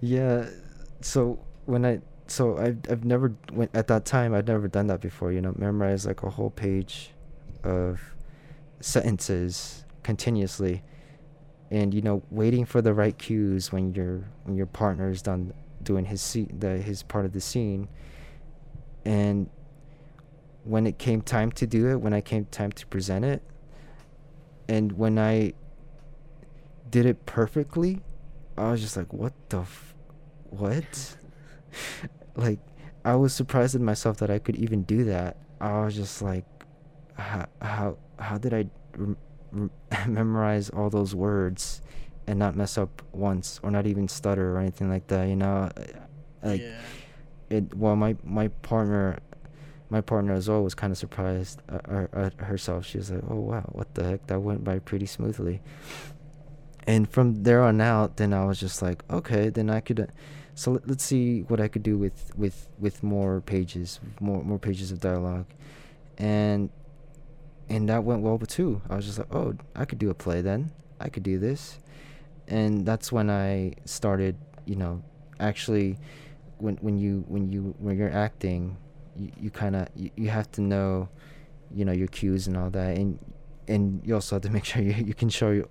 yeah. 0.01 0.45
So 1.01 1.39
when 1.65 1.85
I 1.85 2.01
so 2.27 2.57
I've 2.57 2.79
I've 2.89 3.05
never 3.05 3.33
went 3.51 3.71
at 3.73 3.87
that 3.87 4.05
time 4.05 4.33
I'd 4.33 4.47
never 4.47 4.67
done 4.67 4.87
that 4.87 5.01
before. 5.01 5.31
You 5.31 5.41
know, 5.41 5.53
memorize 5.57 6.05
like 6.05 6.23
a 6.23 6.29
whole 6.29 6.49
page 6.49 7.11
of 7.63 7.99
sentences 8.79 9.85
continuously, 10.03 10.83
and 11.69 11.93
you 11.93 12.01
know, 12.01 12.23
waiting 12.29 12.65
for 12.65 12.81
the 12.81 12.93
right 12.93 13.17
cues 13.17 13.71
when 13.71 13.93
your 13.93 14.23
when 14.43 14.55
your 14.55 14.67
partner's 14.67 15.21
done 15.21 15.53
doing 15.83 16.05
his 16.05 16.21
scene, 16.21 16.55
the 16.59 16.77
his 16.77 17.03
part 17.03 17.25
of 17.25 17.33
the 17.33 17.41
scene, 17.41 17.87
and 19.05 19.49
when 20.63 20.85
it 20.85 20.99
came 20.99 21.21
time 21.21 21.51
to 21.51 21.65
do 21.65 21.89
it, 21.89 21.95
when 21.95 22.13
I 22.13 22.21
came 22.21 22.45
time 22.45 22.71
to 22.73 22.85
present 22.87 23.25
it, 23.25 23.41
and 24.67 24.91
when 24.91 25.17
I 25.17 25.53
did 26.91 27.05
it 27.05 27.25
perfectly, 27.25 28.01
I 28.57 28.71
was 28.71 28.81
just 28.81 28.95
like, 28.97 29.11
what 29.11 29.33
the, 29.49 29.61
f- 29.61 29.95
what? 30.49 31.15
like, 32.35 32.59
I 33.03 33.15
was 33.15 33.33
surprised 33.33 33.73
at 33.75 33.81
myself 33.81 34.17
that 34.17 34.29
I 34.29 34.39
could 34.39 34.57
even 34.57 34.83
do 34.83 35.05
that. 35.05 35.37
I 35.59 35.85
was 35.85 35.95
just 35.95 36.21
like, 36.21 36.45
how 37.15 37.45
how 37.61 37.97
how 38.19 38.37
did 38.37 38.53
I 38.53 38.65
rem- 38.97 39.17
rem- 39.51 39.71
memorize 40.07 40.69
all 40.69 40.89
those 40.89 41.15
words 41.15 41.81
and 42.27 42.39
not 42.39 42.55
mess 42.55 42.77
up 42.77 43.01
once 43.11 43.59
or 43.63 43.71
not 43.71 43.87
even 43.87 44.07
stutter 44.07 44.55
or 44.55 44.59
anything 44.59 44.89
like 44.89 45.07
that? 45.07 45.27
You 45.27 45.35
know, 45.35 45.69
like 46.43 46.61
yeah. 46.61 46.79
it. 47.49 47.75
Well, 47.75 47.95
my 47.95 48.15
my 48.23 48.49
partner, 48.49 49.19
my 49.89 50.01
partner 50.01 50.33
as 50.33 50.49
well 50.49 50.63
was 50.63 50.75
kind 50.75 50.91
of 50.91 50.97
surprised 50.97 51.61
uh, 51.69 51.79
uh, 51.87 52.07
at 52.13 52.33
herself. 52.41 52.85
She 52.85 52.97
was 52.97 53.11
like, 53.11 53.23
"Oh 53.29 53.39
wow, 53.39 53.69
what 53.71 53.93
the 53.95 54.03
heck? 54.03 54.27
That 54.27 54.39
went 54.39 54.63
by 54.63 54.79
pretty 54.79 55.05
smoothly." 55.05 55.61
And 56.87 57.09
from 57.09 57.43
there 57.43 57.61
on 57.61 57.79
out, 57.79 58.17
then 58.17 58.33
I 58.33 58.45
was 58.45 58.59
just 58.59 58.81
like, 58.81 59.03
"Okay, 59.09 59.49
then 59.49 59.69
I 59.69 59.79
could." 59.81 59.99
Uh, 59.99 60.05
so 60.55 60.71
let, 60.71 60.89
us 60.89 61.03
see 61.03 61.41
what 61.43 61.61
I 61.61 61.67
could 61.67 61.83
do 61.83 61.97
with 61.97 62.31
with 62.35 62.67
with 62.79 63.03
more 63.03 63.41
pages, 63.41 63.99
more 64.19 64.43
more 64.43 64.59
pages 64.59 64.91
of 64.91 64.99
dialogue, 64.99 65.45
and 66.17 66.69
and 67.69 67.87
that 67.89 68.03
went 68.03 68.21
well 68.21 68.37
too. 68.39 68.81
I 68.89 68.95
was 68.95 69.05
just 69.05 69.19
like, 69.19 69.33
"Oh, 69.33 69.55
I 69.75 69.85
could 69.85 69.99
do 69.99 70.09
a 70.09 70.13
play 70.13 70.41
then. 70.41 70.71
I 70.99 71.09
could 71.09 71.23
do 71.23 71.39
this," 71.39 71.79
and 72.47 72.85
that's 72.85 73.11
when 73.11 73.29
I 73.29 73.73
started, 73.85 74.35
you 74.65 74.75
know, 74.75 75.03
actually, 75.39 75.97
when 76.57 76.77
when 76.77 76.97
you 76.97 77.23
when 77.27 77.51
you 77.51 77.75
when 77.79 77.97
you're 77.97 78.11
acting 78.11 78.77
you, 79.15 79.31
you 79.39 79.49
kind 79.51 79.75
of 79.75 79.87
you, 79.95 80.09
you 80.15 80.29
have 80.29 80.51
to 80.53 80.61
know 80.61 81.09
you 81.73 81.85
know 81.85 81.91
your 81.91 82.07
cues 82.07 82.47
and 82.47 82.57
all 82.57 82.69
that 82.69 82.97
and 82.97 83.19
and 83.71 84.01
you 84.05 84.13
also 84.13 84.35
have 84.35 84.43
to 84.43 84.49
make 84.49 84.65
sure 84.65 84.81
you, 84.81 84.93
you 84.93 85.13
can 85.13 85.29
show 85.29 85.51
your, 85.51 85.67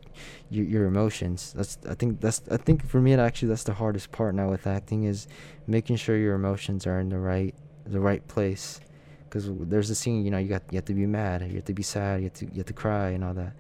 your, 0.51 0.65
your 0.65 0.85
emotions. 0.87 1.53
That's 1.57 1.79
i 1.89 1.95
think 1.95 2.21
that's 2.21 2.43
i 2.51 2.57
think 2.57 2.87
for 2.87 3.01
me 3.01 3.15
actually 3.15 3.49
that's 3.49 3.65
the 3.65 3.75
hardest 3.75 4.11
part 4.13 4.35
now 4.35 4.49
with 4.51 4.67
acting 4.67 5.05
is 5.05 5.29
making 5.67 5.97
sure 5.97 6.17
your 6.17 6.35
emotions 6.35 6.87
are 6.87 6.99
in 7.01 7.09
the 7.09 7.19
right 7.19 7.55
the 7.87 8.01
right 8.01 8.27
place. 8.27 8.81
Because 9.25 9.49
there's 9.73 9.91
a 9.91 9.95
scene 9.95 10.25
you 10.25 10.31
know 10.31 10.39
you 10.39 10.49
got 10.49 10.63
you 10.71 10.77
have 10.77 10.87
to 10.87 10.95
be 10.95 11.07
mad 11.07 11.43
you 11.43 11.57
have 11.57 11.65
to 11.67 11.73
be 11.73 11.85
sad 11.85 12.19
you 12.21 12.25
have 12.25 12.35
to 12.35 12.47
you 12.47 12.57
have 12.57 12.67
to 12.67 12.73
cry 12.73 13.11
and 13.11 13.23
all 13.23 13.35
that. 13.35 13.53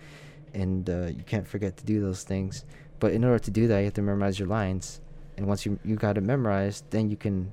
And 0.52 0.90
uh, 0.90 1.06
you 1.16 1.22
can't 1.24 1.46
forget 1.46 1.76
to 1.76 1.84
do 1.84 2.00
those 2.00 2.24
things. 2.24 2.64
But 2.98 3.12
in 3.12 3.24
order 3.24 3.38
to 3.38 3.50
do 3.50 3.68
that 3.68 3.78
you 3.78 3.84
have 3.84 3.94
to 3.94 4.02
memorize 4.02 4.38
your 4.38 4.48
lines. 4.48 5.00
And 5.36 5.46
once 5.46 5.64
you 5.64 5.78
you 5.84 5.96
got 5.96 6.18
it 6.18 6.22
memorized 6.22 6.90
then 6.90 7.10
you 7.10 7.16
can 7.16 7.50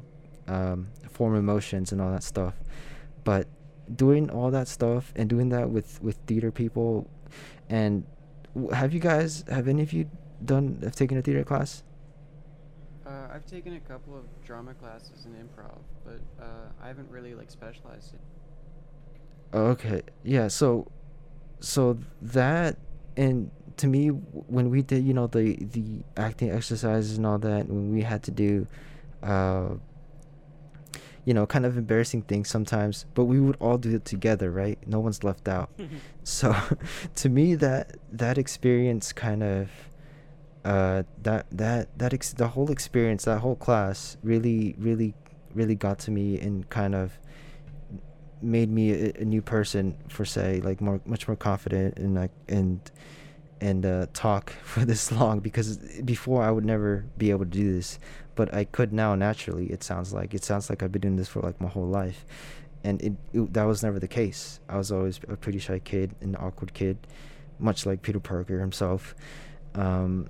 um, 0.48 0.88
form 1.12 1.36
emotions 1.36 1.92
and 1.92 2.02
all 2.02 2.12
that 2.12 2.24
stuff. 2.24 2.56
But 3.24 3.48
doing 3.96 4.30
all 4.30 4.52
that 4.52 4.68
stuff 4.68 5.14
and 5.16 5.30
doing 5.30 5.50
that 5.50 5.70
with 5.70 6.02
with 6.02 6.18
theater 6.28 6.52
people, 6.52 7.10
and 7.70 8.06
have 8.74 8.94
you 8.94 9.00
guys 9.00 9.44
have 9.50 9.68
any 9.68 9.82
of 9.82 9.94
you 9.94 10.10
done 10.44 10.80
have 10.84 10.96
taken 10.96 11.18
a 11.18 11.22
theater 11.22 11.44
class? 11.44 11.84
Uh, 13.06 13.28
I've 13.34 13.46
taken 13.46 13.74
a 13.74 13.80
couple 13.80 14.18
of 14.18 14.26
drama 14.44 14.74
classes 14.74 15.26
and 15.26 15.36
improv, 15.36 15.80
but 16.04 16.20
uh, 16.42 16.70
I 16.84 16.88
haven't 16.88 17.10
really 17.10 17.36
like 17.36 17.50
specialized 17.50 18.14
it. 18.14 18.20
Okay, 19.56 20.02
yeah. 20.24 20.50
So, 20.50 20.92
so 21.62 21.98
that 22.22 22.78
and 23.16 23.50
to 23.78 23.88
me, 23.88 24.10
when 24.10 24.70
we 24.70 24.82
did, 24.82 25.06
you 25.06 25.14
know, 25.14 25.28
the 25.28 25.56
the 25.56 26.04
acting 26.16 26.52
exercises 26.52 27.18
and 27.18 27.26
all 27.26 27.38
that, 27.40 27.68
when 27.68 27.92
we 27.92 28.02
had 28.02 28.24
to 28.24 28.32
do, 28.32 28.68
uh, 29.24 29.70
you 31.28 31.34
know, 31.34 31.46
kind 31.46 31.66
of 31.66 31.78
embarrassing 31.78 32.22
things 32.22 32.50
sometimes, 32.50 33.06
but 33.14 33.26
we 33.26 33.38
would 33.38 33.58
all 33.60 33.78
do 33.78 33.94
it 33.94 34.06
together, 34.06 34.50
right? 34.50 34.80
No 34.88 35.02
one's 35.02 35.26
left 35.26 35.50
out. 35.50 35.70
so 36.24 36.56
to 37.16 37.28
me 37.28 37.54
that 37.56 37.98
that 38.14 38.38
experience 38.38 39.12
kind 39.12 39.44
of 39.44 39.70
uh 40.64 41.04
that 41.24 41.46
that 41.52 41.90
that 42.00 42.14
ex- 42.14 42.32
the 42.32 42.48
whole 42.48 42.72
experience, 42.72 43.26
that 43.26 43.40
whole 43.40 43.58
class 43.58 44.16
really 44.24 44.74
really 44.78 45.14
really 45.54 45.76
got 45.76 46.00
to 46.00 46.12
me 46.12 46.40
and 46.40 46.70
kind 46.70 46.96
of 46.96 47.20
made 48.42 48.72
me 48.72 48.94
a, 48.94 49.12
a 49.20 49.26
new 49.26 49.42
person 49.42 49.98
for 50.08 50.24
say 50.24 50.62
like 50.62 50.80
more 50.80 51.02
much 51.06 51.28
more 51.28 51.36
confident 51.36 51.98
and 51.98 52.16
like 52.16 52.32
and 52.48 52.90
and 53.60 53.86
uh, 53.86 54.06
talk 54.14 54.52
for 54.64 54.86
this 54.86 55.12
long 55.12 55.40
because 55.42 55.76
before 56.06 56.42
I 56.42 56.52
would 56.52 56.64
never 56.64 57.04
be 57.18 57.32
able 57.32 57.44
to 57.44 57.52
do 57.52 57.74
this, 57.74 58.00
but 58.38 58.54
I 58.54 58.64
could 58.64 58.94
now 58.94 59.16
naturally. 59.16 59.66
It 59.66 59.84
sounds 59.84 60.14
like 60.14 60.34
it 60.34 60.46
sounds 60.46 60.70
like 60.70 60.82
I've 60.82 60.92
been 60.92 61.02
doing 61.02 61.16
this 61.18 61.28
for 61.28 61.42
like 61.42 61.60
my 61.60 61.68
whole 61.68 61.88
life, 61.88 62.26
and 62.84 63.02
it, 63.02 63.14
it 63.34 63.54
that 63.54 63.64
was 63.64 63.84
never 63.84 64.00
the 64.00 64.08
case. 64.08 64.62
I 64.70 64.78
was 64.78 64.92
always 64.92 65.20
a 65.28 65.36
pretty 65.36 65.60
shy 65.60 65.80
kid, 65.80 66.16
an 66.22 66.38
awkward 66.40 66.74
kid, 66.74 67.00
much 67.60 67.86
like 67.86 68.04
Peter 68.04 68.20
Parker 68.20 68.60
himself, 68.60 69.16
um, 69.74 70.30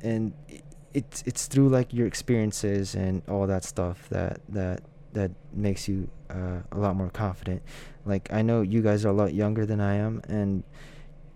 and 0.00 0.32
it, 0.48 0.64
it's 0.94 1.22
it's 1.26 1.46
through 1.46 1.68
like 1.68 1.92
your 1.92 2.06
experiences 2.06 2.94
and 2.94 3.22
all 3.28 3.46
that 3.46 3.62
stuff 3.62 4.08
that 4.08 4.40
that 4.48 4.80
that 5.12 5.30
makes 5.52 5.86
you 5.86 6.08
uh, 6.30 6.60
a 6.72 6.78
lot 6.78 6.96
more 6.96 7.10
confident. 7.10 7.62
Like 8.06 8.32
I 8.32 8.40
know 8.40 8.62
you 8.62 8.80
guys 8.80 9.04
are 9.04 9.10
a 9.10 9.12
lot 9.12 9.34
younger 9.34 9.66
than 9.66 9.82
I 9.82 9.96
am, 9.96 10.22
and 10.28 10.64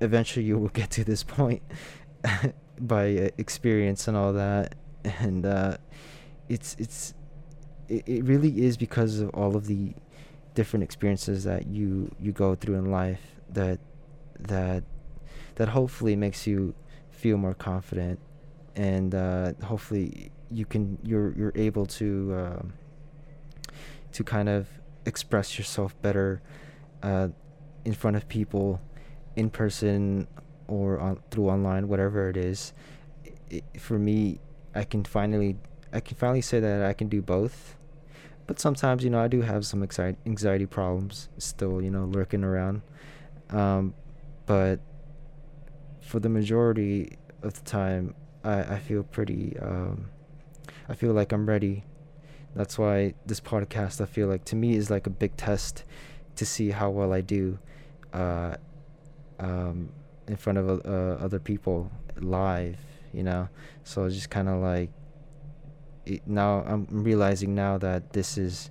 eventually 0.01 0.47
you 0.47 0.59
will 0.59 0.68
get 0.81 0.91
to 0.93 1.05
this 1.05 1.22
point 1.22 1.62
by 2.81 3.16
uh, 3.16 3.29
experience 3.37 4.09
and 4.09 4.16
all 4.16 4.33
that 4.33 4.74
and 5.20 5.46
uh, 5.46 5.76
it's 6.48 6.76
it's 6.78 7.14
it, 7.88 8.02
it 8.07 8.24
really 8.24 8.64
is 8.64 8.76
because 8.76 9.20
of 9.20 9.30
all 9.30 9.57
of 9.57 9.66
the 9.66 9.94
different 10.54 10.82
experiences 10.82 11.44
that 11.44 11.66
you 11.66 12.11
you 12.20 12.32
go 12.32 12.54
through 12.54 12.76
in 12.76 12.90
life 12.90 13.20
that 13.50 13.78
that 14.40 14.82
that 15.57 15.68
hopefully 15.68 16.16
makes 16.16 16.46
you 16.46 16.74
feel 17.11 17.36
more 17.36 17.54
confident 17.54 18.18
and 18.74 19.14
uh, 19.14 19.52
hopefully 19.64 20.30
you 20.50 20.64
can 20.64 20.98
you're 21.02 21.32
you're 21.36 21.52
able 21.54 21.86
to 21.86 22.34
uh, 22.34 22.62
to 24.12 24.24
kind 24.24 24.48
of 24.48 24.66
express 25.04 25.59
yourself 25.59 26.00
better 26.02 26.42
uh, 27.02 27.28
in 27.84 27.92
front 27.92 28.16
of 28.16 28.28
people 28.28 28.80
in 29.36 29.50
person 29.50 30.26
or 30.68 30.98
on 30.98 31.20
through 31.30 31.48
online, 31.48 31.88
whatever 31.88 32.28
it 32.28 32.36
is. 32.36 32.72
It, 33.48 33.64
for 33.78 33.98
me, 33.98 34.40
I 34.77 34.85
can 34.85 35.05
finally 35.05 35.57
I 35.93 36.01
can 36.01 36.16
finally 36.16 36.43
say 36.43 36.61
that 36.61 36.83
I 36.83 36.93
can 36.93 37.09
do 37.09 37.22
both. 37.22 37.77
But 38.47 38.61
sometimes, 38.61 39.03
you 39.03 39.11
know, 39.11 39.20
I 39.20 39.29
do 39.29 39.41
have 39.43 39.66
some 39.66 39.83
anxiety 39.83 40.18
anxiety 40.27 40.66
problems 40.66 41.29
still, 41.39 41.83
you 41.83 41.91
know, 41.91 42.05
lurking 42.05 42.45
around. 42.45 42.83
Um, 43.51 43.95
but 44.47 44.81
for 46.01 46.20
the 46.20 46.29
majority 46.29 47.18
of 47.43 47.55
the 47.55 47.64
time, 47.68 48.14
I, 48.45 48.74
I 48.74 48.79
feel 48.79 49.03
pretty. 49.03 49.57
Um, 49.61 50.11
I 50.89 50.95
feel 50.95 51.12
like 51.12 51.33
I'm 51.33 51.47
ready. 51.47 51.85
That's 52.55 52.79
why 52.79 53.14
this 53.27 53.41
podcast, 53.41 54.01
I 54.01 54.07
feel 54.07 54.29
like, 54.29 54.45
to 54.47 54.57
me, 54.57 54.77
is 54.77 54.91
like 54.91 55.07
a 55.07 55.11
big 55.11 55.37
test 55.37 55.85
to 56.37 56.47
see 56.47 56.70
how 56.70 56.91
well 56.91 57.12
I 57.12 57.20
do. 57.20 57.59
Uh, 58.12 58.57
um, 59.39 59.91
in 60.29 60.37
front 60.37 60.59
of 60.59 60.68
uh, 60.68 61.22
other 61.22 61.39
people 61.39 61.91
live, 62.20 62.79
you 63.16 63.22
know. 63.22 63.48
So 63.84 64.08
just 64.08 64.30
kind 64.30 64.48
of 64.48 64.60
like 64.60 64.90
it, 66.04 66.22
now 66.26 66.62
I'm 66.66 66.86
realizing 66.90 67.54
now 67.54 67.78
that 67.78 68.12
this 68.12 68.38
is, 68.38 68.70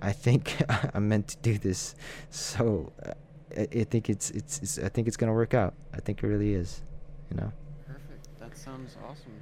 I 0.00 0.12
think 0.12 0.56
I'm 0.94 1.08
meant 1.08 1.28
to 1.28 1.36
do 1.38 1.58
this. 1.58 1.94
So 2.30 2.92
uh, 3.06 3.12
I, 3.56 3.68
I 3.80 3.84
think 3.84 4.08
it's, 4.10 4.30
it's 4.30 4.58
it's 4.58 4.78
I 4.78 4.88
think 4.88 5.06
it's 5.06 5.16
gonna 5.16 5.34
work 5.34 5.54
out. 5.54 5.74
I 5.94 6.00
think 6.00 6.22
it 6.22 6.26
really 6.26 6.54
is, 6.54 6.82
you 7.30 7.36
know. 7.36 7.52
Perfect. 7.86 8.28
That 8.40 8.56
sounds 8.56 8.96
awesome. 9.06 9.40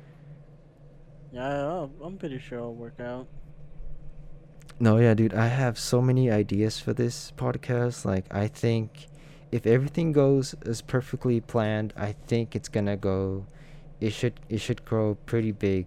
Yeah, 1.33 1.87
I'm 2.05 2.19
pretty 2.19 2.39
sure 2.41 2.59
it'll 2.59 2.75
work 2.75 2.99
out. 3.01 3.29
No, 4.81 4.97
yeah, 4.97 5.15
dude. 5.15 5.35
I 5.35 5.47
have 5.47 5.79
so 5.79 6.01
many 6.01 6.31
ideas 6.31 6.81
for 6.81 6.93
this 6.93 7.33
podcast. 7.37 8.05
Like, 8.05 8.25
I 8.35 8.49
think 8.49 9.09
if 9.53 9.67
everything 9.67 10.13
goes 10.13 10.55
as 10.67 10.81
perfectly 10.81 11.41
planned, 11.41 11.93
I 11.97 12.13
think 12.13 12.57
it's 12.57 12.69
gonna 12.69 12.97
go. 12.97 13.47
It 14.01 14.13
should 14.13 14.41
it 14.49 14.59
should 14.59 14.85
grow 14.85 15.17
pretty 15.27 15.53
big, 15.53 15.87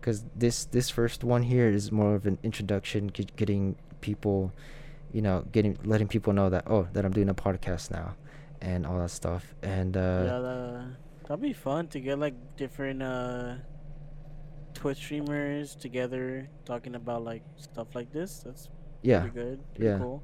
because 0.00 0.24
this 0.36 0.66
this 0.66 0.88
first 0.90 1.24
one 1.24 1.42
here 1.42 1.68
is 1.68 1.90
more 1.90 2.14
of 2.14 2.26
an 2.26 2.38
introduction, 2.42 3.08
get, 3.08 3.34
getting 3.36 3.76
people, 4.00 4.52
you 5.12 5.20
know, 5.20 5.44
getting 5.50 5.76
letting 5.84 6.06
people 6.06 6.32
know 6.32 6.48
that 6.50 6.64
oh 6.68 6.86
that 6.92 7.04
I'm 7.04 7.12
doing 7.12 7.28
a 7.28 7.34
podcast 7.34 7.90
now, 7.90 8.14
and 8.60 8.86
all 8.86 8.98
that 8.98 9.10
stuff. 9.10 9.54
And 9.62 9.96
uh, 9.96 10.22
yeah, 10.24 10.38
that, 10.38 10.96
that'd 11.26 11.42
be 11.42 11.52
fun 11.52 11.88
to 11.88 12.00
get 12.00 12.18
like 12.18 12.34
different 12.56 13.02
uh, 13.02 13.54
Twitch 14.74 14.98
streamers 14.98 15.74
together 15.74 16.48
talking 16.64 16.94
about 16.94 17.24
like 17.24 17.42
stuff 17.56 17.88
like 17.94 18.12
this. 18.12 18.44
That's 18.44 18.68
yeah, 19.02 19.20
pretty 19.22 19.34
good. 19.34 19.60
Yeah. 19.76 19.98
Cool. 19.98 20.22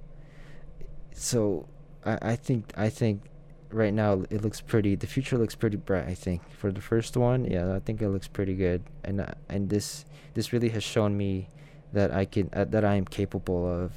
So 1.12 1.66
I, 2.04 2.18
I 2.22 2.36
think 2.36 2.72
I 2.76 2.88
think 2.88 3.22
right 3.72 3.92
now 3.92 4.22
it 4.30 4.42
looks 4.42 4.60
pretty. 4.60 4.94
The 4.94 5.06
future 5.06 5.38
looks 5.38 5.54
pretty 5.54 5.76
bright. 5.76 6.06
I 6.06 6.14
think 6.14 6.48
for 6.50 6.72
the 6.72 6.80
first 6.80 7.16
one, 7.16 7.44
yeah, 7.44 7.74
I 7.74 7.78
think 7.78 8.02
it 8.02 8.08
looks 8.08 8.28
pretty 8.28 8.54
good. 8.54 8.82
And 9.04 9.20
uh, 9.20 9.26
and 9.48 9.68
this 9.68 10.04
this 10.34 10.52
really 10.52 10.68
has 10.70 10.82
shown 10.82 11.16
me 11.16 11.48
that 11.92 12.12
I 12.12 12.24
can 12.24 12.50
uh, 12.52 12.64
that 12.66 12.84
I 12.84 12.94
am 12.94 13.04
capable 13.04 13.66
of, 13.68 13.92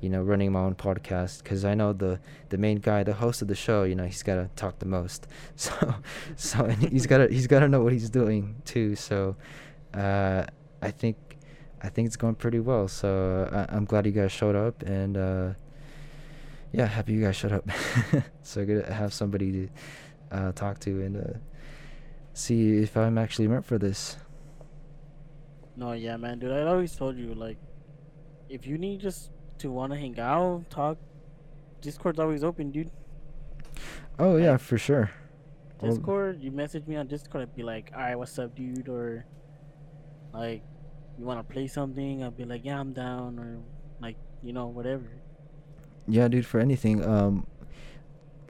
you 0.00 0.08
know, 0.08 0.22
running 0.22 0.52
my 0.52 0.60
own 0.60 0.74
podcast. 0.74 1.42
Because 1.42 1.64
I 1.64 1.74
know 1.74 1.92
the 1.92 2.20
the 2.48 2.58
main 2.58 2.78
guy, 2.78 3.02
the 3.02 3.14
host 3.14 3.42
of 3.42 3.48
the 3.48 3.54
show, 3.54 3.84
you 3.84 3.94
know, 3.94 4.04
he's 4.04 4.22
gotta 4.22 4.50
talk 4.56 4.78
the 4.78 4.86
most. 4.86 5.26
So 5.56 5.94
so 6.36 6.64
and 6.64 6.82
he's 6.82 7.06
gotta 7.06 7.28
he's 7.28 7.46
gotta 7.46 7.68
know 7.68 7.82
what 7.82 7.92
he's 7.92 8.10
doing 8.10 8.62
too. 8.64 8.96
So, 8.96 9.36
uh, 9.94 10.44
I 10.82 10.90
think 10.90 11.16
I 11.82 11.88
think 11.88 12.06
it's 12.06 12.16
going 12.16 12.34
pretty 12.34 12.60
well. 12.60 12.88
So 12.88 13.48
uh, 13.52 13.66
I'm 13.68 13.84
glad 13.84 14.06
you 14.06 14.12
guys 14.12 14.32
showed 14.32 14.56
up 14.56 14.82
and. 14.82 15.56
Yeah, 16.72 16.86
happy 16.86 17.12
you 17.12 17.22
guys 17.22 17.36
shut 17.36 17.52
up. 17.52 17.68
so 18.42 18.64
good 18.64 18.86
to 18.86 18.92
have 18.92 19.12
somebody 19.12 19.52
to 19.52 19.68
uh, 20.30 20.52
talk 20.52 20.78
to 20.80 21.02
and 21.02 21.16
uh, 21.16 21.38
see 22.32 22.78
if 22.78 22.96
I'm 22.96 23.18
actually 23.18 23.48
meant 23.48 23.64
for 23.64 23.78
this. 23.78 24.16
No, 25.76 25.92
yeah, 25.92 26.16
man, 26.16 26.38
dude. 26.38 26.50
I 26.50 26.62
always 26.62 26.94
told 26.96 27.16
you, 27.16 27.34
like, 27.34 27.56
if 28.48 28.66
you 28.66 28.78
need 28.78 29.00
just 29.00 29.30
to 29.58 29.70
want 29.70 29.92
to 29.92 29.98
hang 29.98 30.18
out, 30.18 30.68
talk, 30.70 30.98
Discord's 31.80 32.18
always 32.18 32.42
open, 32.42 32.70
dude. 32.70 32.90
Oh 34.18 34.36
yeah, 34.36 34.56
for 34.56 34.76
sure. 34.78 35.10
Well- 35.80 35.92
Discord, 35.92 36.42
you 36.42 36.50
message 36.50 36.86
me 36.86 36.96
on 36.96 37.06
Discord, 37.06 37.42
I'd 37.42 37.54
be 37.54 37.62
like, 37.62 37.92
all 37.94 38.00
right, 38.00 38.16
what's 38.16 38.36
up, 38.38 38.56
dude? 38.56 38.88
Or 38.88 39.24
like, 40.32 40.62
you 41.16 41.24
want 41.24 41.38
to 41.38 41.52
play 41.52 41.68
something? 41.68 42.24
I'd 42.24 42.36
be 42.36 42.44
like, 42.44 42.64
yeah, 42.64 42.80
I'm 42.80 42.92
down. 42.92 43.38
Or 43.38 43.58
like, 44.00 44.16
you 44.42 44.52
know, 44.52 44.66
whatever. 44.66 45.08
Yeah, 46.08 46.28
dude, 46.28 46.46
for 46.46 46.58
anything. 46.60 47.04
Um 47.04 47.46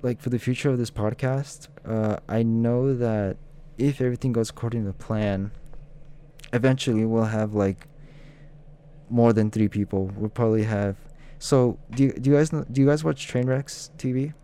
like 0.03 0.21
for 0.21 0.31
the 0.31 0.39
future 0.39 0.71
of 0.71 0.79
this 0.79 0.91
podcast, 0.91 1.69
uh 1.85 2.19
I 2.29 2.43
know 2.43 2.95
that 2.95 3.37
if 3.77 4.01
everything 4.01 4.33
goes 4.33 4.51
according 4.51 4.85
to 4.87 4.93
plan, 4.93 5.51
eventually 6.53 7.05
we'll 7.05 7.25
have 7.25 7.55
like 7.55 7.87
more 9.11 9.33
than 9.33 9.51
3 9.51 9.69
people. 9.69 10.11
We'll 10.17 10.31
probably 10.31 10.65
have 10.65 10.97
So, 11.39 11.79
do 11.93 12.03
you, 12.05 12.13
do 12.13 12.31
you 12.31 12.37
guys 12.37 12.53
know, 12.53 12.65
do 12.71 12.81
you 12.81 12.87
guys 12.87 13.05
watch 13.05 13.27
Trainwrecks 13.31 13.91
TV? 13.97 14.35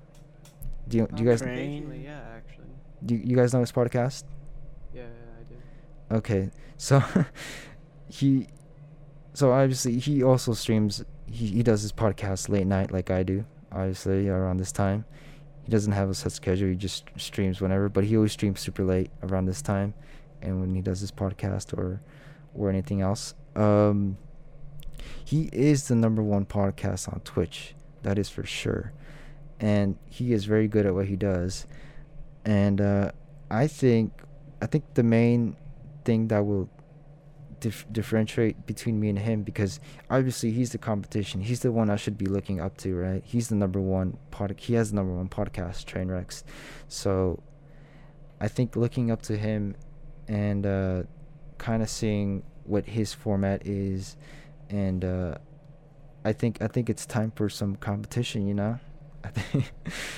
Do 0.89 0.99
you 0.99 1.09
do 1.15 1.23
you 1.23 1.29
guys 1.29 1.41
Train- 1.41 2.03
yeah, 2.05 2.21
actually. 2.37 2.67
do 3.05 3.15
you, 3.17 3.21
you 3.25 3.37
guys 3.37 3.53
know 3.53 3.61
his 3.61 3.73
podcast? 3.73 4.25
Yeah, 4.95 5.03
yeah, 5.03 5.41
I 5.41 5.43
do. 5.51 6.17
Okay, 6.19 6.51
so 6.77 7.03
he, 8.09 8.47
so 9.33 9.51
obviously 9.53 9.99
he 9.99 10.23
also 10.23 10.53
streams. 10.55 11.05
He 11.27 11.47
he 11.47 11.63
does 11.63 11.83
his 11.83 11.93
podcast 11.93 12.49
late 12.49 12.67
night 12.67 12.93
like 12.93 13.11
I 13.11 13.23
do. 13.23 13.45
Obviously 13.73 14.29
around 14.29 14.59
this 14.59 14.73
time, 14.73 15.05
he 15.65 15.71
doesn't 15.71 15.93
have 15.93 16.11
a 16.11 16.15
set 16.15 16.33
schedule. 16.33 16.69
He 16.69 16.77
just 16.77 17.09
streams 17.17 17.61
whenever, 17.61 17.89
but 17.89 18.05
he 18.05 18.17
always 18.17 18.33
streams 18.33 18.61
super 18.61 18.85
late 18.85 19.11
around 19.23 19.47
this 19.47 19.63
time, 19.63 19.95
and 20.43 20.61
when 20.61 20.75
he 20.75 20.81
does 20.81 21.01
his 21.01 21.11
podcast 21.11 21.77
or 21.77 22.01
or 22.55 22.71
anything 22.71 23.01
else. 23.01 23.35
Um, 23.57 24.17
he 25.25 25.49
is 25.53 25.89
the 25.89 25.95
number 25.95 26.23
one 26.23 26.47
podcast 26.47 27.13
on 27.13 27.21
Twitch. 27.21 27.75
That 28.03 28.19
is 28.19 28.29
for 28.29 28.45
sure, 28.45 28.93
and 29.61 29.97
he 30.07 30.33
is 30.33 30.45
very 30.45 30.69
good 30.69 30.87
at 30.87 30.95
what 30.95 31.07
he 31.07 31.17
does. 31.17 31.67
And 32.45 32.81
uh, 32.81 33.13
I 33.51 33.67
think 33.67 34.13
I 34.61 34.67
think 34.67 34.85
the 34.95 35.03
main 35.03 35.57
thing 36.05 36.29
that 36.29 36.45
will 36.45 36.69
dif- 37.65 37.87
differentiate 37.91 38.67
between 38.67 39.01
me 39.01 39.09
and 39.09 39.19
him 39.19 39.43
because 39.43 39.81
obviously 40.11 40.51
he's 40.51 40.73
the 40.73 40.79
competition. 40.79 41.41
He's 41.41 41.61
the 41.61 41.73
one 41.73 41.89
I 41.89 41.97
should 41.97 42.19
be 42.19 42.27
looking 42.27 42.61
up 42.61 42.77
to, 42.79 42.95
right? 42.95 43.23
He's 43.25 43.49
the 43.49 43.55
number 43.55 43.81
one 43.81 44.19
pod. 44.31 44.55
He 44.59 44.75
has 44.75 44.91
the 44.91 44.97
number 44.97 45.15
one 45.15 45.29
podcast, 45.29 45.87
Trainwrecks. 45.87 46.45
So 46.89 47.43
I 48.39 48.49
think 48.49 48.77
looking 48.77 49.11
up 49.11 49.23
to 49.23 49.39
him 49.39 49.77
and 50.29 50.67
uh, 50.67 51.03
kind 51.57 51.83
of 51.83 51.89
seeing 51.89 52.43
what 52.65 52.85
his 52.85 53.15
format 53.15 53.67
is, 53.67 54.17
and 54.69 55.03
uh, 55.03 55.37
I 56.23 56.35
think 56.35 56.61
I 56.61 56.67
think 56.67 56.91
it's 56.91 57.07
time 57.07 57.33
for 57.35 57.49
some 57.49 57.77
competition. 57.77 58.47
You 58.47 58.55
know, 58.55 58.79
I 59.25 59.31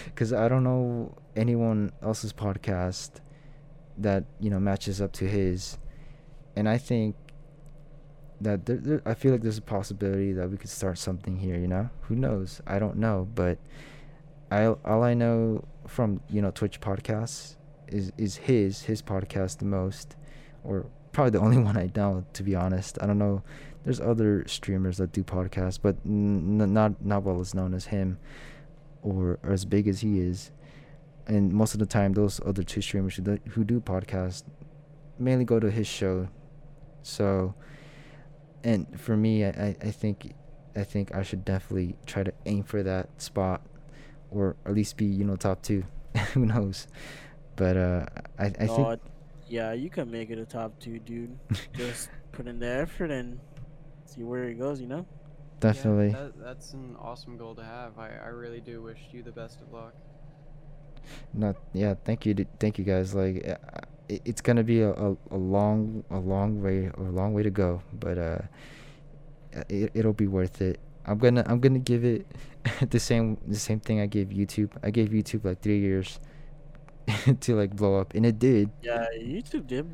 because 0.07 0.33
I 0.33 0.49
don't 0.49 0.65
know 0.65 1.15
anyone 1.37 1.93
else's 2.03 2.33
podcast 2.33 3.21
that 3.99 4.25
you 4.41 4.51
know 4.51 4.59
matches 4.59 5.01
up 5.01 5.13
to 5.13 5.29
his, 5.29 5.79
and 6.57 6.69
I 6.69 6.79
think 6.79 7.15
that 8.41 8.67
there, 8.67 8.77
there, 8.77 9.03
I 9.05 9.15
feel 9.15 9.33
like 9.33 9.43
there's 9.43 9.59
a 9.59 9.63
possibility 9.63 10.33
that 10.33 10.51
we 10.51 10.57
could 10.57 10.71
start 10.71 10.99
something 10.99 11.37
here. 11.37 11.57
You 11.57 11.69
know, 11.69 11.91
who 12.03 12.17
knows? 12.17 12.61
I 12.67 12.79
don't 12.79 12.97
know, 12.97 13.29
but 13.35 13.59
I 14.51 14.67
all 14.67 15.03
I 15.03 15.15
know 15.15 15.65
from 15.87 16.21
you 16.29 16.43
know 16.43 16.51
Twitch 16.51 16.81
podcasts 16.81 17.57
is 17.89 18.13
is 18.19 18.37
his 18.37 18.83
his 18.83 19.03
podcast 19.03 19.59
the 19.59 19.65
most, 19.65 20.17
or 20.65 20.87
probably 21.13 21.31
the 21.31 21.41
only 21.45 21.59
one 21.59 21.77
I 21.77 21.91
know 21.95 22.25
to 22.35 22.43
be 22.43 22.55
honest. 22.55 22.99
I 23.01 23.07
don't 23.07 23.19
know. 23.19 23.43
There's 23.85 24.01
other 24.01 24.45
streamers 24.49 24.97
that 24.99 25.13
do 25.13 25.23
podcasts, 25.23 25.79
but 25.81 25.97
n- 26.05 26.73
not 26.73 27.05
not 27.05 27.23
well 27.23 27.41
as 27.41 27.55
known 27.55 27.73
as 27.73 27.87
him, 27.87 28.19
or, 29.03 29.39
or 29.43 29.53
as 29.53 29.65
big 29.65 29.87
as 29.89 30.01
he 30.01 30.21
is 30.21 30.51
and 31.27 31.53
most 31.53 31.75
of 31.75 31.81
the 31.81 31.87
time 31.87 32.13
those 32.13 32.41
other 32.47 32.63
two 32.63 32.81
streamers 32.81 33.17
who 33.17 33.23
do, 33.23 33.39
who 33.51 33.65
do 33.65 33.81
podcasts 33.81 34.45
mainly 35.19 35.45
go 35.45 35.59
to 35.59 35.71
his 35.71 35.87
show 35.87 36.29
so 37.03 37.55
and 38.67 39.01
for 39.01 39.17
me 39.17 39.45
I, 39.45 39.49
I 39.49 39.77
I 39.81 39.91
think 39.91 40.35
I 40.75 40.85
think 40.85 41.15
I 41.15 41.23
should 41.23 41.45
definitely 41.45 41.97
try 42.05 42.23
to 42.23 42.33
aim 42.45 42.63
for 42.65 42.83
that 42.83 43.09
spot 43.21 43.63
or 44.31 44.57
at 44.67 44.75
least 44.75 44.97
be 44.97 45.07
you 45.07 45.25
know 45.25 45.37
top 45.37 45.63
two 45.63 45.85
who 46.35 46.45
knows 46.45 46.87
but 47.55 47.77
uh 47.77 48.07
I, 48.39 48.47
I 48.47 48.67
think 48.67 49.01
yeah, 49.49 49.73
you 49.73 49.91
can 49.91 50.11
make 50.11 50.31
it 50.31 50.39
a 50.39 50.45
top 50.45 50.79
two, 50.81 50.99
dude. 50.99 51.39
Just 51.75 52.11
put 52.33 52.47
in 52.47 52.59
the 52.59 52.69
effort 52.69 53.11
and 53.11 53.39
see 54.05 54.23
where 54.23 54.45
it 54.45 54.59
goes. 54.59 54.81
You 54.81 54.89
know. 54.89 55.07
definitely 55.61 56.09
Yeah, 56.09 56.25
that, 56.25 56.43
that's 56.43 56.73
an 56.73 56.97
awesome 57.01 57.37
goal 57.37 57.55
to 57.55 57.65
have. 57.65 57.99
I, 57.99 58.09
I 58.09 58.29
really 58.29 58.61
do 58.61 58.83
wish 58.83 58.99
you 59.13 59.23
the 59.23 59.33
best 59.33 59.61
of 59.61 59.73
luck. 59.73 59.95
Not 61.35 61.57
yeah 61.73 61.95
thank 62.05 62.27
you 62.27 62.35
thank 62.59 62.79
you 62.79 62.85
guys. 62.85 63.15
Like 63.15 63.47
uh, 63.47 63.57
it, 64.09 64.23
it's 64.25 64.41
gonna 64.41 64.65
be 64.65 64.81
a, 64.83 64.91
a, 64.93 65.17
a 65.31 65.37
long 65.37 66.05
a 66.11 66.19
long 66.19 66.63
way 66.63 66.91
a 66.97 67.03
long 67.03 67.35
way 67.35 67.43
to 67.43 67.51
go 67.51 67.83
but 67.93 68.19
uh 68.19 68.39
uh, 69.57 69.63
it, 69.69 69.91
it'll 69.95 70.13
be 70.13 70.27
worth 70.27 70.61
it. 70.61 70.79
I'm 71.07 71.19
gonna 71.19 71.45
i'm 71.47 71.61
gonna 71.61 71.79
give 71.79 72.05
it 72.05 72.27
the 72.91 72.99
same 72.99 73.39
the 73.47 73.59
same 73.59 73.79
thing 73.79 74.01
i 74.01 74.07
gave 74.07 74.29
youtube. 74.29 74.71
I 74.83 74.91
gave 74.91 75.11
youtube 75.11 75.45
like 75.45 75.61
three 75.63 75.79
years 75.79 76.19
to 77.41 77.55
like 77.55 77.75
blow 77.77 77.97
up 78.01 78.15
and 78.15 78.27
it 78.27 78.39
did. 78.39 78.71
Yeah, 78.83 79.07
YouTube 79.19 79.67
did. 79.67 79.87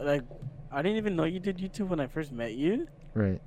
Like, 0.00 0.22
I 0.72 0.82
didn't 0.82 0.98
even 0.98 1.16
know 1.16 1.24
you 1.24 1.40
did 1.40 1.58
YouTube 1.58 1.88
when 1.88 2.00
I 2.00 2.06
first 2.06 2.32
met 2.32 2.54
you, 2.54 2.86
right. 3.14 3.40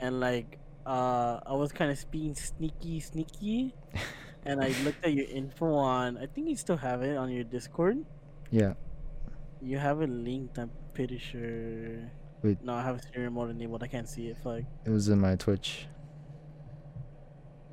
And 0.00 0.20
like, 0.20 0.58
uh, 0.86 1.40
I 1.46 1.52
was 1.52 1.70
kind 1.72 1.90
of 1.90 2.10
being 2.10 2.34
sneaky, 2.34 3.00
sneaky, 3.00 3.74
and 4.44 4.60
I 4.62 4.74
looked 4.84 5.04
at 5.04 5.12
your 5.12 5.26
info 5.26 5.74
on. 5.74 6.18
I 6.18 6.26
think 6.26 6.48
you 6.48 6.56
still 6.56 6.76
have 6.76 7.02
it 7.02 7.16
on 7.16 7.30
your 7.30 7.44
Discord. 7.44 8.04
yeah 8.50 8.74
You 9.60 9.78
have 9.78 10.02
it 10.02 10.10
linked. 10.10 10.58
I'm 10.58 10.70
pretty 10.94 11.18
sure. 11.18 12.10
Wait. 12.42 12.58
No, 12.62 12.74
I 12.74 12.82
have 12.82 12.96
a 12.96 13.02
stream 13.02 13.32
mode 13.34 13.50
enabled. 13.50 13.82
I 13.82 13.86
can't 13.86 14.08
see 14.08 14.26
it. 14.28 14.36
Fuck. 14.42 14.62
it 14.84 14.90
was 14.90 15.08
in 15.08 15.20
my 15.20 15.36
twitch 15.36 15.86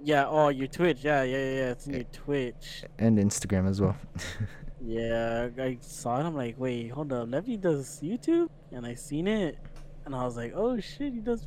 Yeah. 0.03 0.26
Oh, 0.28 0.49
your 0.49 0.67
Twitch. 0.67 1.03
Yeah, 1.03 1.24
yeah, 1.24 1.38
yeah. 1.38 1.53
yeah, 1.61 1.72
It's 1.72 1.88
in 1.88 1.93
your 1.95 2.03
Twitch. 2.05 2.84
and 2.99 3.17
instagram 3.17 3.67
as 3.67 3.82
well 3.82 3.95
Yeah, 4.82 5.49
I 5.59 5.78
saw 5.82 6.20
it. 6.22 6.24
I'm 6.24 6.36
like, 6.36 6.55
wait, 6.57 6.88
hold 6.89 7.11
up. 7.11 7.28
Levy 7.30 7.57
does 7.57 7.99
YouTube, 8.01 8.47
and 8.72 8.86
I 8.86 8.93
seen 8.95 9.28
it, 9.28 9.57
and 10.05 10.15
I 10.15 10.24
was 10.24 10.38
like, 10.38 10.53
oh 10.55 10.80
shit, 10.80 11.11
he 11.13 11.20
does 11.20 11.45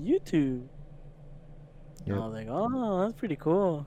YouTube. 0.00 0.66
And 2.06 2.14
I 2.16 2.18
was 2.26 2.32
like, 2.32 2.48
oh, 2.50 3.00
that's 3.02 3.12
pretty 3.12 3.36
cool. 3.36 3.86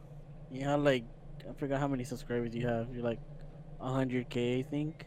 You 0.56 0.64
have 0.66 0.82
like, 0.82 1.04
I 1.50 1.54
forgot 1.54 1.80
how 1.82 1.88
many 1.88 2.04
subscribers 2.06 2.56
you 2.56 2.66
have. 2.68 2.88
You're 2.94 3.04
like, 3.04 3.20
100k, 3.82 4.60
I 4.60 4.64
think. 4.64 5.06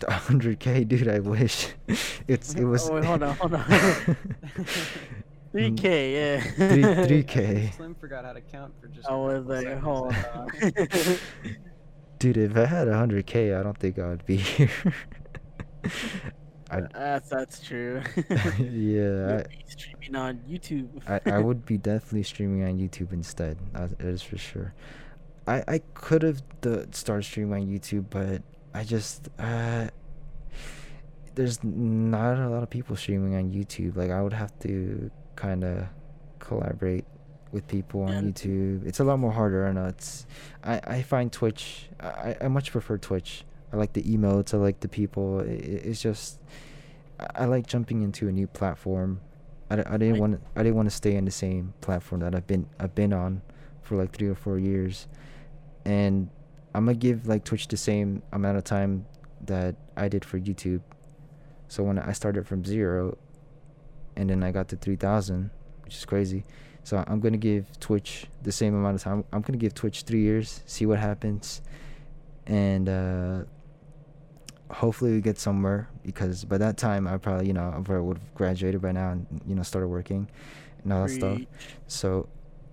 100k 0.00 0.88
dude 0.88 1.08
i 1.08 1.18
wish 1.18 1.68
it's 2.26 2.54
it 2.54 2.64
was 2.64 2.88
Oh, 2.90 2.94
wait, 2.94 3.04
hold 3.04 3.22
on, 3.22 3.36
hold 3.36 3.52
on. 3.52 3.60
3k, 5.52 5.76
mm. 5.76 6.12
yeah. 6.14 6.40
Three- 6.40 7.22
3K. 7.22 7.74
Slim 7.74 7.94
forgot 7.96 8.24
how 8.24 8.32
to 8.32 8.40
count 8.40 8.72
for 8.80 8.88
just. 8.88 9.06
I 9.10 9.12
a 9.14 9.18
was 9.18 9.44
like, 9.44 9.64
seconds 9.64 9.84
hold 9.84 10.10
there. 10.12 10.32
on. 10.34 10.48
dude 12.18 12.36
if 12.38 12.56
i 12.56 12.64
had 12.66 12.86
100k 12.88 13.58
i 13.58 13.62
don't 13.62 13.76
think 13.78 13.98
i 13.98 14.08
would 14.08 14.24
be 14.26 14.36
here 14.36 14.70
I, 16.70 16.80
that's 16.92 17.28
that's 17.28 17.60
true. 17.60 18.02
yeah 18.58 19.42
be 19.48 19.64
streaming 19.66 20.16
on 20.16 20.38
YouTube. 20.48 20.88
I, 21.08 21.20
I 21.30 21.38
would 21.46 21.64
be 21.66 21.78
definitely 21.78 22.22
streaming 22.22 22.64
on 22.64 22.78
YouTube 22.78 23.12
instead. 23.12 23.58
That 23.72 24.00
is 24.00 24.22
for 24.22 24.38
sure. 24.38 24.74
I 25.46 25.64
I 25.66 25.78
could 25.94 26.22
have 26.22 26.42
the 26.60 26.86
started 26.92 27.24
streaming 27.24 27.62
on 27.62 27.68
YouTube, 27.68 28.06
but 28.10 28.42
I 28.74 28.84
just 28.84 29.28
uh 29.38 29.88
there's 31.34 31.62
not 31.64 32.38
a 32.38 32.48
lot 32.48 32.62
of 32.62 32.70
people 32.70 32.96
streaming 32.96 33.34
on 33.34 33.50
YouTube. 33.50 33.96
Like 33.96 34.10
I 34.10 34.20
would 34.22 34.32
have 34.32 34.56
to 34.60 35.10
kind 35.36 35.64
of 35.64 35.86
collaborate 36.38 37.04
with 37.52 37.66
people 37.66 38.02
on 38.02 38.10
Yeah. 38.12 38.20
YouTube. 38.30 38.86
It's 38.86 39.00
a 39.00 39.04
lot 39.04 39.18
more 39.18 39.32
harder, 39.32 39.66
and 39.66 39.78
it's 39.78 40.26
I 40.62 40.80
I 40.84 41.02
find 41.02 41.32
Twitch. 41.32 41.88
I 42.00 42.36
I 42.40 42.48
much 42.48 42.70
prefer 42.72 42.98
Twitch. 42.98 43.44
I 43.72 43.76
like 43.76 43.92
the 43.92 44.02
emotes. 44.02 44.54
I 44.54 44.56
like 44.56 44.80
the 44.80 44.88
people. 44.88 45.40
It, 45.40 45.60
it's 45.84 46.00
just 46.02 46.40
I, 47.34 47.44
like 47.44 47.66
jumping 47.66 48.02
into 48.02 48.28
a 48.28 48.32
new 48.32 48.46
platform. 48.46 49.20
I, 49.70 49.82
I 49.86 49.96
didn't 49.96 50.18
want 50.18 50.40
I 50.56 50.62
didn't 50.62 50.76
want 50.76 50.90
to 50.90 50.94
stay 50.94 51.14
in 51.16 51.24
the 51.24 51.30
same 51.30 51.74
platform 51.80 52.20
that 52.22 52.34
I've 52.34 52.46
been 52.46 52.66
I've 52.78 52.94
been 52.94 53.12
on 53.12 53.42
for 53.82 53.96
like 53.96 54.12
three 54.12 54.28
or 54.28 54.34
four 54.34 54.58
years, 54.58 55.06
and 55.84 56.28
I'm 56.74 56.86
gonna 56.86 56.96
give 56.96 57.26
like 57.26 57.44
Twitch 57.44 57.68
the 57.68 57.76
same 57.76 58.22
amount 58.32 58.58
of 58.58 58.64
time 58.64 59.06
that 59.46 59.76
I 59.96 60.08
did 60.08 60.24
for 60.24 60.38
YouTube. 60.38 60.82
So 61.68 61.84
when 61.84 61.98
I 61.98 62.12
started 62.12 62.46
from 62.46 62.64
zero, 62.64 63.16
and 64.16 64.28
then 64.30 64.42
I 64.42 64.50
got 64.50 64.68
to 64.68 64.76
three 64.76 64.96
thousand, 64.96 65.50
which 65.84 65.96
is 65.96 66.04
crazy. 66.04 66.44
So 66.82 67.04
I'm 67.06 67.20
gonna 67.20 67.36
give 67.36 67.78
Twitch 67.78 68.26
the 68.42 68.52
same 68.52 68.74
amount 68.74 68.96
of 68.96 69.02
time. 69.02 69.24
I'm 69.32 69.42
gonna 69.42 69.58
give 69.58 69.74
Twitch 69.74 70.02
three 70.02 70.22
years, 70.22 70.62
see 70.66 70.86
what 70.86 70.98
happens, 70.98 71.62
and 72.46 72.88
uh, 72.88 73.42
hopefully 74.70 75.12
we 75.12 75.20
get 75.20 75.38
somewhere. 75.38 75.88
Because 76.02 76.44
by 76.44 76.58
that 76.58 76.76
time, 76.76 77.06
I 77.06 77.16
probably 77.18 77.46
you 77.46 77.52
know 77.52 77.68
I 77.68 77.80
probably 77.82 78.02
would 78.02 78.18
have 78.18 78.34
graduated 78.34 78.80
by 78.80 78.92
now 78.92 79.10
and 79.12 79.26
you 79.46 79.54
know 79.54 79.62
started 79.62 79.88
working, 79.88 80.28
and 80.82 80.92
all 80.92 81.02
that 81.02 81.10
stuff. 81.10 81.40
So 81.86 82.28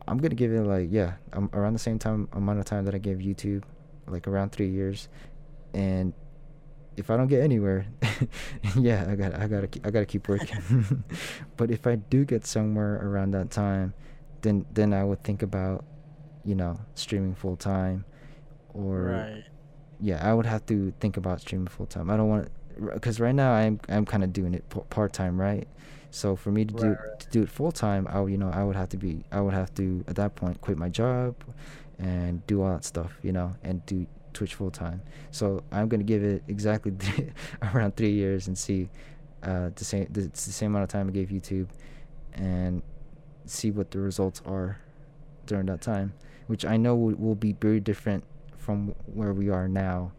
I'm 0.08 0.18
gonna 0.18 0.36
give 0.36 0.52
it 0.54 0.62
like 0.62 0.88
yeah, 0.92 1.14
um, 1.34 1.50
around 1.54 1.74
the 1.74 1.80
same 1.80 2.00
time 2.00 2.30
amount 2.34 2.60
of 2.60 2.66
time 2.66 2.86
that 2.86 2.96
I 2.96 2.98
gave 2.98 3.18
YouTube, 3.18 3.64
like 4.08 4.28
around 4.28 4.52
three 4.52 4.70
years, 4.70 5.10
and 5.74 6.14
if 6.96 7.12
I 7.12 7.18
don't 7.18 7.28
get 7.28 7.42
anywhere, 7.42 7.86
yeah, 8.76 9.06
I 9.08 9.16
got 9.16 9.36
I 9.36 9.48
gotta 9.48 9.70
I 9.84 9.92
gotta 9.92 10.06
keep 10.06 10.28
working. 10.28 11.04
but 11.58 11.72
if 11.72 11.86
I 11.86 11.96
do 11.96 12.26
get 12.26 12.46
somewhere 12.46 12.96
around 13.04 13.32
that 13.32 13.52
time, 13.52 13.94
then 14.42 14.66
then 14.74 14.94
I 14.94 15.04
would 15.04 15.24
think 15.24 15.44
about, 15.44 15.86
you 16.44 16.56
know, 16.56 16.80
streaming 16.96 17.36
full 17.36 17.56
time, 17.56 18.06
or. 18.74 19.27
Yeah, 20.08 20.20
I 20.30 20.34
would 20.34 20.46
have 20.46 20.64
to 20.68 20.94
think 21.02 21.18
about 21.18 21.42
streaming 21.42 21.68
full 21.68 21.86
time. 21.96 22.10
I 22.10 22.16
don't 22.18 22.30
want 22.30 22.48
because 22.94 23.20
right 23.20 23.36
now 23.44 23.52
I'm 23.62 23.80
I'm 23.90 24.06
kind 24.06 24.24
of 24.24 24.32
doing 24.40 24.54
it 24.54 24.64
part 24.90 25.12
time, 25.22 25.36
right? 25.48 25.68
So 26.12 26.36
for 26.36 26.52
me 26.58 26.64
to 26.66 26.74
do 26.74 26.88
Right, 26.90 26.98
right. 27.10 27.20
to 27.24 27.28
do 27.36 27.42
it 27.44 27.50
full 27.50 27.72
time, 27.72 28.04
I 28.10 28.22
would- 28.22 28.32
you 28.32 28.38
know 28.44 28.50
I 28.50 28.64
would 28.64 28.76
have 28.82 28.90
to 28.96 28.98
be 28.98 29.12
I 29.32 29.40
would 29.42 29.54
have 29.62 29.72
to 29.80 29.86
at 30.08 30.16
that 30.22 30.32
point 30.36 30.62
quit 30.62 30.78
my 30.78 30.90
job, 31.02 31.36
and 32.00 32.46
do 32.48 32.62
all 32.62 32.72
that 32.76 32.86
stuff, 32.86 33.12
you 33.24 33.32
know, 33.38 33.50
and 33.64 33.86
do 33.86 33.98
Twitch 34.34 34.54
full 34.56 34.72
time. 34.72 35.02
So 35.32 35.64
I'm 35.72 35.88
gonna 35.92 36.04
give 36.14 36.24
it 36.24 36.44
exactly 36.48 36.94
around 37.74 37.96
three 37.98 38.12
years 38.24 38.48
and 38.48 38.58
see 38.58 38.90
uh, 39.44 39.70
the 39.76 39.86
same 39.92 40.08
the, 40.16 40.22
it's 40.30 40.46
the 40.46 40.54
same 40.54 40.72
amount 40.72 40.84
of 40.84 40.90
time 40.90 41.08
I 41.08 41.12
gave 41.12 41.30
YouTube, 41.38 41.68
and 42.34 42.82
see 43.46 43.72
what 43.72 43.92
the 43.92 44.00
results 44.00 44.42
are 44.46 44.78
during 45.48 45.66
that 45.68 45.82
time, 45.82 46.14
which 46.48 46.64
I 46.66 46.78
know 46.78 46.96
will, 46.96 47.16
will 47.16 47.36
be 47.48 47.54
very 47.54 47.80
different 47.80 48.24
from 48.68 48.94
where 49.06 49.32
we 49.32 49.50
are 49.50 49.70
now. 49.70 50.12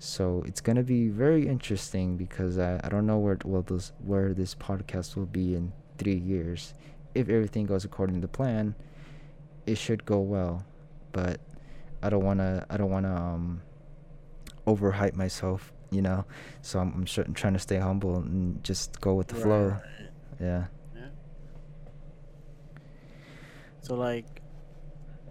So 0.00 0.42
it's 0.44 0.60
gonna 0.60 0.82
be 0.82 1.06
very 1.06 1.46
interesting 1.46 2.16
because 2.16 2.58
I, 2.58 2.80
I 2.82 2.88
don't 2.88 3.06
know 3.06 3.18
where 3.18 3.38
well 3.44 3.62
this 3.62 3.92
where 4.04 4.34
this 4.34 4.56
podcast 4.56 5.14
will 5.14 5.26
be 5.40 5.54
in 5.54 5.72
three 5.98 6.16
years. 6.16 6.74
If 7.14 7.28
everything 7.28 7.64
goes 7.66 7.84
according 7.84 8.20
to 8.22 8.26
plan, 8.26 8.74
it 9.66 9.78
should 9.78 10.04
go 10.04 10.18
well, 10.18 10.66
but 11.12 11.38
I 12.02 12.10
don't 12.10 12.24
wanna 12.24 12.66
I 12.68 12.76
don't 12.76 12.90
wanna 12.90 13.14
um 13.14 13.62
overhype 14.66 15.14
myself, 15.14 15.72
you 15.92 16.02
know. 16.02 16.24
So 16.60 16.80
I'm 16.80 16.92
I'm, 16.94 17.06
sure, 17.06 17.22
I'm 17.22 17.34
trying 17.34 17.52
to 17.52 17.60
stay 17.60 17.78
humble 17.78 18.16
and 18.16 18.64
just 18.64 19.00
go 19.00 19.14
with 19.14 19.28
the 19.28 19.34
Right, 19.36 19.42
flow. 19.44 19.76
Yeah. 20.40 20.64
Yeah. 20.96 21.10
So 23.80 23.94
like, 23.94 24.26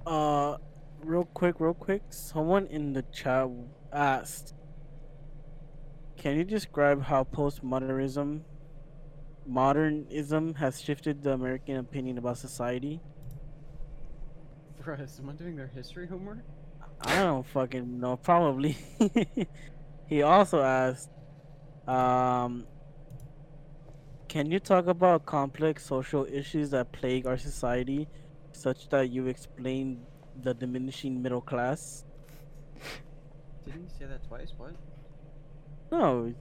uh, 0.08 0.56
real 1.04 1.26
quick, 1.26 1.60
real 1.60 1.74
quick. 1.74 2.04
Someone 2.10 2.68
in 2.68 2.94
the 2.94 3.04
chat 3.04 3.50
asked, 3.92 4.54
"Can 6.18 6.38
you 6.38 6.44
describe 6.44 7.04
how 7.04 7.24
postmodernism, 7.24 8.42
modernism, 9.46 10.56
has 10.56 10.82
shifted 10.82 11.24
the 11.24 11.34
American 11.34 11.78
opinion 11.78 12.18
about 12.18 12.38
society?" 12.38 13.02
Bruh, 14.82 15.00
is 15.02 15.12
someone 15.12 15.36
doing 15.36 15.56
their 15.56 15.68
history 15.68 16.08
homework? 16.08 16.40
I 17.02 17.24
don't 17.24 17.46
fucking 17.46 18.00
know. 18.00 18.18
Probably. 18.18 18.78
he 20.08 20.22
also 20.22 20.62
asked, 20.62 21.10
um, 21.88 22.68
"Can 24.28 24.52
you 24.52 24.60
talk 24.60 24.88
about 24.88 25.26
complex 25.26 25.86
social 25.86 26.26
issues 26.26 26.72
that 26.72 26.92
plague 26.92 27.26
our 27.26 27.38
society, 27.38 28.08
such 28.52 28.90
that 28.90 29.10
you 29.10 29.28
explain 29.28 30.06
the 30.44 30.54
diminishing 30.54 31.22
middle 31.22 31.42
class?" 31.42 32.06
Didn't 33.66 33.84
he 33.84 33.90
say 34.00 34.06
that 34.06 34.24
twice? 34.28 34.54
What? 34.58 34.76
No, 35.92 36.34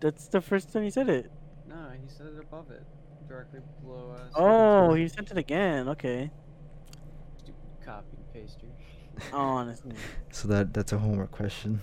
that's 0.00 0.26
the 0.28 0.40
first 0.40 0.72
time 0.72 0.82
he 0.82 0.90
said 0.90 1.08
it. 1.08 1.30
No, 1.68 1.90
he 2.00 2.08
said 2.08 2.26
it 2.26 2.38
above 2.40 2.70
it, 2.70 2.82
directly 3.28 3.60
below 3.82 4.12
us. 4.12 4.32
Oh, 4.34 4.94
he 4.94 5.06
sent 5.08 5.30
it 5.30 5.38
again. 5.38 5.88
Okay. 5.90 6.30
Stupid 7.38 7.54
copy 7.84 8.16
and 8.16 8.32
paster. 8.46 8.66
Honestly, 9.32 9.92
So 10.32 10.48
that 10.48 10.74
that's 10.74 10.92
a 10.92 10.98
homework 10.98 11.30
question. 11.30 11.80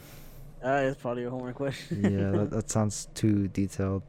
that 0.62 0.84
is 0.86 0.96
probably 0.98 1.24
a 1.24 1.30
homework 1.30 1.56
question. 1.56 2.04
yeah, 2.04 2.32
that, 2.40 2.50
that 2.52 2.70
sounds 2.70 3.08
too 3.14 3.48
detailed. 3.48 4.04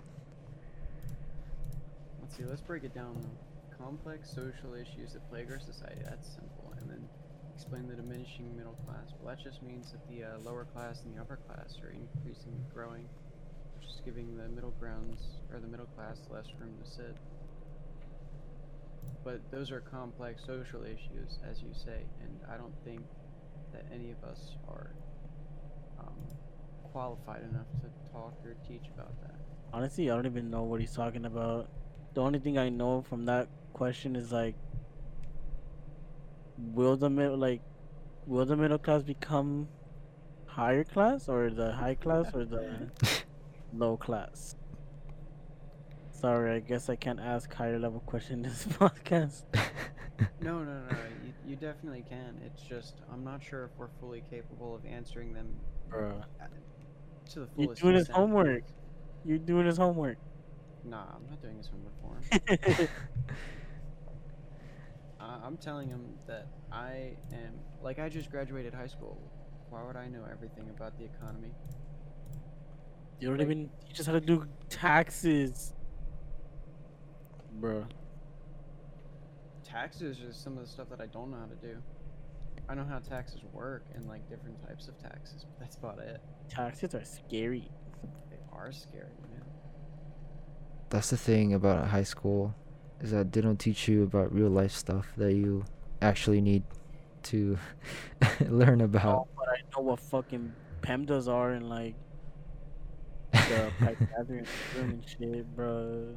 Let's 2.21 2.37
see, 2.37 2.45
let's 2.45 2.61
break 2.63 2.83
it 2.85 2.95
down 2.95 3.15
though. 3.21 3.29
Complex 3.83 4.31
social 4.31 4.75
issues 4.75 5.13
that 5.13 5.29
plague 5.29 5.51
our 5.51 5.59
society, 5.59 6.03
that's 6.05 6.29
simple. 6.29 6.73
And 6.81 6.89
then 6.89 7.09
explain 7.55 7.89
the 7.89 7.95
diminishing 7.95 8.57
middle 8.57 8.77
class. 8.87 9.13
Well, 9.19 9.35
that 9.35 9.43
just 9.43 9.63
means 9.63 9.91
that 9.93 10.07
the 10.09 10.25
uh, 10.25 10.39
lower 10.45 10.65
class 10.65 11.03
and 11.03 11.17
the 11.17 11.21
upper 11.21 11.37
class 11.49 11.79
are 11.83 11.91
increasingly 11.91 12.65
growing, 12.73 13.09
which 13.77 13.89
is 13.89 14.01
giving 14.05 14.37
the 14.37 14.49
middle 14.49 14.73
grounds, 14.79 15.39
or 15.53 15.59
the 15.59 15.67
middle 15.67 15.87
class, 15.97 16.21
less 16.31 16.47
room 16.61 16.75
to 16.83 16.89
sit. 16.89 17.17
But 19.25 19.41
those 19.51 19.71
are 19.71 19.81
complex 19.81 20.43
social 20.47 20.83
issues, 20.85 21.39
as 21.49 21.61
you 21.63 21.71
say, 21.75 22.03
and 22.23 22.39
I 22.53 22.57
don't 22.57 22.75
think 22.85 23.03
that 23.73 23.85
any 23.93 24.11
of 24.11 24.23
us 24.29 24.57
are 24.69 24.91
um, 25.99 26.17
qualified 26.93 27.43
enough 27.43 27.67
to 27.81 28.13
talk 28.13 28.35
or 28.45 28.55
teach 28.67 28.89
about 28.95 29.13
that. 29.23 29.35
Honestly, 29.73 30.11
I 30.11 30.15
don't 30.15 30.27
even 30.27 30.51
know 30.51 30.63
what 30.63 30.81
he's 30.81 30.95
talking 30.95 31.25
about. 31.25 31.69
The 32.15 32.21
only 32.21 32.39
thing 32.39 32.59
I 32.59 32.69
know 32.69 33.03
from 33.03 33.25
that 33.27 33.49
question 33.73 34.17
is 34.17 34.33
like, 34.33 34.55
will 36.57 36.97
the 36.97 37.11
middle 37.11 37.37
like, 37.37 37.61
will 38.27 38.45
the 38.45 38.57
middle 38.57 38.79
class 38.79 39.03
become 39.03 39.69
higher 40.47 40.85
class 40.85 41.29
or 41.29 41.51
the 41.51 41.73
high 41.73 41.95
class 41.95 42.27
or 42.35 42.45
the 42.45 42.91
low 43.73 43.97
class? 43.97 44.57
Sorry, 46.11 46.55
I 46.55 46.61
guess 46.61 46.89
I 46.89 46.95
can't 46.97 47.19
ask 47.19 47.53
higher 47.53 47.79
level 47.79 48.01
question 48.07 48.45
in 48.45 48.51
this 48.51 48.65
podcast. 48.81 49.43
No, 50.41 50.59
no, 50.63 50.65
no. 50.65 50.97
You, 51.25 51.33
you 51.51 51.57
definitely 51.57 52.05
can. 52.09 52.41
It's 52.47 52.63
just 52.63 52.95
I'm 53.13 53.25
not 53.25 53.43
sure 53.43 53.65
if 53.65 53.71
we're 53.77 53.89
fully 54.01 54.23
capable 54.31 54.75
of 54.75 54.87
answering 54.87 55.33
them 55.33 55.49
Bruh. 55.91 56.13
Uh, 56.41 56.47
to 57.31 57.41
the 57.41 57.47
fullest. 57.47 57.57
You're 57.57 57.67
fullest. 57.67 57.83
doing 57.83 57.95
his 57.97 58.09
homework. 58.09 58.63
You're 59.25 59.39
doing 59.39 59.67
his 59.67 59.79
homework. 59.79 60.19
Nah, 60.85 61.05
I'm 61.15 61.29
not 61.29 61.41
doing 61.41 61.57
his 61.57 61.69
homework 61.69 61.95
for 62.01 62.71
him. 62.83 62.89
I 65.33 65.47
I'm 65.47 65.57
telling 65.57 65.89
him 65.89 66.03
that 66.27 66.47
I 66.71 67.13
am 67.33 67.55
like 67.83 67.99
I 67.99 68.09
just 68.09 68.31
graduated 68.31 68.75
high 68.75 68.87
school. 68.87 69.19
Why 69.71 69.83
would 69.87 69.97
I 69.97 70.07
know 70.09 70.25
everything 70.31 70.69
about 70.77 70.99
the 70.99 71.05
economy? 71.05 71.53
you 73.21 73.29
don't 73.29 73.39
Like- 73.39 73.47
even. 73.47 73.71
You 73.89 73.95
just 73.95 74.09
had 74.09 74.13
to 74.15 74.21
do 74.21 74.47
taxes, 74.69 75.73
bruh. 77.61 77.87
Taxes 79.65 80.19
is 80.21 80.37
some 80.37 80.59
of 80.59 80.65
the 80.65 80.69
stuff 80.71 80.89
that 80.91 81.01
I 81.01 81.07
don't 81.07 81.31
know 81.31 81.39
how 81.39 81.47
to 81.47 81.55
do. 81.55 81.79
I 82.69 82.75
know 82.75 82.85
how 82.85 82.99
taxes 82.99 83.41
work 83.53 83.85
and 83.95 84.07
like 84.09 84.29
different 84.29 84.61
types 84.67 84.89
of 84.89 84.99
taxes, 84.99 85.45
but 85.45 85.61
that's 85.61 85.77
about 85.77 85.99
it. 85.99 86.21
Taxes 86.49 86.95
are 86.95 87.05
scary. 87.05 87.71
They 88.31 88.39
are 88.53 88.71
scary, 88.73 89.17
man. 89.31 89.43
That's 90.91 91.11
the 91.11 91.17
thing 91.17 91.55
about 91.55 91.89
high 91.89 92.03
school, 92.03 92.55
is 93.03 93.11
that 93.11 93.33
they 93.33 93.41
don't 93.41 93.59
teach 93.59 93.89
you 93.89 94.05
about 94.05 94.33
real 94.33 94.49
life 94.49 94.73
stuff 94.73 95.07
that 95.17 95.35
you 95.35 95.65
actually 96.01 96.41
need 96.41 96.63
to 97.25 97.59
learn 98.49 98.81
about. 98.81 99.17
Oh, 99.17 99.29
but 99.37 99.49
I 99.49 99.57
know 99.77 99.83
what 99.83 100.01
fucking 100.01 100.53
PEMDAS 100.83 101.29
are 101.29 101.51
and 101.51 101.69
like 101.69 101.95
the 103.33 103.73
Pythagorean 103.79 104.47
theorem 104.73 104.91
and 104.91 105.05
shit, 105.07 105.57
bro. 105.57 106.15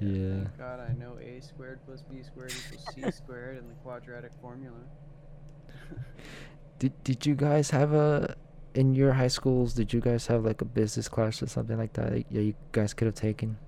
Yeah. 0.00 0.34
Thank 0.34 0.58
God 0.58 0.80
I 0.80 0.92
know 0.98 1.18
a 1.20 1.40
squared 1.40 1.80
plus 1.86 2.02
b 2.02 2.22
squared 2.22 2.52
equals 2.52 2.86
c 2.94 3.10
squared 3.22 3.58
and 3.58 3.70
the 3.70 3.74
quadratic 3.82 4.32
formula. 4.40 4.78
Did 6.78 6.92
did 7.04 7.26
you 7.26 7.34
guys 7.34 7.70
have 7.70 7.92
a 7.92 8.34
in 8.74 8.94
your 8.94 9.12
high 9.12 9.28
schools? 9.28 9.74
Did 9.74 9.92
you 9.92 10.00
guys 10.00 10.26
have 10.28 10.44
like 10.44 10.60
a 10.60 10.64
business 10.64 11.08
class 11.08 11.42
or 11.42 11.48
something 11.48 11.76
like 11.76 11.92
that? 11.94 12.12
that 12.12 12.24
Yeah, 12.30 12.40
you 12.40 12.54
guys 12.72 12.94
could 12.94 13.06
have 13.06 13.14
taken. 13.14 13.58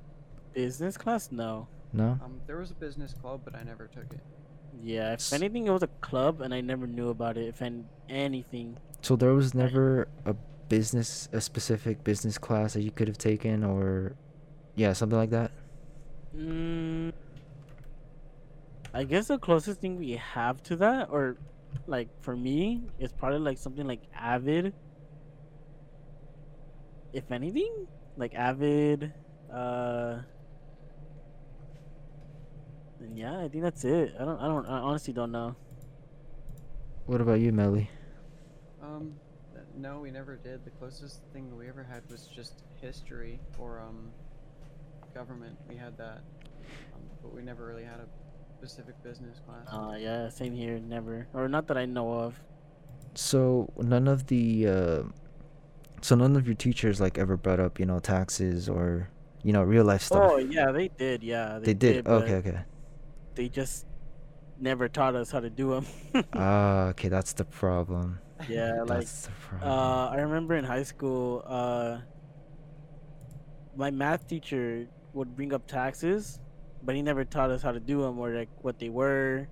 Business 0.55 0.97
class? 0.97 1.31
No. 1.31 1.67
No. 1.93 2.19
Um, 2.25 2.41
there 2.47 2.57
was 2.57 2.71
a 2.71 2.75
business 2.75 3.13
club, 3.15 3.43
but 3.45 3.55
I 3.55 3.63
never 3.63 3.87
took 3.87 4.13
it. 4.13 4.21
Yeah, 4.83 5.13
if 5.13 5.33
anything, 5.33 5.67
it 5.67 5.71
was 5.71 5.83
a 5.83 5.87
club, 6.01 6.41
and 6.41 6.55
I 6.55 6.61
never 6.61 6.87
knew 6.87 7.11
about 7.11 7.37
it. 7.37 7.47
If 7.49 7.61
an- 7.61 7.89
anything, 8.09 8.79
So 9.03 9.17
there 9.17 9.35
was 9.35 9.55
never 9.55 10.09
a 10.25 10.35
business, 10.69 11.29
a 11.33 11.41
specific 11.41 12.03
business 12.05 12.39
class 12.39 12.73
that 12.75 12.83
you 12.83 12.91
could 12.91 13.09
have 13.09 13.19
taken, 13.19 13.63
or 13.65 14.15
yeah, 14.75 14.93
something 14.95 15.19
like 15.19 15.31
that. 15.31 15.51
mm, 16.35 17.13
I 18.95 19.05
guess 19.05 19.29
the 19.29 19.39
closest 19.39 19.81
thing 19.81 19.99
we 19.99 20.13
have 20.13 20.63
to 20.65 20.77
that, 20.77 21.09
or 21.11 21.37
like 21.87 22.09
for 22.23 22.37
me, 22.37 22.83
is 22.99 23.13
probably 23.13 23.39
like 23.41 23.59
something 23.59 23.87
like 23.87 24.03
Avid. 24.15 24.73
If 27.13 27.31
anything, 27.31 27.87
like 28.17 28.35
Avid, 28.35 29.13
uh, 29.53 30.21
and 30.23 30.32
yeah, 33.15 33.39
I 33.41 33.49
think 33.49 33.63
that's 33.63 33.85
it. 33.85 34.15
I 34.19 34.25
don't, 34.25 34.39
I 34.39 34.47
don't, 34.47 34.67
I 34.67 34.79
honestly 34.79 35.13
don't 35.13 35.33
know. 35.33 35.57
What 37.07 37.21
about 37.21 37.41
you, 37.41 37.53
Melly? 37.53 37.91
Um, 38.83 39.15
no, 39.77 39.99
we 40.01 40.11
never 40.11 40.37
did. 40.37 40.65
The 40.65 40.71
closest 40.71 41.21
thing 41.33 41.57
we 41.57 41.69
ever 41.69 41.83
had 41.83 42.03
was 42.11 42.27
just 42.27 42.63
history 42.81 43.41
or 43.59 43.81
um, 43.81 44.11
government. 45.15 45.57
We 45.69 45.77
had 45.77 45.97
that, 45.99 46.23
um, 46.95 47.03
but 47.23 47.35
we 47.35 47.43
never 47.43 47.67
really 47.67 47.85
had 47.85 48.01
a 48.01 48.07
specific 48.59 49.03
business 49.03 49.41
class. 49.47 49.67
Uh, 49.73 49.97
yeah, 49.97 50.29
same 50.29 50.55
here. 50.55 50.79
Never, 50.79 51.27
or 51.33 51.49
not 51.49 51.67
that 51.69 51.77
I 51.77 51.85
know 51.85 52.13
of. 52.13 52.41
So 53.15 53.73
none 53.77 54.09
of 54.09 54.27
the 54.29 54.67
uh, 54.69 55.03
so 56.01 56.15
none 56.15 56.37
of 56.37 56.47
your 56.47 56.55
teachers 56.55 57.01
like 57.01 57.19
ever 57.19 57.37
brought 57.37 57.61
up 57.61 57.79
you 57.79 57.87
know 57.87 57.99
taxes 57.99 58.69
or 58.69 59.09
you 59.43 59.53
know 59.53 59.63
real 59.63 59.85
life 59.85 60.03
stuff. 60.03 60.31
Oh 60.33 60.37
yeah, 60.39 60.71
they 60.71 60.89
did. 60.89 61.23
Yeah, 61.23 61.59
they, 61.61 61.75
did. 61.75 62.05
but 62.05 62.23
Okay, 62.25 62.35
okay. 62.37 62.59
They 63.35 63.49
just 63.49 63.87
never 64.59 64.89
taught 64.89 65.15
us 65.15 65.31
how 65.31 65.41
to 65.41 65.51
do 65.51 65.71
them. 65.71 65.87
Ah, 66.35 66.89
okay. 66.89 67.09
That's 67.09 67.33
the 67.33 67.45
problem. 67.45 68.19
yeah, 68.49 68.73
like 68.87 69.01
That's 69.01 69.27
the 69.27 69.31
problem. 69.33 69.71
uh, 69.71 70.09
I 70.11 70.17
remember 70.21 70.55
in 70.57 70.65
high 70.65 70.83
school, 70.85 71.43
uh, 71.47 71.99
my 73.77 73.91
math 73.91 74.27
teacher 74.29 74.87
would 75.15 75.35
bring 75.37 75.53
up 75.53 75.67
taxes, 75.67 76.41
but 76.83 76.95
he 76.95 77.03
never 77.03 77.25
taught 77.25 77.51
us 77.51 77.63
how 77.63 77.73
to 77.73 77.81
do 77.81 78.03
them 78.03 78.19
or 78.19 78.31
like 78.31 78.49
what 78.61 78.79
they 78.79 78.89
were. 78.91 79.49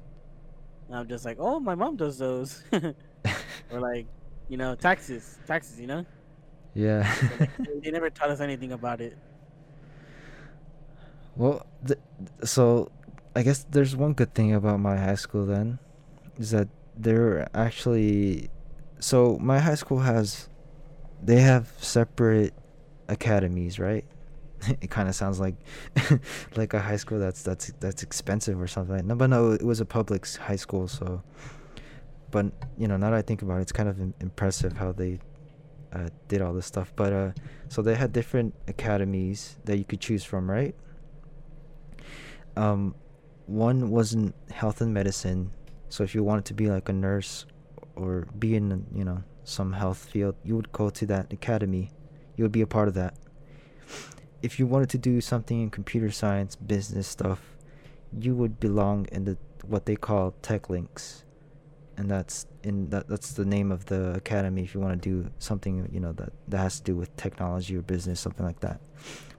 And 0.89 0.97
I'm 0.99 1.09
just 1.09 1.25
like, 1.25 1.37
oh, 1.41 1.61
my 1.61 1.75
mom 1.75 1.97
does 1.97 2.19
those, 2.19 2.63
or 2.73 3.81
like, 3.81 4.07
you 4.49 4.57
know, 4.57 4.75
taxes, 4.75 5.39
taxes, 5.47 5.81
you 5.81 5.87
know. 5.87 6.05
yeah. 6.75 7.07
They- 7.39 7.81
they 7.85 7.91
never 7.91 8.11
taught 8.11 8.31
us 8.31 8.41
anything 8.41 8.73
about 8.73 9.01
it. 9.01 9.17
Well, 11.37 11.65
th- 11.87 11.99
so 12.45 12.91
I 13.35 13.43
guess 13.43 13.65
there's 13.71 13.95
one 13.95 14.15
good 14.15 14.35
thing 14.35 14.55
about 14.55 14.81
my 14.81 14.97
high 14.97 15.15
school 15.15 15.47
then, 15.47 15.79
is 16.39 16.51
that 16.51 16.69
they're 16.97 17.49
actually, 17.55 18.51
so 18.99 19.39
my 19.41 19.59
high 19.59 19.77
school 19.77 20.01
has, 20.01 20.49
they 21.23 21.41
have 21.41 21.73
separate 21.79 22.55
academies, 23.09 23.79
right? 23.79 24.05
it 24.81 24.91
kind 24.91 25.09
of 25.09 25.15
sounds 25.15 25.39
like, 25.39 25.55
like 26.57 26.75
a 26.75 26.81
high 26.81 26.97
school 26.97 27.19
that's 27.19 27.43
that's 27.43 27.73
that's 27.81 28.03
expensive 28.03 28.61
or 28.61 28.67
something. 28.67 29.07
No, 29.07 29.15
but 29.15 29.31
no, 29.31 29.53
it 29.53 29.63
was 29.63 29.81
a 29.81 29.87
public 29.87 30.27
high 30.37 30.57
school, 30.57 30.89
so. 30.89 31.23
But 32.31 32.47
you 32.77 32.87
know, 32.87 32.97
now 32.97 33.11
that 33.11 33.17
I 33.17 33.23
think 33.23 33.43
about 33.43 33.59
it, 33.59 33.63
it's 33.63 33.73
kind 33.73 33.89
of 33.89 33.99
impressive 34.21 34.77
how 34.77 34.93
they 34.93 35.19
uh, 35.93 36.09
did 36.29 36.43
all 36.43 36.53
this 36.53 36.67
stuff. 36.67 36.93
But 36.95 37.13
uh, 37.13 37.31
so 37.69 37.83
they 37.83 37.95
had 37.95 38.13
different 38.13 38.55
academies 38.69 39.57
that 39.65 39.79
you 39.79 39.85
could 39.85 40.01
choose 40.01 40.25
from, 40.25 40.51
right? 40.51 40.75
um 42.57 42.95
one 43.51 43.91
wasn't 43.91 44.35
health 44.51 44.81
and 44.81 44.95
medicine 44.95 45.51
so 45.89 46.05
if 46.05 46.15
you 46.15 46.23
wanted 46.23 46.45
to 46.45 46.55
be 46.55 46.69
like 46.71 46.89
a 46.89 46.93
nurse 46.93 47.47
or 47.97 48.27
be 48.39 48.55
in 48.55 48.87
you 48.95 49.05
know 49.05 49.23
some 49.45 49.73
health 49.73 50.09
field 50.13 50.37
you 50.45 50.55
would 50.55 50.71
go 50.73 50.91
to 50.91 51.07
that 51.07 51.33
academy. 51.33 51.91
You 52.37 52.45
would 52.45 52.53
be 52.53 52.63
a 52.63 52.67
part 52.67 52.89
of 52.89 52.95
that. 52.95 53.15
If 54.43 54.59
you 54.59 54.67
wanted 54.67 54.89
to 54.91 54.99
do 54.99 55.21
something 55.21 55.61
in 55.61 55.71
computer 55.71 56.11
science 56.11 56.57
business 56.57 57.07
stuff 57.09 57.57
you 58.19 58.35
would 58.35 58.59
belong 58.59 59.07
in 59.13 59.25
the 59.25 59.37
what 59.67 59.87
they 59.87 59.97
call 59.97 60.35
tech 60.43 60.71
links. 60.71 61.25
And 61.97 62.11
that's 62.11 62.47
in 62.63 62.89
that 62.91 63.09
that's 63.09 63.33
the 63.33 63.45
name 63.45 63.73
of 63.73 63.87
the 63.87 64.15
academy 64.15 64.63
if 64.63 64.75
you 64.75 64.81
want 64.81 65.03
to 65.03 65.09
do 65.09 65.31
something 65.39 65.89
you 65.93 66.01
know 66.01 66.13
that 66.13 66.33
that 66.49 66.59
has 66.59 66.79
to 66.79 66.85
do 66.85 66.97
with 66.97 67.15
technology 67.17 67.77
or 67.77 67.83
business 67.83 68.21
something 68.21 68.47
like 68.47 68.61
that 68.61 68.81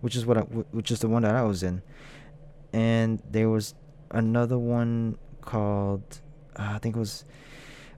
which 0.01 0.15
is 0.15 0.25
what 0.25 0.37
I, 0.37 0.41
which 0.41 0.91
is 0.91 0.99
the 0.99 1.07
one 1.07 1.23
that 1.23 1.35
I 1.35 1.43
was 1.43 1.63
in. 1.63 1.81
And 2.73 3.21
there 3.29 3.49
was 3.49 3.73
another 4.11 4.57
one 4.57 5.17
called 5.41 6.21
uh, 6.55 6.73
I 6.75 6.79
think 6.79 6.95
it 6.95 6.99
was 6.99 7.25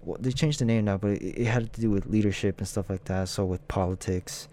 well, 0.05 0.17
they 0.19 0.31
changed 0.31 0.59
the 0.59 0.65
name 0.65 0.85
now, 0.85 0.97
but 0.97 1.11
it, 1.11 1.41
it 1.41 1.45
had 1.45 1.71
to 1.73 1.81
do 1.81 1.89
with 1.89 2.05
leadership 2.07 2.59
and 2.59 2.67
stuff 2.67 2.89
like 2.89 3.05
that. 3.05 3.29
So 3.29 3.45
with 3.45 3.65
politics, 3.67 4.49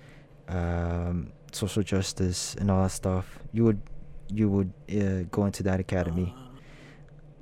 um, 0.49 1.33
social 1.53 1.83
justice, 1.83 2.55
and 2.55 2.71
all 2.71 2.85
that 2.85 2.91
stuff, 2.91 3.39
you 3.53 3.65
would 3.65 3.81
you 4.29 4.49
would 4.49 4.73
uh, 4.91 5.25
go 5.31 5.47
into 5.47 5.63
that 5.65 5.81
academy. 5.81 6.35
Uh, 6.37 6.59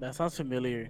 that 0.00 0.14
sounds 0.14 0.36
familiar. 0.36 0.88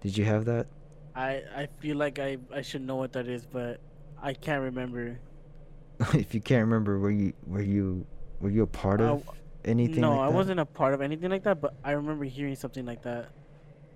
Did 0.00 0.16
you 0.16 0.24
have 0.24 0.44
that? 0.44 0.66
I 1.14 1.42
I 1.54 1.68
feel 1.80 1.96
like 1.96 2.18
I 2.18 2.38
I 2.54 2.62
should 2.62 2.82
know 2.82 2.96
what 2.96 3.12
that 3.12 3.26
is, 3.28 3.44
but 3.46 3.80
I 4.22 4.34
can't 4.34 4.62
remember. 4.62 5.18
if 6.14 6.34
you 6.34 6.40
can't 6.40 6.64
remember, 6.64 6.98
were 6.98 7.10
you 7.10 7.32
were 7.46 7.62
you 7.62 8.06
were 8.40 8.50
you 8.50 8.62
a 8.62 8.66
part 8.66 9.00
of 9.00 9.28
anything? 9.64 10.00
no, 10.00 10.10
like 10.10 10.20
I 10.20 10.26
that? 10.26 10.34
wasn't 10.34 10.60
a 10.60 10.64
part 10.66 10.94
of 10.94 11.00
anything 11.00 11.30
like 11.30 11.44
that, 11.44 11.60
but 11.60 11.74
I 11.84 11.92
remember 11.92 12.24
hearing 12.24 12.56
something 12.56 12.84
like 12.86 13.02
that. 13.02 13.30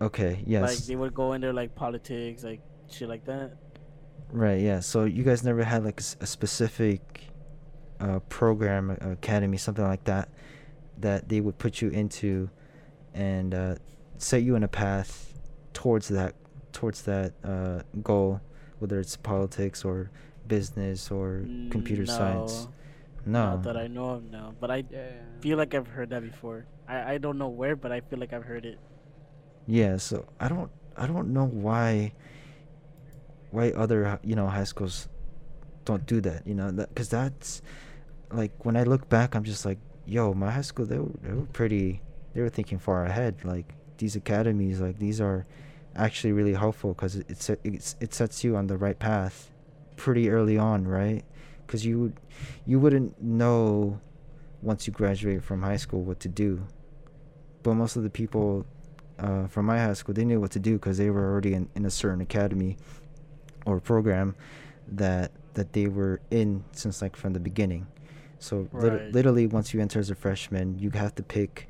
Okay. 0.01 0.43
Yes. 0.47 0.63
Like 0.63 0.79
they 0.87 0.97
would 0.97 1.15
go 1.15 1.33
into 1.33 1.53
like 1.53 1.75
politics, 1.75 2.45
like 2.45 2.61
shit 2.91 3.09
like 3.09 3.25
that. 3.27 3.57
Right, 4.31 4.61
yeah. 4.61 4.81
So 4.81 5.05
you 5.05 5.23
guys 5.23 5.45
never 5.45 5.63
had 5.63 5.85
like 5.85 6.01
a 6.01 6.27
specific 6.27 7.25
uh, 8.01 8.19
program, 8.29 8.91
uh, 8.91 9.11
academy, 9.11 9.57
something 9.57 9.85
like 9.85 10.05
that, 10.05 10.29
that 10.99 11.29
they 11.29 11.41
would 11.41 11.59
put 11.59 11.81
you 11.81 11.89
into, 11.91 12.51
and 13.15 13.55
uh, 13.55 13.77
set 14.19 14.43
you 14.43 14.57
on 14.57 14.65
a 14.65 14.69
path 14.69 15.39
towards 15.73 16.09
that, 16.09 16.35
towards 16.73 17.03
that 17.03 17.35
uh, 17.45 17.83
goal, 18.03 18.41
whether 18.81 18.99
it's 18.99 19.17
politics 19.17 19.85
or 19.85 20.11
business 20.49 21.11
or 21.11 21.45
computer 21.71 22.05
science. 22.05 22.69
No. 23.27 23.57
Not 23.57 23.63
that 23.65 23.77
I 23.77 23.87
know 23.87 24.11
of, 24.11 24.31
no. 24.31 24.55
But 24.61 24.71
I 24.71 24.85
Yeah. 24.91 25.11
feel 25.41 25.57
like 25.59 25.75
I've 25.75 25.89
heard 25.89 26.11
that 26.11 26.23
before. 26.23 26.67
I 26.89 27.15
I 27.15 27.19
don't 27.19 27.39
know 27.39 27.49
where, 27.49 27.77
but 27.77 27.91
I 27.93 28.01
feel 28.01 28.19
like 28.19 28.33
I've 28.33 28.45
heard 28.45 28.65
it. 28.65 28.79
Yeah, 29.67 29.97
so 29.97 30.27
I 30.39 30.49
don't 30.49 30.71
I 30.97 31.07
don't 31.07 31.33
know 31.33 31.47
why 31.47 32.13
why 33.51 33.71
other 33.71 34.19
you 34.23 34.35
know 34.37 34.47
high 34.47 34.65
schools 34.65 35.09
don't 35.85 36.07
do 36.07 36.21
that, 36.23 36.47
you 36.47 36.55
know, 36.55 36.71
that 36.73 36.95
cuz 36.95 37.09
that's 37.09 37.63
like 38.31 38.53
when 38.65 38.77
I 38.77 38.83
look 38.85 39.09
back 39.09 39.35
I'm 39.35 39.45
just 39.45 39.65
like, 39.65 39.79
yo, 40.07 40.35
my 40.35 40.51
high 40.51 40.63
school 40.63 40.87
they 40.87 40.99
were, 40.99 41.13
they 41.23 41.33
were 41.33 41.47
pretty 41.53 42.03
they 42.35 42.41
were 42.43 42.49
thinking 42.49 42.79
far 42.79 43.05
ahead 43.05 43.45
like 43.45 43.75
these 43.99 44.17
academies 44.17 44.81
like 44.81 44.99
these 44.99 45.21
are 45.21 45.47
actually 45.95 46.33
really 46.33 46.55
helpful 46.55 46.93
cuz 46.95 47.17
it, 47.17 47.27
it 47.31 47.41
set- 47.41 47.61
it's 47.65 47.97
it 48.01 48.13
sets 48.13 48.43
you 48.45 48.57
on 48.57 48.67
the 48.67 48.77
right 48.77 48.99
path 48.99 49.51
pretty 49.97 50.29
early 50.29 50.59
on, 50.59 50.87
right? 50.89 51.25
Cuz 51.67 51.85
you 51.85 52.13
you 52.67 52.79
wouldn't 52.79 53.21
know 53.23 54.01
once 54.63 54.87
you 54.87 54.93
graduate 54.93 55.43
from 55.43 55.63
high 55.63 55.77
school 55.77 56.03
what 56.03 56.21
to 56.21 56.29
do. 56.29 56.67
But 57.63 57.75
most 57.75 57.97
of 57.97 58.03
the 58.03 58.11
people 58.11 58.67
uh, 59.19 59.47
from 59.47 59.67
my 59.67 59.79
high 59.79 59.93
school, 59.95 60.15
they 60.15 60.25
knew 60.25 60.41
what 60.41 60.51
to 60.53 60.59
do 60.59 60.75
because 60.75 60.99
they 60.99 61.09
were 61.11 61.25
already 61.31 61.55
in, 61.55 61.69
in 61.75 61.85
a 61.87 61.91
certain 61.91 62.21
academy 62.21 62.77
or 63.67 63.81
program 63.81 64.35
that 64.89 65.31
that 65.55 65.73
they 65.73 65.87
were 65.87 66.21
in 66.31 66.65
since 66.73 67.01
like 67.01 67.17
from 67.17 67.33
the 67.33 67.41
beginning. 67.41 67.87
So 68.39 68.69
lit- 68.73 68.93
Right. 68.93 69.13
literally, 69.13 69.47
once 69.47 69.73
you 69.73 69.81
enter 69.81 69.99
as 70.01 70.11
a 70.11 70.15
freshman, 70.15 70.79
you 70.79 70.91
have 70.91 71.15
to 71.15 71.23
pick 71.23 71.69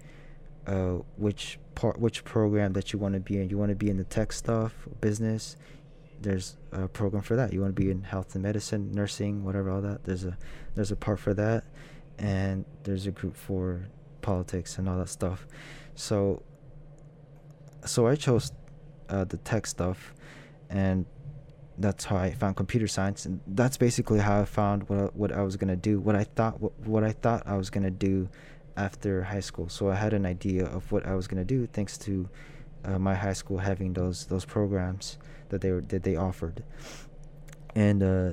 uh, 0.66 0.98
which 1.18 1.58
part, 1.74 2.00
which 2.00 2.24
program 2.24 2.72
that 2.72 2.92
you 2.92 2.98
want 2.98 3.14
to 3.14 3.20
be 3.20 3.38
in. 3.38 3.50
You 3.50 3.58
want 3.58 3.68
to 3.68 3.76
be 3.76 3.90
in 3.90 3.98
the 3.98 4.04
tech 4.04 4.32
stuff, 4.32 4.88
business. 5.00 5.56
There's 6.24 6.56
a 6.72 6.88
program 6.88 7.22
for 7.22 7.36
that. 7.36 7.52
You 7.52 7.60
want 7.60 7.76
to 7.76 7.82
be 7.82 7.90
in 7.90 8.02
health 8.02 8.34
and 8.34 8.42
medicine, 8.42 8.90
nursing, 8.92 9.44
whatever, 9.44 9.70
all 9.70 9.82
that. 9.82 10.04
There's 10.04 10.24
a 10.24 10.38
there's 10.74 10.90
a 10.90 10.96
part 10.96 11.18
for 11.20 11.34
that, 11.34 11.64
and 12.18 12.64
there's 12.82 13.06
a 13.06 13.10
group 13.10 13.36
for 13.36 13.86
politics 14.22 14.78
and 14.78 14.88
all 14.88 14.96
that 14.98 15.10
stuff. 15.10 15.46
So 15.94 16.42
so 17.84 18.06
I 18.06 18.14
chose 18.14 18.52
uh, 19.10 19.24
the 19.24 19.36
tech 19.36 19.66
stuff, 19.66 20.14
and 20.70 21.04
that's 21.76 22.06
how 22.06 22.16
I 22.16 22.30
found 22.30 22.56
computer 22.56 22.86
science, 22.86 23.26
and 23.26 23.40
that's 23.46 23.76
basically 23.76 24.20
how 24.20 24.40
I 24.40 24.46
found 24.46 24.88
what 24.88 24.98
I, 24.98 25.02
what 25.12 25.32
I 25.32 25.42
was 25.42 25.56
gonna 25.56 25.76
do, 25.76 26.00
what 26.00 26.16
I 26.16 26.24
thought 26.24 26.58
what, 26.58 26.72
what 26.86 27.04
I 27.04 27.12
thought 27.12 27.42
I 27.44 27.56
was 27.58 27.68
gonna 27.68 27.90
do 27.90 28.30
after 28.78 29.22
high 29.24 29.40
school. 29.40 29.68
So 29.68 29.90
I 29.90 29.94
had 29.94 30.14
an 30.14 30.24
idea 30.24 30.64
of 30.64 30.90
what 30.90 31.04
I 31.06 31.14
was 31.14 31.28
gonna 31.28 31.44
do 31.44 31.66
thanks 31.66 31.98
to 31.98 32.30
uh, 32.86 32.98
my 32.98 33.14
high 33.14 33.34
school 33.34 33.58
having 33.58 33.92
those 33.92 34.24
those 34.24 34.46
programs 34.46 35.18
that 35.54 35.62
they 35.62 35.70
were 35.70 35.80
that 35.82 36.02
they 36.02 36.16
offered, 36.16 36.62
and 37.74 38.02
uh, 38.02 38.32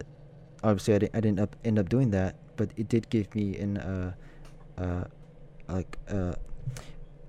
obviously 0.64 0.96
I 0.96 1.00
didn't, 1.00 1.16
I 1.16 1.20
didn't 1.22 1.40
up, 1.40 1.56
end 1.64 1.78
up 1.80 1.90
doing 1.90 2.10
that, 2.12 2.36
but 2.58 2.70
it 2.78 2.90
did 2.90 3.10
give 3.10 3.34
me 3.36 3.58
an 3.58 3.78
uh, 3.78 4.14
uh, 4.78 5.04
like 5.68 5.98
uh, 6.10 6.34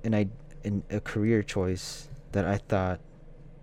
an 0.04 0.14
I 0.14 0.28
in 0.64 0.82
a 0.90 1.00
career 1.00 1.42
choice 1.42 2.08
that 2.32 2.44
I 2.46 2.56
thought 2.56 3.00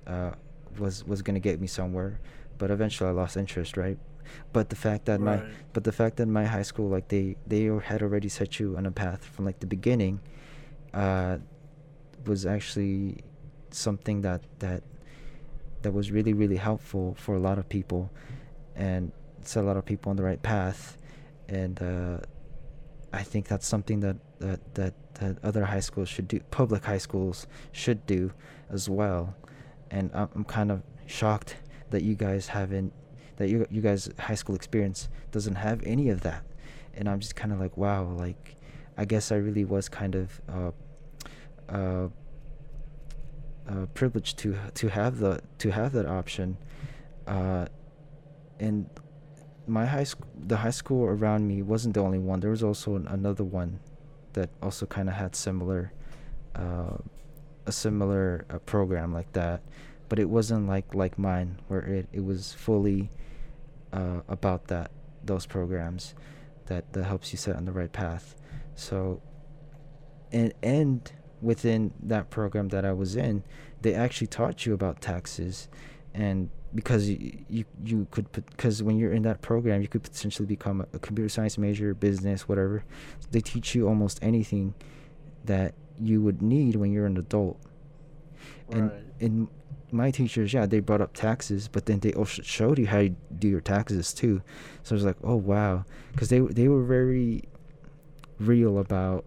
uh, 0.08 0.32
was 0.78 1.06
was 1.06 1.22
gonna 1.22 1.40
get 1.40 1.60
me 1.60 1.68
somewhere, 1.68 2.20
but 2.58 2.70
eventually 2.72 3.10
I 3.10 3.14
lost 3.14 3.38
interest, 3.38 3.78
right? 3.78 3.98
But 4.54 4.70
the 4.70 4.76
fact 4.76 5.06
that 5.06 5.20
my 5.20 5.38
but 5.74 5.84
the 5.84 5.92
fact 5.92 6.18
that 6.18 6.28
my 6.28 6.46
high 6.46 6.62
school 6.62 6.90
like 6.90 7.08
they 7.08 7.36
they 7.48 7.64
had 7.66 8.02
already 8.02 8.30
set 8.30 8.60
you 8.60 8.78
on 8.78 8.86
a 8.86 8.92
path 8.92 9.26
from 9.26 9.46
like 9.46 9.60
the 9.60 9.68
beginning, 9.68 10.20
uh, 10.94 11.38
was 12.26 12.46
actually 12.46 13.24
something 13.72 14.22
that 14.22 14.42
that 14.60 14.84
that 15.82 15.94
was 15.94 16.12
really 16.12 16.34
really 16.34 16.58
helpful 16.58 17.16
for 17.16 17.36
a 17.36 17.40
lot 17.40 17.58
of 17.58 17.68
people, 17.70 18.10
and 18.76 19.12
set 19.42 19.64
a 19.64 19.68
lot 19.68 19.78
of 19.78 19.86
people 19.86 20.10
on 20.10 20.16
the 20.16 20.24
right 20.24 20.42
path, 20.42 20.98
and 21.48 21.82
uh, 21.82 22.18
I 23.12 23.24
think 23.24 23.48
that's 23.48 23.68
something 23.68 24.02
that, 24.02 24.18
that, 24.40 24.76
that, 24.76 24.94
that 25.16 25.38
other 25.44 25.66
high 25.66 25.80
schools 25.80 26.10
should 26.10 26.28
do, 26.28 26.40
public 26.52 26.86
high 26.86 27.00
schools 27.00 27.48
should 27.72 28.06
do 28.06 28.32
as 28.70 28.88
well. 28.90 29.36
And 29.90 30.12
I'm, 30.14 30.30
I'm 30.36 30.44
kind 30.44 30.72
of 30.72 30.84
shocked 31.08 31.56
that 31.90 32.04
you 32.04 32.16
guys 32.16 32.48
haven't, 32.48 32.94
that 33.38 33.50
you, 33.50 33.66
you 33.72 33.82
guys' 33.82 34.10
high 34.20 34.36
school 34.36 34.56
experience 34.56 35.10
doesn't 35.32 35.56
have 35.56 35.82
any 35.84 36.10
of 36.10 36.22
that. 36.22 36.44
And 36.94 37.10
I'm 37.10 37.20
just 37.20 37.36
kind 37.36 37.52
of 37.52 37.60
like, 37.60 37.78
wow, 37.78 38.04
like, 38.04 38.56
I 38.98 39.06
guess 39.06 39.32
I 39.32 39.38
really 39.38 39.66
was 39.66 39.90
kind 39.90 40.16
of, 40.16 40.42
uh, 40.48 40.72
uh, 41.74 42.10
uh, 43.70 43.86
privileged 43.94 44.38
to 44.40 44.58
to 44.74 44.90
have 44.90 45.20
the 45.20 45.42
to 45.60 45.72
have 45.72 45.92
that 45.94 46.06
option. 46.06 46.58
Uh, 47.28 47.66
and 48.60 48.90
my 49.68 49.86
high 49.86 50.04
school, 50.04 50.28
the 50.36 50.58
high 50.58 50.72
school 50.72 51.06
around 51.06 51.48
me 51.48 51.62
wasn't 51.62 51.94
the 51.94 52.02
only 52.02 52.18
one. 52.18 52.40
There 52.40 52.50
was 52.50 52.64
also 52.64 52.96
an, 52.96 53.08
another 53.08 53.44
one 53.44 53.80
that 54.34 54.50
also 54.62 54.86
kind 54.86 55.08
of 55.08 55.16
had 55.16 55.36
similar, 55.36 55.94
uh, 56.56 56.98
a 57.66 57.72
similar 57.72 58.46
uh, 58.50 58.60
program 58.60 59.14
like 59.14 59.32
that, 59.34 59.62
but 60.10 60.18
it 60.20 60.30
wasn't 60.30 60.68
like 60.68 60.96
like 60.96 61.20
mine 61.20 61.62
where 61.68 61.82
it 61.82 62.08
it 62.12 62.24
was 62.24 62.54
fully 62.54 63.12
uh, 63.94 64.22
about 64.28 64.68
that 64.68 64.92
those 65.24 65.46
programs 65.46 66.16
that 66.66 66.92
that 66.94 67.04
helps 67.04 67.32
you 67.32 67.38
set 67.38 67.56
on 67.56 67.66
the 67.66 67.72
right 67.72 67.92
path. 67.92 68.36
So, 68.76 69.22
and 70.32 70.54
and 70.64 71.12
within 71.42 71.94
that 72.02 72.30
program 72.30 72.70
that 72.70 72.86
I 72.86 72.94
was 72.94 73.16
in, 73.16 73.44
they 73.82 73.94
actually 73.94 74.28
taught 74.28 74.66
you 74.66 74.74
about 74.74 75.02
taxes, 75.02 75.68
and 76.14 76.50
because 76.74 77.10
you 77.10 77.44
you, 77.50 77.66
you 77.84 78.08
could 78.12 78.32
because 78.32 78.84
when 78.84 78.98
you're 78.98 79.14
in 79.14 79.24
that 79.24 79.42
program, 79.42 79.82
you 79.82 79.88
could 79.88 80.04
potentially 80.04 80.46
become 80.46 80.82
a, 80.82 80.88
a 80.94 81.00
computer 81.00 81.30
science 81.30 81.58
major, 81.58 81.94
business, 81.94 82.48
whatever. 82.48 82.84
They 83.32 83.42
teach 83.42 83.76
you 83.76 83.88
almost 83.88 84.20
anything 84.22 84.74
that 85.46 85.74
you 86.00 86.22
would 86.22 86.42
need 86.42 86.76
when 86.76 86.92
you're 86.92 87.06
an 87.06 87.18
adult. 87.18 87.60
And 88.72 88.92
in 89.20 89.48
my 89.92 90.12
teachers, 90.12 90.54
yeah, 90.54 90.66
they 90.66 90.80
brought 90.80 91.02
up 91.02 91.14
taxes, 91.14 91.68
but 91.68 91.86
then 91.88 92.00
they 92.00 92.14
also 92.14 92.44
showed 92.44 92.78
you 92.78 92.86
how 92.88 93.00
you 93.00 93.16
do 93.40 93.48
your 93.48 93.62
taxes 93.62 94.14
too. 94.14 94.42
So 94.84 94.94
I 94.94 94.96
was 94.96 95.06
like, 95.06 95.18
oh 95.24 95.36
wow, 95.36 95.86
because 96.12 96.30
they 96.30 96.40
they 96.40 96.68
were 96.68 96.84
very 96.84 97.44
real 98.40 98.80
about 98.80 99.26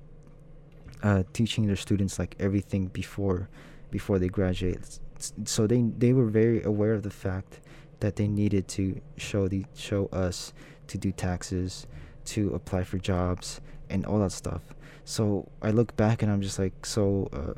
uh, 1.03 1.23
teaching 1.33 1.67
their 1.67 1.77
students 1.77 2.19
like 2.19 2.37
everything 2.39 2.87
before 2.87 3.49
before 3.91 4.19
they 4.19 4.29
graduate. 4.29 4.99
So 5.45 5.67
they 5.67 5.83
they 5.99 6.13
were 6.13 6.27
very 6.27 6.63
aware 6.63 6.95
of 6.95 7.03
the 7.03 7.11
fact 7.11 7.61
that 8.01 8.17
they 8.17 8.27
needed 8.29 8.67
to 8.69 9.01
show 9.17 9.49
the 9.49 9.65
show 9.75 10.07
us 10.07 10.53
to 10.89 10.99
do 10.99 11.13
taxes, 11.13 11.87
to 12.27 12.55
apply 12.55 12.85
for 12.85 12.99
jobs, 12.99 13.61
and 13.91 14.05
all 14.07 14.19
that 14.21 14.33
stuff. 14.33 14.63
So 15.05 15.49
I 15.63 15.71
look 15.71 15.97
back 15.97 16.23
and 16.23 16.31
I'm 16.33 16.41
just 16.43 16.59
like 16.59 16.85
so 16.87 17.29
uh, 17.33 17.55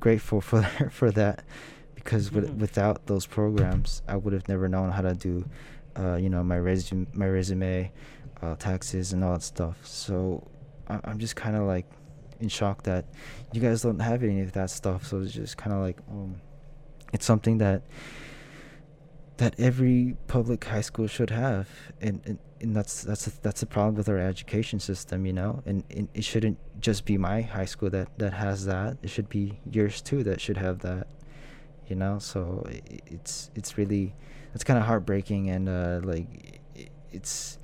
grateful 0.00 0.40
for 0.50 0.62
for 0.90 1.10
that 1.12 1.44
because 1.94 2.30
with, 2.32 2.48
Mhm. 2.50 2.58
without 2.58 3.06
those 3.06 3.26
programs, 3.26 4.02
I 4.08 4.16
would 4.16 4.32
have 4.32 4.48
never 4.48 4.68
known 4.68 4.90
how 4.92 5.02
to 5.02 5.14
do, 5.14 5.44
uh, 5.98 6.16
you 6.16 6.28
know, 6.28 6.42
my 6.44 6.58
resume, 6.58 7.06
my 7.14 7.26
resume, 7.28 7.90
uh, 8.42 8.54
taxes, 8.56 9.12
and 9.12 9.24
all 9.24 9.32
that 9.32 9.42
stuff. 9.42 9.84
So 9.86 10.46
I, 10.88 11.00
I'm 11.04 11.18
just 11.18 11.34
kind 11.36 11.56
of 11.56 11.62
like 11.64 11.86
in 12.40 12.48
shock 12.48 12.82
that 12.84 13.04
you 13.52 13.60
guys 13.60 13.82
don't 13.82 13.98
have 14.00 14.22
any 14.22 14.40
of 14.40 14.52
that 14.52 14.70
stuff. 14.70 15.06
So 15.06 15.20
it's 15.20 15.32
just 15.32 15.56
kind 15.56 15.74
of 15.74 15.80
like, 15.82 15.98
um, 16.10 16.40
it's 17.12 17.24
something 17.26 17.58
that 17.58 17.82
that 19.38 19.54
every 19.58 20.16
public 20.28 20.64
high 20.64 20.80
school 20.80 21.06
should 21.06 21.30
have, 21.30 21.68
and 22.00 22.20
and, 22.24 22.38
and 22.60 22.74
that's 22.74 23.02
that's 23.02 23.26
a, 23.26 23.42
that's 23.42 23.62
a 23.62 23.66
problem 23.66 23.94
with 23.94 24.08
our 24.08 24.18
education 24.18 24.80
system, 24.80 25.26
you 25.26 25.32
know. 25.32 25.62
And, 25.66 25.84
and 25.94 26.08
it 26.14 26.24
shouldn't 26.24 26.58
just 26.80 27.04
be 27.04 27.18
my 27.18 27.42
high 27.42 27.66
school 27.66 27.90
that 27.90 28.18
that 28.18 28.32
has 28.32 28.64
that. 28.66 28.96
It 29.02 29.10
should 29.10 29.28
be 29.28 29.58
yours 29.70 30.00
too 30.00 30.22
that 30.24 30.40
should 30.40 30.56
have 30.56 30.78
that 30.80 31.06
you 31.88 31.94
know 31.94 32.18
so 32.18 32.64
i- 32.66 32.70
i- 32.90 32.98
it's 33.06 33.48
it's 33.54 33.78
really 33.78 34.12
it's 34.54 34.64
kind 34.64 34.76
of 34.76 34.84
heartbreaking 34.84 35.48
and 35.50 35.68
uh 35.68 36.00
like 36.02 36.60
i- 36.76 36.88
it's 37.12 37.58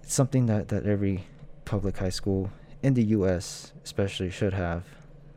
it's 0.00 0.14
something 0.14 0.46
that 0.46 0.68
that 0.68 0.86
every 0.86 1.24
public 1.64 1.96
high 1.96 2.08
school 2.20 2.52
in 2.82 2.94
the 2.94 3.04
US 3.16 3.72
especially 3.84 4.30
should 4.30 4.52
have 4.52 4.84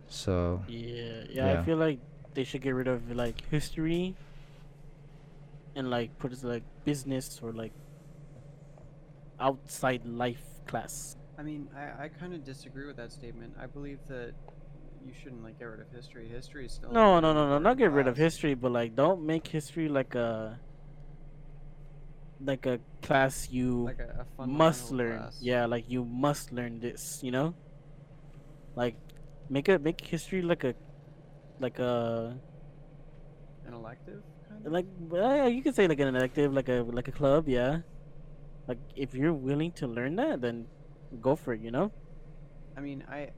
so 0.08 0.62
Yeah, 0.68 1.24
yeah, 1.30 1.54
Yeah. 1.54 1.60
I 1.62 1.64
feel 1.64 1.78
like 1.78 2.00
they 2.34 2.44
should 2.44 2.62
get 2.62 2.74
rid 2.74 2.88
of 2.88 3.12
like 3.12 3.42
history 3.50 4.16
and 5.76 5.90
like 5.90 6.18
put 6.20 6.34
it 6.34 6.44
like 6.44 6.64
business 6.84 7.40
or 7.42 7.52
like 7.52 7.72
outside 9.40 10.06
life 10.06 10.44
class. 10.68 11.16
I 11.38 11.44
mean, 11.44 11.70
I, 11.76 12.06
I 12.06 12.08
kind 12.10 12.34
of 12.34 12.44
disagree 12.44 12.86
with 12.86 12.98
that 12.98 13.12
statement. 13.12 13.56
I 13.62 13.66
believe 13.66 14.00
that 14.08 14.34
you 15.06 15.14
shouldn't 15.24 15.44
like 15.44 15.58
get 15.58 15.66
rid 15.66 15.80
of 15.80 15.90
history. 15.92 16.28
History 16.28 16.66
is 16.66 16.74
still 16.74 16.90
a 16.90 16.94
No, 16.94 17.12
very 17.12 17.22
no, 17.22 17.34
no, 17.34 17.34
no, 17.34 17.58
not 17.60 17.60
important 17.60 17.80
get 17.80 17.92
rid 17.92 18.08
of 18.08 18.18
history, 18.18 18.54
but 18.56 18.72
like 18.72 18.96
don't 18.96 19.26
make 19.26 19.48
history 19.48 19.88
like 19.88 20.16
a 20.16 20.60
like 22.40 22.66
a 22.66 22.80
class 23.02 23.50
you 23.50 23.92
Like 23.92 24.00
a, 24.00 24.26
a 24.40 24.48
must 24.48 24.92
learn. 24.92 25.20
class. 25.20 25.38
Yeah, 25.40 25.66
like 25.66 25.90
you 25.90 26.06
must 26.06 26.52
learn 26.52 26.80
this, 26.80 27.20
you 27.24 27.32
know? 27.32 27.56
Like 28.76 28.96
make 29.50 29.68
a 29.70 29.80
make 29.80 30.02
history 30.02 30.42
like 30.42 30.64
a 30.64 30.76
like 31.60 31.80
a 31.80 32.40
An 33.66 33.74
elective, 33.74 34.24
kind 34.48 34.66
of. 34.66 34.74
like 34.74 34.88
yeah, 35.14 35.48
you 35.48 35.62
could 35.64 35.76
say 35.76 35.88
like 35.88 36.00
an 36.00 36.16
elective, 36.16 36.54
like 36.54 36.70
a 36.70 36.82
like 36.84 37.08
a 37.08 37.12
club, 37.12 37.48
yeah. 37.48 37.82
Like 38.68 38.80
if 38.96 39.14
you're 39.14 39.34
willing 39.34 39.72
to 39.74 39.88
learn 39.88 40.16
that, 40.18 40.42
then 40.42 40.68
go 41.22 41.36
for 41.36 41.54
it, 41.54 41.62
you 41.62 41.72
know? 41.72 41.92
I 42.78 42.82
mean, 42.82 43.04
I, 43.10 43.30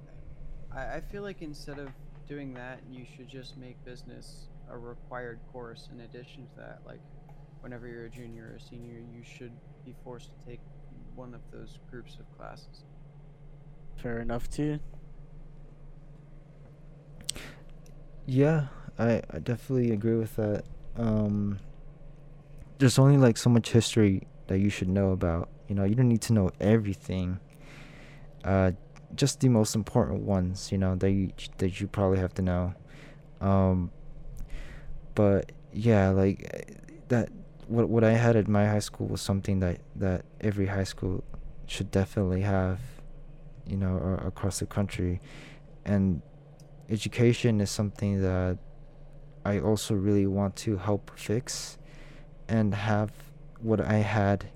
I 0.72 1.02
feel 1.02 1.22
like 1.24 1.42
instead 1.42 1.80
of 1.80 1.90
doing 2.28 2.54
that, 2.54 2.82
you 2.90 3.06
should 3.06 3.28
just 3.28 3.58
make 3.58 3.84
business 3.84 4.48
a 4.70 4.78
required 4.78 5.40
course 5.52 5.90
in 5.92 6.02
addition 6.02 6.48
to 6.48 6.56
that. 6.58 6.80
Like, 6.86 7.02
whenever 7.62 7.88
you're 7.88 8.06
a 8.06 8.10
junior 8.10 8.50
or 8.52 8.56
a 8.58 8.60
senior, 8.60 9.00
you 9.00 9.24
should 9.24 9.54
be 9.86 9.96
forced 10.04 10.30
to 10.38 10.46
take 10.46 10.62
one 11.16 11.34
of 11.34 11.42
those 11.52 11.80
groups 11.90 12.18
of 12.20 12.30
classes. 12.38 12.86
Fair 13.96 14.20
enough 14.20 14.50
too. 14.50 14.80
yeah 18.26 18.68
I 18.98 19.22
I 19.32 19.40
definitely 19.40 19.92
agree 19.92 20.16
with 20.16 20.36
that 20.36 20.64
um 20.96 21.60
there's 22.80 22.98
only 23.00 23.18
like 23.18 23.38
so 23.38 23.50
much 23.50 23.72
history 23.72 24.28
that 24.48 24.60
you 24.60 24.70
should 24.70 24.90
know 24.90 25.12
about 25.12 25.50
you 25.68 25.76
know 25.76 25.84
you 25.84 25.96
don't 25.96 26.08
need 26.10 26.22
to 26.22 26.34
know 26.34 26.52
everything 26.60 27.40
uh 28.44 28.72
just 29.16 29.40
the 29.40 29.50
most 29.50 29.76
important 29.76 30.22
ones 30.22 30.72
you 30.72 30.78
know 30.78 30.96
that 30.96 31.12
you 31.12 31.32
that 31.58 31.80
you 31.82 31.88
probably 31.88 32.20
have 32.20 32.34
to 32.34 32.42
know 32.42 32.74
um 33.42 33.92
but 35.16 35.52
yeah 35.74 36.10
like 36.10 36.78
that 37.10 37.30
what 37.72 37.90
what 37.90 38.04
I 38.04 38.12
had 38.12 38.36
at 38.36 38.48
my 38.48 38.68
high 38.68 38.80
school 38.80 39.08
was 39.08 39.22
something 39.22 39.60
that 39.60 39.80
that 39.96 40.26
every 40.42 40.68
high 40.68 40.84
school 40.84 41.24
should 41.68 41.90
definitely 41.90 42.42
have 42.42 42.80
you 43.66 43.78
know 43.78 44.20
across 44.26 44.60
the 44.60 44.66
country. 44.66 45.22
And 45.86 46.22
education 46.90 47.62
is 47.62 47.72
something 47.72 48.22
that 48.22 48.58
I 49.46 49.60
also 49.60 49.96
really 49.96 50.28
want 50.28 50.56
to 50.58 50.78
help 50.78 51.12
fix 51.18 51.78
and 52.48 52.76
have 52.76 53.12
what 53.62 53.80
I 53.80 54.00
had 54.00 54.50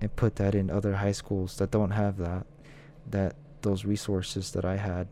and 0.00 0.14
put 0.16 0.36
that 0.36 0.54
in 0.54 0.70
other 0.70 0.94
high 0.94 1.12
schools 1.12 1.58
that 1.58 1.70
don't 1.70 1.90
have 1.90 2.16
that 2.16 2.46
that 3.10 3.36
those 3.60 3.84
resources 3.84 4.52
that 4.52 4.64
I 4.64 4.76
had. 4.76 5.08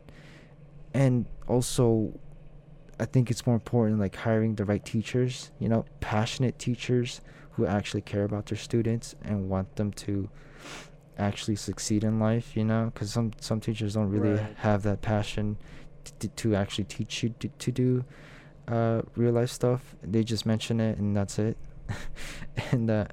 And 0.94 1.26
also 1.46 2.18
I 2.98 3.04
think 3.04 3.30
it's 3.30 3.46
more 3.46 3.54
important 3.54 4.00
like 4.00 4.16
hiring 4.16 4.54
the 4.54 4.64
right 4.64 4.84
teachers 4.84 5.50
you 5.58 5.68
know 5.68 5.84
passionate 6.00 6.58
teachers 6.58 7.20
who 7.52 7.66
actually 7.66 8.00
care 8.00 8.24
about 8.24 8.46
their 8.46 8.58
students 8.58 9.14
and 9.22 9.48
want 9.48 9.76
them 9.76 9.92
to 9.92 10.28
actually 11.18 11.56
succeed 11.56 12.02
in 12.02 12.18
life 12.18 12.56
you 12.56 12.64
know 12.64 12.90
because 12.94 13.12
some 13.12 13.30
some 13.40 13.60
teachers 13.60 13.94
don't 13.94 14.08
really 14.10 14.32
Right. 14.32 14.56
have 14.58 14.82
that 14.84 15.02
passion 15.02 15.56
to, 16.20 16.28
to 16.28 16.54
actually 16.54 16.84
teach 16.84 17.22
you 17.22 17.34
to, 17.40 17.48
to 17.48 17.70
do 17.72 18.04
uh, 18.68 19.02
real 19.16 19.32
life 19.32 19.50
stuff. 19.50 19.96
They 20.02 20.22
just 20.24 20.46
mention 20.46 20.80
it 20.80 20.98
and 20.98 21.16
that's 21.16 21.38
it. 21.38 21.56
and 22.70 22.90
uh, 22.90 23.06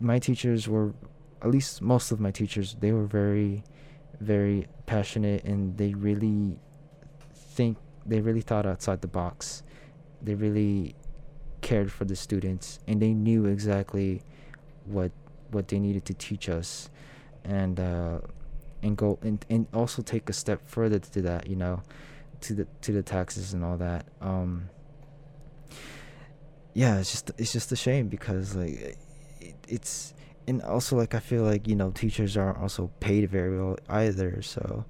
my 0.00 0.18
teachers 0.18 0.68
were, 0.68 0.92
at 1.40 1.50
least 1.50 1.80
most 1.80 2.12
of 2.12 2.20
my 2.20 2.30
teachers, 2.30 2.76
they 2.80 2.92
were 2.92 3.06
very, 3.06 3.64
very 4.20 4.66
passionate 4.86 5.44
and 5.44 5.76
they 5.78 5.94
really 5.94 6.58
think, 7.34 7.78
they 8.04 8.20
really 8.20 8.40
thought 8.42 8.66
outside 8.66 9.00
the 9.00 9.08
box. 9.08 9.62
They 10.20 10.34
really 10.34 10.94
cared 11.62 11.90
for 11.90 12.04
the 12.04 12.16
students 12.16 12.78
and 12.86 13.00
they 13.00 13.14
knew 13.14 13.46
exactly 13.46 14.22
what 14.84 15.10
what 15.50 15.68
they 15.68 15.78
needed 15.78 16.04
to 16.04 16.14
teach 16.14 16.48
us 16.48 16.90
and 17.44 17.80
uh 17.80 18.18
and 18.82 18.96
go 18.96 19.18
and, 19.22 19.44
and 19.48 19.66
also 19.72 20.02
take 20.02 20.28
a 20.28 20.32
step 20.32 20.60
further 20.66 20.98
to 20.98 21.22
that 21.22 21.46
you 21.46 21.56
know 21.56 21.80
to 22.40 22.52
the 22.54 22.66
to 22.80 22.92
the 22.92 23.02
taxes 23.02 23.54
and 23.54 23.64
all 23.64 23.76
that. 23.76 24.06
Um 24.20 24.68
yeah 26.74 26.98
it's 26.98 27.12
just 27.12 27.30
it's 27.38 27.52
just 27.52 27.70
a 27.70 27.76
shame 27.76 28.08
because 28.08 28.56
like 28.56 28.96
it, 29.40 29.54
it's 29.68 30.14
and 30.48 30.62
also 30.62 30.96
like 30.96 31.14
i 31.14 31.20
feel 31.20 31.44
like 31.44 31.68
you 31.68 31.76
know 31.76 31.90
teachers 31.90 32.34
aren't 32.34 32.56
also 32.56 32.90
paid 32.98 33.28
very 33.28 33.58
well 33.58 33.76
either 33.90 34.40
so 34.40 34.86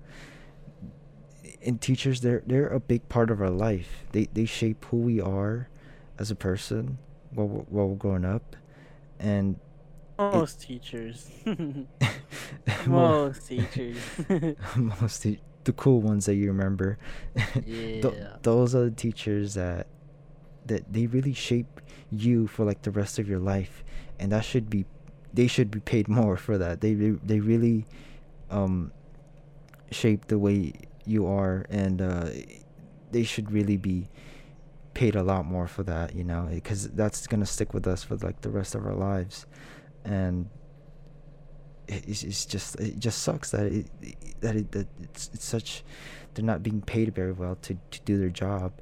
and 1.64 1.80
teachers 1.80 2.20
they're 2.20 2.42
they're 2.46 2.68
a 2.68 2.80
big 2.80 3.08
part 3.08 3.30
of 3.30 3.40
our 3.40 3.50
life. 3.50 4.04
They 4.12 4.28
they 4.32 4.44
shape 4.44 4.84
who 4.86 4.98
we 4.98 5.20
are 5.20 5.68
as 6.22 6.30
a 6.30 6.36
person 6.36 6.96
while 7.34 7.66
while 7.68 7.94
growing 7.96 8.24
up 8.24 8.56
and 9.18 9.56
Most 10.18 10.60
teachers. 10.62 11.28
Most 12.86 13.48
teachers. 13.48 13.96
most 14.76 15.22
te- 15.22 15.40
the 15.64 15.72
cool 15.72 16.00
ones 16.00 16.26
that 16.26 16.34
you 16.34 16.46
remember 16.48 16.96
Th- 17.54 18.04
Yeah. 18.04 18.36
those 18.42 18.74
are 18.74 18.84
the 18.84 18.90
teachers 19.06 19.54
that 19.54 19.86
that 20.66 20.92
they 20.92 21.06
really 21.06 21.34
shape 21.34 21.80
you 22.10 22.46
for 22.46 22.64
like 22.64 22.82
the 22.82 22.90
rest 22.90 23.18
of 23.18 23.28
your 23.28 23.38
life 23.40 23.82
and 24.18 24.30
that 24.32 24.44
should 24.44 24.70
be 24.70 24.84
they 25.34 25.46
should 25.48 25.70
be 25.70 25.80
paid 25.80 26.08
more 26.08 26.36
for 26.36 26.56
that 26.58 26.80
they 26.80 26.94
they 26.94 27.40
really 27.40 27.84
um 28.50 28.92
shape 29.90 30.26
the 30.26 30.38
way 30.38 30.72
you 31.04 31.26
are 31.26 31.66
and 31.70 32.00
uh 32.00 32.28
they 33.10 33.24
should 33.24 33.50
really 33.50 33.76
be 33.76 34.08
paid 34.94 35.14
a 35.16 35.22
lot 35.22 35.44
more 35.46 35.66
for 35.66 35.82
that 35.84 36.14
you 36.14 36.24
know 36.24 36.48
because 36.52 36.88
that's 36.90 37.26
gonna 37.26 37.46
stick 37.46 37.72
with 37.74 37.86
us 37.86 38.02
for 38.04 38.16
like 38.16 38.40
the 38.42 38.50
rest 38.50 38.74
of 38.74 38.84
our 38.86 38.94
lives. 38.94 39.46
And 40.04 40.48
it- 41.88 42.08
it's, 42.08 42.22
it's 42.22 42.44
just 42.46 42.78
it 42.80 42.98
just 42.98 43.22
sucks 43.22 43.50
that 43.50 43.66
it 43.66 43.86
that 44.40 44.56
it 44.56 44.72
that 44.72 44.86
it's, 45.02 45.30
it's 45.34 45.44
such 45.44 45.82
they're 46.34 46.44
not 46.44 46.62
being 46.62 46.80
paid 46.80 47.14
very 47.14 47.32
well 47.32 47.56
to, 47.62 47.76
to 47.90 48.00
do 48.04 48.18
their 48.18 48.30
job. 48.30 48.72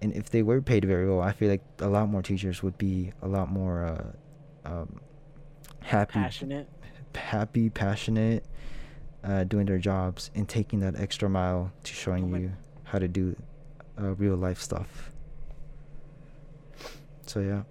And 0.00 0.12
if 0.14 0.30
they 0.30 0.42
were 0.42 0.62
paid 0.62 0.84
very 0.84 1.08
well 1.08 1.20
i 1.20 1.32
feel 1.32 1.48
like 1.50 1.64
a 1.80 1.88
lot 1.88 2.08
more 2.08 2.22
teachers 2.22 2.62
would 2.62 2.78
be 2.78 3.12
a 3.22 3.26
lot 3.28 3.50
more 3.50 3.84
uh, 3.84 4.68
um, 4.70 5.00
happy 5.80 6.12
Passionate. 6.20 6.68
happy 7.16 7.68
passionate 7.68 8.44
uh, 9.24 9.42
doing 9.44 9.66
their 9.66 9.78
jobs 9.78 10.30
and 10.36 10.48
taking 10.48 10.78
that 10.80 10.94
extra 11.00 11.28
mile 11.28 11.72
to 11.82 11.92
showing 11.92 12.32
Oh 12.32 12.38
you 12.38 12.52
how 12.84 12.98
to 13.00 13.08
do 13.08 13.34
uh, 14.00 14.14
real 14.14 14.36
life 14.36 14.60
stuff 14.60 15.07
so 17.28 17.40
yeah 17.40 17.62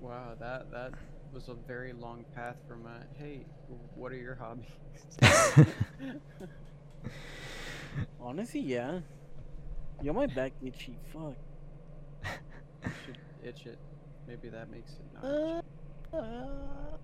Wow, 0.00 0.34
that 0.40 0.70
that 0.72 0.92
was 1.32 1.46
a 1.48 1.54
very 1.54 1.92
long 1.92 2.24
path 2.34 2.56
from 2.66 2.86
a 2.86 3.04
hey, 3.16 3.44
what 3.94 4.10
are 4.10 4.16
your 4.16 4.34
hobbies? 4.34 4.66
Honestly, 8.20 8.60
yeah. 8.60 9.00
Yo, 10.02 10.12
my 10.12 10.26
back 10.26 10.52
itchy. 10.64 10.96
Fuck. 11.12 11.36
Should 13.06 13.18
itch 13.44 13.66
it. 13.66 13.78
Maybe 14.26 14.48
that 14.48 14.70
makes 14.70 14.92
it 14.92 15.04
not. 15.14 15.24
Uh, 15.24 15.62
itchy. 16.12 16.18
uh, 16.18 16.96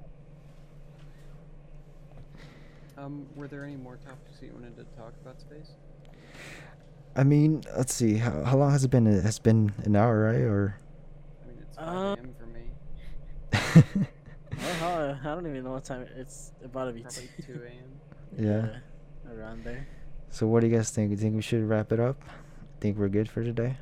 Um, 3.00 3.26
were 3.36 3.46
there 3.46 3.62
any 3.64 3.76
more 3.76 3.96
topics 3.96 4.40
that 4.40 4.46
you 4.46 4.52
wanted 4.54 4.76
to 4.76 4.84
talk 4.96 5.12
about 5.22 5.40
space? 5.40 5.70
i 7.16 7.22
mean 7.24 7.62
let's 7.76 7.94
see 7.94 8.16
how, 8.18 8.42
how 8.44 8.56
long 8.56 8.70
has 8.70 8.84
it 8.84 8.90
been 8.90 9.06
it 9.06 9.22
has 9.24 9.38
been 9.38 9.72
an 9.84 9.96
hour 9.96 10.24
right 10.24 10.40
or 10.42 10.76
I 11.42 11.48
mean, 11.48 11.58
it's 11.62 11.67
5 11.67 11.67
Uh, 11.78 12.16
a.m. 12.16 12.34
for 12.38 12.46
me. 12.46 14.06
I 14.62 15.18
don't 15.24 15.46
even 15.46 15.64
know 15.64 15.72
what 15.72 15.84
time 15.84 16.02
it- 16.02 16.12
it's 16.16 16.52
about 16.64 16.86
to 16.86 16.92
be. 16.92 17.02
Probably 17.02 17.28
2 17.46 17.52
a.m. 17.64 18.00
Yeah. 18.38 18.78
Around 19.32 19.64
there. 19.64 19.86
so 20.30 20.46
what 20.46 20.60
do 20.60 20.66
you 20.68 20.76
guys 20.76 20.90
think 20.90 21.10
you 21.10 21.16
think 21.16 21.34
we 21.34 21.42
should 21.42 21.62
wrap 21.68 21.92
it 21.92 22.00
up 22.00 22.20
think 22.80 22.96
we're 22.98 23.08
good 23.08 23.28
for 23.28 23.42
today 23.42 23.76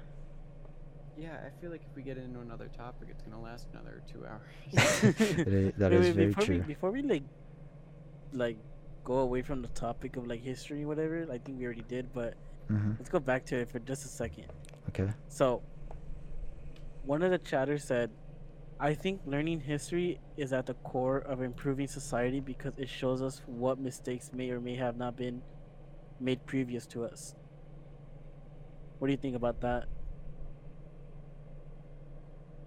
Yeah, 1.19 1.37
I 1.47 1.51
feel 1.61 1.71
like 1.71 1.83
if 1.89 1.95
we 1.97 2.03
get 2.03 2.17
into 2.19 2.41
another 2.41 2.69
topic, 2.77 3.09
it's 3.11 3.23
gonna 3.23 3.41
last 3.43 3.67
another 3.73 4.03
two 4.13 4.25
hours. 4.27 4.53
That 5.45 5.49
i- 5.49 5.73
that 5.79 5.93
Wait, 5.93 5.99
is 6.01 6.07
wait, 6.07 6.15
very 6.15 6.27
before 6.29 6.45
true 6.45 6.55
We, 6.59 6.63
before 6.75 6.91
we 6.93 7.03
like, 7.03 7.23
like, 8.33 8.59
go 9.05 9.19
away 9.19 9.43
from 9.43 9.63
the 9.63 9.69
topic 9.69 10.17
of 10.17 10.27
like 10.27 10.43
history, 10.43 10.85
whatever. 10.85 11.27
I 11.31 11.39
think 11.39 11.59
we 11.59 11.65
already 11.65 11.85
did, 11.89 12.13
but 12.13 12.35
hmm 12.69 12.93
let's 12.99 13.09
go 13.11 13.19
back 13.21 13.45
to 13.47 13.57
it 13.57 13.69
for 13.71 13.79
just 13.81 14.05
a 14.05 14.09
second. 14.09 14.47
okay 14.89 15.09
So, 15.29 15.63
one 17.07 17.23
of 17.23 17.31
the 17.31 17.39
chatters 17.39 17.85
said, 17.85 18.11
I 18.79 18.93
think 18.93 19.21
learning 19.25 19.61
history 19.61 20.19
is 20.37 20.53
at 20.53 20.67
the 20.67 20.75
core 20.75 21.19
of 21.19 21.41
improving 21.41 21.87
society 21.87 22.41
because 22.41 22.73
it 22.77 22.89
shows 22.89 23.23
us 23.23 23.41
what 23.47 23.79
mistakes 23.79 24.31
may 24.35 24.51
or 24.51 24.61
may 24.61 24.75
have 24.75 24.97
not 24.97 25.17
been 25.17 25.41
made 26.21 26.45
previous 26.47 26.85
to 26.89 27.05
us. 27.05 27.35
What 28.99 29.07
do 29.07 29.13
you 29.13 29.17
think 29.17 29.37
about 29.37 29.61
that? 29.61 29.85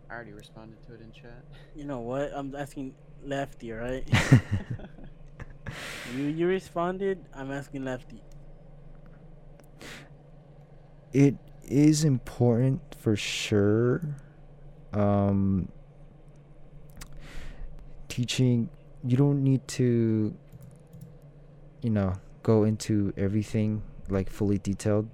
I 0.10 0.14
already 0.14 0.32
responded 0.32 0.82
to 0.88 0.94
it 0.96 1.02
in 1.02 1.12
chat. 1.12 1.44
You 1.76 1.84
know 1.84 2.00
what? 2.00 2.32
I'm 2.34 2.56
asking 2.56 2.96
Lefty, 3.24 3.72
right? 3.72 4.08
you 6.16 6.24
you 6.24 6.48
responded. 6.48 7.24
I'm 7.36 7.52
asking 7.52 7.84
Lefty. 7.84 8.24
it 11.14 11.36
is 11.64 12.04
important 12.04 12.82
for 13.00 13.16
sure 13.16 14.16
um 14.94 15.70
teaching 18.08 18.70
you 19.04 19.16
don't 19.16 19.44
need 19.44 19.66
to 19.68 20.34
you 21.82 21.90
know 21.90 22.14
go 22.44 22.64
into 22.64 23.14
everything 23.18 23.82
like 24.10 24.30
fully 24.30 24.58
detailed. 24.58 25.10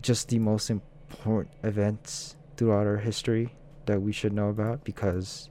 Just 0.00 0.28
the 0.28 0.38
most 0.38 0.70
important 0.70 1.54
events 1.62 2.36
throughout 2.56 2.86
our 2.86 2.96
history 2.96 3.54
that 3.86 4.00
we 4.00 4.12
should 4.12 4.32
know 4.32 4.48
about 4.48 4.84
because 4.84 5.48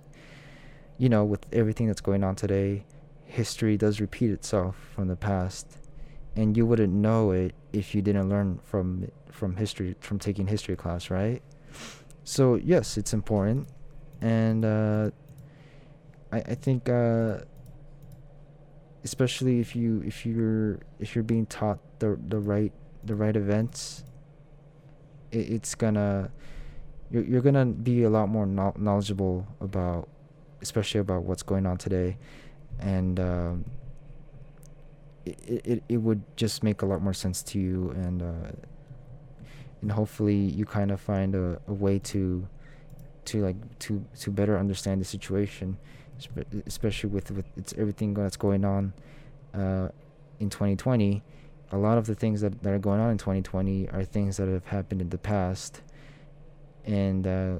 you 0.97 1.09
know 1.09 1.23
with 1.23 1.45
everything 1.53 1.87
that's 1.87 2.01
going 2.01 2.23
on 2.23 2.35
today 2.35 2.85
history 3.25 3.77
does 3.77 3.99
repeat 3.99 4.31
itself 4.31 4.75
from 4.93 5.07
the 5.07 5.15
past. 5.15 5.77
And 6.37 6.55
you 6.57 6.65
wouldn't 6.65 6.93
know 6.93 7.31
it 7.31 7.53
if 7.71 7.95
you 7.95 8.01
didn't 8.01 8.29
learn 8.29 8.59
from 8.63 9.09
from 9.31 9.57
history 9.57 9.95
from 9.99 10.19
taking 10.19 10.47
history 10.47 10.75
class 10.75 11.09
right 11.09 11.41
so 12.25 12.55
yes 12.55 12.97
it's 12.97 13.13
important. 13.13 13.69
And 14.21 14.65
uh 14.65 15.11
i 16.31 16.37
i 16.37 16.55
think 16.55 16.89
uh 16.89 17.39
especially 19.03 19.59
if 19.59 19.75
you 19.75 20.01
if 20.05 20.25
you're 20.25 20.79
if 20.99 21.15
you're 21.15 21.23
being 21.23 21.45
taught 21.45 21.79
the 21.99 22.17
the 22.27 22.39
right 22.39 22.73
the 23.03 23.13
right 23.13 23.35
events 23.35 24.03
it, 25.31 25.49
it's 25.51 25.75
gonna 25.75 26.31
you're, 27.11 27.23
you're 27.23 27.41
gonna 27.41 27.65
be 27.65 28.03
a 28.03 28.09
lot 28.09 28.27
more 28.29 28.47
knowledgeable 28.47 29.45
about 29.61 30.09
especially 30.61 30.99
about 30.99 31.23
what's 31.23 31.43
going 31.43 31.67
on 31.67 31.77
today. 31.77 32.17
And 32.79 33.19
um 33.19 33.65
it, 35.25 35.61
it, 35.65 35.83
it 35.89 35.97
would 35.97 36.21
just 36.35 36.63
make 36.63 36.81
a 36.81 36.85
lot 36.85 37.01
more 37.01 37.13
sense 37.13 37.41
to 37.43 37.59
you 37.59 37.89
and 37.91 38.21
uh, 38.21 38.51
and 39.85 39.91
hopefully 39.91 40.35
you 40.35 40.65
kind 40.65 40.89
of 40.89 40.99
find 40.99 41.35
a, 41.35 41.61
a 41.67 41.73
way 41.73 41.99
to 41.99 42.47
to 43.25 43.43
like 43.43 43.79
to 43.79 44.03
to 44.19 44.31
better 44.31 44.57
understand 44.57 44.99
the 44.99 45.05
situation 45.05 45.77
especially 46.65 47.09
with 47.09 47.29
with 47.29 47.45
it's 47.55 47.73
everything 47.77 48.13
that's 48.15 48.37
going 48.37 48.65
on 48.65 48.93
uh, 49.53 49.87
in 50.39 50.49
2020 50.49 51.23
a 51.71 51.77
lot 51.77 51.97
of 51.97 52.05
the 52.05 52.15
things 52.15 52.41
that, 52.41 52.63
that 52.63 52.73
are 52.73 52.79
going 52.79 52.99
on 52.99 53.11
in 53.11 53.17
2020 53.17 53.89
are 53.89 54.03
things 54.03 54.37
that 54.37 54.47
have 54.47 54.65
happened 54.65 55.01
in 55.01 55.09
the 55.09 55.17
past. 55.17 55.81
And 56.85 57.25
uh, 57.25 57.55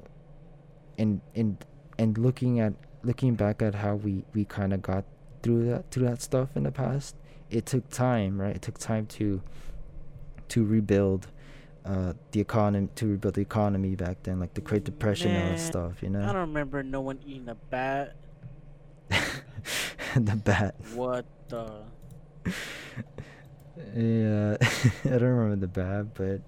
and 0.98 1.22
and 1.36 1.64
and 1.98 2.18
looking 2.18 2.60
at 2.60 2.74
looking 3.04 3.36
back 3.36 3.62
at 3.62 3.76
how 3.76 3.96
we 3.96 4.24
we 4.34 4.46
kind 4.46 4.74
of 4.74 4.82
got 4.82 5.04
through 5.42 5.66
that 5.66 5.90
through 5.92 6.08
that 6.08 6.22
stuff 6.22 6.50
in 6.56 6.64
the 6.64 6.72
past 6.72 7.16
it 7.50 7.66
took 7.66 7.90
time 7.90 8.40
right? 8.40 8.56
It 8.56 8.62
took 8.62 8.78
time 8.78 9.08
to 9.18 9.42
to 10.50 10.64
rebuild 10.64 11.28
uh 11.86 12.14
the 12.32 12.40
economy 12.42 12.90
to 12.96 13.06
rebuild 13.08 13.36
the 13.36 13.42
economy 13.42 13.96
back 13.96 14.24
then 14.24 14.40
like 14.40 14.54
the 14.56 14.62
great 14.62 14.84
depression 14.84 15.32
and 15.32 15.38
all 15.38 15.44
that 15.50 15.58
Man, 15.58 15.58
stuff 15.60 16.04
you 16.04 16.10
know. 16.10 16.22
I 16.24 16.26
don't 16.28 16.36
remember 16.50 16.82
no 16.84 17.02
one 17.02 17.20
eating 17.26 17.48
a 17.50 17.56
bat. 17.56 18.16
the 20.16 20.36
bat 20.36 20.76
What 20.94 21.26
the? 21.50 21.84
yeah 23.96 24.58
i 25.06 25.10
don't 25.10 25.22
remember 25.22 25.56
the 25.58 25.68
bat 25.68 26.14
but 26.14 26.42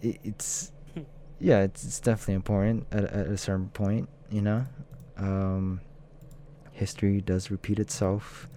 it, 0.00 0.18
it's 0.24 0.72
yeah 1.40 1.60
it's, 1.62 1.84
it's 1.84 2.00
definitely 2.00 2.34
important 2.34 2.86
at, 2.92 3.04
at 3.04 3.26
a 3.26 3.36
certain 3.36 3.68
point 3.68 4.08
you 4.30 4.40
know 4.40 4.64
um 5.16 5.80
history 6.72 7.20
does 7.20 7.50
repeat 7.50 7.78
itself 7.78 8.48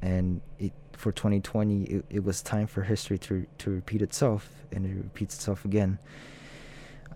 and 0.00 0.40
it 0.58 0.72
for 0.96 1.12
2020 1.12 1.82
it, 1.84 2.04
it 2.10 2.24
was 2.24 2.42
time 2.42 2.66
for 2.66 2.82
history 2.82 3.18
to 3.18 3.46
to 3.58 3.70
repeat 3.70 4.02
itself 4.02 4.48
and 4.72 4.86
it 4.86 4.94
repeats 4.96 5.34
itself 5.34 5.64
again 5.64 5.98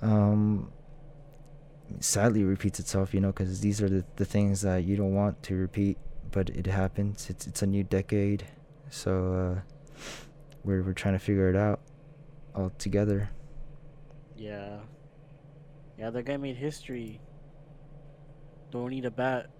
um 0.02 0.70
sadly 2.00 2.42
it 2.42 2.46
repeats 2.46 2.78
itself 2.78 3.14
you 3.14 3.20
know 3.20 3.28
because 3.28 3.60
these 3.60 3.80
are 3.80 3.88
the, 3.88 4.04
the 4.16 4.24
things 4.24 4.60
that 4.62 4.84
you 4.84 4.96
don't 4.96 5.14
want 5.14 5.42
to 5.42 5.54
repeat 5.56 5.96
but 6.30 6.50
it 6.50 6.66
happens 6.66 7.30
it's 7.30 7.46
it's 7.46 7.62
a 7.62 7.66
new 7.66 7.82
decade 7.84 8.44
so 8.90 9.32
uh 9.56 9.60
we're 10.64 10.82
we're 10.82 10.92
trying 10.92 11.14
to 11.14 11.18
figure 11.18 11.48
it 11.48 11.56
out 11.56 11.80
all 12.54 12.70
together 12.78 13.30
Yeah. 14.36 14.78
Yeah, 15.98 16.10
that 16.10 16.22
guy 16.26 16.36
made 16.36 16.54
history. 16.56 17.20
Don't 18.70 18.90
need 18.90 19.04
a 19.04 19.10
bat. 19.10 19.50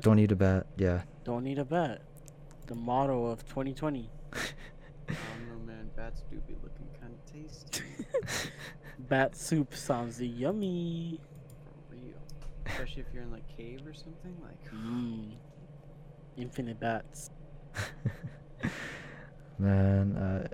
don't 0.00 0.16
need 0.16 0.32
a 0.32 0.36
bat 0.36 0.66
yeah 0.78 1.02
Don't 1.24 1.44
need 1.44 1.58
a 1.58 1.64
bat. 1.64 2.00
The 2.66 2.74
motto 2.74 3.26
of 3.26 3.46
2020. 3.46 4.10
I 4.32 4.38
don't 5.08 5.48
know, 5.48 5.66
man. 5.66 5.90
Bats 5.96 6.22
do 6.30 6.36
be 6.46 6.54
looking 6.62 6.86
kind 7.00 7.12
of 7.12 7.32
tasty. 7.32 7.84
Bat 8.98 9.36
soup 9.36 9.74
sounds 9.74 10.20
yummy. 10.20 11.20
For 11.88 11.94
real. 11.94 12.14
Especially 12.66 13.02
if 13.02 13.06
you're 13.12 13.22
in 13.22 13.30
like 13.30 13.46
cave 13.56 13.80
or 13.86 13.92
something. 13.92 14.36
Like, 14.42 14.72
Mmm. 14.72 15.32
Infinite 16.36 16.80
bats. 16.80 17.30
man 19.58 20.16
uh 20.16 20.48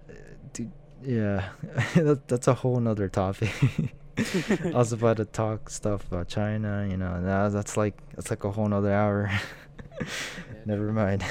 dude 0.52 0.70
yeah 1.02 1.48
that, 1.94 2.28
that's 2.28 2.48
a 2.48 2.54
whole 2.54 2.78
nother 2.78 3.08
topic 3.08 3.50
I 4.18 4.70
was 4.72 4.92
about 4.92 5.16
to 5.18 5.24
talk 5.24 5.70
stuff 5.70 6.06
about 6.06 6.28
China, 6.28 6.86
you 6.88 6.96
know. 6.96 7.18
Now 7.20 7.48
that's 7.48 7.76
like 7.76 7.96
that's 8.14 8.28
like 8.30 8.44
a 8.44 8.50
whole 8.50 8.68
nother 8.68 8.92
hour. 8.92 9.30
Never 10.66 10.92
mind. 10.92 11.24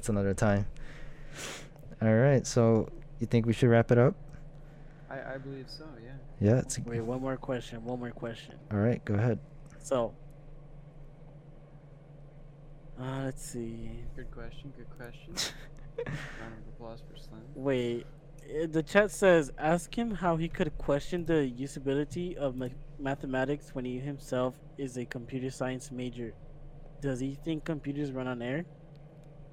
That's 0.00 0.08
another 0.08 0.32
time. 0.32 0.64
All 2.00 2.14
right, 2.14 2.46
so 2.46 2.88
you 3.18 3.26
think 3.26 3.44
we 3.44 3.52
should 3.52 3.68
wrap 3.68 3.90
it 3.90 3.98
up? 3.98 4.14
I, 5.10 5.34
I 5.34 5.36
believe 5.36 5.66
so, 5.68 5.84
yeah. 6.02 6.12
Yeah, 6.40 6.60
it's 6.60 6.78
Wait, 6.78 7.02
one 7.02 7.20
more 7.20 7.36
question. 7.36 7.84
One 7.84 8.00
more 8.00 8.10
question. 8.10 8.54
all 8.72 8.78
right. 8.78 9.04
Go 9.04 9.12
ahead. 9.12 9.38
So, 9.78 10.14
uh, 12.98 13.24
let's 13.24 13.44
see. 13.44 13.90
Good 14.16 14.30
question, 14.30 14.72
good 14.74 14.88
question. 14.96 15.34
Round 16.06 16.54
of 16.54 16.68
applause 16.72 17.02
for 17.06 17.18
Slim. 17.18 17.42
Wait, 17.54 18.06
uh, 18.42 18.68
the 18.70 18.82
chat 18.82 19.10
says 19.10 19.52
ask 19.58 19.94
him 19.98 20.12
how 20.14 20.38
he 20.38 20.48
could 20.48 20.78
question 20.78 21.26
the 21.26 21.52
usability 21.58 22.36
of 22.36 22.56
ma- 22.56 22.68
mathematics 22.98 23.74
when 23.74 23.84
he 23.84 23.98
himself 23.98 24.54
is 24.78 24.96
a 24.96 25.04
computer 25.04 25.50
science 25.50 25.90
major. 25.92 26.32
Does 27.02 27.20
he 27.20 27.34
think 27.34 27.66
computers 27.66 28.12
run 28.12 28.26
on 28.26 28.40
air? 28.40 28.64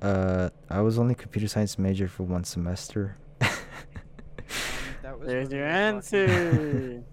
Uh, 0.02 0.50
I 0.70 0.82
was 0.82 1.00
only 1.00 1.16
computer 1.16 1.48
science 1.48 1.78
major 1.80 2.08
for 2.08 2.24
one 2.24 2.44
semester. 2.44 3.18
That 5.02 5.20
was 5.20 5.28
There's 5.28 5.52
your 5.52 5.62
we 5.62 5.66
were 5.66 5.72
talking- 5.72 5.96
answer. 5.96 7.04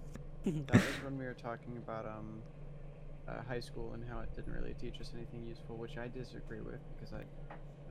that 0.67 0.75
was 0.75 0.83
when 1.05 1.17
we 1.19 1.25
were 1.25 1.35
talking 1.35 1.77
about 1.79 2.07
um, 2.07 2.43
uh, 3.29 3.43
high 3.49 3.61
school 3.61 3.93
and 3.95 4.03
how 4.09 4.21
it 4.21 4.35
didn't 4.35 4.53
really 4.53 4.75
teach 4.81 5.01
us 5.01 5.13
anything 5.15 5.47
useful, 5.47 5.77
which 5.77 5.97
I 5.97 6.09
disagree 6.09 6.61
with 6.61 6.81
because 6.95 7.15
I, 7.15 7.23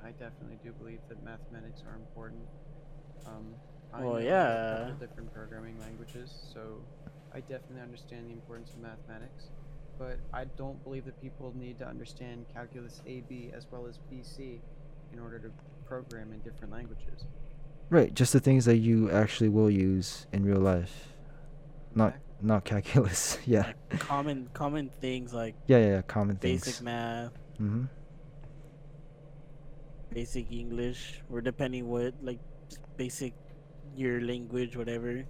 I 0.07 0.11
definitely 0.11 0.59
do 0.63 0.71
believe 0.73 0.99
that 1.09 1.23
mathematics 1.23 1.83
are 1.87 1.95
important. 1.95 2.43
Um, 3.25 3.53
I 3.93 4.03
Well, 4.03 4.21
yeah. 4.21 4.91
different 4.99 5.33
programming 5.33 5.79
languages, 5.79 6.31
so 6.53 6.81
I 7.33 7.39
definitely 7.39 7.81
understand 7.81 8.27
the 8.27 8.33
importance 8.33 8.71
of 8.73 8.79
mathematics. 8.79 9.45
But 9.97 10.17
I 10.33 10.45
don't 10.57 10.83
believe 10.83 11.05
that 11.05 11.19
people 11.21 11.53
need 11.55 11.77
to 11.79 11.87
understand 11.87 12.45
calculus 12.53 13.01
AB 13.07 13.51
as 13.55 13.67
well 13.71 13.85
as 13.87 13.99
BC 14.11 14.59
in 15.13 15.19
order 15.19 15.39
to 15.39 15.49
program 15.85 16.33
in 16.33 16.39
different 16.39 16.73
languages. 16.73 17.25
right, 17.89 18.13
just 18.13 18.33
the 18.33 18.39
things 18.39 18.65
that 18.65 18.77
you 18.77 19.09
actually 19.11 19.49
will 19.49 19.69
use 19.69 20.25
in 20.33 20.43
real 20.43 20.59
life, 20.59 21.13
not 21.93 22.07
Exactly. 22.09 22.47
not 22.47 22.65
calculus. 22.65 23.37
yeah. 23.45 23.73
Like 23.91 23.99
common 23.99 24.49
common 24.53 24.89
things 24.99 25.33
like 25.33 25.55
Yeah, 25.67 25.77
yeah, 25.77 25.87
yeah, 25.95 26.01
common 26.01 26.35
basic 26.37 26.63
things. 26.65 26.81
math, 26.81 27.31
Mm-hmm. 27.61 27.83
basic 30.11 30.51
English, 30.51 31.21
or 31.31 31.41
depending 31.41 31.87
what 31.87 32.13
like 32.21 32.39
basic 32.97 33.33
your 33.95 34.21
language, 34.21 34.75
whatever. 34.75 35.23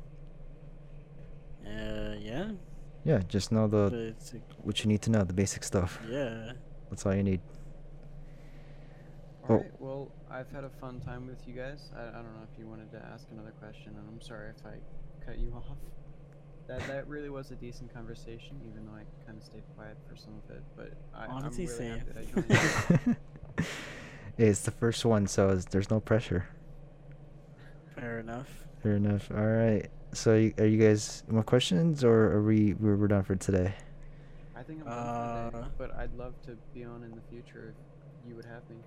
Uh, 1.66 2.16
yeah, 2.20 2.52
Yeah, 3.06 3.20
just 3.28 3.52
know 3.52 3.68
the 3.68 4.14
it's 4.16 4.34
like, 4.34 4.44
what 4.64 4.84
you 4.84 4.88
need 4.88 5.02
to 5.04 5.12
know, 5.12 5.24
the 5.24 5.34
basic 5.34 5.64
stuff. 5.64 6.00
yeah. 6.10 6.54
That's 6.90 7.06
all 7.06 7.16
you 7.16 7.24
need. 7.24 7.42
All 9.50 9.56
Oh. 9.58 9.66
Well, 9.80 10.12
I've 10.32 10.50
had 10.52 10.64
a 10.64 10.70
fun 10.70 11.00
time 11.02 11.28
with 11.28 11.46
you 11.48 11.54
guys. 11.54 11.90
I, 11.96 12.02
I 12.02 12.12
don't 12.22 12.34
know 12.36 12.48
if 12.52 12.58
you 12.58 12.66
wanted 12.68 12.92
to 12.92 12.98
ask 13.14 13.28
another 13.32 13.52
question, 13.60 13.94
and 13.98 14.08
I'm 14.08 14.22
sorry 14.22 14.50
if 14.58 14.66
I 14.66 14.76
cut 15.26 15.38
you 15.40 15.54
off. 15.56 15.78
That 16.68 16.80
that 16.88 17.08
really 17.10 17.30
was 17.30 17.52
a 17.52 17.56
decent 17.56 17.94
conversation, 17.94 18.56
even 18.66 18.86
though 18.86 18.94
I 18.94 19.04
kind 19.26 19.38
of 19.38 19.44
stayed 19.44 19.64
quiet 19.76 19.98
for 20.10 20.16
some 20.16 20.34
of 20.48 20.56
it. 20.56 20.64
But 20.78 20.94
I, 21.14 21.26
Honestly, 21.28 21.66
I'm 21.66 21.70
really 21.70 21.90
same. 21.90 22.00
happy 22.00 22.12
I 22.20 22.24
joined. 22.32 23.08
you. 23.08 23.16
Hey, 24.38 24.46
it's 24.48 24.62
the 24.62 24.72
first 24.72 25.04
one, 25.04 25.28
so 25.28 25.50
it's, 25.50 25.66
there's 25.66 25.90
no 25.90 26.00
pressure. 26.00 26.48
Fair 27.96 28.20
enough. 28.20 28.48
Fair 28.82 28.96
enough. 28.96 29.30
All 29.32 29.46
right. 29.46 29.90
So, 30.14 30.36
you, 30.36 30.54
are 30.58 30.66
you 30.66 30.78
guys 30.78 31.24
more 31.28 31.44
questions, 31.44 32.04
or 32.04 32.32
are 32.32 32.44
we 32.44 32.76
we're, 32.76 32.96
we're 32.96 33.08
done 33.08 33.24
for 33.24 33.36
today? 33.36 33.74
I 34.56 34.64
think 34.64 34.80
I'm 34.82 34.86
done 34.86 35.52
for 35.52 35.52
today, 35.52 35.66
Uh, 35.66 35.70
but 35.78 35.96
I'd 35.98 36.14
love 36.16 36.34
to 36.46 36.58
be 36.74 36.86
on 36.86 37.04
in 37.04 37.12
the 37.12 37.22
future 37.30 37.74
if 38.24 38.30
you 38.30 38.36
would 38.36 38.46
have 38.46 38.68
me. 38.70 38.78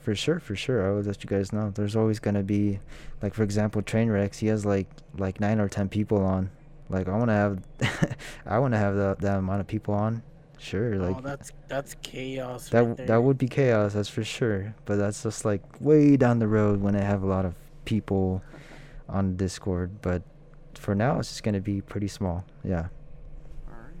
For 0.00 0.14
sure, 0.14 0.40
for 0.40 0.56
sure. 0.56 0.88
I 0.88 0.94
would 0.94 1.06
let 1.06 1.22
you 1.22 1.28
guys 1.28 1.52
know. 1.52 1.70
There's 1.70 1.94
always 1.94 2.18
gonna 2.18 2.42
be, 2.42 2.80
like 3.22 3.34
for 3.34 3.42
example, 3.42 3.82
Trainwrecks. 3.82 4.36
He 4.38 4.46
has 4.46 4.64
like 4.64 4.88
like 5.18 5.40
nine 5.40 5.60
or 5.60 5.68
ten 5.68 5.88
people 5.88 6.24
on. 6.24 6.50
Like 6.88 7.08
I 7.08 7.16
wanna 7.16 7.34
have, 7.34 7.62
I 8.46 8.58
wanna 8.58 8.78
have 8.78 8.96
that 8.96 9.20
that 9.20 9.38
amount 9.38 9.60
of 9.60 9.66
people 9.66 9.94
on. 9.94 10.22
Sure, 10.58 10.94
oh, 10.94 10.98
like 10.98 11.16
oh, 11.16 11.20
that's 11.22 11.52
that's 11.68 11.96
chaos. 12.02 12.68
that 12.68 12.84
right 12.84 13.06
that 13.06 13.22
would 13.22 13.38
be 13.38 13.48
chaos. 13.48 13.94
That's 13.94 14.08
for 14.08 14.24
sure. 14.24 14.74
But 14.84 14.96
that's 14.96 15.22
just 15.22 15.44
like 15.44 15.62
way 15.80 16.16
down 16.16 16.38
the 16.38 16.48
road 16.48 16.80
when 16.80 16.96
I 16.96 17.02
have 17.02 17.22
a 17.22 17.26
lot 17.26 17.44
of 17.44 17.54
people 17.84 18.42
on 19.08 19.36
Discord. 19.36 20.02
But 20.02 20.22
for 20.74 20.94
now, 20.94 21.18
it's 21.18 21.28
just 21.28 21.42
gonna 21.42 21.60
be 21.60 21.80
pretty 21.80 22.08
small. 22.08 22.44
Yeah. 22.64 22.88
All 23.68 23.74
right. 23.74 23.94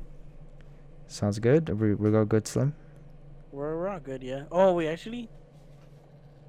Sounds 1.06 1.38
good. 1.38 1.68
We 1.80 1.94
we 1.94 2.14
all 2.16 2.24
good, 2.24 2.46
Slim? 2.46 2.74
We're, 3.52 3.76
we're 3.76 3.88
all 3.88 4.00
good, 4.00 4.22
yeah. 4.22 4.44
Oh 4.52 4.74
we 4.74 4.86
actually, 4.86 5.28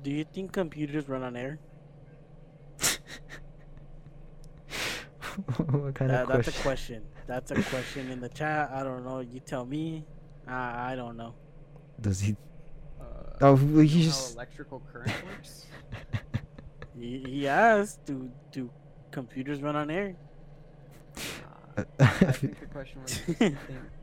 do 0.04 0.12
you 0.12 0.24
think 0.24 0.52
computers 0.52 1.08
run 1.08 1.24
on 1.24 1.36
air? 1.36 1.60
what 5.58 5.96
kind 5.96 6.12
That- 6.12 6.24
of 6.24 6.28
that's 6.30 6.48
a 6.48 6.62
question. 6.62 7.04
That's 7.28 7.52
a 7.52 7.62
question 7.64 8.10
in 8.10 8.20
the 8.20 8.30
chat. 8.30 8.72
I 8.72 8.84
don't 8.84 9.06
know. 9.06 9.20
You 9.20 9.40
tell 9.40 9.66
me. 9.66 10.06
I 10.48 10.94
I 10.94 10.96
don't 10.96 11.16
know. 11.18 11.34
Does 12.00 12.20
he? 12.20 12.36
Uh, 13.00 13.04
Oh, 13.42 13.56
you 13.56 13.66
well, 13.66 13.74
know 13.76 13.80
he 13.82 14.00
how 14.00 14.06
just- 14.10 14.36
electrical 14.36 14.82
current 14.92 15.14
works. 15.26 15.66
He, 17.00 17.24
he 17.26 17.48
asked, 17.48 18.04
do 18.06 18.30
do 18.52 18.70
computers 19.12 19.62
run 19.62 19.76
on 19.78 19.90
air? 19.90 20.14
Nah, 21.78 21.84
I 22.00 22.32
think 22.34 22.60
the 22.60 22.66
question 22.68 23.02
was, 23.02 23.18
do 23.26 23.34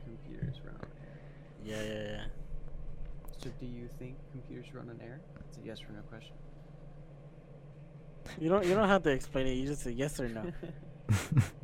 computers 0.03 0.59
run 0.65 0.75
on 0.81 0.89
air? 1.05 1.19
Yeah, 1.63 1.81
yeah, 1.83 2.03
yeah. 2.17 2.25
So, 3.41 3.49
do 3.59 3.65
you 3.65 3.87
think 3.97 4.15
computers 4.31 4.65
run 4.73 4.89
on 4.89 4.99
air? 5.01 5.21
It's 5.47 5.57
a 5.57 5.61
yes 5.61 5.79
or 5.81 5.93
no 5.93 6.01
question. 6.09 6.33
You 8.37 8.49
don't 8.49 8.65
you 8.65 8.75
don't 8.75 8.89
have 8.89 9.03
to 9.03 9.09
explain 9.11 9.47
it. 9.47 9.53
You 9.53 9.65
just 9.65 9.83
say 9.83 9.91
yes 9.91 10.19
or 10.19 10.27
no. 10.27 10.43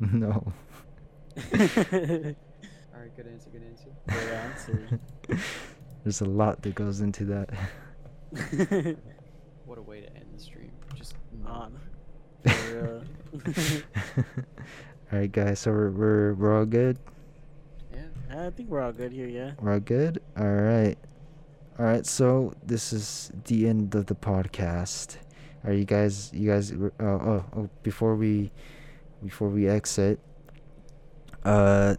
no. 0.00 0.30
All 1.52 3.00
right, 3.00 3.14
good 3.14 3.26
answer. 3.26 3.50
Good 3.50 3.62
answer. 3.62 3.90
Good 4.08 4.32
answer. 4.32 5.00
There's 6.02 6.22
a 6.22 6.24
lot 6.24 6.62
that 6.62 6.74
goes 6.74 7.02
into 7.02 7.24
that. 7.26 7.50
What 9.66 9.78
a 9.78 9.82
way 9.82 10.00
to 10.00 10.16
end 10.16 10.26
the 10.32 10.40
stream. 10.40 10.70
Just 10.94 11.14
On. 11.44 11.78
all 12.46 13.02
right, 15.12 15.30
guys. 15.30 15.60
So 15.60 15.72
we're 15.72 15.90
we're 15.90 16.34
we're 16.34 16.58
all 16.58 16.64
good. 16.64 16.98
Yeah. 17.92 18.46
I 18.46 18.50
think 18.50 18.70
we're 18.70 18.80
all 18.80 18.92
good 18.92 19.12
here. 19.12 19.28
Yeah. 19.28 19.52
We're 19.60 19.74
all 19.74 19.80
good. 19.80 20.22
All 20.38 20.46
right. 20.46 20.96
All 21.78 21.84
right. 21.84 22.06
So 22.06 22.54
this 22.64 22.92
is 22.92 23.30
the 23.44 23.68
end 23.68 23.94
of 23.94 24.06
the 24.06 24.14
podcast. 24.14 25.18
Are 25.64 25.72
you 25.72 25.84
guys? 25.84 26.30
You 26.32 26.50
guys? 26.50 26.72
Uh, 26.72 26.86
oh, 27.00 27.44
oh, 27.54 27.70
before 27.82 28.16
we, 28.16 28.50
before 29.22 29.50
we 29.50 29.68
exit. 29.68 30.18
Uh, 31.44 31.96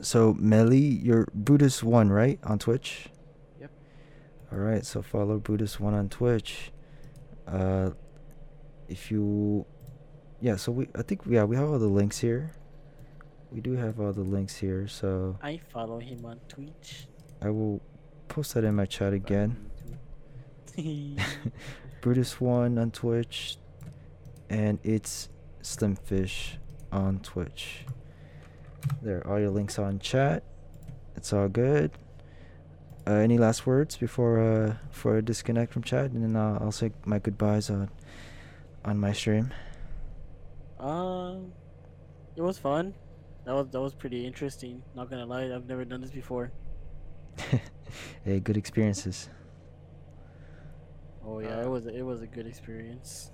so 0.00 0.34
Melly, 0.38 0.78
you're 0.78 1.28
Brutus 1.34 1.82
One, 1.82 2.08
right, 2.10 2.38
on 2.44 2.58
Twitch? 2.58 3.08
Yep. 3.60 3.70
All 4.52 4.58
right. 4.58 4.86
So 4.86 5.02
follow 5.02 5.38
Brutus 5.38 5.78
One 5.78 5.92
on 5.92 6.08
Twitch. 6.08 6.72
Uh, 7.46 7.90
if 8.88 9.10
you, 9.10 9.66
yeah. 10.40 10.56
So 10.56 10.72
we, 10.72 10.88
I 10.94 11.02
think 11.02 11.22
yeah, 11.26 11.44
we 11.44 11.56
have 11.56 11.68
all 11.68 11.78
the 11.78 11.86
links 11.86 12.18
here. 12.18 12.52
We 13.52 13.60
do 13.60 13.72
have 13.72 14.00
all 14.00 14.12
the 14.12 14.22
links 14.22 14.56
here. 14.56 14.88
So. 14.88 15.36
I 15.42 15.60
follow 15.72 15.98
him 15.98 16.24
on 16.24 16.40
Twitch. 16.48 17.06
I 17.42 17.50
will 17.50 17.82
post 18.30 18.54
that 18.54 18.64
in 18.64 18.76
my 18.76 18.86
chat 18.86 19.12
again. 19.12 19.70
Brutus 22.00 22.40
one 22.40 22.78
on 22.78 22.92
Twitch, 22.92 23.58
and 24.48 24.78
it's 24.84 25.28
Slimfish 25.62 26.56
on 26.92 27.18
Twitch. 27.18 27.84
There, 29.02 29.18
are 29.18 29.26
all 29.26 29.40
your 29.40 29.50
links 29.50 29.78
on 29.78 29.98
chat. 29.98 30.44
It's 31.16 31.32
all 31.32 31.48
good. 31.48 31.90
Uh, 33.06 33.14
any 33.14 33.36
last 33.36 33.66
words 33.66 33.96
before 33.96 34.38
uh 34.40 34.74
before 34.90 35.16
I 35.18 35.20
disconnect 35.20 35.72
from 35.72 35.82
chat, 35.82 36.12
and 36.12 36.22
then 36.22 36.36
I'll, 36.36 36.58
I'll 36.62 36.72
say 36.72 36.92
my 37.04 37.18
goodbyes 37.18 37.68
on 37.68 37.90
on 38.84 38.98
my 38.98 39.12
stream. 39.12 39.52
Um, 40.78 41.52
it 42.36 42.42
was 42.42 42.58
fun. 42.58 42.94
That 43.44 43.54
was 43.54 43.68
that 43.72 43.80
was 43.80 43.94
pretty 43.94 44.24
interesting. 44.24 44.82
Not 44.94 45.10
gonna 45.10 45.26
lie, 45.26 45.52
I've 45.52 45.66
never 45.66 45.84
done 45.84 46.00
this 46.00 46.10
before. 46.10 46.52
hey, 48.24 48.40
good 48.40 48.56
experiences. 48.56 49.28
Oh 51.24 51.38
yeah, 51.40 51.58
Uh, 51.58 51.62
it 51.62 51.68
was 51.68 51.86
it 51.86 52.02
was 52.02 52.22
a 52.22 52.26
good 52.26 52.46
experience. 52.46 53.30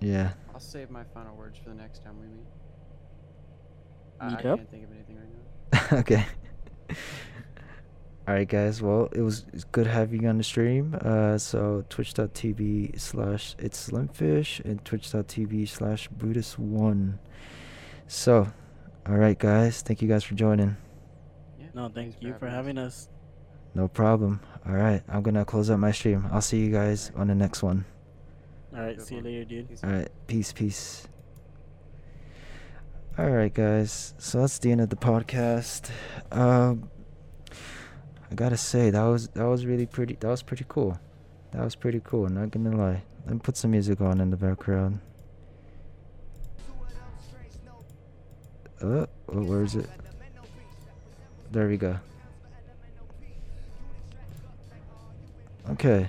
Yeah. 0.00 0.32
I'll 0.52 0.60
save 0.60 0.90
my 0.90 1.04
final 1.14 1.34
words 1.36 1.58
for 1.58 1.70
the 1.70 1.74
next 1.76 2.04
time 2.04 2.20
we 2.20 2.26
meet. 2.26 2.46
I, 4.20 4.26
I 4.26 4.50
up? 4.52 4.58
can't 4.58 4.70
think 4.70 4.84
of 4.84 4.90
anything 4.92 5.16
right 5.16 5.92
now. 5.92 5.98
okay. 5.98 6.26
All 8.26 8.34
right, 8.34 8.48
guys. 8.48 8.80
Well, 8.80 9.08
it 9.12 9.20
was 9.20 9.44
good 9.72 9.86
having 9.86 10.22
you 10.22 10.28
on 10.28 10.38
the 10.38 10.44
stream. 10.44 10.96
Uh, 11.00 11.36
so 11.36 11.84
twitch.tv 11.90 12.98
slash 12.98 13.54
itzslimfish 13.56 14.64
and 14.64 14.82
twitch.tv 14.84 15.68
slash 15.68 16.08
brutus 16.08 16.58
one. 16.58 17.18
So, 18.06 18.46
All 19.06 19.16
right, 19.16 19.38
guys. 19.38 19.82
Thank 19.82 20.00
you 20.00 20.08
guys 20.08 20.24
for 20.24 20.34
joining. 20.34 20.76
Yeah. 21.58 21.66
No, 21.74 21.88
thank 21.88 22.16
you 22.22 22.34
for 22.38 22.48
having 22.48 22.78
us. 22.78 23.08
No 23.74 23.88
problem. 23.88 24.40
All 24.66 24.74
right, 24.74 25.02
I'm 25.08 25.22
gonna 25.22 25.44
close 25.44 25.68
up 25.68 25.78
my 25.78 25.90
stream. 25.92 26.26
I'll 26.30 26.40
see 26.40 26.60
you 26.60 26.70
guys 26.70 27.10
on 27.16 27.26
the 27.26 27.34
next 27.34 27.62
one. 27.62 27.84
All 28.74 28.80
right, 28.80 29.00
see 29.00 29.16
you 29.16 29.20
later, 29.20 29.44
dude. 29.44 29.68
All 29.82 30.04
peace, 30.26 30.52
peace. 30.52 31.06
All 33.18 33.30
right, 33.30 33.52
guys. 33.52 34.14
So 34.18 34.40
that's 34.40 34.58
the 34.58 34.72
end 34.72 34.80
of 34.80 34.90
the 34.90 34.96
podcast. 34.96 35.90
Um, 36.32 36.88
I 38.30 38.34
gotta 38.34 38.56
say 38.56 38.90
that 38.90 39.02
was 39.02 39.28
that 39.28 39.44
was 39.44 39.66
really 39.66 39.86
pretty. 39.86 40.16
That 40.20 40.28
was 40.28 40.42
pretty 40.42 40.64
cool. 40.68 40.98
That 41.52 41.62
was 41.62 41.74
pretty 41.74 42.00
cool. 42.02 42.28
Not 42.28 42.50
gonna 42.50 42.76
lie. 42.76 43.02
Let 43.26 43.34
me 43.34 43.40
put 43.40 43.56
some 43.56 43.70
music 43.70 44.00
on 44.00 44.20
in 44.20 44.30
the 44.30 44.36
background. 44.36 45.00
Uh, 48.82 49.06
oh, 49.28 49.42
where 49.44 49.62
is 49.62 49.76
it? 49.76 49.88
There 51.52 51.68
we 51.68 51.76
go. 51.76 51.98
Okay. 55.70 56.08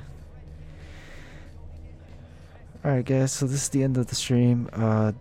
Alright 2.84 3.06
guys, 3.06 3.32
so 3.32 3.46
this 3.46 3.64
is 3.64 3.70
the 3.70 3.84
end 3.84 3.98
of 3.98 4.08
the 4.08 4.16
stream. 4.16 4.70
Uh 4.74 5.14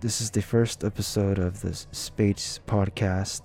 this 0.00 0.22
is 0.22 0.30
the 0.30 0.40
first 0.40 0.84
episode 0.84 1.38
of 1.38 1.60
the 1.60 1.74
Space 1.92 2.60
podcast. 2.66 3.42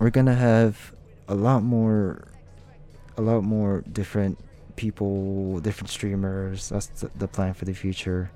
We're 0.00 0.10
gonna 0.10 0.34
have 0.34 0.92
a 1.28 1.36
lot 1.36 1.62
more 1.62 2.26
a 3.16 3.22
lot 3.22 3.44
more 3.44 3.84
different 3.92 4.40
people, 4.74 5.60
different 5.60 5.90
streamers. 5.90 6.68
That's 6.68 6.88
the 7.14 7.28
plan 7.28 7.54
for 7.54 7.64
the 7.64 7.74
future. 7.74 8.32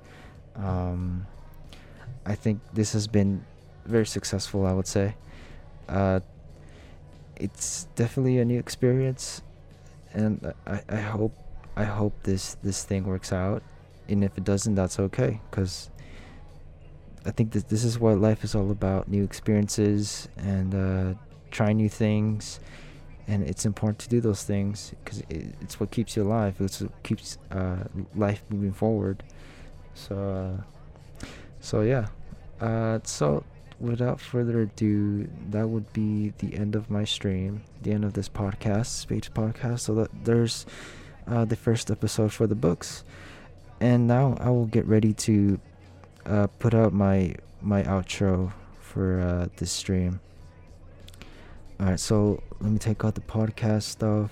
Um 0.55 1.27
I 2.25 2.35
think 2.35 2.61
this 2.73 2.93
has 2.93 3.07
been 3.07 3.43
very 3.85 4.05
successful, 4.05 4.65
I 4.65 4.71
would 4.71 4.87
say. 4.87 5.15
Uh 5.89 6.21
it's 7.35 7.89
definitely 7.95 8.39
a 8.39 8.45
new 8.45 8.57
experience 8.57 9.41
and 10.17 10.53
I, 10.65 10.81
I 10.89 11.01
hope 11.13 11.33
I 11.75 11.83
hope 11.83 12.13
this 12.23 12.57
this 12.63 12.83
thing 12.83 13.05
works 13.05 13.31
out. 13.31 13.61
And 14.09 14.23
if 14.23 14.37
it 14.37 14.43
doesn't 14.43 14.75
that's 14.75 14.99
okay 14.99 15.39
cuz 15.51 15.89
I 17.25 17.31
think 17.31 17.51
that 17.51 17.67
this 17.67 17.83
is 17.83 17.99
what 17.99 18.17
life 18.19 18.43
is 18.43 18.55
all 18.55 18.71
about 18.71 19.09
new 19.09 19.23
experiences 19.23 20.29
and 20.37 20.73
uh, 20.73 21.13
try 21.51 21.73
new 21.73 21.89
things. 21.89 22.61
And 23.27 23.43
it's 23.43 23.65
important 23.65 23.99
to 23.99 24.09
do 24.09 24.21
those 24.21 24.43
things 24.43 24.93
because 25.03 25.19
it, 25.29 25.53
it's 25.59 25.77
what 25.77 25.91
keeps 25.91 26.15
you 26.15 26.23
alive. 26.23 26.55
It's 26.61 26.81
what 26.81 27.03
keeps 27.03 27.37
uh, 27.51 27.83
life 28.15 28.41
moving 28.49 28.71
forward. 28.71 29.23
So 29.93 30.15
uh, 30.15 31.27
so 31.59 31.81
yeah. 31.81 32.07
Uh, 32.61 32.99
so 33.03 33.43
without 33.79 34.19
further 34.19 34.61
ado, 34.61 35.27
that 35.49 35.67
would 35.67 35.91
be 35.93 36.33
the 36.39 36.55
end 36.55 36.75
of 36.75 36.89
my 36.89 37.03
stream, 37.03 37.63
the 37.81 37.91
end 37.91 38.03
of 38.03 38.13
this 38.13 38.29
podcast, 38.29 38.87
Spades 38.87 39.29
podcast. 39.29 39.81
So 39.81 39.95
that 39.95 40.25
there's 40.25 40.65
uh, 41.27 41.45
the 41.45 41.55
first 41.55 41.91
episode 41.91 42.33
for 42.33 42.47
the 42.47 42.55
books, 42.55 43.03
and 43.79 44.07
now 44.07 44.37
I 44.39 44.49
will 44.49 44.65
get 44.65 44.85
ready 44.85 45.13
to 45.13 45.59
uh, 46.25 46.47
put 46.59 46.73
out 46.73 46.93
my 46.93 47.35
my 47.61 47.83
outro 47.83 48.53
for 48.79 49.19
uh, 49.19 49.47
this 49.57 49.71
stream. 49.71 50.19
All 51.79 51.85
right, 51.85 51.99
so 51.99 52.41
let 52.59 52.71
me 52.71 52.79
take 52.79 53.05
out 53.05 53.15
the 53.15 53.21
podcast 53.21 53.83
stuff. 53.83 54.31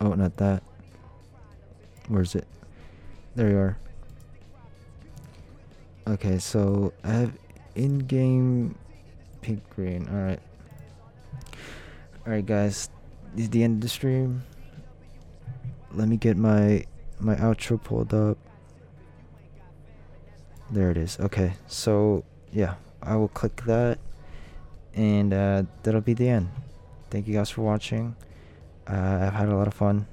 Oh, 0.00 0.14
not 0.14 0.36
that. 0.38 0.62
Where's 2.08 2.34
it? 2.34 2.46
There 3.34 3.50
you 3.50 3.58
are. 3.58 3.78
Okay, 6.08 6.38
so 6.38 6.92
I 7.02 7.12
have 7.12 7.32
in-game 7.76 8.76
pink 9.42 9.62
green. 9.70 10.08
All 10.08 10.16
right. 10.16 10.40
All 12.26 12.32
right, 12.32 12.44
guys. 12.44 12.90
This 13.34 13.44
is 13.44 13.50
the 13.50 13.62
end 13.62 13.76
of 13.76 13.80
the 13.82 13.88
stream. 13.88 14.42
Let 15.92 16.08
me 16.08 16.16
get 16.16 16.36
my 16.36 16.84
my 17.20 17.36
outro 17.36 17.82
pulled 17.82 18.12
up. 18.12 18.38
There 20.70 20.90
it 20.90 20.96
is. 20.96 21.18
Okay. 21.20 21.54
So, 21.66 22.24
yeah, 22.52 22.74
I 23.02 23.16
will 23.16 23.28
click 23.28 23.62
that 23.66 23.98
and 24.94 25.32
uh, 25.32 25.62
that'll 25.82 26.00
be 26.00 26.14
the 26.14 26.28
end. 26.28 26.50
Thank 27.10 27.28
you 27.28 27.34
guys 27.34 27.50
for 27.50 27.62
watching. 27.62 28.16
Uh, 28.86 29.20
I've 29.22 29.34
had 29.34 29.48
a 29.48 29.56
lot 29.56 29.68
of 29.68 29.74
fun. 29.74 30.06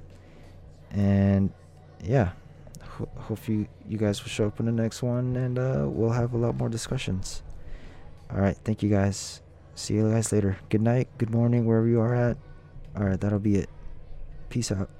And 0.90 1.50
yeah, 2.02 2.30
ho- 2.82 3.08
hope 3.16 3.48
you 3.48 3.66
you 3.88 3.98
guys 3.98 4.22
will 4.22 4.30
show 4.30 4.46
up 4.46 4.60
in 4.60 4.66
the 4.66 4.72
next 4.72 5.02
one 5.02 5.36
and 5.36 5.58
uh, 5.58 5.86
we'll 5.88 6.10
have 6.12 6.34
a 6.34 6.38
lot 6.38 6.54
more 6.56 6.68
discussions. 6.68 7.42
All 8.34 8.40
right, 8.40 8.56
thank 8.64 8.82
you 8.82 8.90
guys. 8.90 9.40
See 9.76 9.94
you 9.94 10.10
guys 10.10 10.32
later. 10.32 10.58
Good 10.68 10.82
night, 10.82 11.08
good 11.18 11.30
morning, 11.30 11.66
wherever 11.66 11.86
you 11.86 12.00
are 12.00 12.14
at. 12.14 12.36
All 12.96 13.04
right, 13.04 13.20
that'll 13.20 13.38
be 13.38 13.56
it. 13.56 13.70
Peace 14.48 14.72
out. 14.72 14.90